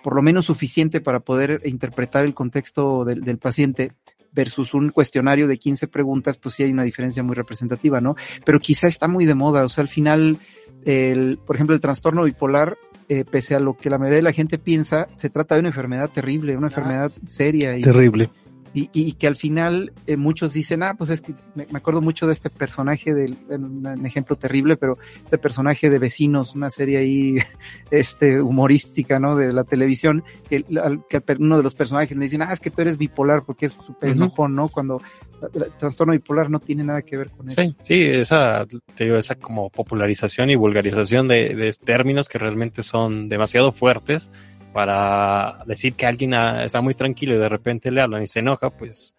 por 0.04 0.16
lo 0.16 0.22
menos 0.22 0.46
suficiente 0.46 1.02
para 1.02 1.22
poder 1.22 1.62
interpretar 1.66 2.26
el 2.26 2.34
contexto 2.34 3.04
del, 3.04 3.22
del 3.22 3.40
paciente, 3.40 3.94
versus 4.38 4.74
un 4.76 4.90
cuestionario 4.90 5.48
de 5.48 5.58
15 5.58 5.88
preguntas, 5.88 6.38
pues 6.38 6.56
sí 6.56 6.64
hay 6.64 6.72
una 6.72 6.84
diferencia 6.84 7.24
muy 7.24 7.36
representativa, 7.36 8.00
¿no? 8.00 8.16
Pero 8.46 8.60
quizá 8.60 8.88
está 8.88 9.08
muy 9.08 9.26
de 9.26 9.34
moda, 9.34 9.66
o 9.66 9.70
sea, 9.70 9.82
al 9.82 9.90
final, 9.90 10.38
el, 10.86 11.40
por 11.46 11.56
ejemplo, 11.56 11.76
el 11.76 11.82
trastorno 11.82 12.24
bipolar 12.24 12.78
eh, 13.10 13.24
pese 13.24 13.56
a 13.56 13.60
lo 13.60 13.78
que 13.78 13.90
la 13.90 13.98
mayoría 13.98 14.18
de 14.18 14.24
la 14.24 14.34
gente 14.34 14.58
piensa, 14.58 15.08
se 15.16 15.30
trata 15.30 15.56
de 15.56 15.62
una 15.62 15.70
enfermedad 15.70 16.10
terrible, 16.10 16.58
una 16.58 16.68
enfermedad 16.68 17.12
seria. 17.26 17.78
Y, 17.78 17.82
terrible. 17.82 18.30
Y, 18.74 18.90
y, 18.94 19.14
que 19.14 19.28
al 19.28 19.36
final 19.36 19.94
eh, 20.06 20.18
muchos 20.18 20.54
dicen, 20.54 20.84
ah, 20.84 20.94
pues 20.96 21.10
es 21.10 21.22
que 21.22 21.34
me, 21.56 21.66
acuerdo 21.74 22.02
mucho 22.02 22.28
de 22.28 22.34
este 22.34 22.50
personaje, 22.50 23.14
del, 23.14 23.38
un 23.50 24.06
ejemplo 24.06 24.36
terrible, 24.36 24.76
pero 24.76 24.98
este 25.24 25.38
personaje 25.38 25.90
de 25.90 25.98
Vecinos, 26.00 26.54
una 26.54 26.70
serie 26.70 26.98
ahí 26.98 27.38
este, 27.92 28.42
humorística, 28.42 29.20
¿no? 29.20 29.36
De 29.36 29.54
la 29.54 29.64
televisión, 29.64 30.24
que, 30.50 30.64
que 31.10 31.24
uno 31.40 31.58
de 31.58 31.64
los 31.64 31.76
personajes 31.76 32.16
le 32.16 32.26
dicen, 32.26 32.42
ah, 32.42 32.52
es 32.54 32.60
que 32.60 32.70
tú 32.70 32.82
eres 32.82 32.98
bipolar 32.98 33.44
porque 33.46 33.68
es 33.68 33.72
súper 33.72 34.10
enojón, 34.10 34.54
¿no? 34.54 34.68
Cuando 34.68 35.02
trastorno 35.78 36.14
bipolar 36.14 36.50
no 36.50 36.60
tiene 36.60 36.84
nada 36.84 37.02
que 37.02 37.18
ver 37.18 37.30
con 37.32 37.50
eso. 37.50 37.62
Sí, 37.62 37.76
sí, 37.82 38.04
esa, 38.04 38.66
te 38.96 39.06
digo, 39.06 39.18
esa 39.18 39.36
como 39.36 39.70
popularización 39.70 40.50
y 40.50 40.56
vulgarización 40.56 41.28
de, 41.28 41.56
de 41.56 41.74
términos 41.74 42.28
que 42.28 42.38
realmente 42.38 42.84
son 42.84 43.30
demasiado 43.30 43.72
fuertes 43.72 44.32
para 44.74 45.64
decir 45.66 45.94
que 45.94 46.06
alguien 46.06 46.34
está 46.34 46.82
muy 46.82 46.94
tranquilo 46.94 47.36
y 47.36 47.40
de 47.40 47.50
repente 47.50 47.90
le 47.92 48.02
hablan 48.02 48.24
y 48.24 48.28
se 48.28 48.40
enoja, 48.40 48.70
pues 48.70 49.16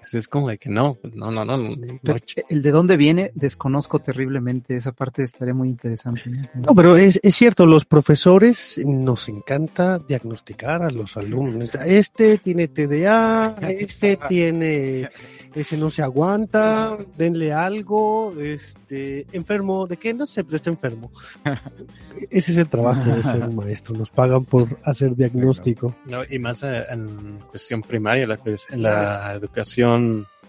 pues 0.00 0.14
es 0.14 0.28
como 0.28 0.48
de 0.48 0.56
que 0.56 0.70
no, 0.70 0.94
pues 0.94 1.14
no, 1.14 1.30
no, 1.30 1.44
no. 1.44 1.58
no, 1.58 1.76
Pero 2.02 2.18
el 2.48 2.62
de 2.62 2.70
dónde 2.70 2.96
viene, 2.96 3.32
desconozco 3.34 3.98
terriblemente. 3.98 4.74
Esa 4.74 4.92
parte 4.92 5.22
estaría 5.22 5.52
muy 5.52 5.68
interesante. 5.68 6.22
¿no? 6.26 6.48
No, 6.54 6.74
pero 6.74 6.96
es, 6.96 7.20
es 7.22 7.34
cierto, 7.34 7.66
los 7.66 7.84
profesores 7.84 8.80
nos 8.84 9.28
encanta 9.28 9.98
diagnosticar 9.98 10.82
a 10.82 10.90
los 10.90 11.16
alumnos. 11.18 11.74
Este 11.84 12.38
tiene 12.38 12.68
TDA, 12.68 13.56
este 13.68 14.18
tiene, 14.28 15.10
ese 15.54 15.76
no 15.76 15.90
se 15.90 16.02
aguanta, 16.02 16.96
denle 17.18 17.52
algo, 17.52 18.32
este, 18.40 19.26
enfermo, 19.32 19.86
¿de 19.86 19.98
qué? 19.98 20.14
No 20.14 20.26
sé, 20.26 20.44
pero 20.44 20.56
está 20.56 20.70
enfermo. 20.70 21.10
Ese 22.30 22.52
es 22.52 22.58
el 22.58 22.68
trabajo 22.68 23.10
de 23.10 23.22
ser 23.22 23.42
un 23.42 23.56
maestro, 23.56 23.96
nos 23.96 24.10
pagan 24.10 24.44
por 24.44 24.68
hacer 24.84 25.16
diagnóstico. 25.16 25.96
No, 26.04 26.22
y 26.28 26.38
más 26.38 26.62
eh, 26.62 26.84
en 26.90 27.38
cuestión 27.50 27.82
primaria, 27.82 28.26
la, 28.26 28.38
en 28.70 28.82
la 28.82 29.32
educación 29.34 29.89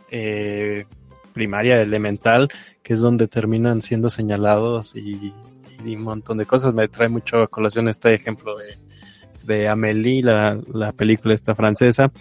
eh, 0.10 0.86
primaria 1.34 1.82
elemental, 1.82 2.50
que 2.84 2.94
es 2.94 3.00
donde 3.00 3.28
terminan 3.28 3.82
siendo 3.82 4.10
señalados 4.10 4.96
y, 4.96 5.34
un 5.84 6.04
montón 6.04 6.38
de 6.38 6.46
cosas. 6.46 6.74
Me 6.74 6.88
trae 6.88 7.10
mucho 7.10 7.38
a 7.38 7.48
colación 7.48 7.88
este 7.88 8.14
ejemplo 8.14 8.56
de, 8.56 8.78
de 9.44 9.68
Amélie, 9.68 10.22
la, 10.22 10.60
la 10.74 10.92
película 10.92 11.34
esta 11.34 11.56
francesa, 11.56 12.12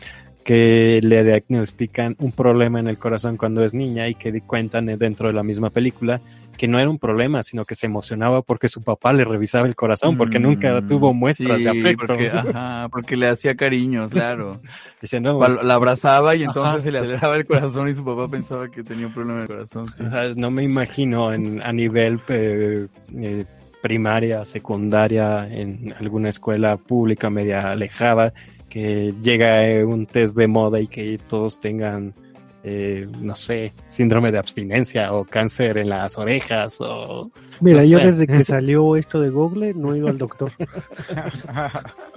que 0.44 1.00
le 1.02 1.22
diagnostican 1.24 2.16
un 2.18 2.32
problema 2.32 2.80
en 2.80 2.88
el 2.88 2.98
corazón 2.98 3.36
cuando 3.36 3.64
es 3.64 3.74
niña 3.74 4.08
y 4.08 4.14
que 4.14 4.40
cuentan 4.40 4.86
dentro 4.86 5.28
de 5.28 5.34
la 5.34 5.42
misma 5.42 5.70
película 5.70 6.20
que 6.56 6.68
no 6.68 6.78
era 6.78 6.90
un 6.90 6.98
problema, 6.98 7.42
sino 7.42 7.64
que 7.64 7.74
se 7.74 7.86
emocionaba 7.86 8.42
porque 8.42 8.68
su 8.68 8.82
papá 8.82 9.14
le 9.14 9.24
revisaba 9.24 9.66
el 9.66 9.74
corazón, 9.74 10.18
porque 10.18 10.38
nunca 10.38 10.78
Mm, 10.82 10.88
tuvo 10.88 11.14
muestras 11.14 11.56
sí, 11.58 11.64
de 11.64 11.70
afecto. 11.70 12.06
Porque, 12.06 12.28
ajá, 12.28 12.88
porque 12.90 13.16
le 13.16 13.28
hacía 13.28 13.54
cariños, 13.54 14.12
claro. 14.12 14.60
Dice, 15.00 15.20
no, 15.20 15.38
Cual- 15.38 15.60
La 15.62 15.74
abrazaba 15.74 16.34
y 16.34 16.42
entonces 16.42 16.74
Ajá. 16.74 16.80
se 16.82 16.92
le 16.92 16.98
aceleraba 16.98 17.36
el 17.36 17.46
corazón 17.46 17.88
y 17.88 17.94
su 17.94 18.04
papá 18.04 18.28
pensaba 18.28 18.70
que 18.70 18.82
tenía 18.84 19.06
un 19.06 19.14
problema 19.14 19.38
en 19.38 19.42
el 19.44 19.48
corazón. 19.48 19.86
Sí. 19.88 20.04
No 20.36 20.50
me 20.50 20.62
imagino 20.62 21.32
en, 21.32 21.62
a 21.62 21.72
nivel 21.72 22.20
eh, 22.28 22.88
eh, 23.16 23.44
primaria, 23.80 24.44
secundaria, 24.44 25.48
en 25.50 25.94
alguna 25.98 26.28
escuela 26.28 26.76
pública 26.76 27.30
media 27.30 27.70
alejada, 27.70 28.34
que 28.70 29.12
llega 29.20 29.66
eh, 29.66 29.84
un 29.84 30.06
test 30.06 30.36
de 30.36 30.46
moda 30.46 30.80
y 30.80 30.86
que 30.86 31.18
todos 31.18 31.60
tengan, 31.60 32.14
eh, 32.62 33.06
no 33.20 33.34
sé, 33.34 33.74
síndrome 33.88 34.32
de 34.32 34.38
abstinencia 34.38 35.12
o 35.12 35.24
cáncer 35.24 35.76
en 35.76 35.90
las 35.90 36.16
orejas 36.16 36.80
o... 36.80 37.30
Mira, 37.60 37.80
no 37.80 37.84
yo 37.84 37.98
sé. 37.98 38.04
desde 38.06 38.26
que 38.26 38.44
salió 38.44 38.96
esto 38.96 39.20
de 39.20 39.28
Google 39.28 39.74
no 39.74 39.92
he 39.92 39.98
ido 39.98 40.08
al 40.08 40.16
doctor. 40.16 40.52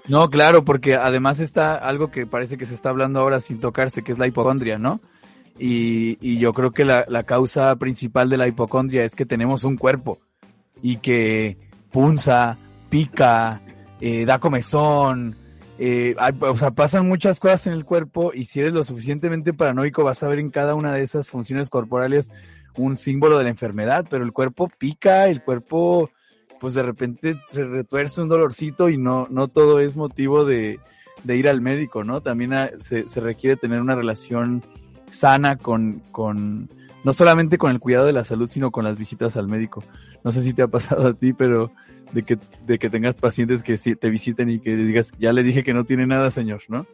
No, 0.05 0.29
claro, 0.29 0.65
porque 0.65 0.95
además 0.95 1.39
está 1.39 1.75
algo 1.75 2.11
que 2.11 2.25
parece 2.25 2.57
que 2.57 2.65
se 2.65 2.73
está 2.73 2.89
hablando 2.89 3.21
ahora 3.21 3.39
sin 3.39 3.61
tocarse, 3.61 4.03
que 4.03 4.11
es 4.11 4.19
la 4.19 4.27
hipocondria, 4.27 4.77
¿no? 4.77 4.99
Y, 5.57 6.17
y 6.19 6.39
yo 6.39 6.51
creo 6.51 6.71
que 6.71 6.83
la, 6.83 7.05
la 7.07 7.23
causa 7.23 7.73
principal 7.77 8.29
de 8.29 8.35
la 8.35 8.49
hipocondria 8.49 9.05
es 9.05 9.15
que 9.15 9.25
tenemos 9.25 9.63
un 9.63 9.77
cuerpo 9.77 10.19
y 10.81 10.97
que 10.97 11.57
punza, 11.89 12.57
pica, 12.89 13.61
eh, 14.01 14.25
da 14.25 14.39
comezón, 14.39 15.37
eh, 15.79 16.15
o 16.39 16.55
sea, 16.55 16.71
pasan 16.71 17.07
muchas 17.07 17.39
cosas 17.39 17.67
en 17.67 17.73
el 17.73 17.85
cuerpo 17.85 18.31
y 18.33 18.45
si 18.45 18.59
eres 18.59 18.73
lo 18.73 18.83
suficientemente 18.83 19.53
paranoico 19.53 20.03
vas 20.03 20.21
a 20.21 20.27
ver 20.27 20.39
en 20.39 20.51
cada 20.51 20.75
una 20.75 20.93
de 20.93 21.01
esas 21.01 21.29
funciones 21.29 21.69
corporales 21.69 22.31
un 22.77 22.95
símbolo 22.97 23.37
de 23.37 23.45
la 23.45 23.49
enfermedad, 23.49 24.05
pero 24.09 24.23
el 24.23 24.33
cuerpo 24.33 24.69
pica, 24.77 25.27
el 25.27 25.43
cuerpo 25.43 26.09
pues 26.59 26.75
de 26.75 26.83
repente 26.83 27.35
se 27.51 27.63
retuerce 27.65 28.21
un 28.21 28.29
dolorcito 28.29 28.89
y 28.89 28.97
no, 28.97 29.27
no 29.29 29.47
todo 29.47 29.79
es 29.79 29.97
motivo 29.97 30.45
de, 30.45 30.79
de 31.23 31.37
ir 31.37 31.49
al 31.49 31.59
médico, 31.59 32.03
¿no? 32.03 32.21
También 32.21 32.53
ah, 32.53 32.71
se, 32.79 33.07
se 33.07 33.19
requiere 33.19 33.57
tener 33.57 33.81
una 33.81 33.95
relación 33.95 34.63
sana 35.13 35.57
con, 35.57 36.01
con, 36.11 36.69
no 37.03 37.13
solamente 37.13 37.57
con 37.57 37.71
el 37.71 37.79
cuidado 37.79 38.05
de 38.05 38.13
la 38.13 38.25
salud, 38.25 38.49
sino 38.49 38.71
con 38.71 38.83
las 38.83 38.97
visitas 38.97 39.37
al 39.37 39.47
médico. 39.47 39.83
No 40.23 40.31
sé 40.31 40.41
si 40.41 40.53
te 40.53 40.61
ha 40.61 40.67
pasado 40.67 41.07
a 41.07 41.13
ti, 41.13 41.33
pero 41.33 41.71
de 42.11 42.23
que, 42.23 42.37
de 42.65 42.79
que 42.79 42.89
tengas 42.89 43.17
pacientes 43.17 43.63
que 43.63 43.77
te 43.77 44.09
visiten 44.09 44.49
y 44.49 44.59
que 44.59 44.75
digas, 44.75 45.11
ya 45.19 45.33
le 45.33 45.43
dije 45.43 45.63
que 45.63 45.73
no 45.73 45.83
tiene 45.83 46.05
nada, 46.05 46.31
señor, 46.31 46.61
¿no? 46.67 46.85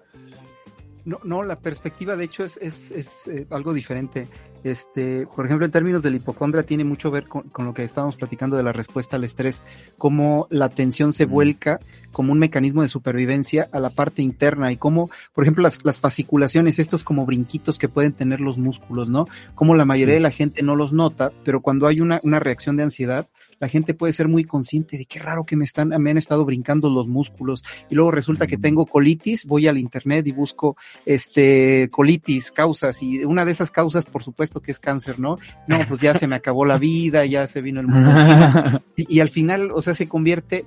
No, 1.06 1.20
no, 1.24 1.44
la 1.44 1.60
perspectiva 1.60 2.16
de 2.16 2.26
hecho 2.26 2.44
es, 2.44 2.58
es, 2.62 2.92
es 2.92 3.28
eh, 3.28 3.48
algo 3.50 3.74
diferente. 3.74 4.28
Este, 4.64 5.26
por 5.36 5.46
ejemplo, 5.46 5.66
en 5.66 5.72
términos 5.72 6.04
de 6.04 6.10
la 6.10 6.18
hipocondria 6.18 6.64
tiene 6.64 6.84
mucho 6.84 7.10
que 7.10 7.20
ver 7.20 7.28
con, 7.28 7.44
con 7.44 7.66
lo 7.66 7.74
que 7.74 7.84
estábamos 7.84 8.16
platicando 8.18 8.58
de 8.58 8.64
la 8.64 8.74
respuesta 8.74 9.16
al 9.16 9.24
estrés, 9.24 9.64
cómo 9.98 10.48
la 10.50 10.66
atención 10.66 11.14
se 11.14 11.26
vuelca 11.26 11.80
como 12.12 12.34
un 12.34 12.40
mecanismo 12.40 12.82
de 12.82 12.88
supervivencia 12.88 13.70
a 13.72 13.80
la 13.80 13.90
parte 13.92 14.22
interna 14.22 14.72
y 14.72 14.78
cómo, 14.78 15.10
por 15.34 15.44
ejemplo, 15.44 15.62
las, 15.64 15.80
las 15.86 16.00
fasciculaciones, 16.00 16.80
estos 16.80 17.04
como 17.04 17.26
brinquitos 17.26 17.78
que 17.78 17.88
pueden 17.88 18.14
tener 18.14 18.42
los 18.42 18.58
músculos, 18.58 19.10
¿no? 19.10 19.28
Como 19.56 19.76
la 19.76 19.86
mayoría 19.86 20.14
Sí. 20.14 20.18
de 20.18 20.22
la 20.22 20.32
gente 20.32 20.64
no 20.64 20.76
los 20.76 20.92
nota, 20.92 21.32
pero 21.46 21.62
cuando 21.62 21.88
hay 21.88 22.02
una, 22.02 22.20
una 22.24 22.40
reacción 22.40 22.76
de 22.78 22.84
ansiedad, 22.84 23.28
la 23.60 23.68
gente 23.68 23.94
puede 23.94 24.14
ser 24.14 24.28
muy 24.28 24.44
consciente 24.44 24.98
de 24.98 25.06
qué 25.06 25.20
raro 25.20 25.44
que 25.44 25.56
me 25.56 25.66
están, 25.66 25.90
me 25.90 26.12
han 26.12 26.18
estado 26.18 26.46
brincando 26.46 26.90
los 26.90 27.08
músculos. 27.08 27.64
Y 27.90 27.96
luego 27.96 28.12
resulta 28.12 28.48
que 28.48 28.58
tengo 28.58 28.86
colitis, 28.86 29.46
voy 29.46 29.68
al 29.68 29.78
internet 29.78 30.28
y 30.28 30.32
busco 30.32 30.78
este 31.06 31.90
colitis, 31.92 32.52
causas 32.52 33.02
y 33.02 33.24
una 33.24 33.46
de 33.46 33.52
esas 33.52 33.72
causas 33.72 34.06
por 34.06 34.24
supuesto 34.24 34.62
que 34.62 34.72
es 34.72 34.80
cáncer, 34.80 35.20
¿no? 35.20 35.38
No, 35.68 35.80
pues 35.88 36.02
ya 36.02 36.14
se 36.14 36.28
me 36.28 36.36
acabó 36.36 36.66
la 36.66 36.78
vida, 36.78 37.26
ya 37.26 37.48
se 37.48 37.62
vino 37.62 37.80
el 37.80 37.88
mundo 37.88 38.12
y, 38.96 39.18
y 39.18 39.20
al 39.20 39.30
final, 39.30 39.72
o 39.72 39.82
sea, 39.82 39.94
se 39.94 40.08
convierte 40.08 40.66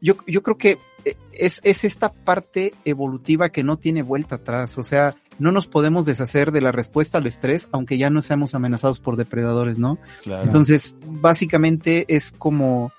yo, 0.00 0.16
yo 0.26 0.42
creo 0.42 0.56
que 0.56 0.78
eh, 1.04 1.16
es, 1.32 1.60
es 1.62 1.84
esta 1.84 2.12
parte 2.12 2.74
evolutiva 2.84 3.50
que 3.50 3.64
no 3.64 3.76
tiene 3.76 4.02
vuelta 4.02 4.36
atrás, 4.36 4.78
o 4.78 4.82
sea, 4.82 5.14
no 5.40 5.50
nos 5.50 5.66
podemos 5.66 6.06
deshacer 6.06 6.52
de 6.52 6.60
la 6.60 6.70
respuesta 6.70 7.18
al 7.18 7.26
estrés, 7.26 7.68
aunque 7.72 7.98
ya 7.98 8.10
no 8.10 8.22
seamos 8.22 8.54
amenazados 8.54 9.00
por 9.00 9.16
depredadores, 9.16 9.78
¿no? 9.78 9.98
Claro. 10.22 10.44
Entonces, 10.44 10.96
básicamente 11.04 12.04
es 12.08 12.30
como 12.30 12.92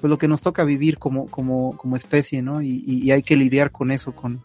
pues 0.00 0.10
lo 0.10 0.18
que 0.18 0.28
nos 0.28 0.42
toca 0.42 0.64
vivir 0.64 0.98
como, 0.98 1.26
como, 1.26 1.76
como 1.76 1.96
especie, 1.96 2.42
¿no? 2.42 2.62
Y, 2.62 2.84
y, 2.86 3.04
y 3.04 3.10
hay 3.10 3.22
que 3.22 3.36
lidiar 3.36 3.70
con 3.70 3.90
eso, 3.90 4.14
con, 4.14 4.44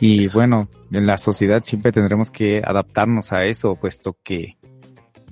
Y 0.00 0.28
bueno, 0.28 0.68
en 0.90 1.06
la 1.06 1.16
sociedad 1.16 1.62
siempre 1.64 1.92
tendremos 1.92 2.30
que 2.30 2.62
adaptarnos 2.64 3.32
a 3.32 3.44
eso, 3.44 3.76
puesto 3.76 4.16
que 4.22 4.56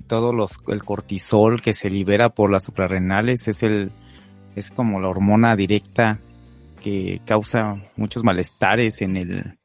todo 0.07 0.33
los, 0.33 0.57
el 0.67 0.83
cortisol 0.83 1.61
que 1.61 1.73
se 1.73 1.89
libera 1.89 2.29
por 2.29 2.51
las 2.51 2.65
suprarrenales 2.65 3.47
es 3.47 3.63
el, 3.63 3.91
es 4.55 4.71
como 4.71 4.99
la 4.99 5.09
hormona 5.09 5.55
directa 5.55 6.19
que 6.81 7.21
causa 7.25 7.75
muchos 7.95 8.23
malestares 8.23 9.01
en 9.01 9.17
el, 9.17 9.57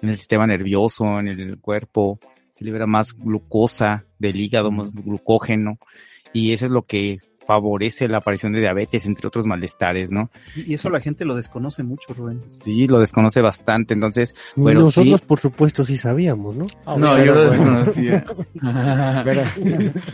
en 0.00 0.08
el 0.08 0.16
sistema 0.16 0.46
nervioso, 0.46 1.18
en 1.18 1.28
el 1.28 1.58
cuerpo, 1.58 2.18
se 2.52 2.64
libera 2.64 2.86
más 2.86 3.14
glucosa 3.14 4.06
del 4.18 4.40
hígado, 4.40 4.70
más 4.70 4.92
glucógeno, 4.92 5.78
y 6.32 6.52
eso 6.52 6.66
es 6.66 6.70
lo 6.70 6.82
que 6.82 7.18
favorece 7.46 8.08
la 8.08 8.18
aparición 8.18 8.52
de 8.52 8.60
diabetes, 8.60 9.06
entre 9.06 9.26
otros 9.28 9.46
malestares, 9.46 10.10
¿no? 10.12 10.30
y, 10.54 10.74
eso 10.74 10.90
la 10.90 11.00
gente 11.00 11.24
lo 11.24 11.34
desconoce 11.34 11.82
mucho, 11.82 12.12
Rubén. 12.14 12.42
Sí, 12.48 12.86
lo 12.86 13.00
desconoce 13.00 13.40
bastante, 13.40 13.94
entonces, 13.94 14.34
bueno, 14.54 14.80
Nosotros, 14.80 15.20
sí. 15.20 15.26
por 15.26 15.38
supuesto, 15.40 15.84
sí 15.84 15.96
sabíamos, 15.96 16.56
¿no? 16.56 16.66
No, 16.96 17.14
Pero 17.14 17.24
yo 17.24 17.34
lo 17.34 17.50
desconocía. 17.50 18.24
Pero, 19.24 19.42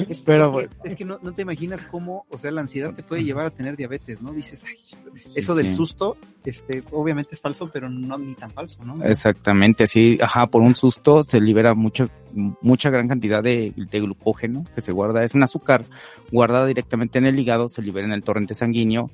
Es, 0.08 0.22
pero 0.26 0.60
es 0.60 0.68
que, 0.68 0.88
es 0.88 0.94
que 0.94 1.04
no, 1.04 1.18
no 1.22 1.32
te 1.32 1.42
imaginas 1.42 1.84
cómo, 1.84 2.26
o 2.30 2.36
sea, 2.36 2.50
la 2.50 2.60
ansiedad 2.60 2.92
te 2.94 3.02
puede 3.02 3.24
llevar 3.24 3.46
a 3.46 3.50
tener 3.50 3.76
diabetes, 3.76 4.22
¿no? 4.22 4.32
Dices, 4.32 4.64
ay, 4.66 4.76
Sí, 5.18 5.38
eso 5.38 5.54
del 5.54 5.70
sí. 5.70 5.76
susto, 5.76 6.16
este, 6.44 6.82
obviamente 6.90 7.34
es 7.34 7.40
falso, 7.40 7.70
pero 7.72 7.88
no 7.88 8.18
ni 8.18 8.34
tan 8.34 8.50
falso, 8.50 8.84
¿no? 8.84 9.02
Exactamente, 9.04 9.84
así, 9.84 10.18
ajá, 10.20 10.46
por 10.46 10.62
un 10.62 10.74
susto 10.74 11.22
se 11.24 11.40
libera 11.40 11.74
mucho, 11.74 12.08
mucha 12.32 12.90
gran 12.90 13.08
cantidad 13.08 13.42
de, 13.42 13.72
de 13.76 14.00
glucógeno 14.00 14.64
que 14.74 14.80
se 14.80 14.92
guarda, 14.92 15.22
es 15.24 15.34
un 15.34 15.42
azúcar 15.42 15.84
guardada 16.30 16.66
directamente 16.66 17.18
en 17.18 17.21
el 17.26 17.38
hígado, 17.38 17.68
se 17.68 17.82
libera 17.82 18.06
en 18.06 18.12
el 18.12 18.22
torrente 18.24 18.54
sanguíneo 18.54 19.10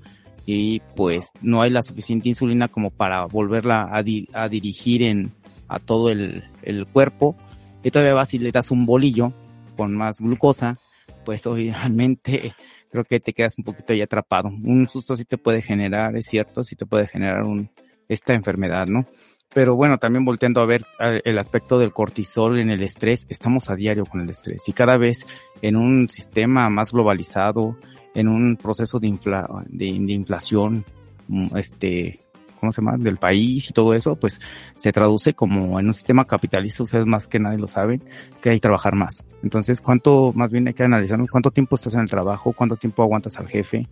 y 0.46 0.80
pues 0.96 1.30
no 1.42 1.60
hay 1.60 1.70
la 1.70 1.82
suficiente 1.82 2.30
insulina 2.30 2.68
como 2.68 2.90
para 2.90 3.26
volverla 3.26 3.88
a, 3.92 4.02
di- 4.02 4.28
a 4.32 4.48
dirigir 4.48 5.02
en, 5.02 5.32
a 5.68 5.78
todo 5.78 6.10
el, 6.10 6.44
cuerpo 6.92 7.36
y 7.82 7.90
todavía 7.90 8.14
vas 8.14 8.32
y 8.34 8.38
le 8.38 8.50
das 8.50 8.70
un 8.70 8.86
bolillo 8.86 9.32
con 9.76 9.94
más 9.94 10.20
glucosa, 10.20 10.76
pues 11.24 11.46
obviamente 11.46 12.54
creo 12.90 13.04
que 13.04 13.20
te 13.20 13.32
quedas 13.32 13.58
un 13.58 13.64
poquito 13.64 13.92
ahí 13.92 14.00
atrapado. 14.00 14.48
Un 14.48 14.88
susto 14.88 15.16
sí 15.16 15.24
te 15.24 15.38
puede 15.38 15.62
generar, 15.62 16.16
es 16.16 16.26
cierto, 16.26 16.64
sí 16.64 16.76
te 16.76 16.86
puede 16.86 17.06
generar 17.06 17.44
esta 18.08 18.34
enfermedad, 18.34 18.86
¿no? 18.86 19.06
Pero 19.54 19.76
bueno, 19.76 19.98
también 19.98 20.24
volteando 20.24 20.60
a 20.60 20.66
ver 20.66 20.84
el 21.24 21.38
aspecto 21.38 21.78
del 21.78 21.92
cortisol 21.92 22.58
en 22.58 22.70
el 22.70 22.82
estrés, 22.82 23.26
estamos 23.30 23.70
a 23.70 23.76
diario 23.76 24.04
con 24.04 24.20
el 24.20 24.28
estrés 24.30 24.68
y 24.68 24.72
cada 24.72 24.98
vez 24.98 25.24
en 25.62 25.76
un 25.76 26.08
sistema 26.10 26.68
más 26.68 26.92
globalizado, 26.92 27.76
en 28.14 28.28
un 28.28 28.56
proceso 28.56 28.98
de, 28.98 29.08
infla, 29.08 29.48
de, 29.66 29.86
inflación, 29.86 30.84
mm, 31.28 31.56
este, 31.56 32.20
¿cómo 32.58 32.72
se 32.72 32.80
llama? 32.80 32.96
Del 32.96 33.16
país 33.18 33.70
y 33.70 33.72
todo 33.72 33.94
eso, 33.94 34.16
pues 34.16 34.40
se 34.74 34.92
traduce 34.92 35.34
como 35.34 35.78
en 35.78 35.86
un 35.86 35.94
sistema 35.94 36.24
capitalista, 36.24 36.82
ustedes 36.82 37.06
más 37.06 37.28
que 37.28 37.38
nadie 37.38 37.58
lo 37.58 37.68
saben, 37.68 38.02
que 38.40 38.50
hay 38.50 38.56
que 38.56 38.60
trabajar 38.60 38.94
más. 38.94 39.24
Entonces, 39.42 39.80
¿cuánto, 39.80 40.32
más 40.34 40.50
bien 40.50 40.66
hay 40.68 40.74
que 40.74 40.84
analizar 40.84 41.18
cuánto 41.30 41.50
tiempo 41.50 41.76
estás 41.76 41.94
en 41.94 42.00
el 42.00 42.10
trabajo, 42.10 42.52
cuánto 42.52 42.76
tiempo 42.76 43.02
aguantas 43.02 43.38
al 43.38 43.48
jefe, 43.48 43.86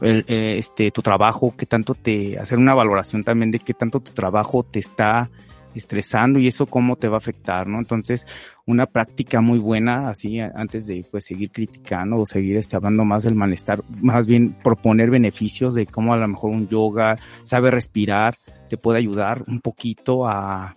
el, 0.00 0.24
eh, 0.28 0.56
este, 0.58 0.90
tu 0.90 1.02
trabajo, 1.02 1.54
qué 1.56 1.66
tanto 1.66 1.94
te, 1.94 2.38
hacer 2.38 2.58
una 2.58 2.74
valoración 2.74 3.24
también 3.24 3.50
de 3.50 3.58
qué 3.58 3.74
tanto 3.74 4.00
tu 4.00 4.12
trabajo 4.12 4.62
te 4.62 4.78
está 4.78 5.30
estresando 5.74 6.38
y 6.38 6.46
eso 6.46 6.66
cómo 6.66 6.96
te 6.96 7.08
va 7.08 7.16
a 7.16 7.18
afectar, 7.18 7.66
¿no? 7.66 7.78
Entonces, 7.78 8.26
una 8.66 8.86
práctica 8.86 9.40
muy 9.40 9.58
buena, 9.58 10.08
así 10.08 10.40
antes 10.40 10.86
de 10.86 11.04
pues 11.10 11.24
seguir 11.24 11.50
criticando 11.50 12.16
o 12.16 12.26
seguir 12.26 12.56
este, 12.56 12.76
hablando 12.76 13.04
más 13.04 13.22
del 13.22 13.34
malestar, 13.34 13.82
más 14.00 14.26
bien 14.26 14.54
proponer 14.62 15.10
beneficios 15.10 15.74
de 15.74 15.86
cómo 15.86 16.12
a 16.12 16.16
lo 16.16 16.28
mejor 16.28 16.50
un 16.50 16.68
yoga 16.68 17.18
sabe 17.42 17.70
respirar, 17.70 18.36
te 18.68 18.76
puede 18.76 18.98
ayudar 18.98 19.44
un 19.46 19.60
poquito 19.60 20.28
a, 20.28 20.74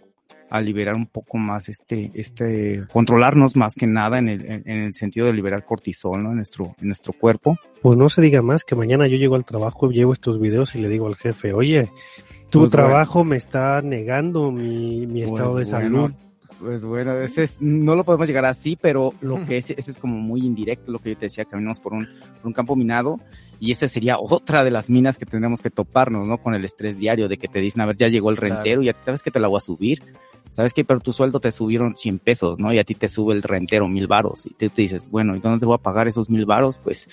a 0.52 0.60
liberar 0.60 0.96
un 0.96 1.08
poco 1.08 1.38
más 1.38 1.70
este, 1.70 2.12
este, 2.14 2.84
controlarnos 2.92 3.56
más 3.56 3.74
que 3.74 3.88
nada 3.88 4.20
en 4.20 4.28
el, 4.28 4.46
en 4.46 4.82
el 4.82 4.94
sentido 4.94 5.26
de 5.26 5.34
liberar 5.34 5.64
cortisol, 5.66 6.22
¿no? 6.22 6.32
En 6.32 6.36
nuestro, 6.36 6.76
en 6.82 6.88
nuestro 6.88 7.14
cuerpo. 7.14 7.58
Pues 7.82 7.98
no 7.98 8.10
se 8.10 8.22
diga 8.22 8.42
más 8.42 8.66
que 8.66 8.76
mañana 8.76 9.08
yo 9.08 9.16
llego 9.16 9.36
al 9.36 9.46
trabajo, 9.46 9.90
llevo 9.90 10.12
estos 10.12 10.42
videos 10.42 10.76
y 10.76 10.80
le 10.80 10.90
digo 10.90 11.08
al 11.08 11.16
jefe, 11.16 11.54
oye, 11.54 11.90
tu 12.50 12.60
Pues 12.60 12.72
trabajo 12.72 13.24
me 13.24 13.38
está 13.38 13.82
negando 13.82 14.52
mi, 14.52 15.08
mi 15.08 15.24
estado 15.24 15.54
Pues 15.54 15.70
de 15.70 15.78
bueno, 15.78 16.08
salud. 16.08 16.14
Pues 16.60 16.86
bueno, 16.86 17.14
ese 17.14 17.44
es, 17.44 17.62
no 17.62 17.96
lo 17.96 18.04
podemos 18.04 18.28
llegar 18.28 18.46
así, 18.46 18.78
pero 18.80 19.14
lo 19.22 19.44
que 19.46 19.58
es, 19.58 19.70
ese 19.70 19.90
es 19.90 19.98
como 19.98 20.18
muy 20.18 20.42
indirecto, 20.42 20.92
lo 20.92 21.00
que 21.00 21.12
yo 21.12 21.18
te 21.18 21.26
decía, 21.26 21.46
caminamos 21.46 21.80
por 21.80 21.94
un, 21.94 22.06
por 22.06 22.46
un 22.46 22.54
campo 22.54 22.76
minado 22.76 23.20
y 23.60 23.72
esa 23.72 23.88
sería 23.88 24.20
otra 24.20 24.64
de 24.66 24.70
las 24.70 24.90
minas 24.90 25.18
que 25.18 25.26
tendremos 25.26 25.62
que 25.62 25.70
toparnos, 25.70 26.28
¿no? 26.28 26.40
Con 26.40 26.54
el 26.54 26.66
estrés 26.66 26.98
diario 26.98 27.30
de 27.30 27.38
que 27.38 27.48
te 27.48 27.60
dicen, 27.60 27.82
a 27.82 27.86
ver, 27.86 27.96
ya 27.96 28.10
llegó 28.10 28.30
el 28.30 28.38
rentero 28.38 28.82
y 28.82 28.88
ya 28.88 28.96
sabes 29.06 29.24
que 29.24 29.32
te 29.32 29.40
la 29.40 29.48
voy 29.48 29.58
a 29.58 29.62
subir. 29.62 30.04
¿Sabes 30.52 30.74
qué? 30.74 30.84
Pero 30.84 31.00
tu 31.00 31.14
sueldo 31.14 31.40
te 31.40 31.52
subieron 31.52 31.96
100 31.96 32.20
pesos, 32.20 32.60
¿no? 32.60 32.72
Y 32.74 32.78
a 32.78 32.84
ti 32.84 32.94
te 32.94 33.08
sube 33.08 33.34
el 33.34 33.42
rentero 33.42 33.88
mil 33.88 34.08
varos. 34.08 34.46
Y 34.46 34.50
tú 34.50 34.70
te 34.70 34.82
dices, 34.82 35.10
bueno, 35.10 35.36
¿y 35.36 35.40
dónde 35.40 35.60
te 35.60 35.66
voy 35.66 35.76
a 35.76 35.82
pagar 35.82 36.08
esos 36.08 36.30
mil 36.30 36.46
varos? 36.46 36.78
Pues 36.84 37.10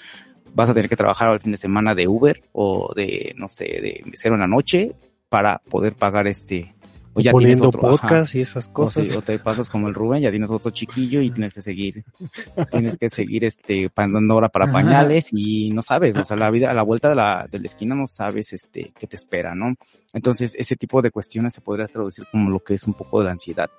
vas 0.54 0.68
a 0.68 0.74
tener 0.74 0.88
que 0.88 0.96
trabajar 0.96 1.32
el 1.32 1.40
fin 1.40 1.52
de 1.52 1.58
semana 1.58 1.94
de 1.94 2.08
Uber 2.08 2.42
o 2.52 2.92
de, 2.94 3.34
no 3.36 3.48
sé, 3.48 3.64
de 3.64 4.02
mesero 4.04 4.34
en 4.34 4.40
la 4.40 4.48
noche 4.48 4.96
para 5.28 5.58
poder 5.58 5.94
pagar 5.94 6.26
este, 6.26 6.74
o 7.18 7.20
ya 7.20 7.32
tienes 7.32 7.58
poniendo 7.60 7.68
otro, 7.68 7.80
ajá. 7.80 7.90
podcast 7.90 8.34
y 8.34 8.40
esas 8.40 8.68
O, 8.68 8.72
cosas. 8.72 9.06
sí, 9.06 9.14
o 9.14 9.22
te 9.22 9.38
pasas 9.38 9.68
como 9.68 9.88
el 9.88 9.94
Rubén, 9.94 10.22
ya 10.22 10.30
tienes 10.30 10.50
otro 10.50 10.70
chiquillo 10.70 11.20
y 11.20 11.30
tienes 11.30 11.52
que 11.52 11.62
seguir, 11.62 12.04
tienes 12.70 12.98
que 12.98 13.10
seguir 13.10 13.44
este, 13.44 13.90
dando 13.94 14.36
hora 14.36 14.48
para 14.48 14.64
Ajá. 14.66 14.72
pañales 14.74 15.30
y 15.32 15.70
no 15.70 15.82
sabes, 15.82 16.16
o 16.16 16.24
sea, 16.24 16.36
la 16.36 16.50
vida, 16.50 16.70
a 16.70 16.74
la 16.74 16.82
vuelta 16.82 17.08
de 17.08 17.14
la, 17.16 17.46
de 17.50 17.58
la 17.58 17.66
esquina 17.66 17.94
no 17.94 18.06
sabes, 18.06 18.52
este, 18.52 18.92
qué 18.98 19.06
te 19.06 19.16
espera, 19.16 19.54
¿no? 19.54 19.74
Entonces, 20.12 20.54
ese 20.58 20.76
tipo 20.76 21.02
de 21.02 21.10
cuestiones 21.10 21.54
se 21.54 21.60
podría 21.60 21.86
traducir 21.86 22.26
como 22.30 22.50
lo 22.50 22.60
que 22.60 22.74
es 22.74 22.84
un 22.86 22.94
poco 22.94 23.18
de 23.20 23.26
la 23.26 23.32
ansiedad. 23.32 23.70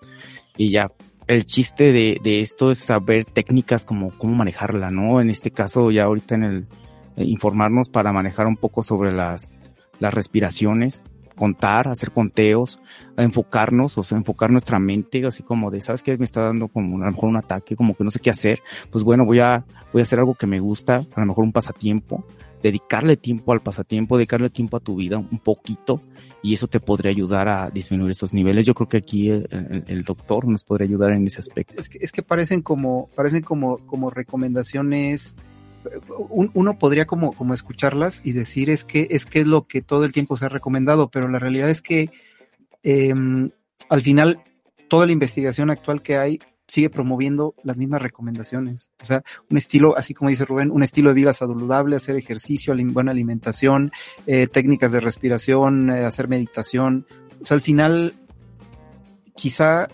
Y 0.57 0.70
ya, 0.72 0.91
el 1.28 1.45
chiste 1.45 1.91
de, 1.91 2.20
de 2.24 2.41
esto 2.41 2.72
es 2.72 2.80
saber 2.80 3.26
técnicas 3.26 3.86
como 3.86 4.18
cómo 4.18 4.36
manejarla, 4.36 4.90
¿no? 4.91 5.22
En 5.22 5.30
este 5.30 5.52
caso, 5.52 5.91
ya 5.91 6.03
ahorita 6.06 6.36
en 6.36 6.44
el, 6.44 6.68
eh, 7.16 7.24
informarnos 7.26 7.90
para 7.90 8.14
manejar 8.14 8.48
un 8.48 8.56
poco 8.57 8.82
sobre 8.82 9.11
las, 9.11 9.52
las 9.99 10.14
respiraciones, 10.14 11.03
contar, 11.40 11.88
hacer 11.88 12.11
conteos, 12.11 12.80
enfocarnos, 13.18 13.98
o 13.98 14.03
sea, 14.03 14.18
enfocar 14.18 14.52
nuestra 14.52 14.78
mente, 14.80 15.26
así 15.26 15.41
como 15.44 15.72
de, 15.72 15.82
¿sabes 15.82 16.03
qué? 16.03 16.18
Me 16.18 16.26
está 16.26 16.41
dando 16.41 16.68
como 16.68 16.98
a 17.02 17.06
lo 17.06 17.11
mejor 17.11 17.30
un 17.30 17.38
ataque, 17.38 17.76
como 17.76 17.95
que 17.95 18.03
no 18.03 18.11
sé 18.11 18.20
qué 18.20 18.30
hacer. 18.30 18.60
Pues 18.91 19.03
bueno, 19.03 19.26
voy 19.26 19.40
a, 19.40 19.66
voy 19.94 20.02
a 20.02 20.03
hacer 20.03 20.20
algo 20.20 20.36
que 20.36 20.48
me 20.48 20.60
gusta, 20.60 21.06
a 21.16 21.20
lo 21.22 21.26
mejor 21.26 21.44
un 21.45 21.52
pasatiempo, 21.53 22.26
dedicarle 22.61 23.16
tiempo 23.16 23.53
al 23.53 23.61
pasatiempo, 23.61 24.18
dedicarle 24.18 24.49
tiempo 24.49 24.76
a 24.78 24.82
tu 24.82 24.95
vida, 24.98 25.18
un 25.18 25.40
poquito, 25.40 26.02
y 26.41 26.53
eso 26.53 26.68
te 26.68 26.80
podría 26.82 27.11
ayudar 27.11 27.48
a 27.48 27.70
disminuir 27.70 28.11
esos 28.11 28.34
niveles. 28.34 28.66
Yo 28.66 28.74
creo 28.74 28.88
que 28.90 28.98
aquí 28.98 29.30
el, 29.30 29.48
el- 29.52 29.84
el 29.88 30.03
doctor 30.03 30.45
nos 30.48 30.64
podría 30.66 30.88
ayudar 30.88 31.11
en 31.11 31.26
ese 31.26 31.40
aspecto. 31.40 31.82
Es 31.82 31.88
que, 31.90 31.98
es 32.02 32.11
que 32.11 32.22
parecen 32.22 32.61
como, 32.61 33.07
parecen 33.16 33.41
como, 33.44 33.78
como 33.86 34.10
recomendaciones. 34.10 35.36
Un- 36.30 36.52
uno 36.53 36.78
podría 36.78 37.06
como, 37.06 37.34
como 37.34 37.53
escucharlas 37.53 38.22
y 38.24 38.32
decir 38.34 38.70
es 38.70 38.84
que 38.86 39.07
es 39.11 39.26
que 39.26 39.40
es 39.41 39.48
lo 39.48 39.68
que 39.68 39.82
todo 39.82 40.06
el 40.06 40.11
tiempo 40.11 40.38
se 40.38 40.45
ha 40.45 40.49
recomendado, 40.49 41.10
pero 41.10 41.28
la 41.28 41.40
realidad 41.40 41.70
es 41.70 41.82
que 41.82 42.10
em, 42.84 43.52
al 43.90 44.02
final 44.02 44.41
toda 44.88 45.06
la 45.06 45.11
investigación 45.11 45.70
actual 45.70 46.02
que 46.02 46.18
hay 46.18 46.40
sigue 46.68 46.90
promoviendo 46.91 47.56
las 47.64 47.78
mismas 47.78 48.02
recomendaciones. 48.02 48.91
O 49.02 49.06
sea, 49.06 49.24
un 49.49 49.57
estilo, 49.57 49.98
así 49.98 50.14
como 50.14 50.30
dice 50.30 50.45
Rubén, 50.45 50.70
un 50.70 50.84
estilo 50.84 51.10
de 51.10 51.16
vida 51.16 51.34
saludable, 51.34 51.95
hacer 51.95 52.16
ejercicio, 52.16 52.76
buena 52.94 53.11
alimentación, 53.11 53.91
eh, 54.28 54.45
técnicas 54.48 54.91
de 54.91 54.99
respiración, 54.99 55.90
eh, 55.91 56.06
hacer 56.06 56.28
meditación. 56.28 57.07
O 57.41 57.45
sea, 57.48 57.56
al 57.56 57.61
final, 57.61 58.14
quizá 59.36 59.88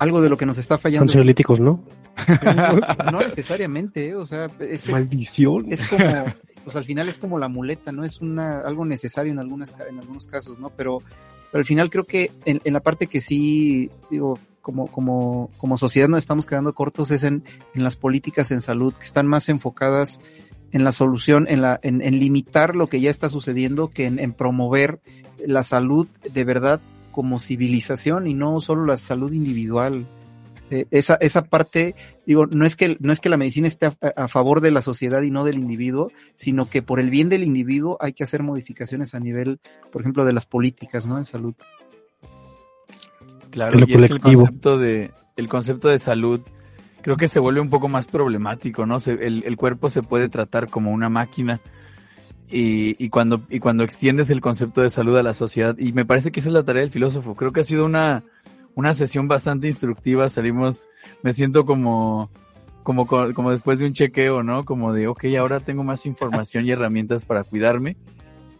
algo 0.00 0.20
de 0.20 0.28
lo 0.28 0.36
que 0.36 0.46
nos 0.46 0.58
está 0.58 0.78
fallando. 0.78 1.04
Ansiolíticos, 1.04 1.60
¿no? 1.60 1.80
No 3.12 3.20
necesariamente, 3.20 4.08
¿eh? 4.08 4.14
o 4.14 4.26
sea, 4.26 4.50
es, 4.60 4.88
Maldición. 4.88 5.66
es 5.72 5.82
como, 5.84 6.04
pues 6.64 6.76
al 6.76 6.84
final 6.84 7.08
es 7.08 7.18
como 7.18 7.38
la 7.38 7.48
muleta, 7.48 7.92
¿no? 7.92 8.04
Es 8.04 8.20
una, 8.20 8.60
algo 8.60 8.84
necesario 8.84 9.32
en 9.32 9.38
algunas, 9.38 9.74
en 9.88 9.98
algunos 9.98 10.26
casos, 10.26 10.58
¿no? 10.58 10.70
Pero, 10.70 11.02
pero 11.50 11.60
al 11.60 11.64
final 11.64 11.90
creo 11.90 12.04
que 12.04 12.30
en, 12.44 12.60
en 12.64 12.72
la 12.72 12.80
parte 12.80 13.06
que 13.06 13.20
sí, 13.20 13.90
digo, 14.10 14.38
como, 14.60 14.86
como, 14.88 15.50
como 15.56 15.78
sociedad 15.78 16.08
nos 16.08 16.18
estamos 16.18 16.46
quedando 16.46 16.74
cortos 16.74 17.10
es 17.10 17.24
en, 17.24 17.44
en 17.74 17.82
las 17.82 17.96
políticas 17.96 18.50
en 18.50 18.60
salud, 18.60 18.94
que 18.94 19.06
están 19.06 19.26
más 19.26 19.48
enfocadas 19.48 20.20
en 20.72 20.84
la 20.84 20.92
solución, 20.92 21.46
en 21.48 21.62
la, 21.62 21.80
en, 21.82 22.02
en 22.02 22.20
limitar 22.20 22.76
lo 22.76 22.88
que 22.88 23.00
ya 23.00 23.10
está 23.10 23.28
sucediendo, 23.28 23.88
que 23.88 24.06
en, 24.06 24.18
en 24.18 24.32
promover 24.32 25.00
la 25.44 25.64
salud 25.64 26.06
de 26.32 26.44
verdad 26.44 26.80
como 27.10 27.40
civilización 27.40 28.26
y 28.26 28.34
no 28.34 28.60
solo 28.60 28.86
la 28.86 28.96
salud 28.96 29.32
individual. 29.32 30.06
Eh, 30.70 30.86
esa, 30.92 31.14
esa 31.16 31.42
parte, 31.44 31.94
digo, 32.26 32.46
no 32.46 32.64
es 32.64 32.76
que, 32.76 32.96
no 33.00 33.12
es 33.12 33.20
que 33.20 33.28
la 33.28 33.36
medicina 33.36 33.66
esté 33.66 33.86
a, 33.86 33.94
a 34.16 34.28
favor 34.28 34.60
de 34.60 34.70
la 34.70 34.82
sociedad 34.82 35.20
y 35.22 35.30
no 35.30 35.44
del 35.44 35.58
individuo, 35.58 36.12
sino 36.36 36.68
que 36.70 36.80
por 36.80 37.00
el 37.00 37.10
bien 37.10 37.28
del 37.28 37.42
individuo 37.42 37.96
hay 38.00 38.12
que 38.12 38.22
hacer 38.22 38.42
modificaciones 38.42 39.14
a 39.14 39.20
nivel, 39.20 39.58
por 39.90 40.00
ejemplo, 40.02 40.24
de 40.24 40.32
las 40.32 40.46
políticas, 40.46 41.06
¿no? 41.06 41.18
En 41.18 41.24
salud. 41.24 41.54
Claro, 43.50 43.80
y 43.86 43.94
es 43.94 44.04
que 44.04 44.12
el 44.12 44.20
concepto 44.20 44.78
de, 44.78 45.10
el 45.36 45.48
concepto 45.48 45.88
de 45.88 45.98
salud 45.98 46.40
creo 47.02 47.16
que 47.16 47.26
se 47.28 47.40
vuelve 47.40 47.60
un 47.60 47.70
poco 47.70 47.88
más 47.88 48.06
problemático, 48.06 48.86
¿no? 48.86 49.00
Se- 49.00 49.26
el, 49.26 49.42
el 49.44 49.56
cuerpo 49.56 49.88
se 49.90 50.02
puede 50.02 50.28
tratar 50.28 50.68
como 50.70 50.92
una 50.92 51.08
máquina 51.08 51.60
y, 52.48 52.94
y 53.04 53.08
cuando, 53.10 53.42
y 53.48 53.58
cuando 53.58 53.82
extiendes 53.82 54.30
el 54.30 54.40
concepto 54.40 54.82
de 54.82 54.90
salud 54.90 55.16
a 55.16 55.22
la 55.24 55.34
sociedad, 55.34 55.76
y 55.78 55.92
me 55.92 56.04
parece 56.04 56.30
que 56.30 56.40
esa 56.40 56.48
es 56.48 56.52
la 56.52 56.62
tarea 56.64 56.82
del 56.82 56.90
filósofo, 56.92 57.34
creo 57.34 57.50
que 57.52 57.60
ha 57.60 57.64
sido 57.64 57.84
una, 57.84 58.22
una 58.74 58.94
sesión 58.94 59.28
bastante 59.28 59.66
instructiva, 59.66 60.28
salimos, 60.28 60.88
me 61.22 61.32
siento 61.32 61.64
como, 61.64 62.30
como, 62.82 63.06
co- 63.06 63.34
como 63.34 63.50
después 63.50 63.78
de 63.78 63.86
un 63.86 63.92
chequeo, 63.92 64.42
¿no? 64.42 64.64
Como 64.64 64.92
de, 64.92 65.06
ok, 65.08 65.24
ahora 65.38 65.60
tengo 65.60 65.84
más 65.84 66.06
información 66.06 66.66
y 66.66 66.70
herramientas 66.70 67.24
para 67.24 67.44
cuidarme. 67.44 67.96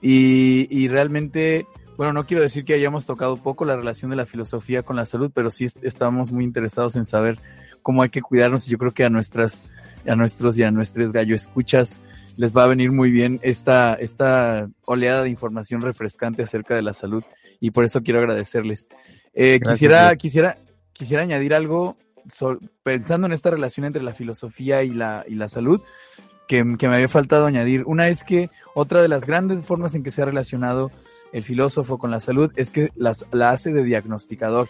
Y, 0.03 0.67
y 0.71 0.89
realmente, 0.89 1.67
bueno, 1.97 2.13
no 2.13 2.25
quiero 2.27 2.43
decir 2.43 2.65
que 2.65 2.75
hayamos 2.75 3.07
tocado 3.07 3.37
poco 3.37 3.65
la 3.65 3.77
relación 3.77 4.11
de 4.11 4.17
la 4.17 4.27
filosofía 4.27 4.83
con 4.83 4.97
la 4.97 5.05
salud, 5.05 5.31
pero 5.35 5.51
sí 5.51 5.65
est- 5.65 5.85
estamos 5.85 6.33
muy 6.33 6.45
interesados 6.45 6.97
en 6.97 7.05
saber 7.05 7.39
cómo 7.83 8.03
hay 8.03 8.11
que 8.11 8.23
cuidarnos 8.23 8.67
y 8.67 8.71
yo 8.71 8.79
creo 8.79 8.93
que 8.93 9.05
a 9.05 9.11
nuestras, 9.11 9.71
a 10.07 10.17
nuestros 10.17 10.57
y 10.59 10.63
a 10.63 10.71
nuestros 10.71 11.13
gallo 11.13 11.35
escuchas 11.35 12.01
les 12.37 12.57
va 12.57 12.65
a 12.65 12.69
venir 12.69 12.91
muy 12.93 13.11
bien 13.11 13.39
esta, 13.43 13.95
esta 13.95 14.69
oleada 14.87 15.23
de 15.25 15.29
información 15.31 15.83
refrescante 15.83 16.43
acerca 16.43 16.75
de 16.75 16.81
la 16.83 16.95
salud 16.95 17.23
y 17.61 17.71
por 17.73 17.85
eso 17.85 18.03
quiero 18.03 18.21
agradecerles. 18.21 18.89
Eh, 19.35 19.59
Gracias, 19.59 19.75
quisiera, 19.79 20.17
quisiera, 20.17 20.59
quisiera 20.93 21.23
añadir 21.23 21.55
algo 21.55 21.97
so- 22.35 22.59
pensando 22.83 23.27
en 23.27 23.33
esta 23.33 23.51
relación 23.51 23.87
entre 23.87 24.03
la 24.03 24.13
filosofía 24.15 24.83
y 24.83 24.91
la, 24.91 25.25
y 25.29 25.35
la 25.35 25.49
salud 25.49 25.81
que, 26.49 26.65
que 26.79 26.89
me 26.89 26.97
había 26.97 27.09
faltado 27.09 27.47
añadir. 27.47 27.85
Una 27.87 28.09
es 28.09 28.25
que 28.25 28.51
otra 28.75 29.03
de 29.03 29.09
las 29.09 29.25
grandes 29.27 29.65
formas 29.65 29.95
en 29.95 30.03
que 30.03 30.11
se 30.11 30.23
ha 30.23 30.25
relacionado 30.25 30.91
el 31.33 31.45
filósofo 31.45 31.97
con 31.99 32.11
la 32.11 32.19
salud 32.19 32.51
es 32.57 32.71
que 32.71 32.91
las, 32.97 33.25
la 33.31 33.51
hace 33.51 33.73
de 33.73 33.85
diagnosticador. 33.85 34.69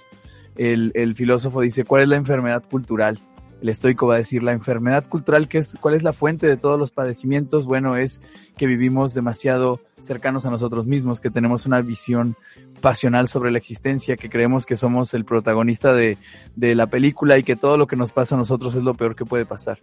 El, 0.57 0.91
el 0.95 1.15
filósofo 1.15 1.63
dice, 1.63 1.85
¿cuál 1.85 2.03
es 2.03 2.09
la 2.09 2.17
enfermedad 2.17 2.63
cultural? 2.71 3.19
El 3.61 3.69
estoico 3.69 4.07
va 4.07 4.15
a 4.15 4.19
decir, 4.19 4.43
la 4.43 4.53
enfermedad 4.53 5.07
cultural, 5.07 5.49
¿qué 5.49 5.59
es, 5.59 5.77
¿cuál 5.81 5.95
es 5.95 6.03
la 6.03 6.13
fuente 6.13 6.47
de 6.47 6.57
todos 6.57 6.79
los 6.79 6.91
padecimientos? 6.91 7.67
Bueno, 7.67 7.97
es 7.97 8.23
que 8.57 8.67
vivimos 8.67 9.13
demasiado 9.13 9.81
cercanos 10.01 10.47
a 10.47 10.51
nosotros 10.51 10.87
mismos, 10.87 11.21
que 11.21 11.31
tenemos 11.31 11.67
una 11.67 11.81
visión 11.83 12.37
pasional 12.81 13.29
sobre 13.29 13.51
la 13.51 13.59
existencia, 13.59 14.17
que 14.17 14.31
creemos 14.31 14.65
que 14.65 14.77
somos 14.77 15.13
el 15.13 15.25
protagonista 15.25 15.93
de, 15.93 16.17
de 16.57 16.75
la 16.75 16.87
película 16.87 17.37
y 17.37 17.43
que 17.43 17.57
todo 17.57 17.77
lo 17.77 17.87
que 17.87 17.97
nos 17.97 18.13
pasa 18.13 18.35
a 18.35 18.39
nosotros 18.39 18.75
es 18.75 18.83
lo 18.83 18.95
peor 18.95 19.15
que 19.15 19.27
puede 19.27 19.45
pasar. 19.45 19.79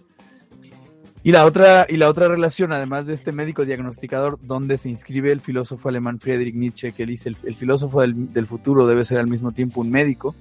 Y 1.28 1.32
la 1.34 1.46
otra, 1.46 1.86
y 1.90 1.98
la 1.98 2.10
otra 2.10 2.30
relación, 2.30 2.72
además 2.72 3.06
de 3.06 3.14
este 3.14 3.34
médico 3.34 3.66
diagnosticador, 3.66 4.40
donde 4.42 4.78
se 4.78 4.88
inscribe 4.88 5.32
el 5.32 5.42
filósofo 5.42 5.90
alemán 5.90 6.20
Friedrich 6.20 6.56
Nietzsche, 6.56 6.94
que 6.94 7.06
dice 7.06 7.28
el, 7.28 7.56
filósofo 7.56 8.00
del, 8.00 8.48
futuro 8.48 8.88
debe 8.88 9.04
ser 9.04 9.18
al 9.18 9.28
mismo 9.28 9.52
tiempo 9.52 9.82
un 9.82 9.90
médico 9.90 10.36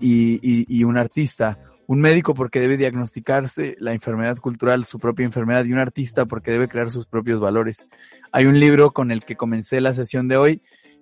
y, 0.00 0.40
y 0.42 0.82
un 0.82 0.98
artista. 0.98 1.58
Un 1.88 2.00
médico 2.00 2.34
porque 2.34 2.60
debe 2.60 2.76
diagnosticarse 2.76 3.74
la 3.80 3.94
enfermedad 3.94 4.36
cultural, 4.36 4.84
su 4.84 4.98
propia 4.98 5.24
enfermedad, 5.24 5.64
y 5.64 5.72
un 5.72 5.78
artista 5.78 6.26
porque 6.26 6.50
debe 6.50 6.68
crear 6.68 6.90
sus 6.90 7.06
propios 7.06 7.40
valores. 7.40 7.88
Hay 8.30 8.44
un 8.44 8.60
libro 8.60 8.90
con 8.90 9.10
el 9.10 9.24
que 9.24 9.36
comencé 9.36 9.80
la 9.80 9.94
sesión 9.94 10.28
de 10.28 10.36
hoy 10.36 10.60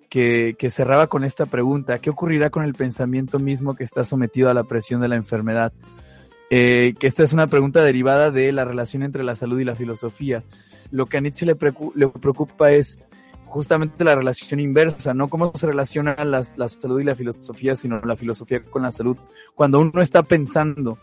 que, 0.09 0.55
que 0.57 0.71
cerraba 0.71 1.07
con 1.07 1.25
esta 1.25 1.45
pregunta, 1.45 1.99
¿qué 1.99 2.09
ocurrirá 2.09 2.49
con 2.49 2.63
el 2.63 2.73
pensamiento 2.73 3.37
mismo 3.37 3.75
que 3.75 3.83
está 3.83 4.05
sometido 4.05 4.49
a 4.49 4.53
la 4.53 4.63
presión 4.63 5.01
de 5.01 5.09
la 5.09 5.17
enfermedad? 5.17 5.73
Eh, 6.49 6.93
que 6.97 7.07
esta 7.07 7.23
es 7.23 7.33
una 7.33 7.47
pregunta 7.47 7.83
derivada 7.83 8.31
de 8.31 8.53
la 8.53 8.63
relación 8.63 9.03
entre 9.03 9.25
la 9.25 9.35
salud 9.35 9.59
y 9.59 9.65
la 9.65 9.75
filosofía. 9.75 10.45
Lo 10.89 11.07
que 11.07 11.17
a 11.17 11.19
Nietzsche 11.19 11.45
le, 11.45 11.57
preocu- 11.57 11.91
le 11.95 12.07
preocupa 12.07 12.71
es 12.71 13.09
justamente 13.47 14.03
la 14.03 14.15
relación 14.15 14.59
inversa, 14.59 15.13
no 15.13 15.29
cómo 15.29 15.51
se 15.55 15.67
relaciona 15.67 16.15
la, 16.23 16.43
la 16.55 16.69
salud 16.69 16.99
y 16.99 17.03
la 17.03 17.15
filosofía, 17.15 17.75
sino 17.75 17.99
la 18.01 18.15
filosofía 18.15 18.63
con 18.63 18.83
la 18.83 18.91
salud. 18.91 19.17
Cuando 19.55 19.79
uno 19.79 20.01
está 20.01 20.23
pensando, 20.23 20.97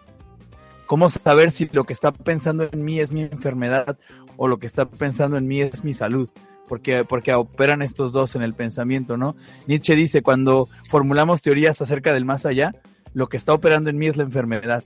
cómo 0.87 1.09
saber 1.09 1.51
si 1.51 1.69
lo 1.73 1.85
que 1.85 1.93
está 1.93 2.13
pensando 2.13 2.69
en 2.71 2.85
mí 2.85 3.01
es 3.01 3.11
mi 3.11 3.23
enfermedad 3.23 3.99
o 4.37 4.49
lo 4.49 4.59
que 4.59 4.67
está 4.67 4.87
pensando 4.87 5.37
en 5.37 5.47
mí 5.47 5.63
es 5.63 5.85
mi 5.85 5.95
salud. 5.95 6.29
Porque, 6.69 7.05
porque 7.05 7.35
operan 7.35 7.83
estos 7.83 8.13
dos 8.13 8.37
en 8.37 8.43
el 8.43 8.55
pensamiento, 8.55 9.19
¿no? 9.19 9.37
Nietzsche 9.67 9.95
dice, 9.95 10.23
cuando 10.23 10.69
formulamos 10.89 11.43
teorías 11.43 11.83
acerca 11.83 12.15
del 12.15 12.25
más 12.25 12.47
allá, 12.47 12.75
lo 13.13 13.29
que 13.29 13.37
está 13.37 13.53
operando 13.53 13.91
en 13.91 13.99
mí 13.99 14.07
es 14.07 14.17
la 14.17 14.23
enfermedad 14.23 14.83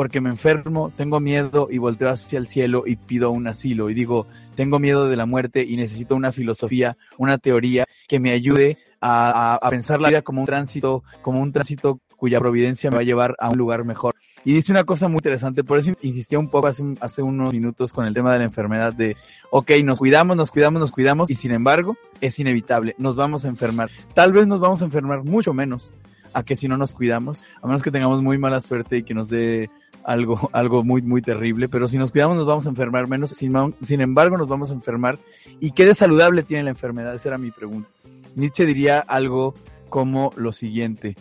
porque 0.00 0.22
me 0.22 0.30
enfermo, 0.30 0.90
tengo 0.96 1.20
miedo 1.20 1.68
y 1.70 1.76
volteo 1.76 2.08
hacia 2.08 2.38
el 2.38 2.48
cielo 2.48 2.84
y 2.86 2.96
pido 2.96 3.30
un 3.30 3.46
asilo 3.46 3.90
y 3.90 3.94
digo, 3.94 4.26
tengo 4.54 4.78
miedo 4.78 5.10
de 5.10 5.14
la 5.14 5.26
muerte 5.26 5.62
y 5.62 5.76
necesito 5.76 6.16
una 6.16 6.32
filosofía, 6.32 6.96
una 7.18 7.36
teoría 7.36 7.84
que 8.08 8.18
me 8.18 8.32
ayude 8.32 8.78
a, 9.02 9.60
pensar 9.68 10.00
la 10.00 10.08
vida 10.08 10.22
como 10.22 10.40
un 10.40 10.46
tránsito, 10.46 11.04
como 11.20 11.42
un 11.42 11.52
tránsito 11.52 12.00
cuya 12.16 12.40
providencia 12.40 12.88
me 12.88 12.96
va 12.96 13.02
a 13.02 13.04
llevar 13.04 13.36
a 13.38 13.50
un 13.50 13.58
lugar 13.58 13.84
mejor. 13.84 14.14
Y 14.44 14.54
dice 14.54 14.72
una 14.72 14.84
cosa 14.84 15.08
muy 15.08 15.18
interesante, 15.18 15.62
por 15.64 15.78
eso 15.78 15.92
insistía 16.00 16.38
un 16.38 16.48
poco 16.48 16.68
hace, 16.68 16.82
hace 17.00 17.22
unos 17.22 17.52
minutos 17.52 17.92
con 17.92 18.06
el 18.06 18.14
tema 18.14 18.32
de 18.32 18.38
la 18.38 18.44
enfermedad 18.44 18.92
de, 18.92 19.16
ok, 19.50 19.72
nos 19.84 19.98
cuidamos, 19.98 20.36
nos 20.36 20.50
cuidamos, 20.50 20.80
nos 20.80 20.92
cuidamos 20.92 21.30
y 21.30 21.34
sin 21.34 21.52
embargo 21.52 21.96
es 22.22 22.38
inevitable, 22.38 22.94
nos 22.96 23.16
vamos 23.16 23.44
a 23.44 23.48
enfermar. 23.48 23.90
Tal 24.14 24.32
vez 24.32 24.46
nos 24.46 24.60
vamos 24.60 24.80
a 24.80 24.86
enfermar 24.86 25.24
mucho 25.24 25.52
menos 25.52 25.92
a 26.32 26.42
que 26.42 26.56
si 26.56 26.68
no 26.68 26.76
nos 26.76 26.94
cuidamos, 26.94 27.44
a 27.60 27.66
menos 27.66 27.82
que 27.82 27.90
tengamos 27.90 28.22
muy 28.22 28.38
mala 28.38 28.60
suerte 28.60 28.98
y 28.98 29.02
que 29.02 29.14
nos 29.14 29.28
dé 29.28 29.68
algo, 30.04 30.48
algo 30.52 30.84
muy, 30.84 31.02
muy 31.02 31.20
terrible, 31.20 31.68
pero 31.68 31.86
si 31.88 31.98
nos 31.98 32.10
cuidamos 32.10 32.36
nos 32.36 32.46
vamos 32.46 32.66
a 32.66 32.70
enfermar 32.70 33.08
menos, 33.08 33.30
sin, 33.30 33.54
sin 33.82 34.00
embargo 34.00 34.38
nos 34.38 34.48
vamos 34.48 34.70
a 34.70 34.74
enfermar. 34.74 35.18
¿Y 35.60 35.72
qué 35.72 35.84
de 35.84 35.94
saludable 35.94 36.42
tiene 36.42 36.64
la 36.64 36.70
enfermedad? 36.70 37.14
Esa 37.14 37.30
era 37.30 37.38
mi 37.38 37.50
pregunta. 37.50 37.88
Nietzsche 38.34 38.64
diría 38.64 39.00
algo 39.00 39.54
como 39.90 40.32
lo 40.36 40.52
siguiente. 40.52 41.16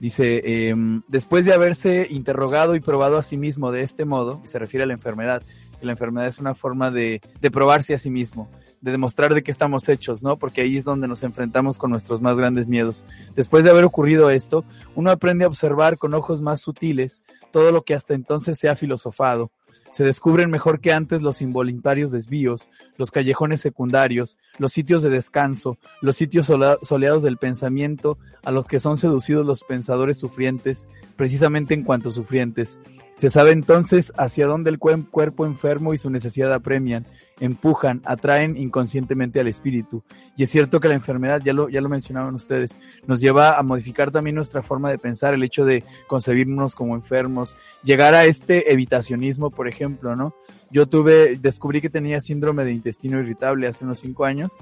Dice, 0.00 0.42
eh, 0.44 0.74
después 1.08 1.44
de 1.44 1.52
haberse 1.52 2.06
interrogado 2.10 2.76
y 2.76 2.80
probado 2.80 3.18
a 3.18 3.22
sí 3.22 3.36
mismo 3.36 3.72
de 3.72 3.82
este 3.82 4.04
modo, 4.04 4.40
se 4.44 4.58
refiere 4.58 4.84
a 4.84 4.86
la 4.86 4.92
enfermedad, 4.92 5.42
que 5.78 5.86
la 5.86 5.92
enfermedad 5.92 6.28
es 6.28 6.38
una 6.38 6.54
forma 6.54 6.90
de, 6.90 7.20
de 7.40 7.50
probarse 7.50 7.94
a 7.94 7.98
sí 7.98 8.10
mismo, 8.10 8.48
de 8.80 8.92
demostrar 8.92 9.34
de 9.34 9.42
qué 9.42 9.50
estamos 9.50 9.88
hechos, 9.88 10.22
¿no? 10.22 10.36
Porque 10.36 10.60
ahí 10.60 10.76
es 10.76 10.84
donde 10.84 11.08
nos 11.08 11.22
enfrentamos 11.22 11.78
con 11.78 11.90
nuestros 11.90 12.20
más 12.20 12.36
grandes 12.36 12.68
miedos. 12.68 13.04
Después 13.34 13.64
de 13.64 13.70
haber 13.70 13.84
ocurrido 13.84 14.30
esto, 14.30 14.64
uno 14.94 15.10
aprende 15.10 15.44
a 15.44 15.48
observar 15.48 15.98
con 15.98 16.14
ojos 16.14 16.42
más 16.42 16.60
sutiles 16.60 17.22
todo 17.50 17.72
lo 17.72 17.82
que 17.82 17.94
hasta 17.94 18.14
entonces 18.14 18.58
se 18.58 18.68
ha 18.68 18.76
filosofado, 18.76 19.50
se 19.98 20.04
descubren 20.04 20.48
mejor 20.48 20.78
que 20.78 20.92
antes 20.92 21.22
los 21.22 21.42
involuntarios 21.42 22.12
desvíos, 22.12 22.70
los 22.98 23.10
callejones 23.10 23.60
secundarios, 23.60 24.38
los 24.56 24.70
sitios 24.70 25.02
de 25.02 25.10
descanso, 25.10 25.76
los 26.02 26.14
sitios 26.14 26.46
soleados 26.46 27.22
del 27.24 27.36
pensamiento 27.36 28.16
a 28.44 28.52
los 28.52 28.64
que 28.64 28.78
son 28.78 28.96
seducidos 28.96 29.44
los 29.44 29.64
pensadores 29.64 30.16
sufrientes, 30.16 30.86
precisamente 31.16 31.74
en 31.74 31.82
cuanto 31.82 32.12
sufrientes. 32.12 32.80
Se 33.18 33.30
sabe 33.30 33.50
entonces 33.50 34.12
hacia 34.16 34.46
dónde 34.46 34.70
el 34.70 34.78
cuerpo 34.78 35.44
enfermo 35.44 35.92
y 35.92 35.98
su 35.98 36.08
necesidad 36.08 36.52
apremian, 36.54 37.04
empujan, 37.40 38.00
atraen 38.04 38.56
inconscientemente 38.56 39.40
al 39.40 39.48
espíritu. 39.48 40.04
Y 40.36 40.44
es 40.44 40.50
cierto 40.50 40.78
que 40.78 40.86
la 40.86 40.94
enfermedad, 40.94 41.42
ya 41.44 41.52
lo, 41.52 41.68
ya 41.68 41.80
lo 41.80 41.88
mencionaban 41.88 42.36
ustedes, 42.36 42.78
nos 43.08 43.18
lleva 43.18 43.58
a 43.58 43.62
modificar 43.64 44.12
también 44.12 44.36
nuestra 44.36 44.62
forma 44.62 44.88
de 44.88 44.98
pensar, 44.98 45.34
el 45.34 45.42
hecho 45.42 45.64
de 45.64 45.82
concebirnos 46.06 46.76
como 46.76 46.94
enfermos, 46.94 47.56
llegar 47.82 48.14
a 48.14 48.24
este 48.24 48.72
evitacionismo, 48.72 49.50
por 49.50 49.66
ejemplo, 49.66 50.14
¿no? 50.14 50.32
Yo 50.70 50.86
tuve, 50.86 51.38
descubrí 51.40 51.80
que 51.80 51.90
tenía 51.90 52.20
síndrome 52.20 52.64
de 52.64 52.70
intestino 52.70 53.18
irritable 53.18 53.66
hace 53.66 53.84
unos 53.84 53.98
cinco 53.98 54.26
años 54.26 54.56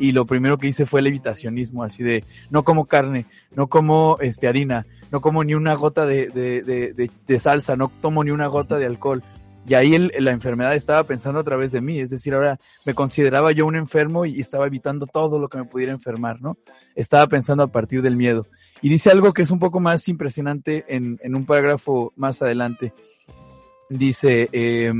y 0.00 0.10
lo 0.10 0.26
primero 0.26 0.58
que 0.58 0.66
hice 0.66 0.84
fue 0.84 0.98
el 0.98 1.06
evitacionismo, 1.06 1.84
así 1.84 2.02
de 2.02 2.24
no 2.50 2.64
como 2.64 2.86
carne, 2.86 3.26
no 3.54 3.68
como 3.68 4.16
este 4.20 4.48
harina, 4.48 4.84
no 5.10 5.20
como 5.20 5.44
ni 5.44 5.54
una 5.54 5.74
gota 5.74 6.06
de, 6.06 6.28
de, 6.28 7.10
de, 7.26 7.40
salsa, 7.40 7.76
no 7.76 7.90
tomo 8.00 8.24
ni 8.24 8.30
una 8.30 8.46
gota 8.46 8.78
de 8.78 8.86
alcohol. 8.86 9.22
Y 9.66 9.74
ahí 9.74 9.94
el, 9.94 10.12
la 10.18 10.30
enfermedad 10.30 10.74
estaba 10.74 11.04
pensando 11.04 11.40
a 11.40 11.44
través 11.44 11.70
de 11.70 11.80
mí, 11.80 12.00
es 12.00 12.10
decir, 12.10 12.34
ahora 12.34 12.58
me 12.86 12.94
consideraba 12.94 13.52
yo 13.52 13.66
un 13.66 13.76
enfermo 13.76 14.24
y 14.24 14.40
estaba 14.40 14.66
evitando 14.66 15.06
todo 15.06 15.38
lo 15.38 15.48
que 15.48 15.58
me 15.58 15.64
pudiera 15.64 15.92
enfermar, 15.92 16.40
¿no? 16.40 16.56
Estaba 16.94 17.26
pensando 17.26 17.62
a 17.62 17.66
partir 17.66 18.02
del 18.02 18.16
miedo. 18.16 18.46
Y 18.80 18.88
dice 18.88 19.10
algo 19.10 19.32
que 19.32 19.42
es 19.42 19.50
un 19.50 19.58
poco 19.58 19.78
más 19.78 20.08
impresionante 20.08 20.84
en, 20.88 21.18
en 21.22 21.34
un 21.34 21.44
parágrafo 21.44 22.12
más 22.16 22.40
adelante. 22.40 22.94
Dice, 23.90 24.48
eh, 24.52 24.92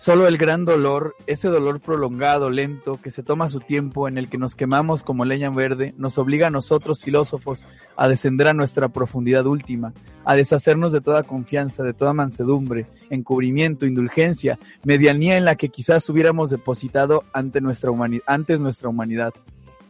Solo 0.00 0.26
el 0.26 0.38
gran 0.38 0.64
dolor, 0.64 1.14
ese 1.26 1.48
dolor 1.48 1.78
prolongado, 1.78 2.48
lento, 2.48 2.98
que 3.02 3.10
se 3.10 3.22
toma 3.22 3.50
su 3.50 3.60
tiempo, 3.60 4.08
en 4.08 4.16
el 4.16 4.30
que 4.30 4.38
nos 4.38 4.54
quemamos 4.54 5.02
como 5.02 5.26
leña 5.26 5.50
verde, 5.50 5.92
nos 5.98 6.16
obliga 6.16 6.46
a 6.46 6.50
nosotros 6.50 7.02
filósofos 7.02 7.66
a 7.98 8.08
descender 8.08 8.48
a 8.48 8.54
nuestra 8.54 8.88
profundidad 8.88 9.44
última, 9.44 9.92
a 10.24 10.36
deshacernos 10.36 10.92
de 10.92 11.02
toda 11.02 11.24
confianza, 11.24 11.82
de 11.82 11.92
toda 11.92 12.14
mansedumbre, 12.14 12.86
encubrimiento, 13.10 13.84
indulgencia, 13.84 14.58
medianía 14.84 15.36
en 15.36 15.44
la 15.44 15.56
que 15.56 15.68
quizás 15.68 16.08
hubiéramos 16.08 16.48
depositado 16.48 17.24
ante 17.34 17.60
nuestra 17.60 17.90
antes 18.24 18.58
nuestra 18.58 18.88
humanidad. 18.88 19.34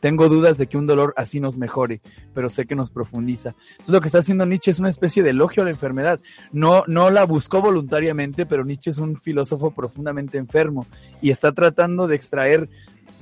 Tengo 0.01 0.28
dudas 0.28 0.59
de 0.59 0.66
que 0.66 0.77
un 0.77 0.86
dolor 0.86 1.14
así 1.16 1.40
nos 1.40 1.59
mejore, 1.59 2.01
pero 2.35 2.51
sé 2.51 2.66
que 2.66 2.74
nos 2.74 2.90
profundiza. 2.90 3.55
Entonces 3.72 3.93
lo 3.93 4.01
que 4.01 4.09
está 4.09 4.18
haciendo 4.18 4.47
Nietzsche 4.47 4.70
es 4.70 4.78
una 4.78 4.89
especie 4.89 5.22
de 5.22 5.31
elogio 5.31 5.62
a 5.62 5.66
la 5.66 5.70
enfermedad. 5.70 6.20
No, 6.52 6.85
no 6.86 7.10
la 7.10 7.24
buscó 7.24 7.60
voluntariamente, 7.60 8.47
pero 8.47 8.64
Nietzsche 8.64 8.90
es 8.90 8.98
un 8.98 9.16
filósofo 9.16 9.70
profundamente 9.70 10.39
enfermo 10.39 10.86
y 11.20 11.31
está 11.31 11.52
tratando 11.52 12.06
de 12.06 12.16
extraer 12.16 12.68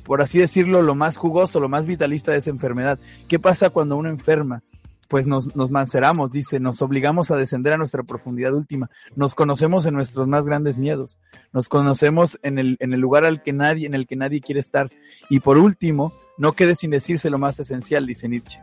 por 0.05 0.23
así 0.23 0.39
decirlo, 0.39 0.81
lo 0.81 0.95
más 0.95 1.19
jugoso, 1.19 1.61
lo 1.61 1.69
más 1.69 1.85
vitalista 1.85 2.33
de 2.33 2.39
esa 2.39 2.49
enfermedad. 2.49 2.99
¿Qué 3.29 3.39
pasa 3.39 3.69
cuando 3.69 3.95
uno 3.95 4.09
enferma? 4.09 4.63
Pues 5.09 5.27
nos, 5.27 5.57
nos 5.57 5.71
manceramos, 5.71 6.31
dice, 6.31 6.61
nos 6.61 6.83
obligamos 6.83 7.31
a 7.31 7.37
descender 7.37 7.73
a 7.73 7.79
nuestra 7.79 8.03
profundidad 8.03 8.55
última, 8.55 8.91
nos 9.17 9.35
conocemos 9.35 9.87
en 9.87 9.95
nuestros 9.95 10.29
más 10.29 10.47
grandes 10.47 10.77
miedos, 10.77 11.19
nos 11.53 11.69
conocemos 11.69 12.39
en 12.43 12.59
el, 12.59 12.77
en 12.81 12.93
el 12.93 13.01
lugar 13.01 13.25
al 13.25 13.43
que 13.43 13.55
nadie, 13.55 13.87
en 13.87 13.95
el 13.95 14.07
que 14.07 14.17
nadie 14.17 14.41
quiere 14.41 14.61
estar. 14.61 14.91
Y 15.31 15.41
por 15.41 15.57
último, 15.57 16.13
no 16.37 16.53
quede 16.53 16.77
sin 16.77 16.91
decirse 16.91 17.31
lo 17.31 17.39
más 17.39 17.59
esencial, 17.59 18.07
dice 18.07 18.29
Nietzsche. 18.29 18.61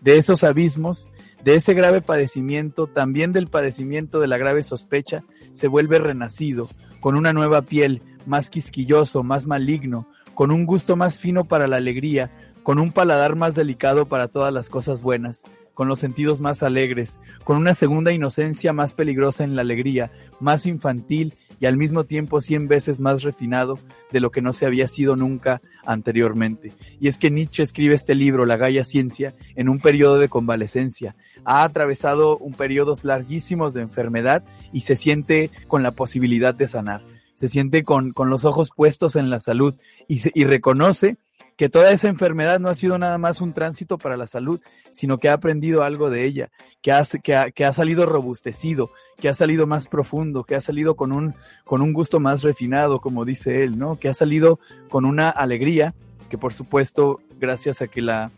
De 0.00 0.18
esos 0.18 0.44
abismos, 0.44 1.08
de 1.44 1.54
ese 1.54 1.72
grave 1.72 2.02
padecimiento, 2.02 2.88
también 2.88 3.32
del 3.32 3.46
padecimiento 3.46 4.20
de 4.20 4.26
la 4.26 4.38
grave 4.38 4.62
sospecha, 4.64 5.22
se 5.52 5.68
vuelve 5.68 5.98
renacido, 5.98 6.68
con 7.00 7.16
una 7.16 7.32
nueva 7.32 7.62
piel, 7.62 8.02
más 8.26 8.50
quisquilloso, 8.50 9.22
más 9.22 9.46
maligno, 9.46 10.08
con 10.34 10.50
un 10.50 10.66
gusto 10.66 10.96
más 10.96 11.20
fino 11.20 11.44
para 11.44 11.68
la 11.68 11.76
alegría, 11.76 12.30
con 12.64 12.80
un 12.80 12.90
paladar 12.90 13.36
más 13.36 13.54
delicado 13.54 14.06
para 14.06 14.26
todas 14.26 14.52
las 14.52 14.68
cosas 14.68 15.00
buenas, 15.00 15.44
con 15.76 15.88
los 15.88 15.98
sentidos 15.98 16.40
más 16.40 16.62
alegres, 16.62 17.20
con 17.44 17.58
una 17.58 17.74
segunda 17.74 18.10
inocencia 18.10 18.72
más 18.72 18.94
peligrosa 18.94 19.44
en 19.44 19.56
la 19.56 19.60
alegría, 19.60 20.10
más 20.40 20.64
infantil 20.64 21.34
y 21.60 21.66
al 21.66 21.76
mismo 21.76 22.04
tiempo 22.04 22.40
cien 22.40 22.66
veces 22.66 22.98
más 22.98 23.22
refinado 23.22 23.78
de 24.10 24.20
lo 24.20 24.30
que 24.30 24.40
no 24.40 24.54
se 24.54 24.64
había 24.64 24.88
sido 24.88 25.16
nunca 25.16 25.60
anteriormente. 25.84 26.72
Y 26.98 27.08
es 27.08 27.18
que 27.18 27.30
Nietzsche 27.30 27.62
escribe 27.62 27.94
este 27.94 28.14
libro, 28.14 28.46
La 28.46 28.56
Gaia 28.56 28.86
Ciencia, 28.86 29.34
en 29.54 29.68
un 29.68 29.78
periodo 29.78 30.18
de 30.18 30.30
convalecencia. 30.30 31.14
Ha 31.44 31.62
atravesado 31.62 32.38
un 32.38 32.54
periodos 32.54 33.04
larguísimos 33.04 33.74
de 33.74 33.82
enfermedad 33.82 34.44
y 34.72 34.80
se 34.80 34.96
siente 34.96 35.50
con 35.68 35.82
la 35.82 35.90
posibilidad 35.90 36.54
de 36.54 36.68
sanar. 36.68 37.02
Se 37.36 37.50
siente 37.50 37.82
con, 37.82 38.12
con 38.12 38.30
los 38.30 38.46
ojos 38.46 38.70
puestos 38.74 39.14
en 39.14 39.28
la 39.28 39.40
salud 39.40 39.74
y 40.08 40.44
reconoce 40.44 41.18
que 41.56 41.68
toda 41.68 41.90
esa 41.90 42.08
enfermedad 42.08 42.60
no 42.60 42.68
ha 42.68 42.74
sido 42.74 42.98
nada 42.98 43.18
más 43.18 43.40
un 43.40 43.54
tránsito 43.54 43.98
para 43.98 44.16
la 44.16 44.26
salud, 44.26 44.60
sino 44.90 45.18
que 45.18 45.28
ha 45.28 45.32
aprendido 45.32 45.82
algo 45.82 46.10
de 46.10 46.24
ella, 46.24 46.50
que 46.82 46.92
ha, 46.92 47.02
que 47.22 47.34
ha, 47.34 47.50
que 47.50 47.64
ha 47.64 47.72
salido 47.72 48.06
robustecido, 48.06 48.90
que 49.18 49.28
ha 49.28 49.34
salido 49.34 49.66
más 49.66 49.86
profundo, 49.86 50.44
que 50.44 50.54
ha 50.54 50.60
salido 50.60 50.96
con 50.96 51.12
un, 51.12 51.34
con 51.64 51.80
un 51.80 51.92
gusto 51.92 52.20
más 52.20 52.42
refinado, 52.42 53.00
como 53.00 53.24
dice 53.24 53.62
él, 53.62 53.78
¿no? 53.78 53.96
Que 53.96 54.08
ha 54.08 54.14
salido 54.14 54.58
con 54.88 55.04
una 55.04 55.30
alegría, 55.30 55.94
que 56.28 56.36
por 56.36 56.52
supuesto, 56.52 57.20
gracias 57.38 57.80
a 57.80 57.86
que 57.86 58.02
la, 58.02 58.30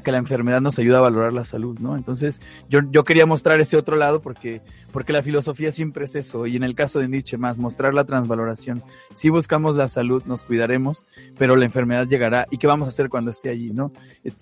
que 0.00 0.12
la 0.12 0.18
enfermedad 0.18 0.60
nos 0.60 0.78
ayuda 0.78 0.98
a 0.98 1.02
valorar 1.02 1.32
la 1.32 1.44
salud, 1.44 1.78
¿no? 1.78 1.96
Entonces, 1.96 2.40
yo, 2.68 2.80
yo 2.90 3.04
quería 3.04 3.26
mostrar 3.26 3.60
ese 3.60 3.76
otro 3.76 3.96
lado 3.96 4.20
porque, 4.20 4.62
porque 4.92 5.12
la 5.12 5.22
filosofía 5.22 5.72
siempre 5.72 6.04
es 6.04 6.14
eso, 6.14 6.46
y 6.46 6.56
en 6.56 6.62
el 6.62 6.74
caso 6.74 6.98
de 6.98 7.08
Nietzsche 7.08 7.36
más, 7.38 7.58
mostrar 7.58 7.94
la 7.94 8.04
transvaloración. 8.04 8.82
Si 9.14 9.28
buscamos 9.28 9.76
la 9.76 9.88
salud, 9.88 10.22
nos 10.26 10.44
cuidaremos, 10.44 11.06
pero 11.38 11.56
la 11.56 11.64
enfermedad 11.64 12.06
llegará, 12.06 12.46
¿y 12.50 12.58
qué 12.58 12.66
vamos 12.66 12.86
a 12.86 12.88
hacer 12.90 13.08
cuando 13.08 13.30
esté 13.30 13.48
allí, 13.48 13.70
no? 13.72 13.92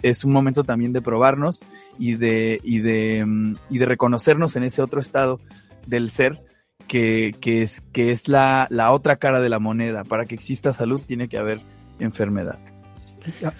Es 0.02 0.24
un 0.24 0.32
momento 0.32 0.64
también 0.64 0.92
de 0.92 1.02
probarnos 1.02 1.60
y 1.98 2.14
de, 2.14 2.60
y 2.62 2.80
de, 2.80 3.24
mm, 3.24 3.56
y 3.70 3.78
de 3.78 3.86
reconocernos 3.86 4.56
en 4.56 4.64
ese 4.64 4.82
otro 4.82 5.00
estado 5.00 5.40
del 5.86 6.10
ser, 6.10 6.42
que, 6.88 7.34
que 7.40 7.62
es, 7.62 7.82
que 7.92 8.12
es 8.12 8.28
la, 8.28 8.66
la 8.70 8.92
otra 8.92 9.16
cara 9.16 9.40
de 9.40 9.48
la 9.48 9.58
moneda. 9.58 10.04
Para 10.04 10.26
que 10.26 10.34
exista 10.34 10.72
salud 10.72 11.00
tiene 11.06 11.28
que 11.28 11.38
haber 11.38 11.60
enfermedad 11.98 12.73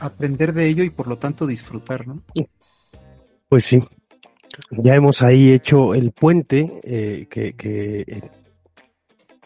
aprender 0.01 0.53
de 0.53 0.66
ello 0.66 0.85
y 0.85 0.91
por 0.91 1.09
lo 1.09 1.19
tanto 1.19 1.47
disfrutar, 1.47 2.07
¿no? 2.07 2.23
Pues 3.49 3.65
sí. 3.65 3.82
Ya 4.70 4.95
hemos 4.95 5.23
ahí 5.23 5.53
hecho 5.53 5.95
el 5.95 6.12
puente 6.12 6.81
eh, 6.85 7.27
que, 7.28 7.55
que 7.55 8.31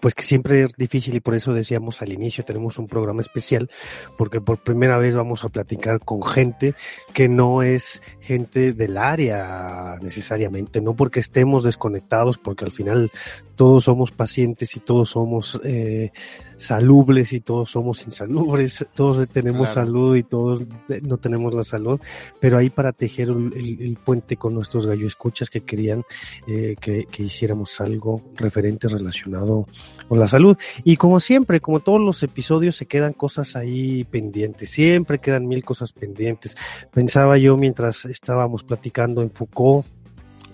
pues 0.01 0.15
que 0.15 0.23
siempre 0.23 0.65
es 0.65 0.75
difícil 0.77 1.15
y 1.17 1.21
por 1.21 1.35
eso 1.35 1.53
decíamos 1.53 2.03
al 2.03 2.13
inicio 2.13 2.45
tenemos 2.45 2.79
un 2.79 2.87
programa 2.87 3.21
especial 3.21 3.71
porque 4.17 4.41
por 4.41 4.59
primera 4.59 4.99
vez 4.99 5.15
vamos 5.15 5.45
a 5.45 5.49
platicar 5.49 6.01
con 6.01 6.23
gente 6.23 6.75
que 7.13 7.29
no 7.29 7.63
es 7.63 8.03
gente 8.21 8.73
del 8.73 8.97
área 8.97 9.97
necesariamente, 10.03 10.81
no 10.81 10.95
porque 10.95 11.21
estemos 11.21 11.65
desconectados, 11.65 12.39
porque 12.39 12.65
al 12.65 12.73
final 12.73 13.11
todos 13.55 13.85
somos 13.85 14.13
pacientes 14.13 14.77
y 14.77 14.81
todos 14.81 15.11
somos 15.11 15.61
eh, 15.65 16.13
salubles 16.57 17.33
y 17.33 17.41
todos 17.41 17.71
somos 17.71 18.05
insalubres, 18.05 18.87
todos 18.95 19.29
tenemos 19.29 19.71
salud 19.71 20.17
y 20.17 20.23
todos 20.23 20.63
no 21.03 21.17
tenemos 21.19 21.55
la 21.55 21.65
salud, 21.65 22.01
pero 22.41 22.59
ahí 22.59 22.71
para 22.71 22.93
tejer 22.93 23.29
el, 23.29 23.99
puente 24.05 24.37
con 24.37 24.55
nuestros 24.55 24.87
gallo 24.87 25.07
escuchas 25.07 25.51
que 25.51 25.63
querían 25.63 26.05
eh, 26.47 26.77
que, 26.81 27.07
que 27.07 27.25
hiciéramos 27.25 27.81
algo 27.81 28.23
referente 28.37 28.89
relacionado 28.89 29.67
con 30.09 30.19
la 30.19 30.27
salud. 30.27 30.57
Y 30.85 30.97
como 30.97 31.21
siempre, 31.21 31.61
como 31.61 31.81
todos 31.81 32.01
los 32.01 32.23
episodios, 32.23 32.77
se 32.77 32.87
quedan 32.87 33.13
cosas 33.13 33.57
ahí 33.57 34.05
pendientes, 34.05 34.71
siempre 34.71 35.19
quedan 35.19 35.47
mil 35.47 35.65
cosas 35.65 35.93
pendientes. 35.93 36.57
Pensaba 36.93 37.39
yo 37.39 37.57
mientras 37.57 38.05
estábamos 38.07 38.65
platicando 38.65 39.23
en 39.23 39.31
Foucault, 39.31 39.87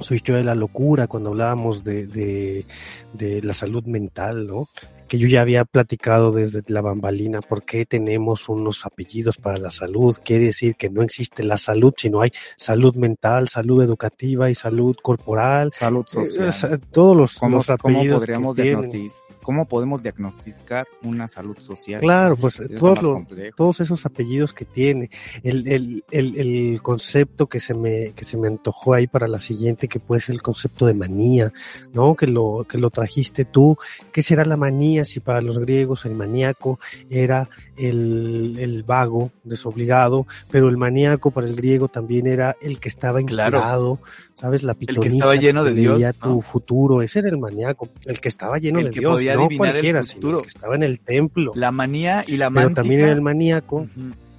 su 0.01 0.15
historia 0.15 0.39
de 0.39 0.45
la 0.45 0.57
locura, 0.57 1.07
cuando 1.07 1.31
hablábamos 1.31 1.85
de, 1.85 2.07
de, 2.07 2.67
de 3.13 3.43
la 3.43 3.55
salud 3.55 3.87
mental, 3.87 4.47
¿no? 4.47 4.69
Que 5.15 5.21
yo 5.21 5.29
ya 5.29 5.43
había 5.43 5.65
platicado 5.65 6.33
desde 6.33 6.65
la 6.67 6.81
bambalina, 6.81 7.41
por 7.41 7.63
qué 7.63 7.87
tenemos 7.87 8.49
unos 8.49 8.85
apellidos 8.85 9.37
para 9.37 9.59
la 9.59 9.71
salud. 9.71 10.17
Quiere 10.25 10.47
decir 10.47 10.75
que 10.75 10.91
no 10.91 11.03
existe 11.03 11.45
la 11.45 11.57
salud, 11.57 11.95
sino 11.97 12.21
hay 12.21 12.33
salud 12.57 12.97
mental, 12.97 13.49
salud 13.49 13.81
educativa 13.81 14.51
y 14.51 14.57
salud 14.57 14.97
corporal. 15.01 15.71
Salud 15.73 16.05
social. 16.05 16.53
Eh, 16.73 16.79
todos 16.91 17.17
los, 17.17 17.35
¿Cómo, 17.35 17.59
los 17.59 17.71
apellidos. 17.71 18.23
podríamos 18.23 18.57
diagnosticar, 18.57 19.37
¿Cómo 19.41 19.69
podemos 19.69 20.03
diagnosticar 20.03 20.85
una 21.05 21.29
salud 21.29 21.59
social? 21.61 22.01
Claro, 22.01 22.37
pues 22.37 22.61
todos, 22.77 23.01
los, 23.01 23.23
todos 23.57 23.81
esos 23.81 24.05
apellidos 24.07 24.53
que 24.53 24.65
tiene. 24.65 25.11
El, 25.45 25.69
el, 25.69 26.05
el, 26.11 26.37
el, 26.41 26.83
concepto 26.83 27.47
que 27.47 27.61
se 27.61 27.75
me, 27.75 28.15
que 28.15 28.25
se 28.25 28.37
me 28.37 28.49
antojó 28.49 28.95
ahí 28.95 29.07
para 29.07 29.29
la 29.29 29.39
siguiente, 29.39 29.87
que 29.87 30.01
puede 30.01 30.23
ser 30.23 30.35
el 30.35 30.43
concepto 30.43 30.87
de 30.87 30.95
manía, 30.95 31.53
¿no? 31.93 32.17
Que 32.17 32.27
lo, 32.27 32.67
que 32.69 32.79
lo 32.79 32.91
trajiste 32.91 33.45
tú. 33.45 33.79
¿Qué 34.13 34.21
será 34.21 34.45
la 34.45 34.57
manía? 34.57 35.04
Si 35.05 35.21
para 35.21 35.41
los 35.41 35.59
griegos 35.59 36.05
el 36.05 36.15
maníaco 36.15 36.79
era 37.11 37.49
el, 37.77 38.57
el 38.59 38.83
vago, 38.83 39.31
desobligado, 39.43 40.27
pero 40.51 40.69
el 40.69 40.77
maníaco 40.77 41.31
para 41.31 41.47
el 41.47 41.55
griego 41.55 41.89
también 41.89 42.27
era 42.27 42.57
el 42.61 42.81
que 42.81 42.89
estaba 42.89 43.21
inspirado, 43.21 43.99
¿sabes? 44.35 44.63
La 44.63 44.75
pitonisa. 44.75 45.03
El 45.03 45.11
que 45.11 45.17
estaba 45.17 45.35
lleno 45.37 45.65
de 45.65 45.75
Dios. 45.75 46.19
tu 46.19 46.43
futuro, 46.43 47.03
ese 47.03 47.21
era 47.21 47.29
el 47.29 47.39
maníaco, 47.39 47.89
el 48.05 48.21
que 48.21 48.29
estaba 48.29 48.59
lleno 48.59 48.81
de 48.81 48.91
Dios, 48.91 49.23
no 49.23 49.49
cualquiera, 49.57 50.03
sino 50.03 50.39
el 50.39 50.43
que 50.43 50.49
estaba 50.49 50.75
en 50.75 50.83
el 50.83 51.01
templo. 51.01 51.53
La 51.55 51.71
manía 51.71 52.25
y 52.27 52.37
la 52.37 52.51
mántica. 52.51 52.69
Pero 52.69 52.75
también 52.75 53.01
era 53.01 53.13
el 53.13 53.23
maníaco. 53.23 53.87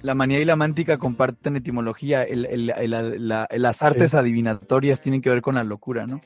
La 0.02 0.14
manía 0.14 0.40
y 0.40 0.44
la 0.44 0.56
mántica 0.56 0.98
comparten 0.98 1.56
etimología. 1.56 2.22
El, 2.22 2.46
el, 2.46 3.28
las 3.28 3.82
artes 3.82 4.14
adivinatorias 4.14 5.00
tienen 5.00 5.20
que 5.20 5.30
ver 5.30 5.42
con 5.42 5.56
la 5.56 5.64
locura, 5.64 6.06
¿no? 6.06 6.20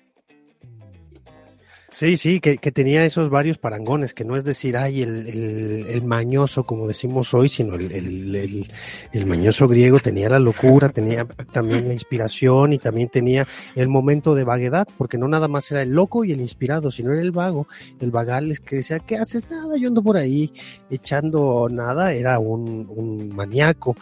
Sí, 2.01 2.17
sí, 2.17 2.41
que, 2.41 2.57
tenía 2.73 3.05
esos 3.05 3.29
varios 3.29 3.59
parangones, 3.59 4.15
que 4.15 4.25
no 4.25 4.35
es 4.35 4.43
decir, 4.43 4.75
ay, 4.79 5.03
el, 5.03 5.29
el, 5.29 5.87
el 5.87 6.03
mañoso, 6.03 6.65
como 6.65 6.89
decimos 6.89 7.35
hoy, 7.35 7.51
sino 7.51 7.75
el, 7.75 7.93
el, 7.93 8.73
el, 9.13 9.27
mañoso 9.27 9.69
griego 9.69 10.01
tenía 10.01 10.31
la 10.31 10.39
locura, 10.39 10.89
tenía 10.89 11.27
también 11.53 11.89
la 11.89 11.93
inspiración 11.93 12.73
y 12.73 12.79
también 12.79 13.11
tenía 13.11 13.47
el 13.75 13.89
momento 13.89 14.35
de 14.35 14.45
vaguedad, 14.45 14.89
porque 14.97 15.19
no 15.19 15.29
nada 15.29 15.47
más 15.47 15.71
era 15.73 15.83
el 15.83 15.91
loco 15.91 16.25
y 16.25 16.33
el 16.33 16.41
inspirado, 16.41 16.91
sino 16.91 17.13
era 17.13 17.21
el 17.21 17.33
vago, 17.33 17.67
el 18.01 18.11
vagal 18.11 18.51
es 18.51 18.61
que 18.61 18.77
decía, 18.77 19.01
¿qué 19.01 19.19
haces? 19.19 19.51
Nada, 19.51 19.77
yo 19.77 19.89
ando 19.89 20.03
por 20.03 20.17
ahí 20.17 20.55
echando 20.89 21.69
nada, 21.71 22.15
era 22.15 22.39
un, 22.39 22.87
un 22.89 23.29
maníaco, 23.29 23.95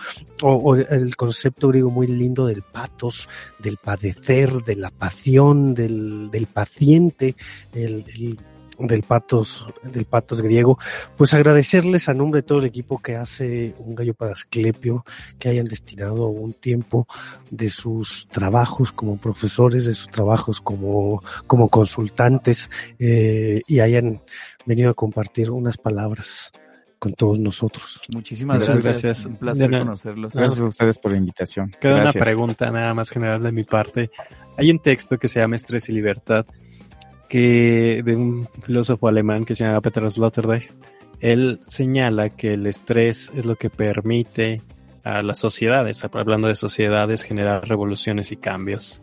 o, 0.42 0.52
o 0.52 0.76
el 0.76 1.16
concepto 1.16 1.66
griego 1.66 1.90
muy 1.90 2.06
lindo 2.06 2.46
del 2.46 2.62
patos, 2.62 3.28
del 3.58 3.76
padecer, 3.76 4.62
de 4.62 4.76
la 4.76 4.90
pasión, 4.92 5.74
del, 5.74 6.30
del 6.30 6.46
paciente, 6.46 7.34
del 8.78 9.02
patos, 9.02 9.66
del 9.82 10.05
patos 10.05 10.40
griego, 10.40 10.78
pues 11.16 11.35
agradecerles 11.35 12.09
a 12.09 12.15
nombre 12.15 12.43
de 12.43 12.47
todo 12.47 12.59
el 12.60 12.66
equipo 12.66 12.98
que 13.01 13.16
hace 13.16 13.74
un 13.78 13.94
gallo 13.94 14.15
para 14.15 14.32
Asclepio, 14.32 15.05
que 15.39 15.48
hayan 15.48 15.66
destinado 15.66 16.28
un 16.28 16.52
tiempo 16.52 17.06
de 17.51 17.70
sus 17.70 18.28
trabajos 18.28 18.93
como 18.93 19.16
profesores, 19.16 19.85
de 19.85 19.94
sus 19.94 20.09
trabajos 20.09 20.60
como, 20.60 21.23
como 21.47 21.69
consultantes, 21.69 22.70
eh, 22.98 23.62
y 23.66 23.81
hayan 23.81 24.23
venido 24.65 24.90
a 24.90 24.94
compartir 24.94 25.51
unas 25.51 25.77
palabras 25.77 26.52
con 26.98 27.15
todos 27.15 27.39
nosotros. 27.39 28.01
Muchísimas 28.12 28.59
gracias. 28.60 29.24
Un 29.24 29.36
placer 29.36 29.70
conocerlos. 29.70 30.35
Gracias 30.35 30.60
a 30.60 30.66
ustedes 30.66 30.98
por 30.98 31.12
la 31.12 31.19
invitación. 31.19 31.74
Queda 31.81 32.02
una 32.02 32.12
pregunta 32.12 32.70
nada 32.70 32.93
más 32.94 33.10
general 33.10 33.43
de 33.43 33.52
mi 33.52 33.65
parte. 33.65 34.10
Hay 34.56 34.70
un 34.70 34.81
texto 34.81 35.16
que 35.16 35.28
se 35.28 35.39
llama 35.40 35.56
Estrés 35.56 35.89
y 35.89 35.93
Libertad 35.93 36.44
que 37.28 38.02
de 38.05 38.16
un 38.16 38.48
filósofo 38.62 39.09
alemán 39.09 39.44
que 39.44 39.55
se 39.55 39.64
llama 39.64 39.80
Peter 39.80 40.10
Sloterdijk, 40.10 40.72
él 41.20 41.60
señala 41.66 42.30
que 42.30 42.55
el 42.55 42.66
estrés 42.66 43.30
es 43.34 43.44
lo 43.44 43.56
que 43.56 43.70
permite 43.70 44.62
a 45.05 45.22
las 45.22 45.38
sociedades, 45.38 46.05
hablando 46.05 46.48
de 46.48 46.55
sociedades, 46.55 47.22
generar 47.22 47.66
revoluciones 47.66 48.30
y 48.30 48.36
cambios. 48.36 49.02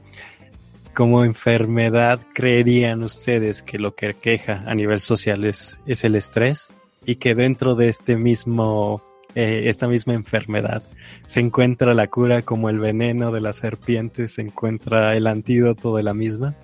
Como 0.93 1.25
enfermedad, 1.25 2.21
¿creerían 2.33 3.03
ustedes 3.03 3.63
que 3.63 3.79
lo 3.79 3.95
que 3.95 4.13
queja 4.13 4.63
a 4.65 4.75
nivel 4.75 5.01
social 5.01 5.43
es, 5.43 5.79
es 5.85 6.03
el 6.03 6.15
estrés? 6.15 6.73
Y 7.05 7.15
que 7.15 7.35
dentro 7.35 7.75
de 7.75 7.89
este 7.89 8.15
mismo, 8.15 9.01
eh, 9.35 9.63
esta 9.65 9.87
misma 9.87 10.13
enfermedad 10.13 10.83
se 11.27 11.41
encuentra 11.41 11.93
la 11.93 12.07
cura 12.07 12.43
como 12.43 12.69
el 12.69 12.79
veneno 12.79 13.31
de 13.31 13.41
la 13.41 13.51
serpiente, 13.51 14.27
se 14.27 14.41
encuentra 14.41 15.15
el 15.17 15.27
antídoto 15.27 15.95
de 15.95 16.03
la 16.03 16.13
misma? 16.13 16.55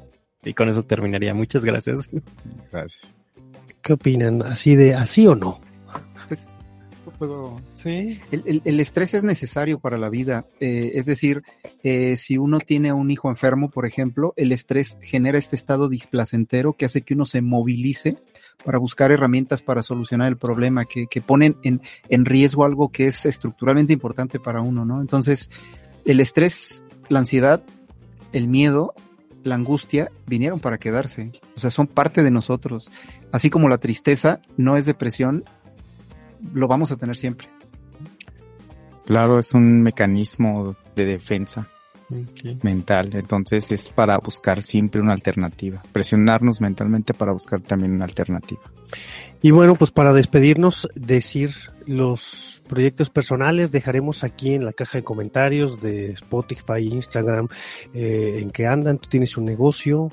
Y 0.43 0.53
con 0.53 0.69
eso 0.69 0.83
terminaría. 0.83 1.33
Muchas 1.33 1.63
gracias. 1.63 2.09
Gracias. 2.71 3.17
¿Qué 3.81 3.93
opinan? 3.93 4.41
¿Así 4.43 4.75
de 4.75 4.95
así 4.95 5.27
o 5.27 5.35
no? 5.35 5.59
Pues 6.27 6.47
puedo. 7.17 7.61
Sí. 7.73 8.19
El, 8.31 8.61
el, 8.65 8.79
estrés 8.79 9.13
es 9.13 9.23
necesario 9.23 9.79
para 9.79 9.97
la 9.97 10.09
vida. 10.09 10.45
Eh, 10.59 10.91
es 10.95 11.05
decir, 11.05 11.43
eh, 11.83 12.15
si 12.17 12.37
uno 12.37 12.59
tiene 12.59 12.93
un 12.93 13.11
hijo 13.11 13.29
enfermo, 13.29 13.69
por 13.69 13.85
ejemplo, 13.85 14.33
el 14.37 14.51
estrés 14.51 14.97
genera 15.01 15.37
este 15.37 15.55
estado 15.55 15.89
displacentero 15.89 16.73
que 16.73 16.85
hace 16.85 17.01
que 17.01 17.13
uno 17.13 17.25
se 17.25 17.41
movilice 17.41 18.17
para 18.63 18.77
buscar 18.77 19.11
herramientas 19.11 19.61
para 19.61 19.81
solucionar 19.81 20.29
el 20.29 20.37
problema, 20.37 20.85
que, 20.85 21.07
que 21.07 21.21
ponen 21.21 21.57
en, 21.63 21.81
en 22.09 22.25
riesgo 22.25 22.63
algo 22.63 22.89
que 22.89 23.07
es 23.07 23.25
estructuralmente 23.25 23.93
importante 23.93 24.39
para 24.39 24.61
uno, 24.61 24.85
¿no? 24.85 25.01
Entonces, 25.01 25.49
el 26.05 26.19
estrés, 26.19 26.83
la 27.09 27.19
ansiedad, 27.19 27.63
el 28.31 28.47
miedo 28.47 28.93
la 29.43 29.55
angustia 29.55 30.11
vinieron 30.27 30.59
para 30.59 30.77
quedarse. 30.77 31.31
O 31.55 31.59
sea, 31.59 31.69
son 31.71 31.87
parte 31.87 32.23
de 32.23 32.31
nosotros. 32.31 32.91
Así 33.31 33.49
como 33.49 33.69
la 33.69 33.77
tristeza 33.77 34.41
no 34.57 34.77
es 34.77 34.85
depresión, 34.85 35.43
lo 36.53 36.67
vamos 36.67 36.91
a 36.91 36.97
tener 36.97 37.15
siempre. 37.15 37.49
Claro, 39.05 39.39
es 39.39 39.53
un 39.53 39.81
mecanismo 39.81 40.75
de 40.95 41.05
defensa 41.05 41.67
mental. 42.61 43.09
Entonces 43.13 43.71
es 43.71 43.89
para 43.89 44.17
buscar 44.17 44.63
siempre 44.63 45.01
una 45.01 45.13
alternativa. 45.13 45.81
Presionarnos 45.91 46.61
mentalmente 46.61 47.13
para 47.13 47.31
buscar 47.31 47.61
también 47.61 47.93
una 47.93 48.05
alternativa. 48.05 48.61
Y 49.41 49.51
bueno, 49.51 49.75
pues 49.75 49.91
para 49.91 50.13
despedirnos, 50.13 50.87
decir 50.95 51.51
los 51.87 52.61
proyectos 52.67 53.09
personales 53.09 53.71
dejaremos 53.71 54.23
aquí 54.23 54.53
en 54.53 54.65
la 54.65 54.73
caja 54.73 54.99
de 54.99 55.03
comentarios 55.03 55.81
de 55.81 56.11
Spotify, 56.11 56.87
Instagram, 56.89 57.47
eh, 57.93 58.39
en 58.41 58.51
que 58.51 58.67
andan. 58.67 58.97
Tú 58.99 59.09
tienes 59.09 59.35
un 59.37 59.45
negocio, 59.45 60.11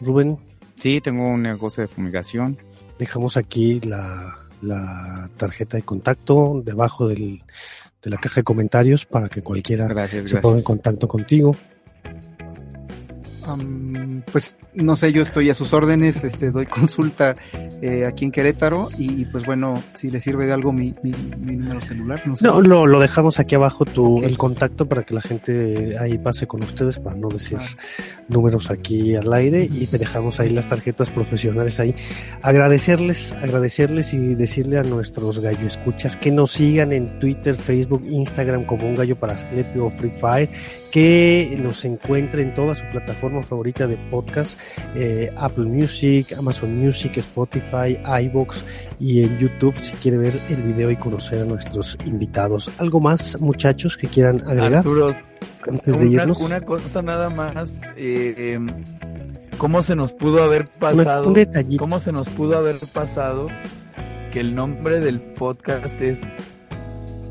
Rubén. 0.00 0.38
Sí, 0.74 1.00
tengo 1.00 1.28
un 1.28 1.42
negocio 1.42 1.82
de 1.82 1.88
fumigación. 1.88 2.56
Dejamos 2.98 3.36
aquí 3.36 3.80
la, 3.80 4.38
la 4.60 5.28
tarjeta 5.36 5.76
de 5.76 5.82
contacto 5.82 6.62
debajo 6.64 7.08
del, 7.08 7.42
de 8.02 8.10
la 8.10 8.16
caja 8.16 8.40
de 8.40 8.44
comentarios 8.44 9.04
para 9.06 9.28
que 9.28 9.42
cualquiera 9.42 10.08
se 10.08 10.36
ponga 10.40 10.58
en 10.58 10.64
contacto 10.64 11.06
contigo 11.08 11.56
pues 14.30 14.56
no 14.74 14.96
sé, 14.96 15.12
yo 15.12 15.22
estoy 15.22 15.50
a 15.50 15.54
sus 15.54 15.72
órdenes, 15.72 16.24
este, 16.24 16.50
doy 16.50 16.66
consulta 16.66 17.36
eh, 17.80 18.06
aquí 18.06 18.24
en 18.24 18.32
Querétaro 18.32 18.88
y 18.98 19.24
pues 19.26 19.44
bueno, 19.44 19.74
si 19.94 20.10
le 20.10 20.20
sirve 20.20 20.46
de 20.46 20.52
algo 20.52 20.72
mi, 20.72 20.94
mi, 21.02 21.12
número 21.56 21.80
celular, 21.80 22.22
no 22.26 22.36
sé. 22.36 22.46
No, 22.46 22.60
lo, 22.60 22.86
lo 22.86 23.00
dejamos 23.00 23.38
aquí 23.40 23.54
abajo 23.54 23.84
tu, 23.84 24.22
el 24.22 24.38
contacto 24.38 24.86
para 24.86 25.02
que 25.02 25.14
la 25.14 25.20
gente 25.20 25.98
ahí 25.98 26.18
pase 26.18 26.46
con 26.46 26.62
ustedes 26.62 26.98
para 26.98 27.16
no 27.16 27.28
decir 27.28 27.58
números 28.28 28.70
aquí 28.70 29.14
al 29.16 29.32
aire 29.32 29.68
y 29.70 29.86
te 29.86 29.98
dejamos 29.98 30.40
ahí 30.40 30.50
las 30.50 30.68
tarjetas 30.68 31.10
profesionales 31.10 31.80
ahí. 31.80 31.94
Agradecerles, 32.42 33.32
agradecerles 33.32 34.14
y 34.14 34.34
decirle 34.34 34.78
a 34.78 34.82
nuestros 34.82 35.40
gallo 35.40 35.66
escuchas 35.66 36.16
que 36.16 36.30
nos 36.30 36.52
sigan 36.52 36.92
en 36.92 37.18
Twitter, 37.18 37.56
Facebook, 37.56 38.04
Instagram 38.06 38.64
como 38.64 38.86
un 38.86 38.94
gallo 38.94 39.16
para 39.16 39.34
Asclepio 39.34 39.86
o 39.86 39.90
Free 39.90 40.10
Fire, 40.10 40.48
que 40.92 41.58
nos 41.58 41.84
encuentren 41.86 42.48
en 42.48 42.54
toda 42.54 42.74
su 42.74 42.84
plataforma 42.92 43.42
favorita 43.42 43.86
de 43.86 43.96
podcast, 44.10 44.58
eh, 44.94 45.32
Apple 45.36 45.64
Music, 45.64 46.34
Amazon 46.38 46.78
Music, 46.78 47.16
Spotify, 47.16 47.98
iBox 48.24 48.62
y 49.00 49.24
en 49.24 49.38
YouTube 49.38 49.74
si 49.74 49.92
quiere 49.92 50.18
ver 50.18 50.34
el 50.50 50.62
video 50.62 50.90
y 50.90 50.96
conocer 50.96 51.40
a 51.40 51.44
nuestros 51.46 51.96
invitados. 52.04 52.70
¿Algo 52.78 53.00
más, 53.00 53.40
muchachos, 53.40 53.96
que 53.96 54.06
quieran 54.06 54.42
agregar? 54.42 54.74
Arturos, 54.74 55.16
antes 55.66 55.98
de 55.98 56.08
una, 56.08 56.22
irnos. 56.22 56.40
una 56.42 56.60
cosa 56.60 57.00
nada 57.00 57.30
más. 57.30 57.80
Eh, 57.96 58.52
em, 58.52 58.66
¿Cómo 59.56 59.80
se 59.80 59.96
nos 59.96 60.12
pudo 60.12 60.42
haber 60.42 60.68
pasado? 60.68 61.28
un 61.28 61.34
detallito. 61.34 61.82
¿Cómo 61.82 62.00
se 62.00 62.12
nos 62.12 62.28
pudo 62.28 62.58
haber 62.58 62.76
pasado 62.92 63.48
que 64.30 64.40
el 64.40 64.54
nombre 64.54 65.00
del 65.00 65.20
podcast 65.20 66.02
es 66.02 66.22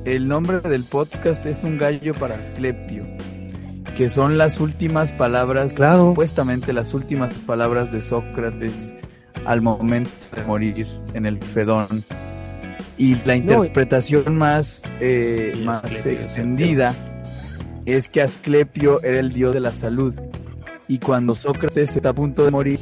el 0.03 0.27
nombre 0.27 0.61
del 0.61 0.83
podcast 0.83 1.45
es 1.45 1.63
un 1.63 1.77
gallo 1.77 2.15
para 2.15 2.35
Asclepio, 2.35 3.05
que 3.95 4.09
son 4.09 4.37
las 4.37 4.59
últimas 4.59 5.13
palabras, 5.13 5.75
Claro. 5.75 5.99
supuestamente 5.99 6.73
las 6.73 6.93
últimas 6.93 7.33
palabras 7.43 7.91
de 7.91 8.01
Sócrates 8.01 8.93
al 9.45 9.61
momento 9.61 10.11
de 10.35 10.43
morir 10.43 10.87
en 11.13 11.25
el 11.25 11.39
Fedón. 11.39 11.87
Y 12.97 13.15
la 13.25 13.35
interpretación 13.35 14.37
más, 14.37 14.83
eh, 14.99 15.53
Y 15.55 15.65
más 15.65 15.83
Asclepio 15.83 16.11
extendida 16.11 16.95
es 17.85 18.09
que 18.09 18.21
Asclepio 18.21 19.01
era 19.01 19.19
el 19.19 19.33
dios 19.33 19.53
de 19.53 19.59
la 19.59 19.71
salud. 19.71 20.13
Y 20.87 20.99
cuando 20.99 21.33
Sócrates 21.35 21.95
está 21.95 22.09
a 22.09 22.13
punto 22.13 22.43
de 22.45 22.51
morir, 22.51 22.79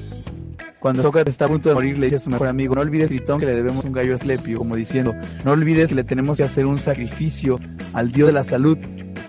cuando 0.79 1.01
Sócrates 1.01 1.33
está 1.33 1.45
a 1.45 1.47
punto 1.47 1.69
de 1.69 1.75
morir, 1.75 1.97
le 1.97 2.05
dice 2.05 2.15
a 2.15 2.19
su 2.19 2.29
mejor 2.29 2.47
amigo, 2.47 2.75
no 2.75 2.81
olvides, 2.81 3.09
Tritón, 3.09 3.39
que 3.39 3.45
le 3.45 3.53
debemos 3.53 3.83
un 3.83 3.91
gallo 3.91 4.13
a 4.13 4.15
Asclepio, 4.15 4.59
como 4.59 4.75
diciendo, 4.75 5.13
no 5.43 5.51
olvides, 5.51 5.91
le 5.91 6.03
tenemos 6.03 6.37
que 6.37 6.43
hacer 6.43 6.65
un 6.65 6.79
sacrificio 6.79 7.59
al 7.93 8.11
dios 8.11 8.27
de 8.27 8.33
la 8.33 8.43
salud, 8.43 8.77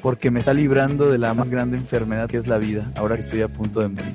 porque 0.02 0.30
me 0.30 0.40
está 0.40 0.54
librando 0.54 1.10
de 1.10 1.18
la 1.18 1.34
más 1.34 1.50
grande 1.50 1.76
enfermedad 1.76 2.28
que 2.28 2.36
es 2.36 2.46
la 2.46 2.58
vida, 2.58 2.90
ahora 2.94 3.16
que 3.16 3.22
estoy 3.22 3.42
a 3.42 3.48
punto 3.48 3.80
de 3.80 3.88
morir. 3.88 4.14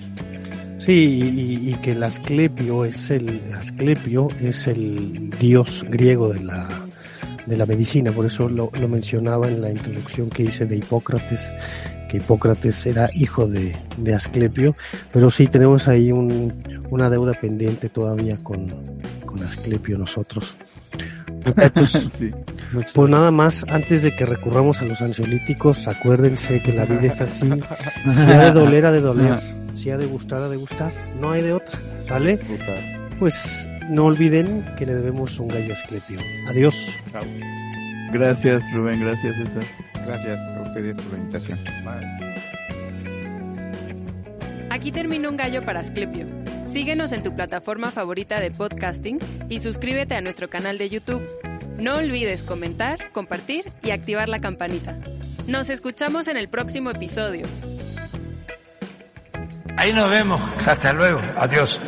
Sí, 0.78 1.20
y, 1.64 1.70
y 1.72 1.76
que 1.76 1.94
el 1.94 2.04
Asclepio 2.04 2.86
es 2.86 3.10
el 3.10 3.42
Asclepio 3.58 4.28
es 4.40 4.68
el 4.68 5.32
dios 5.32 5.84
griego 5.90 6.32
de 6.32 6.42
la 6.42 6.68
de 7.46 7.58
la 7.58 7.66
medicina, 7.66 8.12
por 8.12 8.26
eso 8.26 8.50
lo, 8.50 8.72
lo 8.74 8.88
mencionaba 8.88 9.48
en 9.48 9.62
la 9.62 9.70
introducción 9.70 10.30
que 10.30 10.44
hice 10.44 10.66
de 10.66 10.78
Hipócrates, 10.78 11.42
que 12.16 12.24
Hipócrates 12.24 12.86
era 12.86 13.10
hijo 13.14 13.48
de, 13.48 13.76
de 13.98 14.14
Asclepio, 14.16 14.76
pero 15.12 15.30
sí 15.30 15.48
tenemos 15.48 15.88
ahí 15.88 16.12
un, 16.12 16.54
una 16.90 17.10
deuda 17.10 17.34
pendiente 17.34 17.90
todavía 17.90 18.38
con, 18.44 18.68
con 19.26 19.42
Asclepio 19.44 19.98
nosotros. 19.98 20.56
Muchachos, 21.46 22.10
Sí. 22.18 22.32
pues 22.94 23.10
nada 23.10 23.32
más, 23.32 23.64
antes 23.70 24.04
de 24.04 24.16
que 24.16 24.26
recurramos 24.26 24.82
a 24.82 24.86
los 24.86 25.02
ansiolíticos, 25.02 25.88
acuérdense 25.88 26.60
que 26.62 26.74
la 26.74 26.86
vida 26.86 27.08
es 27.08 27.22
así. 27.22 27.50
Si 28.12 28.22
ha 28.22 28.46
de 28.46 28.52
doler, 28.52 28.86
ha 28.86 28.92
de 28.92 29.02
doler. 29.02 29.40
Si 29.74 29.90
ha 29.92 29.98
de 29.98 30.06
gustar, 30.06 30.40
ha 30.40 30.50
de 30.50 30.58
gustar. 30.58 30.92
No 31.20 31.32
hay 31.32 31.42
de 31.42 31.54
otra. 31.54 31.80
¿Sale? 32.08 32.40
Pues 33.20 33.68
no 33.90 34.06
olviden 34.06 34.66
que 34.78 34.86
le 34.86 34.96
debemos 34.96 35.40
un 35.40 35.48
gallo 35.50 35.74
a 35.74 35.78
Asclepio. 35.78 36.20
Adiós. 36.50 36.96
Gracias, 38.12 38.64
Rubén, 38.72 39.00
gracias, 39.02 39.36
César. 39.38 39.64
Gracias 40.06 40.40
a 40.40 40.62
ustedes 40.62 40.98
por 40.98 41.14
la 41.14 41.20
invitación. 41.20 41.60
Aquí 44.70 44.92
termina 44.92 45.30
un 45.30 45.38
gallo 45.38 45.64
para 45.66 45.80
Asclepio. 45.80 46.28
Síguenos 46.68 47.12
en 47.14 47.24
tu 47.24 47.34
plataforma 47.34 47.92
favorita 47.92 48.40
de 48.40 48.52
podcasting 48.52 49.20
y 49.50 49.60
suscríbete 49.60 50.16
a 50.16 50.22
nuestro 50.22 50.50
canal 50.50 50.78
de 50.78 50.90
YouTube. 50.90 51.26
No 51.78 51.96
olvides 51.96 52.44
comentar, 52.44 53.12
compartir 53.12 53.66
y 53.82 53.92
activar 53.92 54.30
la 54.30 54.40
campanita. 54.40 54.98
Nos 55.48 55.70
escuchamos 55.70 56.28
en 56.28 56.38
el 56.38 56.50
próximo 56.50 56.92
episodio. 56.92 57.46
Ahí 59.78 59.94
nos 59.94 60.10
vemos. 60.10 60.42
Hasta 60.66 60.92
luego. 60.92 61.20
Adiós. 61.38 61.80